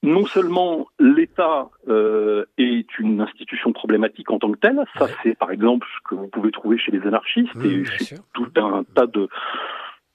non 0.03 0.25
seulement 0.27 0.87
l'État 0.99 1.69
euh, 1.89 2.45
est 2.59 2.99
une 2.99 3.19
institution 3.19 3.73
problématique 3.73 4.29
en 4.29 4.37
tant 4.39 4.51
que 4.51 4.59
telle, 4.59 4.79
ça 4.97 5.05
Ouais. 5.05 5.11
c'est 5.23 5.37
par 5.37 5.51
exemple 5.51 5.87
ce 5.97 6.07
que 6.09 6.15
vous 6.15 6.27
pouvez 6.27 6.51
trouver 6.51 6.77
chez 6.77 6.91
les 6.91 7.01
anarchistes 7.01 7.55
Mmh, 7.55 7.65
et 7.65 7.85
chez 7.85 8.03
sûr. 8.05 8.17
tout 8.33 8.47
un 8.57 8.83
tas 8.95 9.07
de, 9.07 9.27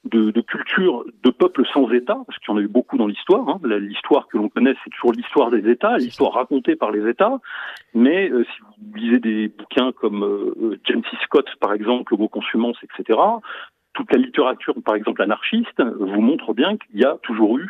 de, 0.05 0.31
de 0.31 0.41
cultures 0.41 1.05
de 1.23 1.31
peuples 1.31 1.65
sans 1.73 1.91
État, 1.93 2.19
parce 2.27 2.39
qu'il 2.39 2.49
y 2.49 2.53
en 2.55 2.59
a 2.59 2.63
eu 2.63 2.69
beaucoup 2.69 2.99
dans 2.99 3.07
l'histoire. 3.07 3.49
hein. 3.49 3.61
L'histoire 3.65 4.27
que 4.29 4.37
l'on 4.37 4.49
connaît, 4.49 4.75
c'est 4.83 4.91
toujours 4.91 5.13
l'histoire 5.13 5.51
des 5.51 5.71
États, 5.71 5.97
l'histoire 5.99 6.33
racontée 6.33 6.75
par 6.77 6.91
les 6.91 7.09
États. 7.09 7.39
Mais 7.95 8.29
euh, 8.31 8.45
si 8.45 8.61
vous 8.63 8.97
lisez 8.97 9.21
des 9.21 9.49
bouquins 9.49 9.93
comme 9.93 10.25
euh, 10.25 10.81
James 10.85 11.03
C. 11.11 11.17
Scott, 11.25 11.47
par 11.61 11.73
exemple, 11.73 12.15
Homo 12.15 12.29
consumens, 12.29 12.75
etc., 12.83 13.19
toute 13.95 14.11
la 14.11 14.19
littérature, 14.19 14.75
par 14.85 14.95
exemple 14.95 15.21
anarchiste, 15.21 15.79
euh, 15.79 15.95
vous 16.01 16.23
montre 16.23 16.55
bien 16.55 16.79
qu'il 16.79 16.99
y 16.99 17.05
a 17.05 17.19
toujours 17.23 17.59
eu, 17.59 17.69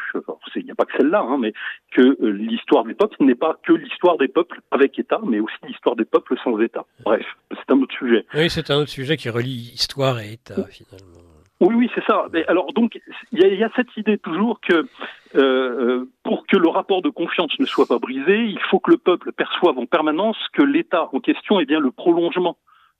il 0.54 0.64
n'y 0.64 0.70
a 0.70 0.74
pas 0.76 0.84
que 0.84 0.92
celle-là, 0.96 1.20
hein, 1.20 1.36
mais 1.36 1.52
que 1.90 2.16
euh, 2.22 2.30
l'histoire 2.30 2.84
des 2.84 2.94
peuples 2.94 3.16
n'est 3.24 3.34
pas 3.34 3.58
que 3.64 3.72
l'histoire 3.72 4.16
des 4.18 4.28
peuples 4.28 4.60
avec 4.70 4.96
État, 4.98 5.20
mais 5.26 5.40
aussi 5.40 5.56
l'histoire 5.66 5.96
des 5.96 6.04
peuples 6.04 6.36
sans 6.44 6.58
État. 6.60 6.86
Bref, 7.04 7.26
c'est 7.50 7.72
un 7.74 7.80
autre 7.80 7.94
sujet. 7.98 8.24
Oui, 8.34 8.48
c'est 8.48 8.70
un 8.70 8.76
autre 8.76 8.90
sujet 8.90 9.16
qui 9.16 9.28
relie 9.30 9.72
histoire 9.74 10.20
et 10.20 10.34
État, 10.34 10.64
finalement. 10.70 11.31
Oui, 11.62 11.74
oui, 11.76 11.90
c'est 11.94 12.04
ça. 12.04 12.26
Mais 12.32 12.44
alors 12.46 12.72
donc, 12.72 12.98
il 13.30 13.38
y, 13.40 13.56
y 13.56 13.62
a 13.64 13.70
cette 13.76 13.96
idée 13.96 14.18
toujours 14.18 14.60
que 14.60 14.74
euh, 14.74 14.86
euh, 15.34 16.04
pour 16.24 16.44
que 16.46 16.56
le 16.56 16.68
rapport 16.68 17.02
de 17.02 17.08
confiance 17.08 17.56
ne 17.60 17.66
soit 17.66 17.86
pas 17.86 17.98
brisé, 17.98 18.44
il 18.44 18.58
faut 18.68 18.80
que 18.80 18.90
le 18.90 18.96
peuple 18.98 19.32
perçoive 19.32 19.78
en 19.78 19.86
permanence 19.86 20.36
que 20.52 20.62
l'État 20.62 21.08
en 21.12 21.20
question 21.20 21.60
est 21.60 21.64
bien 21.64 21.78
le 21.80 21.92
prolongement 21.92 22.56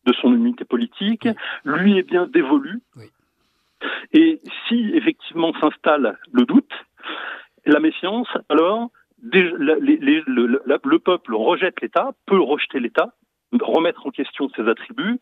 de 0.06 0.12
son 0.14 0.32
unité 0.34 0.64
politique, 0.64 1.28
lui 1.64 1.98
est 1.98 2.02
bien 2.02 2.26
dévolu. 2.26 2.80
Oui. 2.96 3.06
Et 4.12 4.40
si 4.68 4.92
effectivement 4.94 5.52
s'installe 5.60 6.18
le 6.32 6.44
doute, 6.44 6.72
la 7.66 7.80
méfiance, 7.80 8.28
alors 8.48 8.90
les- 9.32 9.50
les- 9.58 10.22
le 10.26 10.98
peuple 10.98 11.34
rejette 11.34 11.80
l'État, 11.80 12.10
peut 12.26 12.40
rejeter 12.40 12.78
l'État, 12.80 13.12
remettre 13.60 14.06
en 14.06 14.10
question 14.10 14.48
ses 14.56 14.68
attributs, 14.68 15.18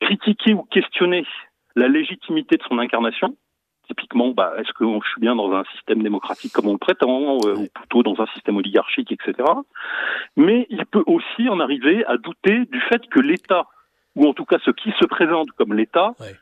critiquer 0.00 0.54
ou 0.54 0.62
questionner 0.62 1.24
la 1.76 1.88
légitimité 1.88 2.56
de 2.56 2.62
son 2.68 2.78
incarnation. 2.78 3.36
Typiquement, 3.86 4.28
bah, 4.30 4.54
est-ce 4.58 4.72
que 4.72 4.84
je 4.84 5.08
suis 5.10 5.20
bien 5.20 5.34
dans 5.34 5.52
un 5.52 5.64
système 5.74 6.02
démocratique 6.02 6.52
comme 6.52 6.68
on 6.68 6.72
le 6.72 6.78
prétend, 6.78 7.38
euh, 7.44 7.56
ou 7.56 7.66
plutôt 7.74 8.02
dans 8.04 8.20
un 8.22 8.26
système 8.34 8.56
oligarchique, 8.56 9.10
etc. 9.10 9.34
Mais 10.36 10.66
il 10.70 10.84
peut 10.86 11.02
aussi 11.06 11.48
en 11.48 11.58
arriver 11.58 12.04
à 12.06 12.16
douter 12.16 12.66
du 12.66 12.80
fait 12.82 13.04
que 13.08 13.18
l'État, 13.18 13.66
ou 14.14 14.28
en 14.28 14.32
tout 14.34 14.44
cas 14.44 14.58
ce 14.64 14.70
qui 14.70 14.92
se 15.00 15.04
présente 15.06 15.50
comme 15.52 15.74
l'État, 15.74 16.14
Ouais. 16.20 16.36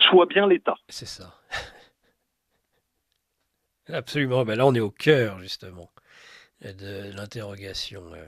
soit 0.00 0.24
bien 0.26 0.46
l'État. 0.46 0.76
C'est 0.88 1.06
ça. 1.06 1.34
Absolument. 3.92 4.44
Ben 4.44 4.56
là, 4.56 4.66
on 4.66 4.74
est 4.74 4.80
au 4.80 4.90
cœur, 4.90 5.38
justement, 5.40 5.90
de 6.62 7.14
l'interrogation. 7.16 8.02
euh. 8.14 8.24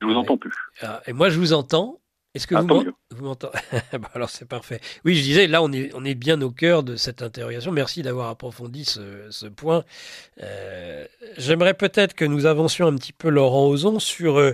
Je 0.00 0.06
vous 0.06 0.14
entends 0.14 0.36
plus. 0.36 0.52
Ah, 0.82 1.00
et 1.06 1.12
moi, 1.12 1.28
je 1.30 1.38
vous 1.38 1.52
entends. 1.52 2.00
Est-ce 2.36 2.46
que 2.46 2.54
Ah, 2.54 2.60
vous, 2.60 2.66
m'entendez 3.22 3.56
Bon, 3.92 4.08
Alors, 4.14 4.30
c'est 4.30 4.44
parfait. 4.46 4.80
Oui, 5.04 5.16
je 5.16 5.22
disais, 5.22 5.46
là, 5.46 5.62
on 5.62 5.72
est, 5.72 5.90
on 5.94 6.04
est 6.04 6.14
bien 6.14 6.40
au 6.42 6.50
cœur 6.50 6.82
de 6.82 6.96
cette 6.96 7.22
interrogation. 7.22 7.72
Merci 7.72 8.02
d'avoir 8.02 8.28
approfondi 8.28 8.84
ce, 8.84 9.26
ce 9.30 9.46
point. 9.46 9.84
Euh, 10.42 11.06
J'aimerais 11.38 11.74
peut-être 11.74 12.14
que 12.14 12.24
nous 12.24 12.46
avancions 12.46 12.86
un 12.86 12.94
petit 12.96 13.12
peu, 13.14 13.28
Laurent 13.30 13.66
Ozon, 13.68 13.98
sur, 13.98 14.38
euh, 14.38 14.52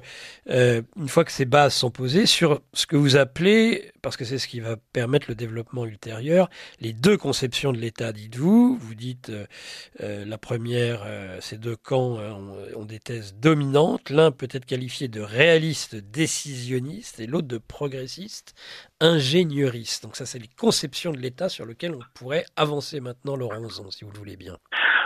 euh, 0.48 0.80
une 0.96 1.08
fois 1.08 1.24
que 1.24 1.32
ces 1.32 1.44
bases 1.44 1.74
sont 1.74 1.90
posées, 1.90 2.26
sur 2.26 2.60
ce 2.72 2.86
que 2.86 2.96
vous 2.96 3.16
appelez, 3.16 3.90
parce 4.00 4.16
que 4.16 4.24
c'est 4.24 4.38
ce 4.38 4.46
qui 4.48 4.60
va 4.60 4.76
permettre 4.92 5.26
le 5.28 5.34
développement 5.34 5.84
ultérieur, 5.84 6.48
les 6.80 6.92
deux 6.92 7.16
conceptions 7.16 7.72
de 7.72 7.78
l'État, 7.78 8.12
dites-vous. 8.12 8.78
Vous 8.80 8.94
dites, 8.94 9.30
euh, 10.00 10.24
la 10.24 10.38
première, 10.38 11.04
ces 11.40 11.58
deux 11.58 11.76
camps 11.76 12.18
euh, 12.18 12.30
ont, 12.30 12.80
ont 12.80 12.84
des 12.84 12.98
thèses 12.98 13.34
dominantes. 13.34 14.10
L'un 14.10 14.30
peut 14.30 14.48
être 14.50 14.66
qualifié 14.66 15.08
de 15.08 15.20
réaliste 15.20 15.96
décisionniste 15.96 17.20
et 17.20 17.26
l'autre 17.26 17.48
de 17.48 17.58
progressiste 17.76 18.54
ingénieuriste. 19.00 20.02
Donc 20.04 20.14
ça, 20.16 20.26
c'est 20.26 20.38
les 20.38 20.50
conceptions 20.60 21.12
de 21.12 21.18
l'État 21.18 21.48
sur 21.48 21.64
lesquelles 21.66 21.94
on 21.94 22.04
pourrait 22.18 22.44
avancer 22.56 23.00
maintenant, 23.00 23.36
Laurent 23.36 23.62
Ozon, 23.64 23.90
si 23.90 24.04
vous 24.04 24.12
le 24.12 24.18
voulez 24.18 24.36
bien. 24.36 24.56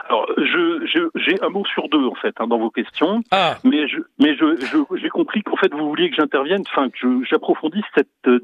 Alors, 0.08 0.26
je- 0.36 1.08
j'ai 1.24 1.40
un 1.42 1.48
mot 1.48 1.64
sur 1.66 1.88
deux, 1.88 2.04
en 2.06 2.14
fait, 2.14 2.34
hein, 2.38 2.46
dans 2.46 2.58
vos 2.58 2.70
questions. 2.70 3.22
Ah, 3.30 3.58
Mais 3.64 3.88
je, 3.88 3.98
mais 4.18 4.36
je, 4.36 4.56
je- 4.70 4.96
j'ai 5.00 5.08
compris 5.08 5.42
qu'en 5.42 5.56
fait, 5.56 5.72
vous 5.72 5.88
vouliez 5.88 6.10
que 6.10 6.16
j'intervienne, 6.16 6.62
enfin, 6.70 6.88
que 6.90 7.24
j'approfondisse 7.28 7.84
cette 7.96 8.08
euh, 8.28 8.40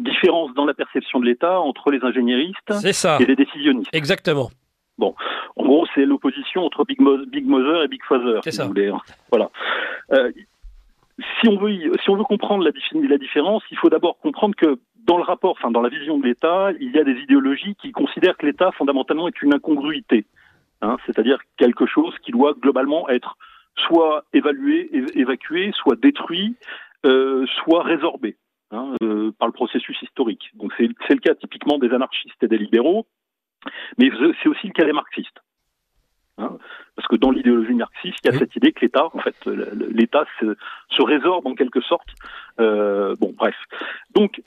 différence 0.00 0.52
dans 0.54 0.64
la 0.64 0.74
perception 0.74 1.18
de 1.20 1.26
l'État 1.26 1.60
entre 1.60 1.90
les 1.90 2.00
ingénieristes 2.02 2.72
ça. 2.92 3.18
et 3.20 3.24
les 3.26 3.36
décisionnistes. 3.36 3.90
Exactement. 3.92 4.50
En 5.00 5.64
gros, 5.64 5.86
c'est 5.94 6.04
l'opposition 6.04 6.62
entre 6.64 6.84
Big, 6.84 7.00
Mo- 7.00 7.24
Big 7.26 7.44
Mother 7.46 7.82
et 7.84 7.88
Big 7.88 8.02
Father, 8.08 8.38
C'est 8.44 8.50
si 8.52 8.56
ça. 8.58 8.62
vous 8.64 8.68
voulez. 8.70 8.88
hein. 8.88 9.00
Voilà. 9.32 9.50
Euh, 10.12 10.30
si 11.18 11.48
on 11.48 11.56
veut, 11.56 11.72
si 12.02 12.10
on 12.10 12.16
veut 12.16 12.24
comprendre 12.24 12.64
la, 12.64 13.18
différence, 13.18 13.62
il 13.70 13.76
faut 13.78 13.88
d'abord 13.88 14.18
comprendre 14.18 14.54
que 14.54 14.78
dans 15.04 15.16
le 15.16 15.24
rapport, 15.24 15.52
enfin 15.52 15.70
dans 15.70 15.80
la 15.80 15.88
vision 15.88 16.18
de 16.18 16.24
l'État, 16.24 16.70
il 16.80 16.92
y 16.92 16.98
a 16.98 17.04
des 17.04 17.18
idéologies 17.20 17.74
qui 17.76 17.92
considèrent 17.92 18.36
que 18.36 18.46
l'État 18.46 18.70
fondamentalement 18.72 19.26
est 19.26 19.42
une 19.42 19.54
incongruité, 19.54 20.26
hein, 20.80 20.96
c'est-à-dire 21.06 21.38
quelque 21.56 21.86
chose 21.86 22.14
qui 22.22 22.30
doit 22.30 22.54
globalement 22.54 23.08
être 23.08 23.36
soit 23.86 24.24
évalué, 24.32 24.90
évacué, 25.14 25.72
soit 25.74 25.96
détruit, 25.96 26.56
euh, 27.06 27.46
soit 27.62 27.82
résorbé 27.82 28.36
hein, 28.70 28.94
euh, 29.02 29.32
par 29.38 29.48
le 29.48 29.52
processus 29.52 30.00
historique. 30.02 30.50
Donc 30.54 30.72
c'est 30.76 31.14
le 31.14 31.20
cas 31.20 31.34
typiquement 31.34 31.78
des 31.78 31.90
anarchistes 31.90 32.42
et 32.42 32.48
des 32.48 32.58
libéraux, 32.58 33.06
mais 33.98 34.10
c'est 34.42 34.48
aussi 34.48 34.66
le 34.66 34.72
cas 34.72 34.84
des 34.84 34.92
marxistes. 34.92 35.40
Hein, 36.38 36.56
parce 36.94 37.08
que 37.08 37.16
dans 37.16 37.30
l'idéologie 37.32 37.74
marxiste, 37.74 38.18
il 38.22 38.26
y 38.26 38.30
a 38.30 38.32
Oui. 38.32 38.38
cette 38.38 38.54
idée 38.56 38.72
que 38.72 38.80
l'État, 38.80 39.06
en 39.12 39.18
fait, 39.18 39.34
l'État 39.46 40.24
se, 40.40 40.56
se 40.90 41.02
résorbe 41.02 41.46
en 41.46 41.54
quelque 41.54 41.80
sorte. 41.80 42.08
Euh, 42.60 43.16
bon, 43.20 43.34
bref. 43.36 43.56
Donc, 44.14 44.40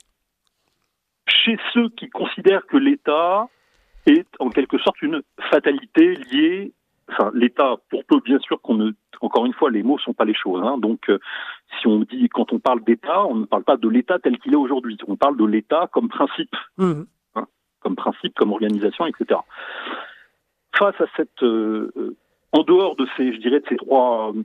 chez 1.28 1.58
ceux 1.72 1.88
qui 1.90 2.08
considèrent 2.08 2.66
que 2.66 2.76
l'État 2.76 3.48
est 4.06 4.26
en 4.40 4.48
quelque 4.50 4.78
sorte 4.78 5.00
une 5.02 5.22
fatalité 5.50 6.14
liée, 6.32 6.72
enfin, 7.10 7.30
l'État, 7.34 7.76
pour 7.90 8.04
peu 8.04 8.20
bien 8.20 8.38
sûr 8.40 8.60
qu'on 8.60 8.74
ne, 8.74 8.92
encore 9.20 9.44
une 9.46 9.52
fois, 9.52 9.70
les 9.70 9.82
mots 9.82 9.98
sont 9.98 10.14
pas 10.14 10.24
les 10.24 10.34
choses. 10.34 10.62
Hein, 10.64 10.78
donc, 10.78 11.08
euh, 11.10 11.18
si 11.80 11.86
on 11.86 12.00
dit, 12.00 12.28
quand 12.28 12.52
on 12.52 12.58
parle 12.58 12.82
d'État, 12.84 13.24
on 13.26 13.34
ne 13.34 13.44
parle 13.44 13.64
pas 13.64 13.76
de 13.76 13.88
l'État 13.88 14.18
tel 14.18 14.38
qu'il 14.38 14.52
est 14.54 14.56
aujourd'hui. 14.56 14.96
On 15.06 15.16
parle 15.16 15.36
de 15.36 15.44
l'État 15.44 15.88
comme 15.92 16.08
principe 16.08 16.54
Mhm. 16.78 17.06
comme 17.80 17.96
principe, 17.96 18.34
comme 18.36 18.52
organisation, 18.52 19.06
etc. 19.06 19.40
Face 20.78 21.00
à 21.00 21.06
cette, 21.16 21.42
euh, 21.42 22.16
en 22.52 22.62
dehors 22.62 22.96
de 22.96 23.06
ces, 23.16 23.32
je 23.32 23.38
dirais, 23.38 23.60
de 23.60 23.66
ces 23.68 23.76
trois 23.76 24.32
euh, 24.34 24.42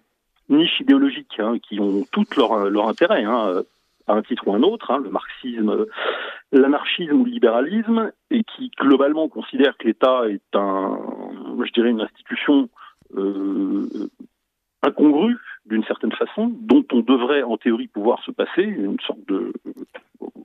niches 0.50 0.80
idéologiques 0.80 1.40
hein, 1.40 1.58
qui 1.60 1.80
ont 1.80 2.06
toutes 2.12 2.36
leur, 2.36 2.70
leur 2.70 2.88
intérêt, 2.88 3.24
hein, 3.24 3.64
à 4.08 4.14
un 4.14 4.22
titre 4.22 4.48
ou 4.48 4.54
un 4.54 4.64
autre, 4.64 4.92
hein, 4.92 5.02
le 5.04 5.10
marxisme, 5.10 5.86
l'anarchisme 6.52 7.14
ou 7.14 7.26
le 7.26 7.32
libéralisme, 7.32 8.12
et 8.32 8.44
qui 8.44 8.72
globalement 8.80 9.28
considèrent 9.28 9.78
que 9.78 9.88
l'État 9.88 10.30
est 10.30 10.56
un, 10.56 10.98
je 11.64 11.72
dirais, 11.74 11.90
une 11.90 12.02
institution 12.02 12.70
euh, 13.16 13.88
incongrue 14.82 15.38
d'une 15.66 15.84
certaine 15.84 16.14
façon, 16.14 16.52
dont 16.62 16.86
on 16.92 17.02
devrait 17.02 17.44
en 17.44 17.58
théorie 17.58 17.88
pouvoir 17.88 18.24
se 18.24 18.32
passer, 18.32 18.64
une 18.64 19.00
sorte 19.02 19.26
de, 19.28 19.52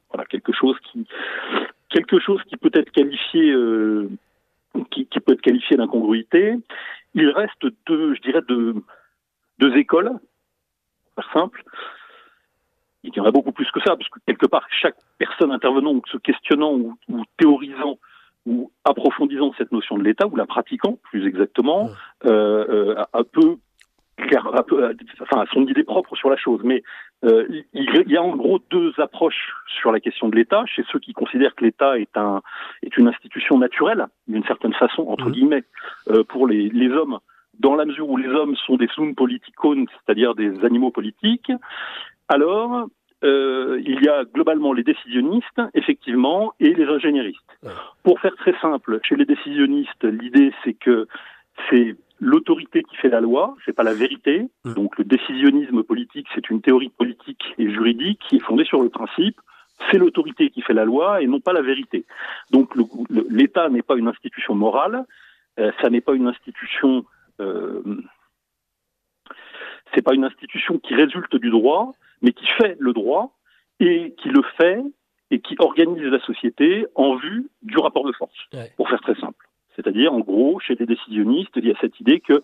voilà, 0.09 0.25
quelque 0.29 0.53
chose 0.53 0.77
qui 0.91 1.07
quelque 1.91 2.19
chose 2.19 2.43
qui 2.49 2.57
peut 2.57 2.71
être 2.73 2.91
qualifié 2.91 3.53
qui, 4.91 5.07
qui 5.07 5.21
peut 5.21 5.33
être 5.33 5.41
qualifié 5.43 5.77
d'incongruité. 5.77 6.57
Il 7.15 7.29
reste 7.31 7.67
deux, 7.87 8.15
je 8.15 8.21
dirais 8.23 8.43
deux, 8.49 8.75
deux 9.59 9.77
écoles, 9.77 10.11
pour 11.15 11.25
faire 11.25 11.33
simple. 11.33 11.63
Il 13.05 13.15
y 13.15 13.21
en 13.21 13.25
a 13.25 13.31
beaucoup 13.31 13.53
plus 13.53 13.71
que 13.71 13.81
ça, 13.81 13.97
parce 13.97 14.09
que 14.09 14.21
quelque 14.27 14.47
part, 14.47 14.67
chaque 14.71 14.97
personne 15.19 15.51
intervenant 15.51 15.93
ou 15.93 16.03
se 16.07 16.17
questionnant 16.19 16.73
ou, 16.73 16.97
ou 17.09 17.25
théorisant 17.37 17.99
ou 18.47 18.73
approfondissant 18.85 19.53
cette 19.57 19.73
notion 19.73 19.99
de 19.99 20.03
l'État, 20.05 20.27
ou 20.27 20.37
la 20.37 20.47
pratiquant 20.47 20.99
plus 21.05 21.27
exactement, 21.27 21.91
euh, 22.25 22.67
euh, 22.69 23.05
a- 23.13 23.25
enfin, 25.21 25.45
son 25.53 25.67
idée 25.67 25.85
propre 25.85 26.17
sur 26.17 26.31
la 26.31 26.37
chose. 26.37 26.61
Mais 26.65 26.83
euh, 27.25 27.47
il 27.73 28.11
y 28.11 28.17
a 28.17 28.23
en 28.23 28.37
gros 28.37 28.61
deux 28.71 28.93
approches 28.99 29.53
sur 29.81 29.93
la 29.93 30.01
question 30.01 30.29
de 30.29 30.37
l'État. 30.37 30.65
Chez 30.67 30.85
ceux 30.91 30.99
qui 30.99 31.13
considèrent 31.13 31.55
que 31.55 31.65
l'État 31.65 31.99
est, 31.99 32.17
un, 32.17 32.43
est 32.83 32.97
une 32.97 33.09
institution 33.09 33.59
naturelle, 33.59 34.07
d'une 34.29 34.45
certaine 34.45 34.75
façon, 34.75 35.03
entre 35.09 35.27
Mhm. 35.27 35.33
guillemets, 35.33 35.65
euh, 36.09 36.25
pour 36.25 36.47
les, 36.47 36.69
les 36.69 36.91
hommes, 36.91 37.19
dans 37.59 37.75
la 37.75 37.85
mesure 37.85 38.09
où 38.09 38.17
les 38.17 38.29
hommes 38.29 38.57
sont 38.67 38.77
des 38.77 38.89
sum 38.89 39.15
politicones, 39.15 39.87
c'est-à-dire 39.93 40.35
des 40.35 40.65
animaux 40.65 40.91
politiques, 40.91 41.53
alors 42.29 42.87
euh, 43.25 43.81
il 43.85 44.03
y 44.03 44.09
a 44.09 44.25
globalement 44.25 44.73
les 44.73 44.83
décisionnistes, 44.83 45.61
effectivement, 45.75 46.55
et 46.59 46.75
les 46.75 46.87
ingénieristes. 46.87 47.39
Pour 48.03 48.19
faire 48.19 48.35
très 48.37 48.59
simple, 48.61 48.99
chez 49.05 49.15
les 49.15 49.25
décisionnistes, 49.27 50.05
l'idée 50.05 50.53
c'est 50.65 50.75
que 50.75 51.07
c'est 51.71 51.95
l'autorité 52.23 52.83
qui 52.85 52.97
fait 52.97 53.09
la 53.09 53.21
loi, 53.21 53.55
c'est 53.65 53.73
pas 53.73 53.83
la 53.83 53.95
vérité. 53.95 54.49
Mm. 54.65 54.75
Donc 54.75 54.97
le 54.97 55.05
décisionnisme 55.05 55.83
politique, 55.83 56.29
c'est 56.35 56.49
une 56.51 56.63
théorie 56.63 56.91
politique 56.91 57.43
et 57.59 57.69
juridique 57.71 58.21
qui 58.29 58.37
est 58.37 58.41
fondée 58.41 58.65
sur 58.65 58.81
le 58.83 58.89
principe 58.89 59.39
c'est 59.91 59.99
l'autorité 59.99 60.51
qui 60.51 60.63
fait 60.63 60.75
la 60.75 60.85
loi 60.85 61.23
et 61.23 61.27
non 61.27 61.41
pas 61.41 61.53
la 61.53 61.63
vérité. 61.63 62.05
Donc 62.51 62.75
l'État 63.31 63.69
n'est 63.69 63.83
pas 63.83 63.97
une 63.97 64.09
institution 64.09 64.55
morale, 64.55 65.05
euh, 65.59 65.73
ça 65.81 65.91
n'est 65.91 66.01
pas 66.01 66.15
une 66.15 66.29
institution, 66.29 67.05
euh, 67.41 67.83
c'est 69.95 70.03
pas 70.03 70.15
une 70.15 70.25
institution 70.25 70.79
qui 70.79 70.95
résulte 70.95 71.35
du 71.37 71.51
droit, 71.51 71.93
mais 72.21 72.33
qui 72.33 72.47
fait 72.59 72.77
le 72.79 72.93
droit 72.93 73.37
et 73.81 74.15
qui 74.19 74.29
le 74.29 74.43
fait 74.57 74.83
et 75.31 75.41
qui 75.41 75.57
organise 75.59 76.05
la 76.05 76.21
société 76.21 76.87
en 76.95 77.17
vue 77.17 77.49
du 77.63 77.79
rapport 77.79 78.05
de 78.05 78.13
force, 78.13 78.37
Ouais. 78.53 78.71
pour 78.77 78.89
faire 78.89 79.01
très 79.01 79.15
simple. 79.17 79.49
C'est-à-dire, 79.77 80.13
en 80.13 80.21
gros, 80.21 80.61
chez 80.61 80.75
les 80.75 80.87
décisionnistes, 80.87 81.53
il 81.57 81.67
y 81.67 81.71
a 81.71 81.77
cette 81.81 81.99
idée 82.01 82.21
que 82.21 82.43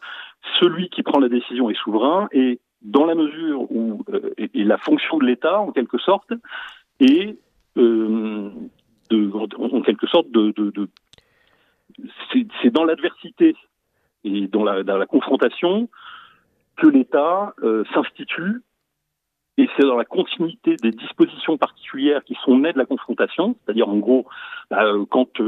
celui 0.61 0.89
qui 0.89 1.03
prend 1.03 1.19
la 1.19 1.29
décision 1.29 1.71
est 1.71 1.79
souverain 1.79 2.29
et 2.33 2.61
dans 2.83 3.07
la 3.07 3.15
mesure 3.15 3.71
où 3.71 4.03
euh, 4.11 4.33
et, 4.39 4.65
la 4.65 4.79
fonction 4.79 5.19
de 5.19 5.27
l'État, 5.27 5.61
en 5.61 5.73
quelque 5.73 5.99
sorte, 5.99 6.33
est 7.01 7.37
euh, 7.77 8.51
de, 9.11 9.31
en 9.57 9.83
quelque 9.83 10.07
sorte 10.07 10.31
de, 10.31 10.53
c'est 12.63 12.71
dans 12.71 12.85
l'adversité 12.85 13.57
et 14.25 14.47
dans 14.47 14.65
la, 14.65 15.07
confrontation 15.07 15.89
que 16.77 16.87
l'État 16.87 17.55
euh, 17.63 17.85
s'institue 17.93 18.63
et 19.57 19.69
c'est 19.77 19.87
dans 19.87 19.97
la 19.97 20.05
continuité 20.05 20.77
des 20.77 20.93
dispositions 20.93 21.59
particulières 21.59 22.23
qui 22.23 22.37
sont 22.45 22.59
nées 22.59 22.73
de 22.73 22.79
la 22.79 22.87
confrontation, 22.87 23.57
c'est-à-dire 23.65 23.89
en 23.89 23.97
gros 23.97 24.27
bah, 24.71 24.85
quand 25.11 25.41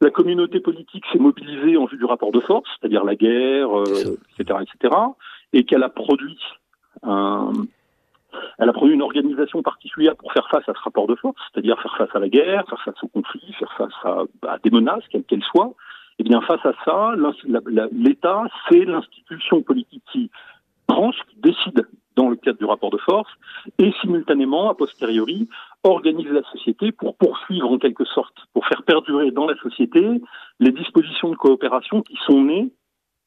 la 0.00 0.10
communauté 0.10 0.60
politique 0.60 1.04
s'est 1.12 1.18
mobilisée 1.18 1.76
en 1.76 1.86
vue 1.86 1.96
du 1.96 2.04
rapport 2.04 2.32
de 2.32 2.40
force, 2.40 2.68
c'est-à-dire 2.78 3.04
la 3.04 3.14
guerre, 3.14 3.78
euh, 3.78 3.84
C'est 4.36 4.46
ça. 4.46 4.60
etc., 4.60 4.64
etc., 4.78 4.94
et 5.52 5.64
qu'elle 5.64 5.82
a 5.82 5.88
produit 5.88 6.38
un, 7.02 7.52
elle 8.58 8.68
a 8.68 8.72
produit 8.72 8.94
une 8.94 9.02
organisation 9.02 9.62
particulière 9.62 10.16
pour 10.16 10.32
faire 10.32 10.48
face 10.50 10.68
à 10.68 10.74
ce 10.74 10.80
rapport 10.80 11.06
de 11.06 11.14
force, 11.14 11.36
c'est-à-dire 11.52 11.80
faire 11.80 11.96
face 11.96 12.14
à 12.14 12.18
la 12.18 12.28
guerre, 12.28 12.64
faire 12.68 12.82
face 12.82 13.02
au 13.02 13.08
conflit, 13.08 13.52
faire 13.58 13.72
face 13.74 13.92
à, 14.04 14.22
à 14.48 14.58
des 14.58 14.70
menaces, 14.70 15.04
quelles 15.10 15.24
qu'elles 15.24 15.44
soient. 15.44 15.72
Et 16.18 16.24
bien 16.24 16.40
face 16.42 16.64
à 16.64 16.72
ça, 16.84 17.14
l'État, 17.92 18.44
c'est 18.68 18.84
l'institution 18.84 19.62
politique 19.62 20.02
qui 20.12 20.30
tranche, 20.86 21.16
qui 21.28 21.36
décide 21.40 21.86
dans 22.16 22.30
le 22.30 22.36
cadre 22.36 22.58
du 22.58 22.64
rapport 22.64 22.90
de 22.90 22.96
force, 22.96 23.30
et 23.78 23.92
simultanément, 24.00 24.70
a 24.70 24.74
posteriori, 24.74 25.48
organise 25.90 26.28
la 26.28 26.42
société 26.50 26.92
pour 26.92 27.16
poursuivre 27.16 27.70
en 27.70 27.78
quelque 27.78 28.04
sorte, 28.04 28.36
pour 28.52 28.66
faire 28.66 28.82
perdurer 28.82 29.30
dans 29.30 29.46
la 29.46 29.56
société 29.56 30.20
les 30.60 30.72
dispositions 30.72 31.30
de 31.30 31.36
coopération 31.36 32.02
qui 32.02 32.16
sont 32.26 32.42
nées 32.42 32.72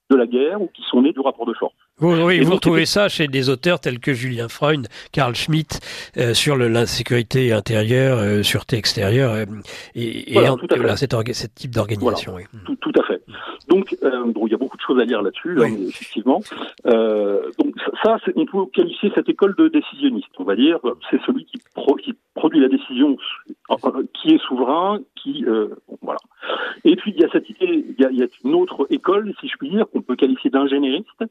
de 0.10 0.16
la 0.16 0.28
guerre 0.28 0.62
ou 0.62 0.68
qui 0.68 0.82
sont 0.84 1.02
nées 1.02 1.14
du 1.14 1.20
rapport 1.20 1.46
de 1.46 1.54
force. 1.54 1.76
Oui, 2.02 2.40
vous 2.40 2.54
retrouvez 2.54 2.86
ça 2.86 3.10
chez 3.10 3.28
des 3.28 3.50
auteurs 3.50 3.80
tels 3.80 4.00
que 4.00 4.14
Julien 4.14 4.48
Freund, 4.48 4.88
Karl 5.12 5.36
Schmitt, 5.36 5.80
euh, 6.18 6.34
sur 6.34 6.56
l'insécurité 6.56 7.52
intérieure, 7.52 8.20
euh, 8.20 8.44
sûreté 8.44 8.78
extérieure, 8.78 9.32
euh, 9.34 9.46
et, 9.96 10.32
et 10.32 10.34
voilà, 10.34 10.96
cet, 10.96 11.16
type 11.56 11.72
d'organisation. 11.72 12.36
Oui. 12.36 12.44
Tout, 12.66 12.76
tout, 12.78 12.94
à 13.00 13.04
fait. 13.04 13.22
Donc, 13.68 13.96
bon, 14.34 14.48
il 14.48 14.52
y 14.52 14.54
a 14.54 14.58
beaucoup 14.58 14.78
de 14.78 14.82
choses 14.82 15.00
à 15.00 15.06
lire 15.06 15.22
là-dessus, 15.22 15.62
hein, 15.62 15.76
effectivement. 15.88 16.42
donc 16.86 17.76
ça, 18.04 18.18
on 18.36 18.46
peut 18.46 18.66
qualifier 18.74 19.12
cette 19.14 19.30
école 19.30 19.56
de 19.58 19.68
décisionniste, 19.68 20.30
on 20.38 20.44
va 20.44 20.56
dire. 20.56 20.80
C'est 21.10 21.22
celui 21.26 21.46
qui, 21.46 21.60
qui, 22.04 22.14
produit 22.34 22.62
la 22.62 22.70
décision, 22.70 23.18
qui 24.14 24.34
est 24.34 24.42
souverain, 24.48 25.00
qui 25.16 25.46
voilà. 26.02 26.20
Et 26.86 26.96
puis 26.96 27.14
il 27.16 27.22
y 27.22 27.26
a 27.26 27.30
cette 27.32 27.50
idée, 27.50 27.86
il 27.90 28.02
y 28.02 28.06
a, 28.06 28.10
il 28.12 28.18
y 28.18 28.24
a 28.24 28.28
une 28.44 28.56
autre 28.56 28.88
école, 28.90 29.34
si 29.40 29.48
je 29.48 29.58
puis 29.58 29.70
dire, 29.70 29.86
qu'on 29.92 30.02
peut 30.02 30.16
qualifier 30.16 30.50
d'ingénériste 30.50 31.24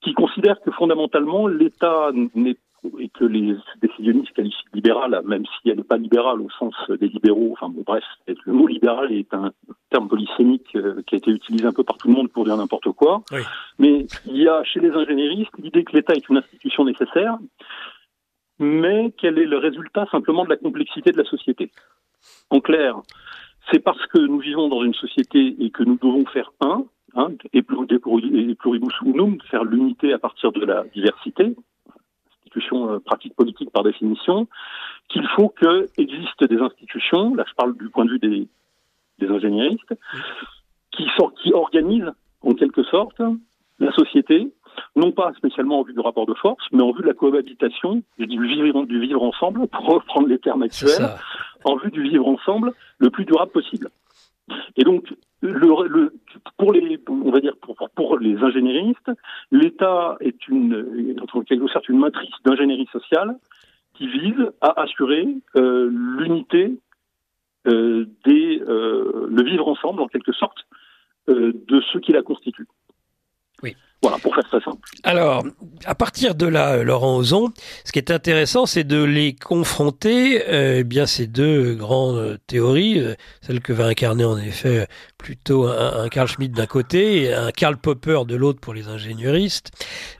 qui 0.00 0.14
considère 0.14 0.60
que 0.60 0.70
fondamentalement 0.70 1.46
l'État 1.46 2.10
n'est 2.34 2.56
et 2.98 3.08
que 3.10 3.24
les 3.24 3.56
décisionnistes 3.82 4.32
qualifient 4.32 4.64
de 4.72 4.76
libérale, 4.76 5.20
même 5.24 5.44
si 5.44 5.68
elle 5.68 5.78
n'est 5.78 5.84
pas 5.84 5.96
libérale 5.96 6.40
au 6.40 6.48
sens 6.50 6.74
des 6.88 7.08
libéraux. 7.08 7.50
Enfin 7.52 7.68
bon, 7.68 7.82
bref, 7.86 8.04
le 8.26 8.52
mot 8.52 8.66
libéral 8.66 9.12
est 9.12 9.32
un 9.34 9.52
terme 9.90 10.08
polysémique 10.08 10.74
euh, 10.76 11.02
qui 11.06 11.14
a 11.14 11.18
été 11.18 11.30
utilisé 11.30 11.66
un 11.66 11.72
peu 11.72 11.84
par 11.84 11.98
tout 11.98 12.08
le 12.08 12.14
monde 12.14 12.30
pour 12.30 12.44
dire 12.44 12.56
n'importe 12.56 12.90
quoi. 12.92 13.22
Oui. 13.32 13.40
Mais 13.78 14.06
il 14.26 14.36
y 14.38 14.48
a 14.48 14.64
chez 14.64 14.80
les 14.80 14.90
ingénieristes 14.90 15.52
l'idée 15.58 15.84
que 15.84 15.92
l'État 15.94 16.14
est 16.14 16.28
une 16.28 16.38
institution 16.38 16.84
nécessaire, 16.84 17.38
mais 18.58 19.12
qu'elle 19.12 19.38
est 19.38 19.46
le 19.46 19.58
résultat 19.58 20.06
simplement 20.10 20.44
de 20.44 20.50
la 20.50 20.56
complexité 20.56 21.12
de 21.12 21.18
la 21.18 21.24
société? 21.24 21.70
En 22.50 22.60
clair, 22.60 22.96
c'est 23.70 23.80
parce 23.80 24.04
que 24.06 24.18
nous 24.18 24.38
vivons 24.38 24.68
dans 24.68 24.84
une 24.84 24.94
société 24.94 25.56
et 25.58 25.70
que 25.70 25.82
nous 25.82 25.96
devons 25.96 26.26
faire 26.26 26.52
un 26.60 26.84
hein, 27.14 27.30
et 27.52 27.62
pluribus 27.62 28.94
unum, 29.04 29.38
faire 29.50 29.64
l'unité 29.64 30.12
à 30.12 30.18
partir 30.18 30.52
de 30.52 30.64
la 30.64 30.84
diversité, 30.94 31.54
institution 32.44 32.92
euh, 32.92 32.98
pratique 32.98 33.34
politique 33.34 33.70
par 33.70 33.82
définition, 33.82 34.48
qu'il 35.08 35.26
faut 35.36 35.48
que 35.48 35.88
existent 35.96 36.46
des 36.46 36.58
institutions, 36.58 37.34
là 37.34 37.44
je 37.48 37.54
parle 37.54 37.76
du 37.76 37.88
point 37.88 38.04
de 38.04 38.10
vue 38.10 38.18
des, 38.18 38.48
des 39.18 39.28
ingénieristes, 39.28 39.94
qui, 40.90 41.06
qui 41.42 41.52
organisent 41.52 42.12
en 42.42 42.54
quelque 42.54 42.82
sorte 42.84 43.20
la 43.78 43.92
société, 43.92 44.52
non 44.96 45.12
pas 45.12 45.32
spécialement 45.34 45.80
en 45.80 45.82
vue 45.82 45.92
du 45.92 46.00
rapport 46.00 46.26
de 46.26 46.34
force, 46.34 46.64
mais 46.72 46.82
en 46.82 46.92
vue 46.92 47.02
de 47.02 47.06
la 47.06 47.14
cohabitation, 47.14 48.02
du 48.18 48.46
vivre, 48.46 48.84
du 48.84 49.00
vivre 49.00 49.22
ensemble, 49.22 49.66
pour 49.68 49.86
reprendre 49.86 50.28
les 50.28 50.38
termes 50.38 50.62
actuels, 50.62 51.08
en 51.64 51.76
vue 51.76 51.90
du 51.90 52.02
vivre 52.02 52.26
ensemble 52.26 52.72
le 52.98 53.10
plus 53.10 53.24
durable 53.24 53.52
possible. 53.52 53.90
Et 54.76 54.84
donc, 54.84 55.12
le, 55.42 55.88
le, 55.88 56.14
pour 56.58 56.72
les, 56.72 57.00
on 57.08 57.30
va 57.30 57.40
dire 57.40 57.56
pour, 57.56 57.76
pour 57.94 58.18
les 58.18 58.36
ingénieristes, 58.36 59.10
l'État 59.50 60.16
est 60.20 60.48
une, 60.48 61.16
quelque 61.46 61.66
sorte, 61.68 61.88
une 61.88 61.98
matrice 61.98 62.34
d'ingénierie 62.44 62.88
sociale 62.92 63.36
qui 63.94 64.06
vise 64.06 64.50
à 64.60 64.80
assurer 64.82 65.26
euh, 65.56 65.90
l'unité 65.90 66.78
euh, 67.66 68.06
des, 68.24 68.60
euh, 68.60 69.28
le 69.30 69.42
vivre 69.44 69.68
ensemble 69.68 70.00
en 70.02 70.08
quelque 70.08 70.32
sorte 70.32 70.66
de 71.28 71.80
ceux 71.92 72.00
qui 72.00 72.10
la 72.10 72.22
constituent. 72.22 72.66
Oui. 73.62 73.76
Voilà, 74.02 74.18
pour 74.18 74.34
faire 74.34 74.44
très 74.44 74.60
simple. 74.60 74.78
Alors, 75.02 75.44
à 75.84 75.94
partir 75.94 76.34
de 76.34 76.46
là, 76.46 76.82
Laurent 76.82 77.16
Ozon, 77.16 77.52
ce 77.84 77.92
qui 77.92 77.98
est 77.98 78.10
intéressant, 78.10 78.64
c'est 78.64 78.84
de 78.84 79.02
les 79.02 79.34
confronter, 79.34 80.42
euh, 80.48 80.78
eh 80.78 80.84
bien, 80.84 81.04
ces 81.04 81.26
deux 81.26 81.74
grandes 81.74 82.38
théories, 82.46 82.98
euh, 82.98 83.14
celle 83.42 83.60
que 83.60 83.74
va 83.74 83.86
incarner 83.86 84.24
en 84.24 84.38
effet 84.38 84.86
plutôt 85.20 85.66
un, 85.66 86.08
Karl 86.08 86.28
Schmitt 86.28 86.52
d'un 86.52 86.66
côté 86.66 87.24
et 87.24 87.34
un 87.34 87.50
Karl 87.50 87.76
Popper 87.76 88.20
de 88.26 88.36
l'autre 88.36 88.58
pour 88.58 88.72
les 88.72 88.88
ingénieristes. 88.88 89.70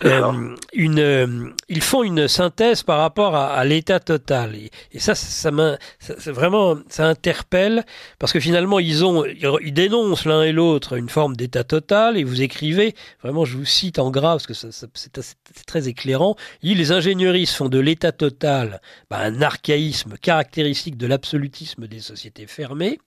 Euh, 0.04 0.54
une, 0.74 0.98
euh, 0.98 1.48
ils 1.68 1.80
font 1.80 2.02
une 2.02 2.28
synthèse 2.28 2.82
par 2.82 2.98
rapport 2.98 3.34
à, 3.34 3.54
à 3.54 3.64
l'état 3.64 3.98
total. 3.98 4.54
Et, 4.54 4.70
et, 4.92 4.98
ça, 4.98 5.14
ça, 5.14 5.50
ça, 5.98 6.32
vraiment, 6.32 6.76
ça 6.88 7.06
interpelle 7.06 7.84
parce 8.18 8.32
que 8.32 8.40
finalement, 8.40 8.78
ils 8.78 9.04
ont, 9.04 9.24
ils 9.24 9.72
dénoncent 9.72 10.26
l'un 10.26 10.42
et 10.42 10.52
l'autre 10.52 10.98
une 10.98 11.08
forme 11.08 11.34
d'état 11.34 11.64
total 11.64 12.18
et 12.18 12.24
vous 12.24 12.42
écrivez, 12.42 12.94
vraiment, 13.22 13.46
je 13.46 13.56
vous 13.56 13.64
cite 13.70 13.98
en 13.98 14.10
grave 14.10 14.44
parce 14.44 14.46
que 14.46 14.54
c'est 14.54 15.66
très 15.66 15.88
éclairant. 15.88 16.36
Il, 16.62 16.78
les 16.78 16.92
ingénieristes 16.92 17.54
font 17.54 17.68
de 17.68 17.78
l'état 17.78 18.12
total 18.12 18.80
bah, 19.08 19.18
un 19.20 19.42
archaïsme 19.42 20.16
caractéristique 20.16 20.96
de 20.96 21.06
l'absolutisme 21.06 21.86
des 21.86 22.00
sociétés 22.00 22.46
fermées, 22.46 22.98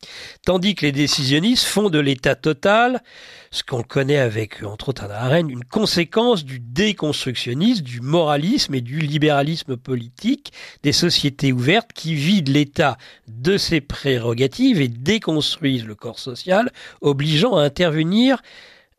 tandis 0.45 0.75
que 0.75 0.85
les 0.85 0.91
décisionnistes 0.91 1.65
font 1.65 1.89
de 1.89 1.99
l'état 1.99 2.35
total, 2.35 3.03
ce 3.51 3.63
qu'on 3.63 3.83
connaît 3.83 4.17
avec, 4.17 4.63
entre 4.63 4.89
autres, 4.89 5.03
Anna 5.03 5.21
Arendt, 5.21 5.51
une 5.51 5.63
conséquence 5.63 6.45
du 6.45 6.59
déconstructionnisme, 6.59 7.83
du 7.83 8.01
moralisme 8.01 8.73
et 8.75 8.81
du 8.81 8.99
libéralisme 8.99 9.77
politique 9.77 10.53
des 10.83 10.91
sociétés 10.91 11.51
ouvertes 11.51 11.91
qui 11.93 12.15
vident 12.15 12.51
l'État 12.51 12.97
de 13.27 13.57
ses 13.57 13.81
prérogatives 13.81 14.81
et 14.81 14.87
déconstruisent 14.87 15.85
le 15.85 15.95
corps 15.95 16.19
social, 16.19 16.71
obligeant 17.01 17.57
à 17.57 17.63
intervenir 17.63 18.41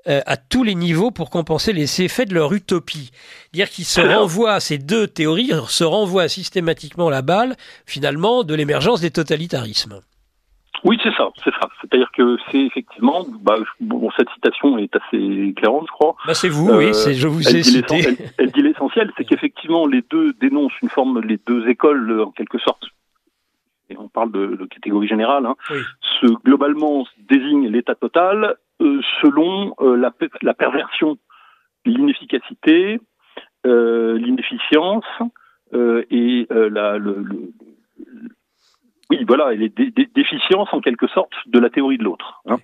euh, 0.08 0.20
à 0.26 0.36
tous 0.36 0.62
les 0.62 0.74
niveaux 0.74 1.10
pour 1.10 1.30
compenser 1.30 1.72
les 1.72 2.02
effets 2.02 2.26
de 2.26 2.34
leur 2.34 2.52
utopie. 2.52 3.10
Dire 3.52 3.68
qu'ils 3.70 3.84
se 3.84 4.00
renvoient, 4.00 4.60
ces 4.60 4.78
deux 4.78 5.06
théories 5.06 5.52
se 5.68 5.84
renvoient 5.84 6.28
systématiquement 6.28 7.10
la 7.10 7.22
balle, 7.22 7.56
finalement, 7.86 8.44
de 8.44 8.54
l'émergence 8.54 9.00
des 9.00 9.10
totalitarismes. 9.10 10.00
Oui, 10.84 10.98
c'est 11.02 11.14
ça, 11.14 11.30
c'est 11.42 11.52
ça. 11.52 11.68
C'est-à-dire 11.80 12.10
que 12.14 12.36
c'est 12.50 12.60
effectivement, 12.60 13.24
bah, 13.40 13.56
bon, 13.80 14.10
cette 14.18 14.28
citation 14.34 14.76
est 14.76 14.94
assez 14.94 15.16
éclairante, 15.16 15.86
je 15.86 15.92
crois. 15.92 16.14
Bah, 16.26 16.34
c'est 16.34 16.50
vous, 16.50 16.70
oui, 16.70 16.88
euh, 16.88 17.12
je 17.14 17.26
vous 17.26 17.56
ai 17.56 17.62
cité. 17.62 18.04
Elle, 18.36 18.52
dit 18.52 18.60
l'essentiel, 18.60 19.10
c'est 19.16 19.24
qu'effectivement 19.28 19.86
les 19.86 20.02
deux 20.10 20.34
dénoncent 20.34 20.78
une 20.82 20.90
forme, 20.90 21.20
les 21.22 21.38
deux 21.46 21.66
écoles 21.68 22.20
en 22.20 22.30
quelque 22.32 22.58
sorte. 22.58 22.84
On 23.98 24.08
parle 24.08 24.32
de, 24.32 24.56
de 24.56 24.64
catégorie 24.66 25.08
générale. 25.08 25.46
Hein, 25.46 25.56
oui. 25.70 25.78
Ce 26.20 26.26
globalement 26.44 27.06
désigne 27.28 27.68
l'état 27.68 27.94
total 27.94 28.56
euh, 28.80 29.00
selon 29.20 29.74
euh, 29.80 29.96
la, 29.96 30.12
la, 30.42 30.54
perversion, 30.54 31.16
l'inefficacité, 31.84 33.00
euh, 33.66 34.18
l'inefficience 34.18 35.04
et 36.10 36.46
la, 36.50 36.98
le, 36.98 37.16
le 37.18 37.52
oui, 39.10 39.24
voilà, 39.26 39.52
et 39.52 39.56
les 39.56 39.68
déficiences 40.14 40.72
en 40.72 40.80
quelque 40.80 41.06
sorte 41.08 41.32
de 41.46 41.58
la 41.58 41.68
théorie 41.68 41.98
de 41.98 42.04
l'autre. 42.04 42.42
Hein. 42.46 42.56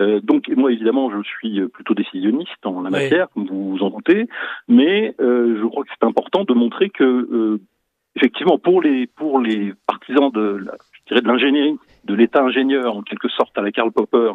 Euh, 0.00 0.20
donc 0.20 0.48
moi 0.48 0.72
évidemment 0.72 1.10
je 1.10 1.22
suis 1.22 1.60
plutôt 1.68 1.94
décisionniste 1.94 2.64
en 2.64 2.82
la 2.82 2.90
matière, 2.90 3.28
comme 3.30 3.46
vous 3.46 3.70
vous 3.70 3.82
en 3.82 3.90
doutez, 3.90 4.28
mais 4.68 5.14
euh, 5.20 5.58
je 5.60 5.66
crois 5.66 5.84
que 5.84 5.90
c'est 5.90 6.06
important 6.06 6.44
de 6.44 6.54
montrer 6.54 6.90
que 6.90 7.04
euh, 7.04 7.60
effectivement 8.16 8.58
pour 8.58 8.82
les 8.82 9.06
pour 9.06 9.40
les 9.40 9.72
partisans 9.86 10.30
de 10.30 10.66
je 10.94 11.14
dirais 11.14 11.22
de 11.22 11.28
l'ingénierie, 11.28 11.78
de 12.04 12.14
l'état 12.14 12.42
ingénieur 12.42 12.96
en 12.96 13.02
quelque 13.02 13.28
sorte 13.28 13.56
à 13.58 13.62
la 13.62 13.72
Karl 13.72 13.90
Popper, 13.90 14.32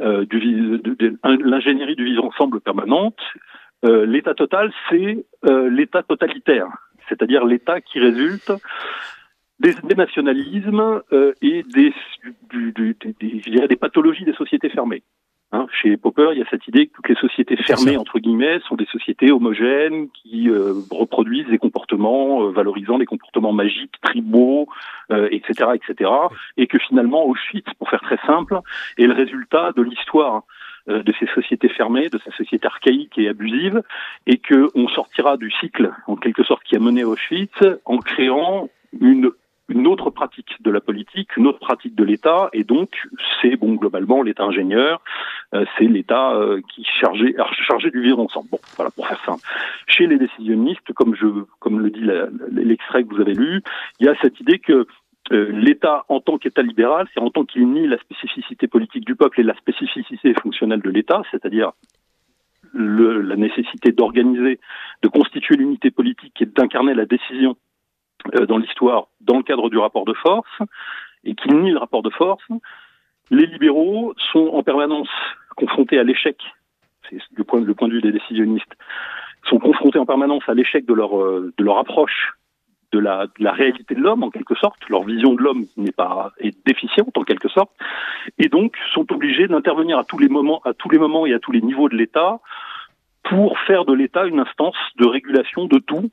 euh, 0.00 0.24
de, 0.24 0.76
de, 0.78 1.18
l'ingénierie 1.44 1.96
du 1.96 2.04
vivre 2.04 2.24
ensemble 2.24 2.60
permanente, 2.60 3.18
euh, 3.84 4.06
l'état 4.06 4.34
total 4.34 4.72
c'est 4.88 5.24
l'état 5.70 6.02
totalitaire, 6.02 6.68
c'est-à-dire 7.08 7.44
l'état 7.44 7.80
qui 7.80 7.98
résulte 7.98 8.52
des, 9.60 9.94
nationalismes 9.94 11.02
euh, 11.12 11.32
et 11.42 11.62
des, 11.62 11.92
du, 12.50 12.72
du, 12.72 12.96
des, 13.20 13.40
je 13.44 13.50
dirais 13.50 13.68
des 13.68 13.76
pathologies 13.76 14.24
des 14.24 14.32
sociétés 14.32 14.70
fermées. 14.70 15.02
Hein, 15.52 15.66
chez 15.72 15.96
Popper, 15.96 16.28
il 16.32 16.38
y 16.38 16.42
a 16.42 16.46
cette 16.48 16.68
idée 16.68 16.86
que 16.86 16.92
toutes 16.94 17.08
les 17.08 17.16
sociétés 17.16 17.56
fermées, 17.56 17.96
entre 17.96 18.20
guillemets, 18.20 18.60
sont 18.68 18.76
des 18.76 18.86
sociétés 18.86 19.32
homogènes 19.32 20.08
qui 20.10 20.48
euh, 20.48 20.74
reproduisent 20.92 21.48
des 21.48 21.58
comportements 21.58 22.44
euh, 22.44 22.50
valorisant 22.50 22.98
des 22.98 23.06
comportements 23.06 23.52
magiques, 23.52 24.00
tribaux, 24.00 24.68
etc., 25.10 25.70
etc., 25.74 26.10
et 26.56 26.68
que 26.68 26.78
finalement 26.78 27.26
Auschwitz, 27.26 27.66
pour 27.78 27.90
faire 27.90 28.00
très 28.00 28.18
simple, 28.26 28.60
est 28.96 29.06
le 29.06 29.12
résultat 29.12 29.72
de 29.72 29.82
l'histoire 29.82 30.44
de 30.86 31.12
ces 31.18 31.26
sociétés 31.34 31.68
fermées, 31.68 32.08
de 32.08 32.18
ces 32.24 32.30
sociétés 32.30 32.66
archaïques 32.66 33.18
et 33.18 33.28
abusives, 33.28 33.82
et 34.26 34.38
que 34.38 34.70
on 34.76 34.88
sortira 34.88 35.36
du 35.36 35.50
cycle, 35.50 35.90
en 36.06 36.14
quelque 36.14 36.44
sorte, 36.44 36.62
qui 36.62 36.76
a 36.76 36.78
mené 36.78 37.02
Auschwitz, 37.02 37.58
en 37.84 37.98
créant 37.98 38.68
une 39.00 39.30
une 39.70 39.86
autre 39.86 40.10
pratique 40.10 40.56
de 40.60 40.70
la 40.70 40.80
politique, 40.80 41.36
une 41.36 41.46
autre 41.46 41.60
pratique 41.60 41.94
de 41.94 42.04
l'État, 42.04 42.50
et 42.52 42.64
donc 42.64 43.08
c'est 43.40 43.56
bon 43.56 43.74
globalement 43.74 44.22
l'État 44.22 44.44
ingénieur, 44.44 45.00
euh, 45.54 45.64
c'est 45.78 45.84
l'État 45.84 46.34
euh, 46.34 46.60
qui 46.68 46.84
chargé 46.84 47.34
chargé 47.66 47.90
du 47.90 48.02
vivre 48.02 48.18
ensemble. 48.18 48.48
Bon, 48.50 48.58
voilà 48.76 48.90
pour 48.90 49.06
faire 49.06 49.22
simple. 49.24 49.42
Chez 49.86 50.06
les 50.06 50.18
décisionnistes, 50.18 50.92
comme 50.94 51.14
je 51.14 51.26
comme 51.60 51.80
le 51.80 51.90
dit 51.90 52.06
l'extrait 52.52 53.04
que 53.04 53.14
vous 53.14 53.20
avez 53.20 53.34
lu, 53.34 53.62
il 54.00 54.06
y 54.06 54.08
a 54.08 54.14
cette 54.20 54.38
idée 54.40 54.58
que 54.58 54.86
euh, 55.32 55.50
l'État 55.52 56.04
en 56.08 56.20
tant 56.20 56.38
qu'État 56.38 56.62
libéral, 56.62 57.06
c'est 57.14 57.20
en 57.20 57.30
tant 57.30 57.44
qu'il 57.44 57.70
nie 57.70 57.86
la 57.86 57.98
spécificité 57.98 58.66
politique 58.66 59.04
du 59.04 59.14
peuple 59.14 59.40
et 59.40 59.44
la 59.44 59.54
spécificité 59.54 60.34
fonctionnelle 60.34 60.82
de 60.82 60.90
l'État, 60.90 61.22
c'est-à-dire 61.30 61.72
la 62.72 63.36
nécessité 63.36 63.90
d'organiser, 63.90 64.60
de 65.02 65.08
constituer 65.08 65.56
l'unité 65.56 65.90
politique 65.90 66.40
et 66.40 66.46
d'incarner 66.46 66.94
la 66.94 67.04
décision 67.04 67.56
dans 68.48 68.58
l'histoire 68.58 69.08
dans 69.20 69.38
le 69.38 69.42
cadre 69.42 69.70
du 69.70 69.78
rapport 69.78 70.04
de 70.04 70.14
force 70.14 70.58
et 71.24 71.34
qui 71.34 71.48
nie 71.48 71.70
le 71.70 71.78
rapport 71.78 72.02
de 72.02 72.10
force, 72.10 72.44
les 73.30 73.46
libéraux 73.46 74.14
sont 74.32 74.48
en 74.48 74.62
permanence 74.62 75.08
confrontés 75.56 75.98
à 75.98 76.02
l'échec, 76.02 76.36
c'est 77.08 77.18
le 77.34 77.44
point, 77.44 77.60
de 77.60 77.92
vue 77.92 78.00
des 78.00 78.12
décisionnistes, 78.12 78.72
sont 79.48 79.58
confrontés 79.58 79.98
en 79.98 80.06
permanence 80.06 80.42
à 80.48 80.54
l'échec 80.54 80.86
de 80.86 80.94
leur, 80.94 81.10
de 81.10 81.64
leur 81.64 81.78
approche 81.78 82.32
de 82.92 82.98
la, 82.98 83.26
de 83.26 83.44
la 83.44 83.52
réalité 83.52 83.94
de 83.94 84.00
l'homme 84.00 84.22
en 84.22 84.30
quelque 84.30 84.54
sorte, 84.54 84.88
leur 84.88 85.04
vision 85.04 85.34
de 85.34 85.42
l'homme 85.42 85.66
n'est 85.76 85.92
pas 85.92 86.32
est 86.38 86.56
déficiente 86.66 87.16
en 87.16 87.22
quelque 87.22 87.48
sorte, 87.48 87.70
et 88.38 88.48
donc 88.48 88.76
sont 88.94 89.10
obligés 89.12 89.46
d'intervenir 89.46 89.98
à 89.98 90.04
tous 90.04 90.18
les 90.18 90.28
moments, 90.28 90.60
à 90.64 90.74
tous 90.74 90.90
les 90.90 90.98
moments 90.98 91.26
et 91.26 91.34
à 91.34 91.38
tous 91.38 91.52
les 91.52 91.60
niveaux 91.60 91.88
de 91.88 91.96
l'État 91.96 92.40
pour 93.22 93.58
faire 93.60 93.84
de 93.84 93.92
l'État 93.92 94.26
une 94.26 94.40
instance 94.40 94.76
de 94.96 95.06
régulation 95.06 95.66
de 95.66 95.78
tout, 95.78 96.10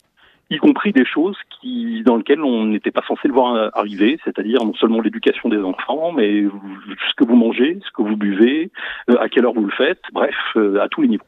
y 0.49 0.57
compris 0.57 0.93
des 0.93 1.05
choses 1.05 1.37
qui 1.59 2.03
dans 2.03 2.15
lesquelles 2.15 2.41
on 2.41 2.65
n'était 2.65 2.91
pas 2.91 3.03
censé 3.07 3.27
le 3.27 3.33
voir 3.33 3.71
arriver, 3.73 4.19
c'est-à-dire 4.23 4.63
non 4.63 4.73
seulement 4.75 5.01
l'éducation 5.01 5.49
des 5.49 5.59
enfants, 5.59 6.11
mais 6.11 6.43
ce 6.43 7.13
que 7.15 7.25
vous 7.25 7.35
mangez, 7.35 7.79
ce 7.85 7.91
que 7.91 8.01
vous 8.01 8.15
buvez, 8.15 8.71
euh, 9.09 9.17
à 9.19 9.29
quelle 9.29 9.45
heure 9.45 9.53
vous 9.53 9.65
le 9.65 9.71
faites, 9.71 10.01
bref, 10.13 10.35
euh, 10.55 10.81
à 10.81 10.87
tous 10.87 11.01
les 11.01 11.07
niveaux. 11.09 11.23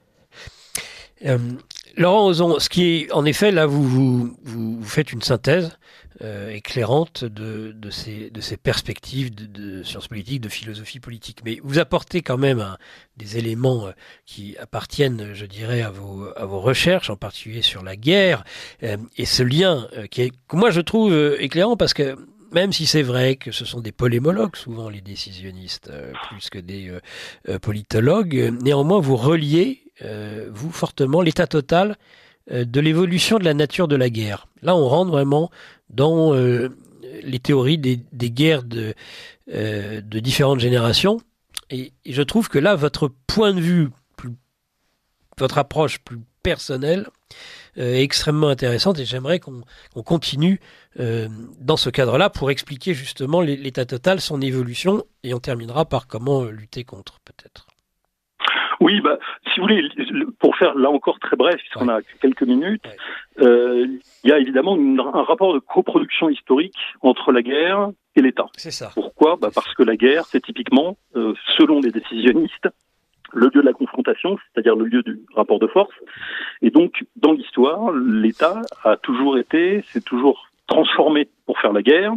Euh, 1.25 1.37
Laurent 1.97 2.27
Ozon, 2.27 2.59
ce 2.59 2.69
qui 2.69 2.83
est, 2.83 3.11
en 3.11 3.25
effet, 3.25 3.51
là, 3.51 3.65
vous, 3.65 4.35
faites 4.83 5.11
une 5.11 5.21
synthèse 5.21 5.77
euh, 6.21 6.49
éclairante 6.51 7.23
de, 7.23 7.73
ces, 7.89 8.57
perspectives 8.57 9.33
de, 9.33 9.83
sciences 9.83 10.07
politiques, 10.07 10.41
de 10.41 10.49
philosophie 10.49 10.99
politique. 10.99 11.39
Mais 11.45 11.59
vous 11.63 11.79
apportez 11.79 12.21
quand 12.21 12.37
même 12.37 12.77
des 13.17 13.37
éléments 13.37 13.87
euh, 13.87 13.91
qui 14.25 14.57
appartiennent, 14.57 15.33
je 15.33 15.45
dirais, 15.45 15.81
à 15.81 15.89
vos, 15.91 16.59
recherches, 16.59 17.09
en 17.09 17.15
particulier 17.15 17.61
sur 17.61 17.83
la 17.83 17.95
guerre, 17.95 18.43
euh, 18.83 18.97
et 19.17 19.25
ce 19.25 19.43
lien 19.43 19.87
qui 20.11 20.21
est, 20.23 20.31
que 20.47 20.55
moi 20.55 20.71
je 20.71 20.81
trouve 20.81 21.13
éclairant 21.39 21.77
parce 21.77 21.93
que 21.93 22.17
même 22.51 22.73
si 22.73 22.85
c'est 22.85 23.03
vrai 23.03 23.35
que 23.35 23.51
ce 23.51 23.63
sont 23.63 23.79
des 23.79 23.91
polémologues, 23.91 24.55
souvent 24.55 24.89
les 24.89 25.01
décisionnistes, 25.01 25.91
plus 26.29 26.49
que 26.49 26.57
des 26.57 26.91
politologues, 27.61 28.53
néanmoins 28.61 28.99
vous 28.99 29.15
reliez, 29.15 29.88
vous 30.01 30.71
fortement, 30.71 31.21
l'état 31.21 31.47
total 31.47 31.97
de 32.49 32.79
l'évolution 32.79 33.37
de 33.37 33.43
la 33.43 33.53
nature 33.53 33.87
de 33.87 33.95
la 33.95 34.09
guerre. 34.09 34.47
Là, 34.61 34.75
on 34.75 34.87
rentre 34.87 35.11
vraiment 35.11 35.51
dans 35.89 36.33
les 36.33 37.39
théories 37.39 37.77
des, 37.77 37.99
des 38.11 38.31
guerres 38.31 38.63
de, 38.63 38.93
de, 39.47 40.19
différentes 40.19 40.59
générations. 40.59 41.19
Et, 41.69 41.93
et, 42.05 42.13
je 42.13 42.21
trouve 42.21 42.49
que 42.49 42.57
là, 42.57 42.75
votre 42.75 43.11
point 43.27 43.53
de 43.53 43.61
vue, 43.61 43.89
plus, 44.15 44.33
votre 45.37 45.57
approche 45.57 45.99
plus 45.99 46.19
personnelle, 46.41 47.07
euh, 47.77 47.95
extrêmement 47.95 48.49
intéressante 48.49 48.99
et 48.99 49.05
j'aimerais 49.05 49.39
qu'on 49.39 49.61
qu 49.93 50.03
continue 50.03 50.59
euh, 50.99 51.29
dans 51.59 51.77
ce 51.77 51.89
cadre-là 51.89 52.29
pour 52.29 52.51
expliquer 52.51 52.93
justement 52.93 53.41
l'état 53.41 53.85
total, 53.85 54.19
son 54.19 54.41
évolution 54.41 55.05
et 55.23 55.33
on 55.33 55.39
terminera 55.39 55.85
par 55.85 56.07
comment 56.07 56.43
lutter 56.43 56.83
contre 56.83 57.19
peut-être. 57.23 57.68
Oui, 58.79 59.01
bah, 59.01 59.17
si 59.53 59.59
vous 59.59 59.67
voulez, 59.67 59.89
pour 60.39 60.55
faire 60.55 60.75
là 60.75 60.89
encore 60.89 61.19
très 61.19 61.35
bref, 61.35 61.57
puisqu'on 61.57 61.87
ouais. 61.87 61.95
a 61.95 62.01
quelques 62.21 62.43
minutes, 62.43 62.83
il 63.37 63.43
ouais. 63.43 63.49
euh, 63.49 63.87
y 64.23 64.31
a 64.31 64.39
évidemment 64.39 64.75
une, 64.75 64.99
un 64.99 65.23
rapport 65.23 65.53
de 65.53 65.59
coproduction 65.59 66.29
historique 66.29 66.77
entre 67.01 67.31
la 67.31 67.41
guerre 67.41 67.89
et 68.15 68.21
l'État. 68.21 68.47
C'est 68.55 68.71
ça. 68.71 68.91
Pourquoi? 68.93 69.35
Bah 69.35 69.49
Parce 69.53 69.73
que 69.73 69.83
la 69.83 69.97
guerre, 69.97 70.25
c'est 70.25 70.41
typiquement, 70.41 70.97
euh, 71.15 71.33
selon 71.57 71.81
les 71.81 71.91
décisionnistes, 71.91 72.69
le 73.33 73.47
lieu 73.53 73.61
de 73.61 73.67
la 73.67 73.73
confrontation, 73.73 74.37
c'est-à-dire 74.37 74.75
le 74.75 74.85
lieu 74.85 75.03
du 75.03 75.19
rapport 75.35 75.59
de 75.59 75.67
force. 75.67 75.93
Et 76.61 76.71
donc, 76.71 77.03
dans 77.15 77.33
l'histoire, 77.33 77.91
l'État 77.91 78.61
a 78.83 78.97
toujours 78.97 79.37
été, 79.37 79.83
s'est 79.87 80.01
toujours 80.01 80.47
transformé 80.67 81.29
pour 81.45 81.59
faire 81.59 81.73
la 81.73 81.81
guerre. 81.81 82.13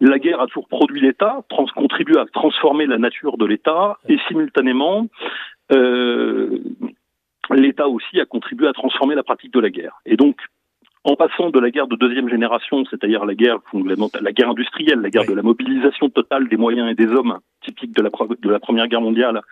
La 0.00 0.18
guerre 0.18 0.40
a 0.40 0.46
toujours 0.46 0.68
produit 0.68 1.00
l'État, 1.00 1.44
contribué 1.74 2.18
à 2.18 2.26
transformer 2.26 2.86
la 2.86 2.98
nature 2.98 3.36
de 3.38 3.46
l'État, 3.46 3.98
et 4.08 4.18
simultanément, 4.28 5.06
euh, 5.72 6.58
l'État 7.50 7.88
aussi 7.88 8.20
a 8.20 8.24
contribué 8.24 8.66
à 8.66 8.72
transformer 8.72 9.14
la 9.14 9.22
pratique 9.22 9.52
de 9.52 9.60
la 9.60 9.70
guerre. 9.70 10.00
Et 10.06 10.16
donc, 10.16 10.36
en 11.04 11.16
passant 11.16 11.50
de 11.50 11.60
la 11.60 11.70
guerre 11.70 11.86
de 11.86 11.96
deuxième 11.96 12.28
génération, 12.28 12.84
c'est-à-dire 12.90 13.24
la 13.26 13.34
guerre, 13.34 13.58
la 14.20 14.32
guerre 14.32 14.50
industrielle, 14.50 15.00
la 15.00 15.10
guerre 15.10 15.22
oui. 15.22 15.28
de 15.28 15.34
la 15.34 15.42
mobilisation 15.42 16.08
totale 16.08 16.48
des 16.48 16.56
moyens 16.56 16.90
et 16.90 16.94
des 16.94 17.08
hommes, 17.12 17.38
typique 17.62 17.92
de 17.94 18.02
la, 18.02 18.08
de 18.10 18.50
la 18.50 18.58
Première 18.58 18.88
Guerre 18.88 19.02
mondiale, 19.02 19.42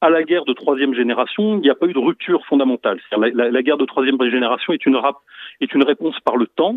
à 0.00 0.10
la 0.10 0.24
guerre 0.24 0.44
de 0.44 0.52
troisième 0.52 0.94
génération, 0.94 1.56
il 1.56 1.60
n'y 1.60 1.70
a 1.70 1.74
pas 1.74 1.86
eu 1.86 1.92
de 1.92 1.98
rupture 1.98 2.44
fondamentale. 2.46 2.98
La, 3.12 3.28
la, 3.28 3.50
la, 3.50 3.62
guerre 3.62 3.76
de 3.76 3.84
troisième 3.84 4.20
génération 4.22 4.72
est 4.72 4.84
une, 4.84 4.96
rap, 4.96 5.16
est 5.60 5.72
une 5.74 5.84
réponse 5.84 6.18
par 6.20 6.36
le 6.36 6.46
temps, 6.46 6.76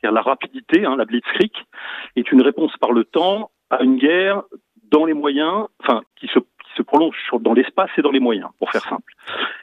c'est-à-dire 0.00 0.14
la 0.14 0.22
rapidité, 0.22 0.84
hein, 0.84 0.94
la 0.96 1.04
blitzkrieg, 1.04 1.50
est 2.16 2.32
une 2.32 2.42
réponse 2.42 2.76
par 2.78 2.92
le 2.92 3.04
temps 3.04 3.50
à 3.70 3.82
une 3.82 3.96
guerre 3.96 4.42
dans 4.90 5.04
les 5.04 5.14
moyens, 5.14 5.66
enfin, 5.80 6.02
qui 6.16 6.26
se 6.28 6.38
se 6.76 6.82
prolonge 6.82 7.16
sur, 7.26 7.38
dans 7.38 7.52
l'espace 7.52 7.90
et 7.98 8.02
dans 8.02 8.10
les 8.10 8.18
moyens, 8.18 8.48
pour 8.58 8.70
faire 8.70 8.82
simple. 8.82 9.12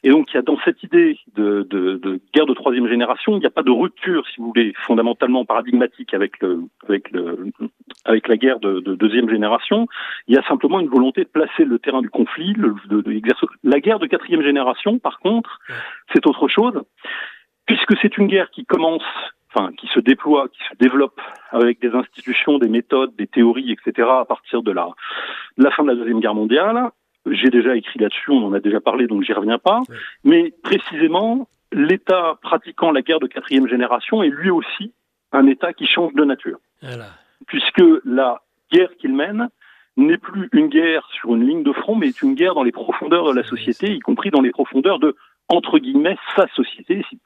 Et 0.03 0.09
donc, 0.09 0.31
il 0.31 0.35
y 0.35 0.37
a 0.37 0.43
dans 0.43 0.59
cette 0.63 0.83
idée 0.83 1.17
de, 1.35 1.65
de, 1.69 1.97
de 1.97 2.21
guerre 2.33 2.45
de 2.45 2.53
troisième 2.53 2.87
génération, 2.87 3.35
il 3.35 3.39
n'y 3.39 3.45
a 3.45 3.49
pas 3.49 3.63
de 3.63 3.71
rupture, 3.71 4.27
si 4.27 4.39
vous 4.39 4.47
voulez, 4.47 4.73
fondamentalement 4.85 5.43
paradigmatique 5.45 6.13
avec 6.13 6.39
le, 6.39 6.61
avec 6.87 7.09
le, 7.11 7.51
avec 8.05 8.27
la 8.27 8.37
guerre 8.37 8.59
de, 8.59 8.79
de 8.79 8.95
deuxième 8.95 9.29
génération. 9.29 9.87
Il 10.27 10.35
y 10.35 10.37
a 10.37 10.43
simplement 10.47 10.79
une 10.79 10.89
volonté 10.89 11.23
de 11.23 11.29
placer 11.29 11.65
le 11.65 11.79
terrain 11.79 12.01
du 12.01 12.11
conflit, 12.11 12.53
le, 12.53 12.75
de, 12.89 13.01
de 13.01 13.21
la 13.63 13.79
guerre 13.79 13.99
de 13.99 14.05
quatrième 14.05 14.43
génération, 14.43 14.99
par 14.99 15.17
contre, 15.19 15.59
c'est 16.13 16.27
autre 16.27 16.47
chose, 16.47 16.79
puisque 17.65 17.97
c'est 18.01 18.17
une 18.17 18.27
guerre 18.27 18.51
qui 18.51 18.65
commence 18.65 19.03
enfin, 19.53 19.71
qui 19.77 19.87
se 19.87 19.99
déploie, 19.99 20.47
qui 20.49 20.59
se 20.69 20.75
développe 20.79 21.19
avec 21.51 21.79
des 21.81 21.89
institutions, 21.89 22.59
des 22.59 22.69
méthodes, 22.69 23.15
des 23.15 23.27
théories, 23.27 23.71
etc. 23.71 24.07
à 24.09 24.25
partir 24.25 24.61
de 24.63 24.71
la, 24.71 24.89
de 25.57 25.63
la 25.63 25.71
fin 25.71 25.83
de 25.83 25.89
la 25.89 25.95
Deuxième 25.95 26.19
Guerre 26.19 26.35
mondiale. 26.35 26.89
J'ai 27.25 27.49
déjà 27.49 27.75
écrit 27.75 27.99
là-dessus, 27.99 28.31
on 28.31 28.45
en 28.45 28.53
a 28.53 28.59
déjà 28.59 28.79
parlé, 28.79 29.07
donc 29.07 29.23
j'y 29.23 29.33
reviens 29.33 29.59
pas. 29.59 29.81
Mais 30.23 30.53
précisément, 30.63 31.47
l'État 31.71 32.37
pratiquant 32.41 32.91
la 32.91 33.01
guerre 33.01 33.19
de 33.19 33.27
quatrième 33.27 33.67
génération 33.67 34.23
est 34.23 34.29
lui 34.29 34.49
aussi 34.49 34.93
un 35.31 35.45
État 35.47 35.73
qui 35.73 35.85
change 35.85 36.13
de 36.13 36.23
nature. 36.23 36.59
Voilà. 36.81 37.07
Puisque 37.47 37.83
la 38.05 38.41
guerre 38.71 38.95
qu'il 38.97 39.13
mène 39.13 39.49
n'est 39.97 40.17
plus 40.17 40.49
une 40.53 40.67
guerre 40.67 41.07
sur 41.11 41.35
une 41.35 41.45
ligne 41.45 41.63
de 41.63 41.73
front, 41.73 41.95
mais 41.95 42.07
est 42.07 42.21
une 42.21 42.35
guerre 42.35 42.55
dans 42.55 42.63
les 42.63 42.71
profondeurs 42.71 43.29
de 43.29 43.35
la 43.35 43.43
société, 43.43 43.91
y 43.91 43.99
compris 43.99 44.31
dans 44.31 44.41
les 44.41 44.51
profondeurs 44.51 44.99
de, 44.99 45.15
entre 45.49 45.77
guillemets, 45.77 46.17
sa 46.35 46.47
société, 46.49 47.05
si 47.09 47.19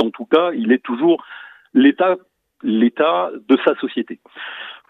en 0.00 0.10
tout 0.10 0.26
cas, 0.26 0.52
il 0.52 0.72
est 0.72 0.82
toujours 0.82 1.24
l'État 1.72 2.16
de 2.62 3.58
sa 3.64 3.74
société. 3.76 4.20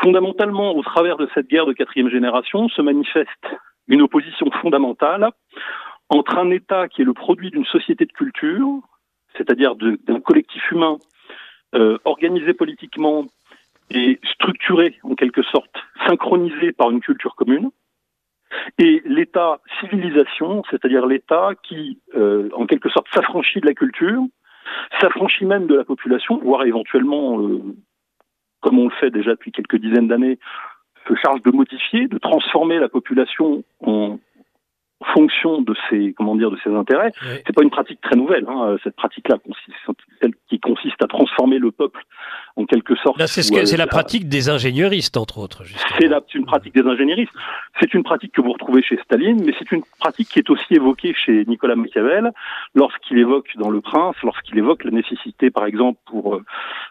Fondamentalement, 0.03 0.75
au 0.77 0.83
travers 0.83 1.17
de 1.17 1.29
cette 1.35 1.49
guerre 1.49 1.67
de 1.67 1.73
quatrième 1.73 2.11
génération, 2.11 2.69
se 2.69 2.83
manifeste 2.83 3.47
une 3.89 4.03
opposition 4.03 4.51
fondamentale 4.63 5.31
entre 6.09 6.39
un 6.39 6.51
État 6.51 6.89
qui 6.89 7.03
est 7.03 7.05
le 7.05 7.15
produit 7.15 7.51
d'une 7.51 7.65
société 7.65 8.05
de 8.05 8.13
culture, 8.13 8.81
c'est-à-dire 9.37 9.75
d'un 9.77 10.21
collectif 10.21 10.71
humain 10.71 10.99
euh, 11.75 11.99
organisé 12.05 12.55
politiquement 12.55 13.27
et 13.91 14.21
structuré 14.35 14.99
en 15.03 15.15
quelque 15.15 15.43
sorte, 15.43 15.75
synchronisé 16.07 16.73
par 16.73 16.91
une 16.91 17.01
culture 17.01 17.35
commune, 17.35 17.71
et 18.79 19.03
l'État 19.05 19.61
civilisation, 19.81 20.63
c'est-à-dire 20.71 21.07
l'État 21.07 21.51
qui, 21.63 21.99
euh, 22.15 22.49
en 22.55 22.67
quelque 22.67 22.89
sorte, 22.89 23.07
s'affranchit 23.13 23.61
de 23.61 23.67
la 23.67 23.75
culture, 23.75 24.23
s'affranchit 25.01 25.47
même 25.47 25.67
de 25.67 25.75
la 25.75 25.85
population, 25.85 26.39
voire 26.39 26.65
éventuellement, 26.65 27.41
euh, 27.41 27.61
comme 28.61 28.79
on 28.79 28.89
le 28.89 28.95
fait 29.01 29.11
déjà 29.11 29.33
depuis 29.33 29.53
quelques 29.53 29.77
dizaines 29.77 30.09
d'années, 30.09 30.39
se 31.09 31.15
charge 31.17 31.43
de 31.43 31.51
modifier, 31.51 32.09
de 32.09 32.19
transformer 32.19 32.79
la 32.79 32.89
population 32.89 33.63
en 33.81 34.19
fonction 35.13 35.61
de 35.61 35.75
ses 35.89 36.15
comment 36.15 36.35
dire 36.35 36.51
de 36.51 36.59
ses 36.65 36.71
intérêts. 36.71 37.13
Oui. 37.23 37.43
C'est 37.47 37.55
pas 37.55 37.63
une 37.63 37.71
pratique 37.71 38.01
très 38.01 38.17
nouvelle. 38.17 38.47
Hein. 38.49 38.77
Cette 38.83 38.97
pratique-là 38.97 39.37
celle 40.21 40.33
qui 40.49 40.59
consiste 40.61 41.03
à 41.03 41.07
transformer 41.07 41.59
le 41.59 41.71
peuple 41.71 42.03
en 42.57 42.67
quelque 42.67 42.95
sorte. 42.97 43.21
C'est 43.27 43.43
ce 43.43 43.65
c'est 43.65 43.77
la 43.77 43.87
pratique 43.87 44.29
des 44.29 44.49
ingénieuristes 44.49 45.17
entre 45.17 45.39
autres. 45.39 45.63
C'est 45.99 46.35
une 46.35 46.47
pratique 46.47 46.75
des 46.75 46.89
ingénieristes. 46.89 47.33
C'est 47.81 47.93
une 47.95 48.03
pratique 48.03 48.33
que 48.33 48.41
vous 48.41 48.53
retrouvez 48.53 48.83
chez 48.83 48.99
Staline, 49.05 49.43
mais 49.45 49.53
c'est 49.59 49.73
une 49.73 49.83
pratique 49.99 50.29
qui 50.29 50.39
est 50.39 50.51
aussi 50.51 50.75
évoquée 50.75 51.15
chez 51.15 51.45
Nicolas 51.47 51.75
Machiavel 51.75 52.33
lorsqu'il 52.75 53.19
évoque 53.19 53.49
dans 53.57 53.71
Le 53.71 53.81
Prince, 53.81 54.15
lorsqu'il 54.23 54.59
évoque 54.59 54.85
la 54.85 54.93
nécessité, 54.93 55.51
par 55.51 55.67
exemple, 55.67 55.99
pour 56.07 56.37
euh, 56.37 56.43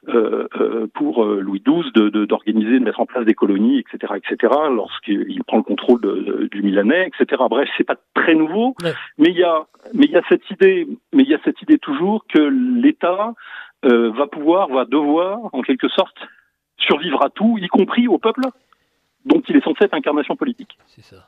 euh, 0.10 0.88
pour 0.94 1.24
Louis 1.26 1.64
XII 1.66 1.92
de 1.94 2.26
d'organiser, 2.26 2.74
de, 2.74 2.80
de, 2.80 2.84
mettre 2.84 3.00
en 3.00 3.06
place 3.06 3.26
des 3.26 3.34
colonies, 3.34 3.80
etc., 3.80 4.14
etc. 4.18 4.54
Lorsqu'il 4.70 5.44
prend 5.46 5.58
le 5.58 5.64
contrôle 5.64 6.02
de, 6.02 6.12
de, 6.12 6.50
du 6.52 6.62
Milanais, 6.62 7.08
etc. 7.08 7.42
Bref, 7.50 7.70
c'est 7.78 7.84
pas 7.84 7.98
très 8.14 8.36
nouveau, 8.36 8.76
ouais. 8.84 8.94
mais 9.18 9.30
il 9.30 9.38
y 9.38 9.44
a 9.44 9.66
mais 9.94 10.06
il 10.06 10.12
y 10.12 10.18
a 10.18 10.22
cette 10.30 10.50
idée, 10.50 10.88
mais 11.14 11.24
il 11.24 11.30
y 11.30 11.36
a 11.36 11.40
cette 11.44 11.62
idée 11.62 11.78
toujours 11.78 12.26
que 12.28 12.40
l'État 12.40 13.34
euh, 13.86 14.12
va 14.12 14.28
pouvoir, 14.28 14.70
va 14.70 14.86
devoir, 14.86 15.40
en 15.54 15.62
quelque 15.62 15.90
sorte, 15.90 16.18
survivre 16.78 17.24
à 17.24 17.30
tout, 17.30 17.58
y 17.60 17.68
compris 17.68 18.08
au 18.08 18.18
peuple 18.18 18.42
dont 19.26 19.42
il 19.48 19.56
est 19.56 19.64
censé 19.64 19.86
être 19.86 19.94
incarnation 19.94 20.36
politique. 20.36 20.78
C'est 20.88 21.04
ça. 21.04 21.28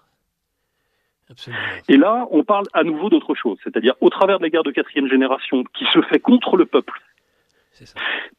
Absolument. 1.30 1.62
Et 1.90 1.98
là, 1.98 2.28
on 2.32 2.44
parle 2.44 2.66
à 2.74 2.84
nouveau 2.84 3.10
d'autre 3.10 3.34
chose, 3.34 3.58
c'est-à-dire 3.64 3.96
au 4.00 4.10
travers 4.10 4.38
de 4.38 4.44
la 4.44 4.50
guerre 4.50 4.64
de 4.64 4.72
quatrième 4.72 5.08
génération 5.08 5.64
qui 5.74 5.86
se 5.86 6.02
fait 6.04 6.20
contre 6.20 6.56
le 6.56 6.66
peuple, 6.66 7.02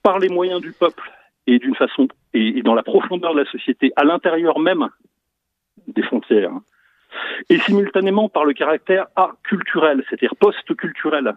par 0.02 0.18
les 0.18 0.28
moyens 0.28 0.60
du 0.60 0.72
peuple 0.72 1.10
et 1.46 1.58
d'une 1.58 1.74
façon 1.74 2.08
et, 2.32 2.62
dans 2.62 2.74
la 2.74 2.82
profondeur 2.82 3.34
de 3.34 3.40
la 3.40 3.50
société, 3.50 3.92
à 3.96 4.04
l'intérieur 4.04 4.58
même 4.58 4.88
des 5.88 6.02
frontières, 6.02 6.52
et 7.48 7.58
simultanément 7.58 8.28
par 8.28 8.44
le 8.44 8.52
caractère 8.52 9.06
culturel, 9.42 10.04
c'est-à-dire 10.08 10.34
post-culturel 10.36 11.34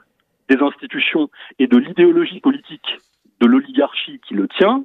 des 0.49 0.61
institutions 0.63 1.29
et 1.59 1.67
de 1.67 1.77
l'idéologie 1.77 2.39
politique 2.39 2.99
de 3.39 3.47
l'oligarchie 3.47 4.19
qui 4.27 4.33
le 4.33 4.47
tient, 4.47 4.83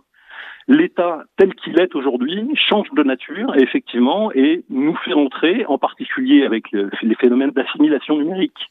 l'État 0.69 1.25
tel 1.37 1.55
qu'il 1.55 1.79
est 1.81 1.95
aujourd'hui 1.95 2.49
change 2.55 2.91
de 2.93 3.03
nature, 3.03 3.55
effectivement, 3.57 4.33
et 4.33 4.65
nous 4.71 4.97
fait 4.97 5.13
entrer, 5.13 5.67
en 5.67 5.79
particulier 5.79 6.45
avec 6.45 6.71
les 6.73 7.15
phénomènes 7.17 7.51
d'assimilation 7.51 8.17
numérique. 8.17 8.71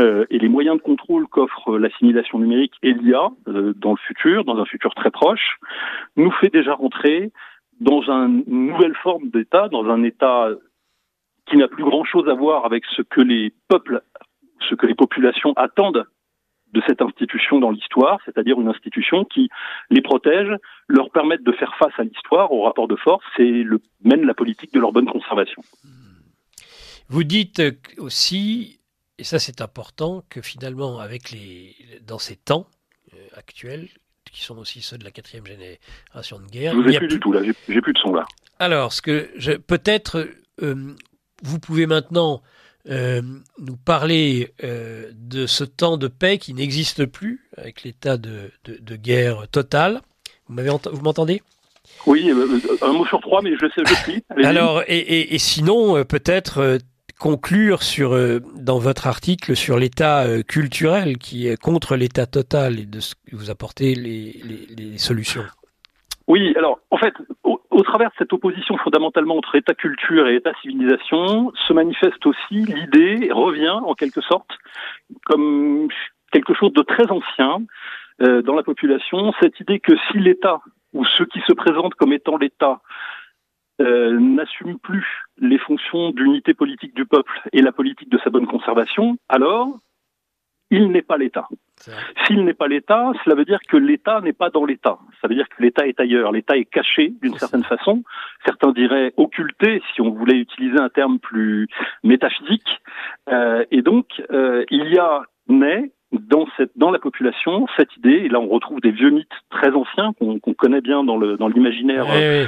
Euh, 0.00 0.26
et 0.28 0.40
les 0.40 0.48
moyens 0.48 0.76
de 0.76 0.82
contrôle 0.82 1.28
qu'offre 1.28 1.78
l'assimilation 1.78 2.40
numérique 2.40 2.74
et 2.82 2.92
l'IA 2.92 3.30
euh, 3.46 3.72
dans 3.76 3.92
le 3.92 3.96
futur, 3.96 4.44
dans 4.44 4.58
un 4.58 4.64
futur 4.64 4.92
très 4.94 5.12
proche, 5.12 5.58
nous 6.16 6.32
fait 6.32 6.52
déjà 6.52 6.74
rentrer 6.74 7.30
dans 7.80 8.02
une 8.02 8.44
nouvelle 8.46 8.96
forme 8.96 9.28
d'État, 9.30 9.68
dans 9.68 9.88
un 9.88 10.02
État 10.02 10.48
qui 11.46 11.56
n'a 11.56 11.68
plus 11.68 11.84
grand-chose 11.84 12.28
à 12.28 12.34
voir 12.34 12.64
avec 12.64 12.84
ce 12.96 13.02
que 13.02 13.20
les 13.20 13.52
peuples, 13.68 14.02
ce 14.68 14.74
que 14.74 14.86
les 14.86 14.94
populations 14.94 15.52
attendent 15.54 16.06
de 16.74 16.82
cette 16.86 17.00
institution 17.00 17.60
dans 17.60 17.70
l'histoire, 17.70 18.18
c'est-à-dire 18.24 18.60
une 18.60 18.68
institution 18.68 19.24
qui 19.24 19.48
les 19.90 20.02
protège, 20.02 20.48
leur 20.88 21.10
permette 21.10 21.42
de 21.42 21.52
faire 21.52 21.74
face 21.78 21.92
à 21.98 22.04
l'histoire, 22.04 22.52
au 22.52 22.62
rapport 22.62 22.88
de 22.88 22.96
force 22.96 23.24
et 23.38 23.62
le, 23.62 23.80
mène 24.02 24.26
la 24.26 24.34
politique 24.34 24.74
de 24.74 24.80
leur 24.80 24.92
bonne 24.92 25.06
conservation. 25.06 25.62
Vous 27.08 27.24
dites 27.24 27.62
aussi, 27.98 28.80
et 29.18 29.24
ça 29.24 29.38
c'est 29.38 29.60
important, 29.62 30.22
que 30.28 30.42
finalement, 30.42 30.98
avec 30.98 31.30
les, 31.30 31.74
dans 32.06 32.18
ces 32.18 32.36
temps 32.36 32.66
euh, 33.14 33.16
actuels, 33.36 33.88
qui 34.32 34.42
sont 34.42 34.58
aussi 34.58 34.82
ceux 34.82 34.98
de 34.98 35.04
la 35.04 35.12
quatrième 35.12 35.46
génération 35.46 36.40
de 36.40 36.46
guerre. 36.50 36.72
Je 36.72 36.78
vous 36.78 36.88
ai 36.88 36.98
plus, 36.98 37.08
du 37.08 37.20
tout 37.20 37.32
là, 37.32 37.40
j'ai 37.44 37.80
plus 37.80 37.92
de 37.92 37.98
son 37.98 38.12
là. 38.14 38.24
Alors, 38.58 38.92
ce 38.92 39.00
que 39.00 39.30
je, 39.36 39.52
peut-être 39.52 40.28
euh, 40.62 40.94
vous 41.42 41.60
pouvez 41.60 41.86
maintenant 41.86 42.42
euh, 42.90 43.22
nous 43.58 43.76
parler 43.76 44.52
euh, 44.62 45.10
de 45.14 45.46
ce 45.46 45.64
temps 45.64 45.96
de 45.96 46.06
paix 46.06 46.36
qui 46.36 46.52
n'existe 46.52 47.06
plus 47.06 47.48
avec 47.56 47.82
l'état 47.82 48.18
de, 48.18 48.50
de, 48.64 48.96
guerre 48.96 49.48
totale. 49.48 50.02
Vous 50.48 51.00
m'entendez? 51.02 51.40
Oui, 52.06 52.30
euh, 52.30 52.58
un 52.82 52.92
mot 52.92 53.06
sur 53.06 53.20
trois, 53.22 53.40
mais 53.40 53.52
je 53.56 53.66
sais, 53.74 53.82
je 53.86 53.94
suis. 53.94 54.24
Alors, 54.44 54.82
et, 54.86 55.34
et, 55.34 55.38
sinon, 55.38 56.04
peut-être 56.04 56.78
conclure 57.18 57.82
sur 57.82 58.18
dans 58.54 58.78
votre 58.78 59.06
article 59.06 59.56
sur 59.56 59.78
l'état 59.78 60.26
culturel 60.42 61.16
qui 61.16 61.46
est 61.48 61.56
contre 61.56 61.96
l'état 61.96 62.26
total 62.26 62.78
et 62.80 62.86
de 62.86 63.00
ce 63.00 63.14
que 63.14 63.34
vous 63.34 63.50
apportez 63.50 63.94
les, 63.94 64.40
les, 64.44 64.66
les 64.76 64.98
solutions. 64.98 65.44
Oui, 66.26 66.52
alors 66.56 66.80
en 66.90 66.98
fait, 66.98 67.14
au, 67.74 67.82
travers 67.82 68.10
de 68.10 68.14
cette 68.18 68.32
opposition 68.32 68.76
fondamentalement 68.78 69.36
entre 69.36 69.56
État-culture 69.56 70.28
et 70.28 70.36
État-civilisation, 70.36 71.52
se 71.66 71.72
manifeste 71.72 72.24
aussi 72.26 72.54
l'idée, 72.54 73.30
revient 73.32 73.78
en 73.84 73.94
quelque 73.94 74.20
sorte 74.20 74.50
comme 75.26 75.88
quelque 76.32 76.54
chose 76.54 76.72
de 76.72 76.82
très 76.82 77.10
ancien 77.10 77.62
euh, 78.22 78.42
dans 78.42 78.54
la 78.54 78.62
population, 78.62 79.32
cette 79.40 79.58
idée 79.60 79.80
que 79.80 79.92
si 80.10 80.18
l'État 80.18 80.60
ou 80.92 81.04
ceux 81.04 81.26
qui 81.26 81.40
se 81.46 81.52
présentent 81.52 81.94
comme 81.94 82.12
étant 82.12 82.36
l'État 82.36 82.80
euh, 83.80 84.18
n'assument 84.18 84.78
plus 84.78 85.04
les 85.38 85.58
fonctions 85.58 86.10
d'unité 86.10 86.54
politique 86.54 86.94
du 86.94 87.06
peuple 87.06 87.40
et 87.52 87.60
la 87.60 87.72
politique 87.72 88.08
de 88.08 88.18
sa 88.22 88.30
bonne 88.30 88.46
conservation, 88.46 89.16
alors 89.28 89.78
il 90.74 90.90
n'est 90.90 91.02
pas 91.02 91.16
l'État. 91.16 91.48
S'il 92.26 92.44
n'est 92.44 92.54
pas 92.54 92.68
l'État, 92.68 93.12
cela 93.24 93.36
veut 93.36 93.44
dire 93.44 93.60
que 93.68 93.76
l'État 93.76 94.20
n'est 94.20 94.32
pas 94.32 94.50
dans 94.50 94.64
l'État. 94.64 94.98
Ça 95.20 95.28
veut 95.28 95.34
dire 95.34 95.48
que 95.48 95.62
l'État 95.62 95.86
est 95.86 96.00
ailleurs. 96.00 96.32
L'État 96.32 96.56
est 96.56 96.64
caché 96.64 97.12
d'une 97.22 97.36
certaine 97.36 97.64
façon. 97.64 98.02
Certains 98.44 98.72
diraient 98.72 99.12
occulté, 99.16 99.82
si 99.94 100.00
on 100.00 100.10
voulait 100.10 100.36
utiliser 100.36 100.78
un 100.78 100.88
terme 100.88 101.18
plus 101.18 101.68
métaphysique. 102.02 102.80
Euh, 103.28 103.64
et 103.70 103.82
donc, 103.82 104.06
euh, 104.32 104.64
il 104.70 104.88
y 104.88 104.98
a 104.98 105.22
né 105.48 105.92
dans 106.12 106.46
cette 106.56 106.70
dans 106.76 106.92
la 106.92 107.00
population 107.00 107.66
cette 107.76 107.96
idée 107.96 108.22
et 108.24 108.28
là 108.28 108.38
on 108.38 108.46
retrouve 108.46 108.80
des 108.80 108.92
vieux 108.92 109.10
mythes 109.10 109.26
très 109.50 109.72
anciens 109.72 110.12
qu'on 110.12 110.38
connaît 110.54 110.80
bien 110.80 111.02
dans 111.02 111.16
le 111.16 111.36
dans 111.36 111.48
l'imaginaire 111.48 112.06
euh, 112.08 112.46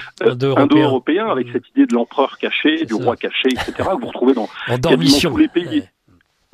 indo-européen 0.57 1.27
avec 1.27 1.49
mmh. 1.49 1.53
cette 1.53 1.69
idée 1.71 1.87
de 1.87 1.95
l'empereur 1.95 2.39
caché 2.39 2.85
du 2.85 2.95
roi 2.95 3.17
caché 3.17 3.49
etc 3.51 3.73
que 3.77 4.01
vous 4.01 4.07
retrouvez 4.07 4.35
dans, 4.35 4.49
dans 4.79 4.97
tous 4.97 5.37
les 5.37 5.49
pays 5.49 5.83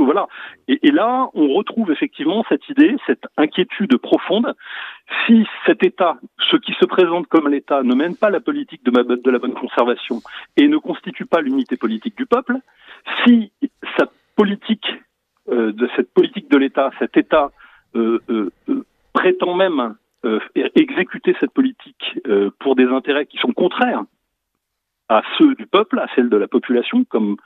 voilà. 0.04 0.26
Et, 0.68 0.90
là, 0.90 1.28
on 1.34 1.48
retrouve 1.54 1.90
effectivement 1.90 2.44
cette 2.48 2.68
idée, 2.68 2.96
cette 3.06 3.24
inquiétude 3.36 3.96
profonde. 3.96 4.54
Si 5.26 5.46
cet 5.66 5.84
État, 5.84 6.18
ce 6.50 6.56
qui 6.56 6.72
se 6.72 6.84
présente 6.84 7.26
comme 7.26 7.48
l'État, 7.48 7.82
ne 7.82 7.94
mène 7.94 8.16
pas 8.16 8.30
la 8.30 8.40
politique 8.40 8.84
de, 8.84 9.30
la 9.30 9.38
bonne 9.38 9.54
conservation 9.54 10.20
et 10.56 10.68
ne 10.68 10.78
constitue 10.78 11.26
pas 11.26 11.40
l'unité 11.40 11.76
politique 11.76 12.16
du 12.16 12.26
peuple, 12.26 12.56
si 13.24 13.52
euh, 15.48 15.72
cette 15.96 16.12
politique 16.14 16.50
de 16.50 16.56
l'État, 16.56 16.90
cet 16.98 17.16
État 17.16 17.50
euh, 17.96 18.20
euh, 18.30 18.50
prétend 19.12 19.54
même 19.54 19.96
exécuter 20.76 21.34
cette 21.40 21.50
politique 21.50 22.20
pour 22.60 22.76
des 22.76 22.84
intérêts 22.84 23.26
qui 23.26 23.38
sont 23.38 23.52
contraires 23.52 24.04
à 25.08 25.22
ceux 25.36 25.56
du 25.56 25.66
peuple, 25.66 25.98
à 25.98 26.06
celles 26.14 26.28
de 26.28 26.36
la 26.36 26.46
population, 26.46 27.02
comme 27.04 27.36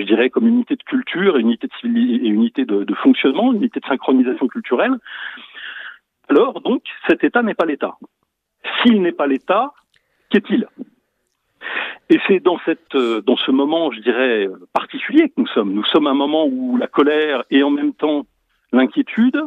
je 0.00 0.06
dirais, 0.06 0.30
comme 0.30 0.46
unité 0.46 0.76
de 0.76 0.82
culture, 0.82 1.36
unité 1.36 1.66
de, 1.66 1.88
et 1.98 2.28
unité 2.28 2.64
de, 2.64 2.94
fonctionnement, 2.94 3.52
unité 3.52 3.80
de 3.80 3.86
synchronisation 3.86 4.48
culturelle. 4.48 4.96
Alors, 6.28 6.60
donc, 6.60 6.82
cet 7.08 7.24
État 7.24 7.42
n'est 7.42 7.54
pas 7.54 7.66
l'État. 7.66 7.96
S'il 8.82 9.02
n'est 9.02 9.12
pas 9.12 9.26
l'État, 9.26 9.72
qu'est-il? 10.30 10.66
Et 12.08 12.18
c'est 12.26 12.42
euh, 12.46 13.20
dans 13.20 13.36
ce 13.36 13.50
moment, 13.50 13.92
je 13.92 14.00
dirais, 14.00 14.48
particulier 14.72 15.28
que 15.28 15.34
nous 15.36 15.46
sommes. 15.46 15.72
Nous 15.72 15.84
sommes 15.84 16.08
à 16.08 16.10
un 16.10 16.14
moment 16.14 16.46
où 16.46 16.76
la 16.76 16.88
colère 16.88 17.44
et 17.50 17.62
en 17.62 17.70
même 17.70 17.94
temps 17.94 18.26
l'inquiétude 18.72 19.40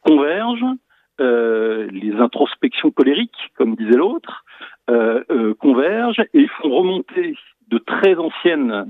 convergent, 0.00 0.74
euh, 1.20 1.88
les 1.92 2.14
introspections 2.16 2.90
colériques, 2.90 3.52
comme 3.56 3.76
disait 3.76 3.96
l'autre, 3.96 4.44
euh, 4.90 5.54
convergent 5.54 6.24
et 6.34 6.46
font 6.48 6.70
remonter 6.70 7.36
de 7.68 7.78
très 7.78 8.16
anciennes, 8.16 8.86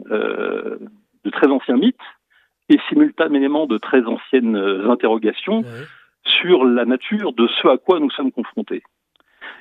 de 1.29 1.33
très 1.33 1.49
anciens 1.49 1.77
mythes 1.77 1.97
et 2.69 2.79
simultanément 2.89 3.67
de 3.67 3.79
très 3.79 4.05
anciennes 4.05 4.57
euh, 4.57 4.91
interrogations 4.91 5.63
sur 6.25 6.65
la 6.65 6.85
nature 6.85 7.33
de 7.33 7.47
ce 7.47 7.69
à 7.69 7.79
quoi 7.79 8.01
nous 8.01 8.11
sommes 8.11 8.33
confrontés. 8.33 8.83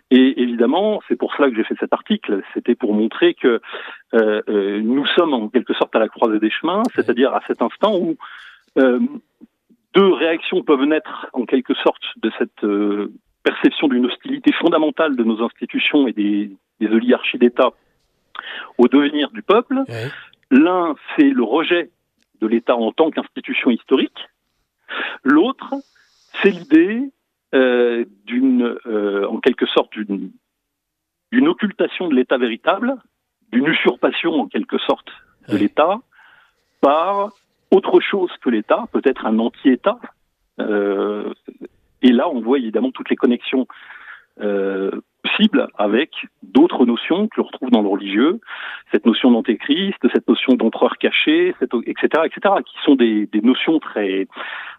Et 0.10 0.42
évidemment, 0.42 1.02
c'est 1.08 1.18
pour 1.18 1.34
cela 1.36 1.50
que 1.50 1.56
j'ai 1.56 1.64
fait 1.64 1.76
cet 1.80 1.92
article. 1.94 2.42
C'était 2.54 2.76
pour 2.76 2.94
montrer 2.94 3.34
que 3.34 3.60
euh, 4.14 4.42
euh, 4.48 4.82
nous 4.82 5.06
sommes 5.18 5.34
en 5.34 5.50
quelque 5.50 5.74
sorte 5.74 5.96
à 5.96 6.00
la 6.00 6.08
croisée 6.08 6.40
des 6.40 6.50
chemins, 6.50 6.84
c'est-à-dire 6.96 7.34
à 7.34 7.42
cet 7.48 7.62
instant 7.62 7.98
où 7.98 8.16
euh, 8.78 9.00
deux 9.94 10.14
réactions 10.14 10.64
peuvent 10.64 10.86
naître 10.86 11.28
en 11.34 11.46
quelque 11.46 11.74
sorte 11.76 12.04
de 12.18 12.32
cette 12.38 12.66
perception 13.44 13.88
d'une 13.88 14.06
hostilité 14.06 14.54
fondamentale 14.54 15.16
de 15.16 15.24
nos 15.24 15.44
institutions 15.44 16.08
et 16.08 16.14
des, 16.14 16.52
des 16.80 16.88
oligarchies 16.88 17.38
d'État 17.38 17.72
au 18.78 18.88
devenir 18.88 19.32
du 19.32 19.42
peuple. 19.42 19.84
L'un, 20.52 20.96
c'est 21.16 21.30
le 21.30 21.44
rejet 21.44 21.92
de 22.42 22.48
l'État 22.48 22.76
en 22.76 22.92
tant 22.92 23.12
qu'institution 23.12 23.70
historique. 23.72 24.28
L'autre, 25.24 25.74
c'est 26.42 26.52
l'idée 26.52 27.12
euh, 27.54 28.06
d'une, 28.26 28.78
euh, 28.86 29.28
en 29.28 29.40
quelque 29.40 29.66
sorte, 29.66 29.92
d'une, 29.94 30.32
d'une 31.32 31.48
occultation 31.48 32.08
de 32.08 32.16
l'État 32.16 32.38
véritable, 32.38 32.96
d'une 33.52 33.68
usurpation 33.68 34.34
en 34.34 34.48
quelque 34.48 34.78
sorte 34.78 35.10
de 35.50 35.58
l'État 35.58 36.00
par 36.82 37.32
autre 37.72 38.00
chose 38.00 38.32
que 38.42 38.50
l'État, 38.50 38.86
peut-être 38.92 39.26
un 39.26 39.40
anti-État. 39.40 40.00
Euh, 40.60 41.34
et 42.02 42.12
là, 42.12 42.30
on 42.30 42.42
voit 42.42 42.60
évidemment 42.60 42.92
toutes 42.92 43.10
les 43.10 43.16
connexions 43.16 43.68
euh, 44.42 44.92
possible 45.28 45.68
avec 45.78 46.12
d'autres 46.44 46.86
notions 46.86 47.28
que 47.28 47.38
l'on 47.38 47.48
retrouve 47.48 47.72
dans 47.72 47.82
le 47.82 47.88
religieux, 47.88 48.40
cette 48.92 49.06
notion 49.06 49.32
d'antéchrist, 49.32 49.98
cette 50.14 50.28
notion 50.28 50.54
d'empereur 50.54 50.98
caché, 50.98 51.54
etc., 51.86 52.24
etc., 52.26 52.56
qui 52.66 52.76
sont 52.84 52.96
des, 52.96 53.30
notions 53.44 53.80
très, 53.80 54.28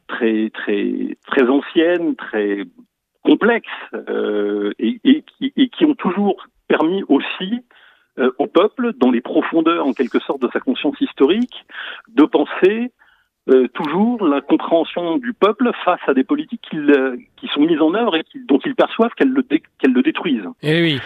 très, 0.06 0.50
très, 0.50 1.16
très 1.26 1.48
anciennes, 1.48 2.16
très 2.16 2.64
complexes, 3.22 3.68
euh, 3.94 4.72
et, 4.78 5.24
qui 5.40 5.84
ont 5.84 5.94
toujours 5.94 6.46
permis 6.68 7.02
aussi 7.08 7.60
euh, 8.18 8.30
au 8.38 8.46
peuple, 8.46 8.92
dans 8.94 9.10
les 9.10 9.20
profondeurs 9.20 9.86
en 9.86 9.92
quelque 9.92 10.18
sorte 10.20 10.42
de 10.42 10.48
sa 10.52 10.60
conscience 10.60 11.00
historique, 11.00 11.64
de 12.08 12.24
penser 12.24 12.92
euh, 13.48 13.66
toujours 13.68 14.26
la 14.26 14.40
compréhension 14.40 15.16
du 15.16 15.32
peuple 15.32 15.70
face 15.84 16.00
à 16.06 16.12
des 16.12 16.24
politiques 16.24 16.68
euh, 16.74 17.16
qui 17.36 17.48
sont 17.48 17.62
mises 17.62 17.80
en 17.80 17.94
œuvre 17.94 18.16
et 18.16 18.24
dont 18.46 18.58
ils 18.64 18.74
perçoivent 18.74 19.12
qu'elles 19.16 19.32
le, 19.32 20.02
détruisent. 20.02 20.48
Et 20.62 20.78
eh 20.78 20.82
oui. 20.82 21.00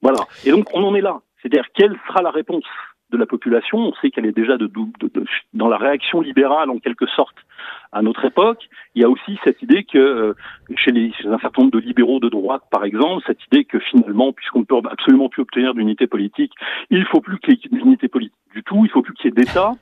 Voilà. 0.00 0.20
Et 0.44 0.50
donc 0.52 0.66
on 0.72 0.84
en 0.84 0.94
est 0.94 1.00
là. 1.00 1.20
C'est-à-dire 1.40 1.64
quelle 1.74 1.98
sera 2.06 2.22
la 2.22 2.30
réponse 2.30 2.64
de 3.10 3.16
la 3.16 3.26
population? 3.26 3.78
On 3.78 3.92
sait 3.94 4.10
qu'elle 4.10 4.26
est 4.26 4.36
déjà 4.36 4.56
de, 4.56 4.66
de, 4.66 5.08
de, 5.08 5.24
dans 5.52 5.68
la 5.68 5.78
réaction 5.78 6.20
libérale 6.20 6.70
en 6.70 6.78
quelque 6.78 7.06
sorte 7.06 7.36
à 7.90 8.02
notre 8.02 8.24
époque. 8.24 8.68
Il 8.94 9.02
y 9.02 9.04
a 9.04 9.08
aussi 9.08 9.38
cette 9.42 9.60
idée 9.60 9.82
que 9.82 9.98
euh, 9.98 10.34
chez, 10.76 10.92
les, 10.92 11.12
chez 11.12 11.26
un 11.26 11.38
certain 11.38 11.62
nombre 11.62 11.72
de 11.72 11.84
libéraux 11.84 12.20
de 12.20 12.28
droite, 12.28 12.62
par 12.70 12.84
exemple, 12.84 13.24
cette 13.26 13.44
idée 13.46 13.64
que 13.64 13.80
finalement, 13.80 14.32
puisqu'on 14.32 14.60
ne 14.60 14.64
peut 14.64 14.76
absolument 14.88 15.28
plus 15.28 15.42
obtenir 15.42 15.74
d'unité 15.74 16.06
politique, 16.06 16.52
il 16.90 17.04
faut 17.06 17.20
plus 17.20 17.38
qu'il 17.40 17.54
y 17.54 17.56
ait 17.56 17.78
d'unité 17.78 18.06
politique 18.06 18.36
du 18.54 18.62
tout, 18.62 18.84
il 18.84 18.90
faut 18.90 19.02
plus 19.02 19.14
qu'il 19.14 19.26
y 19.26 19.28
ait 19.28 19.44
d'État 19.44 19.72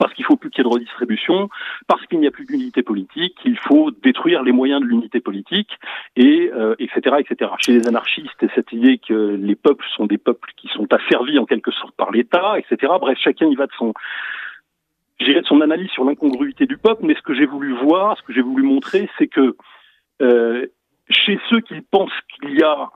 parce 0.00 0.14
qu'il 0.14 0.24
faut 0.24 0.36
plus 0.36 0.48
qu'il 0.48 0.64
y 0.64 0.66
ait 0.66 0.68
de 0.68 0.74
redistribution, 0.74 1.50
parce 1.86 2.04
qu'il 2.06 2.20
n'y 2.20 2.26
a 2.26 2.30
plus 2.30 2.46
d'unité 2.46 2.82
politique, 2.82 3.36
il 3.44 3.58
faut 3.58 3.90
détruire 3.90 4.42
les 4.42 4.50
moyens 4.50 4.80
de 4.80 4.86
l'unité 4.86 5.20
politique, 5.20 5.78
et 6.16 6.50
euh, 6.54 6.74
etc., 6.78 7.16
etc. 7.18 7.50
Chez 7.58 7.72
les 7.72 7.86
anarchistes, 7.86 8.44
cette 8.54 8.72
idée 8.72 8.96
que 8.98 9.36
les 9.38 9.54
peuples 9.54 9.84
sont 9.94 10.06
des 10.06 10.16
peuples 10.16 10.50
qui 10.56 10.68
sont 10.68 10.90
asservis 10.90 11.38
en 11.38 11.44
quelque 11.44 11.70
sorte 11.70 11.94
par 11.96 12.10
l'État, 12.12 12.58
etc. 12.58 12.94
Bref, 12.98 13.18
chacun 13.20 13.46
y 13.46 13.54
va 13.54 13.66
de 13.66 13.72
son 13.78 13.92
de 15.20 15.42
son 15.44 15.60
analyse 15.60 15.90
sur 15.90 16.04
l'incongruité 16.04 16.64
du 16.64 16.78
peuple, 16.78 17.04
mais 17.04 17.14
ce 17.14 17.20
que 17.20 17.34
j'ai 17.34 17.44
voulu 17.44 17.74
voir, 17.74 18.16
ce 18.16 18.22
que 18.22 18.32
j'ai 18.32 18.40
voulu 18.40 18.62
montrer, 18.62 19.10
c'est 19.18 19.26
que 19.26 19.54
euh, 20.22 20.66
chez 21.10 21.38
ceux 21.50 21.60
qui 21.60 21.78
pensent 21.82 22.10
qu'il 22.32 22.58
y 22.58 22.62
a 22.62 22.90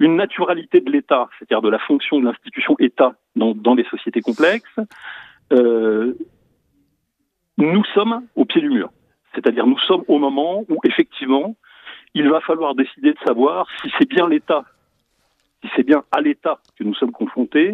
une 0.00 0.16
naturalité 0.16 0.80
de 0.80 0.90
l'État, 0.90 1.28
c'est-à-dire 1.38 1.60
de 1.60 1.68
la 1.68 1.78
fonction 1.78 2.18
de 2.18 2.24
l'institution 2.24 2.76
État 2.78 3.14
dans, 3.36 3.54
dans 3.54 3.74
les 3.74 3.84
sociétés 3.84 4.22
complexes, 4.22 4.78
nous 5.50 6.14
sommes 7.94 8.26
au 8.34 8.44
pied 8.44 8.60
du 8.60 8.70
mur. 8.70 8.90
C'est-à-dire 9.34 9.66
nous 9.66 9.78
sommes 9.78 10.04
au 10.08 10.18
moment 10.18 10.64
où 10.68 10.78
effectivement 10.84 11.56
il 12.14 12.28
va 12.30 12.40
falloir 12.40 12.74
décider 12.74 13.12
de 13.12 13.18
savoir 13.26 13.66
si 13.82 13.90
c'est 13.98 14.08
bien 14.08 14.28
l'État, 14.28 14.64
si 15.62 15.70
c'est 15.74 15.82
bien 15.82 16.04
à 16.12 16.20
l'État 16.20 16.60
que 16.78 16.84
nous 16.84 16.94
sommes 16.94 17.10
confrontés, 17.12 17.72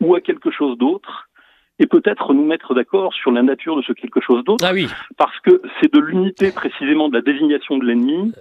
ou 0.00 0.14
à 0.14 0.20
quelque 0.20 0.50
chose 0.50 0.78
d'autre, 0.78 1.28
et 1.78 1.86
peut-être 1.86 2.32
nous 2.34 2.44
mettre 2.44 2.74
d'accord 2.74 3.12
sur 3.14 3.30
la 3.30 3.42
nature 3.42 3.76
de 3.76 3.82
ce 3.82 3.92
quelque 3.92 4.20
chose 4.20 4.42
d'autre, 4.44 4.64
ah 4.66 4.72
oui. 4.72 4.88
parce 5.16 5.38
que 5.40 5.62
c'est 5.80 5.92
de 5.92 6.00
l'unité 6.00 6.50
précisément 6.50 7.08
de 7.08 7.14
la 7.14 7.20
désignation 7.20 7.78
de 7.78 7.84
l'ennemi 7.84 8.32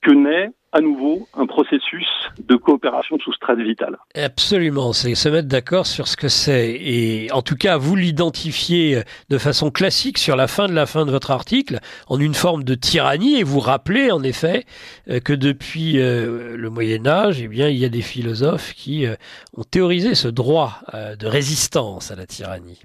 que 0.00 0.12
naît 0.12 0.52
à 0.72 0.80
nouveau 0.80 1.28
un 1.34 1.46
processus 1.46 2.08
de 2.38 2.56
coopération 2.56 3.18
sous 3.18 3.32
stress 3.32 3.58
vital. 3.58 3.98
Absolument, 4.14 4.92
c'est 4.92 5.14
se 5.14 5.28
mettre 5.28 5.48
d'accord 5.48 5.86
sur 5.86 6.08
ce 6.08 6.16
que 6.16 6.28
c'est. 6.28 6.70
Et 6.80 7.30
en 7.32 7.42
tout 7.42 7.56
cas, 7.56 7.76
vous 7.76 7.96
l'identifiez 7.96 9.02
de 9.28 9.38
façon 9.38 9.70
classique 9.70 10.18
sur 10.18 10.36
la 10.36 10.48
fin 10.48 10.66
de 10.66 10.72
la 10.72 10.86
fin 10.86 11.04
de 11.04 11.10
votre 11.10 11.30
article 11.30 11.80
en 12.08 12.18
une 12.18 12.34
forme 12.34 12.64
de 12.64 12.74
tyrannie 12.74 13.38
et 13.38 13.42
vous 13.42 13.60
rappelez 13.60 14.10
en 14.10 14.22
effet 14.22 14.64
euh, 15.08 15.20
que 15.20 15.32
depuis 15.32 15.98
euh, 15.98 16.56
le 16.56 16.70
Moyen 16.70 17.06
Âge, 17.06 17.40
eh 17.40 17.48
bien, 17.48 17.68
il 17.68 17.76
y 17.76 17.84
a 17.84 17.88
des 17.88 18.02
philosophes 18.02 18.74
qui 18.74 19.06
euh, 19.06 19.14
ont 19.56 19.64
théorisé 19.64 20.14
ce 20.14 20.28
droit 20.28 20.80
de 20.92 21.26
résistance 21.26 22.10
à 22.10 22.16
la 22.16 22.26
tyrannie. 22.26 22.80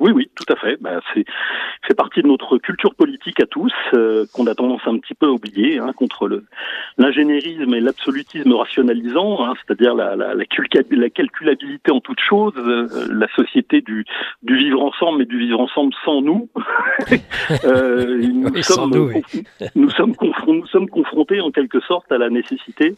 Oui, 0.00 0.12
oui, 0.12 0.30
tout 0.34 0.50
à 0.50 0.56
fait. 0.56 0.78
Ben, 0.80 1.00
c'est 1.12 1.24
fait 1.86 1.94
partie 1.94 2.22
de 2.22 2.26
notre 2.26 2.58
culture 2.58 2.94
politique 2.94 3.40
à 3.40 3.46
tous, 3.46 3.72
euh, 3.94 4.24
qu'on 4.32 4.46
a 4.46 4.54
tendance 4.54 4.80
un 4.86 4.98
petit 4.98 5.14
peu 5.14 5.26
à 5.26 5.30
oublier, 5.30 5.78
hein, 5.78 5.92
contre 5.94 6.26
le 6.26 6.44
l'ingénierisme 6.98 7.72
et 7.74 7.80
l'absolutisme 7.80 8.52
rationalisant, 8.52 9.44
hein, 9.44 9.54
c'est-à-dire 9.56 9.94
la, 9.94 10.16
la, 10.16 10.34
la, 10.34 10.44
la, 10.44 11.10
calculabilité 11.10 11.90
en 11.90 12.00
toute 12.00 12.20
chose, 12.20 12.52
euh, 12.56 12.86
la 13.10 13.26
société 13.34 13.80
du, 13.80 14.04
du 14.42 14.56
vivre 14.56 14.82
ensemble, 14.82 15.18
mais 15.18 15.24
du 15.24 15.38
vivre 15.38 15.60
ensemble 15.60 15.92
sans 16.04 16.20
nous. 16.20 16.48
euh, 17.64 18.18
nous, 18.22 18.48
oui, 18.48 18.62
sommes, 18.62 18.90
nous, 18.90 19.08
oui. 19.08 19.44
nous, 19.74 19.90
sommes 19.90 20.14
nous 20.46 20.66
sommes 20.66 20.88
confrontés 20.88 21.40
en 21.40 21.50
quelque 21.50 21.80
sorte 21.80 22.10
à 22.12 22.18
la 22.18 22.28
nécessité 22.30 22.94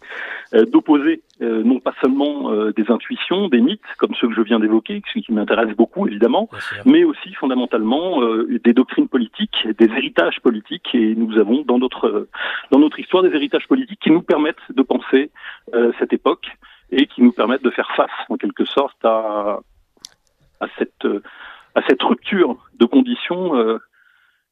euh, 0.54 0.64
d'opposer 0.64 1.22
non 1.40 1.80
pas 1.80 1.92
seulement 2.00 2.52
des 2.70 2.88
intuitions, 2.88 3.48
des 3.48 3.60
mythes, 3.60 3.80
comme 3.98 4.14
ceux 4.14 4.28
que 4.28 4.34
je 4.34 4.42
viens 4.42 4.60
d'évoquer, 4.60 5.02
qui 5.02 5.24
m'intéresse 5.32 5.74
beaucoup 5.76 6.06
évidemment, 6.06 6.48
mais 6.92 7.04
aussi 7.04 7.32
fondamentalement 7.34 8.22
euh, 8.22 8.60
des 8.62 8.74
doctrines 8.74 9.08
politiques, 9.08 9.66
des 9.78 9.86
héritages 9.86 10.40
politiques, 10.40 10.90
et 10.94 11.14
nous 11.14 11.38
avons 11.38 11.62
dans 11.62 11.78
notre 11.78 12.28
dans 12.70 12.78
notre 12.78 12.98
histoire 13.00 13.22
des 13.22 13.34
héritages 13.34 13.66
politiques 13.66 14.00
qui 14.00 14.10
nous 14.10 14.22
permettent 14.32 14.66
de 14.68 14.82
penser 14.82 15.30
euh, 15.74 15.92
cette 15.98 16.12
époque 16.12 16.46
et 16.90 17.06
qui 17.06 17.22
nous 17.22 17.32
permettent 17.32 17.64
de 17.64 17.70
faire 17.70 17.90
face 17.96 18.18
en 18.28 18.36
quelque 18.36 18.66
sorte 18.66 19.02
à 19.04 19.60
à 20.60 20.66
cette 20.76 21.06
à 21.74 21.80
cette 21.88 22.02
rupture 22.02 22.50
de 22.78 22.84
conditions 22.84 23.56
euh, 23.56 23.78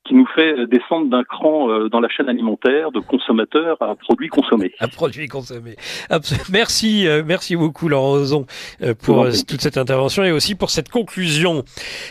qui 0.04 0.14
nous 0.14 0.26
fait 0.34 0.66
descendre 0.66 1.10
d'un 1.10 1.24
cran 1.24 1.70
euh, 1.70 1.88
dans 1.88 2.00
la 2.00 2.08
chaîne 2.08 2.28
alimentaire 2.28 2.90
de 2.90 3.00
consommateur 3.00 3.76
à 3.80 3.94
produit 3.94 4.28
consommé. 4.28 4.72
À 4.78 4.88
produit 4.88 5.28
consommé. 5.28 5.76
Merci, 6.50 7.06
euh, 7.06 7.22
merci 7.24 7.54
beaucoup 7.54 7.88
Laurent 7.88 8.12
Ozon 8.12 8.46
euh, 8.82 8.94
pour 8.94 9.26
toute 9.46 9.60
cette 9.60 9.76
intervention 9.76 10.24
et 10.24 10.32
aussi 10.32 10.54
pour 10.54 10.70
cette 10.70 10.88
conclusion. 10.88 11.64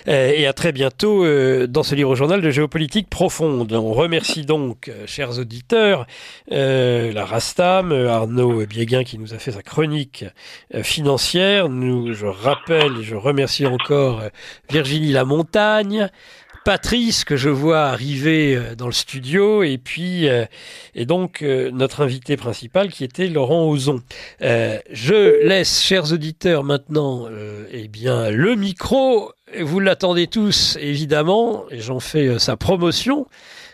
Et 0.08 0.46
à 0.46 0.54
très 0.54 0.72
bientôt 0.72 1.26
dans 1.68 1.84
ce 1.84 1.96
livre 1.96 2.16
journal 2.16 2.42
de 2.42 2.50
géopolitique 2.50 3.10
profonde. 3.10 3.72
On 3.74 3.92
remercie 3.94 4.46
donc, 4.46 4.92
chers 5.06 5.40
auditeurs, 5.40 6.06
la 6.50 7.26
Rastam, 7.26 7.92
Arnaud 7.92 8.66
Biéguin 8.66 9.04
qui 9.04 9.18
nous 9.18 9.34
a 9.34 9.38
fait 9.38 9.52
sa 9.52 9.62
chronique 9.62 10.26
financière. 10.84 11.70
Nous, 11.70 12.14
je 12.14 12.26
rappelle, 12.26 13.02
je 13.02 13.16
remercie 13.16 13.66
encore 13.66 14.22
Virginie 14.70 15.12
Lamontagne. 15.12 16.10
Patrice 16.64 17.24
que 17.24 17.38
je 17.38 17.50
vois 17.50 17.86
arriver 17.86 18.56
euh, 18.56 18.76
dans 18.76 18.86
le 18.86 18.94
studio 18.94 19.64
et 19.64 19.78
puis 19.78 20.28
euh, 20.28 20.46
et 20.96 21.06
donc 21.06 21.42
euh, 21.42 21.72
notre 21.72 22.02
invité 22.02 22.38
principal 22.38 22.92
qui 22.92 23.04
était 23.04 23.28
Laurent 23.28 23.68
Ozon. 23.68 24.02
je 24.42 25.46
laisse 25.46 25.82
chers 25.82 26.12
auditeurs 26.12 26.64
maintenant 26.64 27.28
eh 27.72 27.88
bien 27.88 28.30
le 28.30 28.56
micro. 28.56 29.32
Vous 29.60 29.80
l'attendez 29.80 30.28
tous 30.28 30.78
évidemment 30.80 31.66
et 31.72 31.80
j'en 31.80 32.00
fais 32.00 32.38
sa 32.40 32.56
promotion 32.56 33.28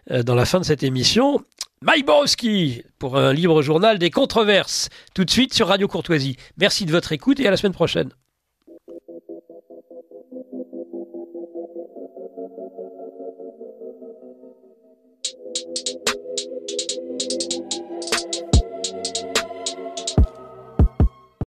dans 0.10 0.36
la 0.36 0.46
fin 0.46 0.60
de 0.60 0.66
cette 0.66 0.84
émission. 0.84 1.44
Maïbowski 1.82 2.84
pour 3.00 3.18
un 3.18 3.34
libre 3.34 3.62
journal 3.62 4.00
des 4.00 4.10
controverses 4.10 4.90
tout 5.14 5.26
de 5.26 5.32
suite 5.32 5.54
sur 5.54 5.68
Radio 5.68 5.88
Courtoisie. 5.88 6.38
Merci 6.58 6.86
de 6.86 6.92
votre 6.92 7.12
écoute 7.12 7.40
et 7.40 7.48
à 7.48 7.52
la 7.52 7.58
semaine 7.58 7.74
prochaine. 7.74 8.12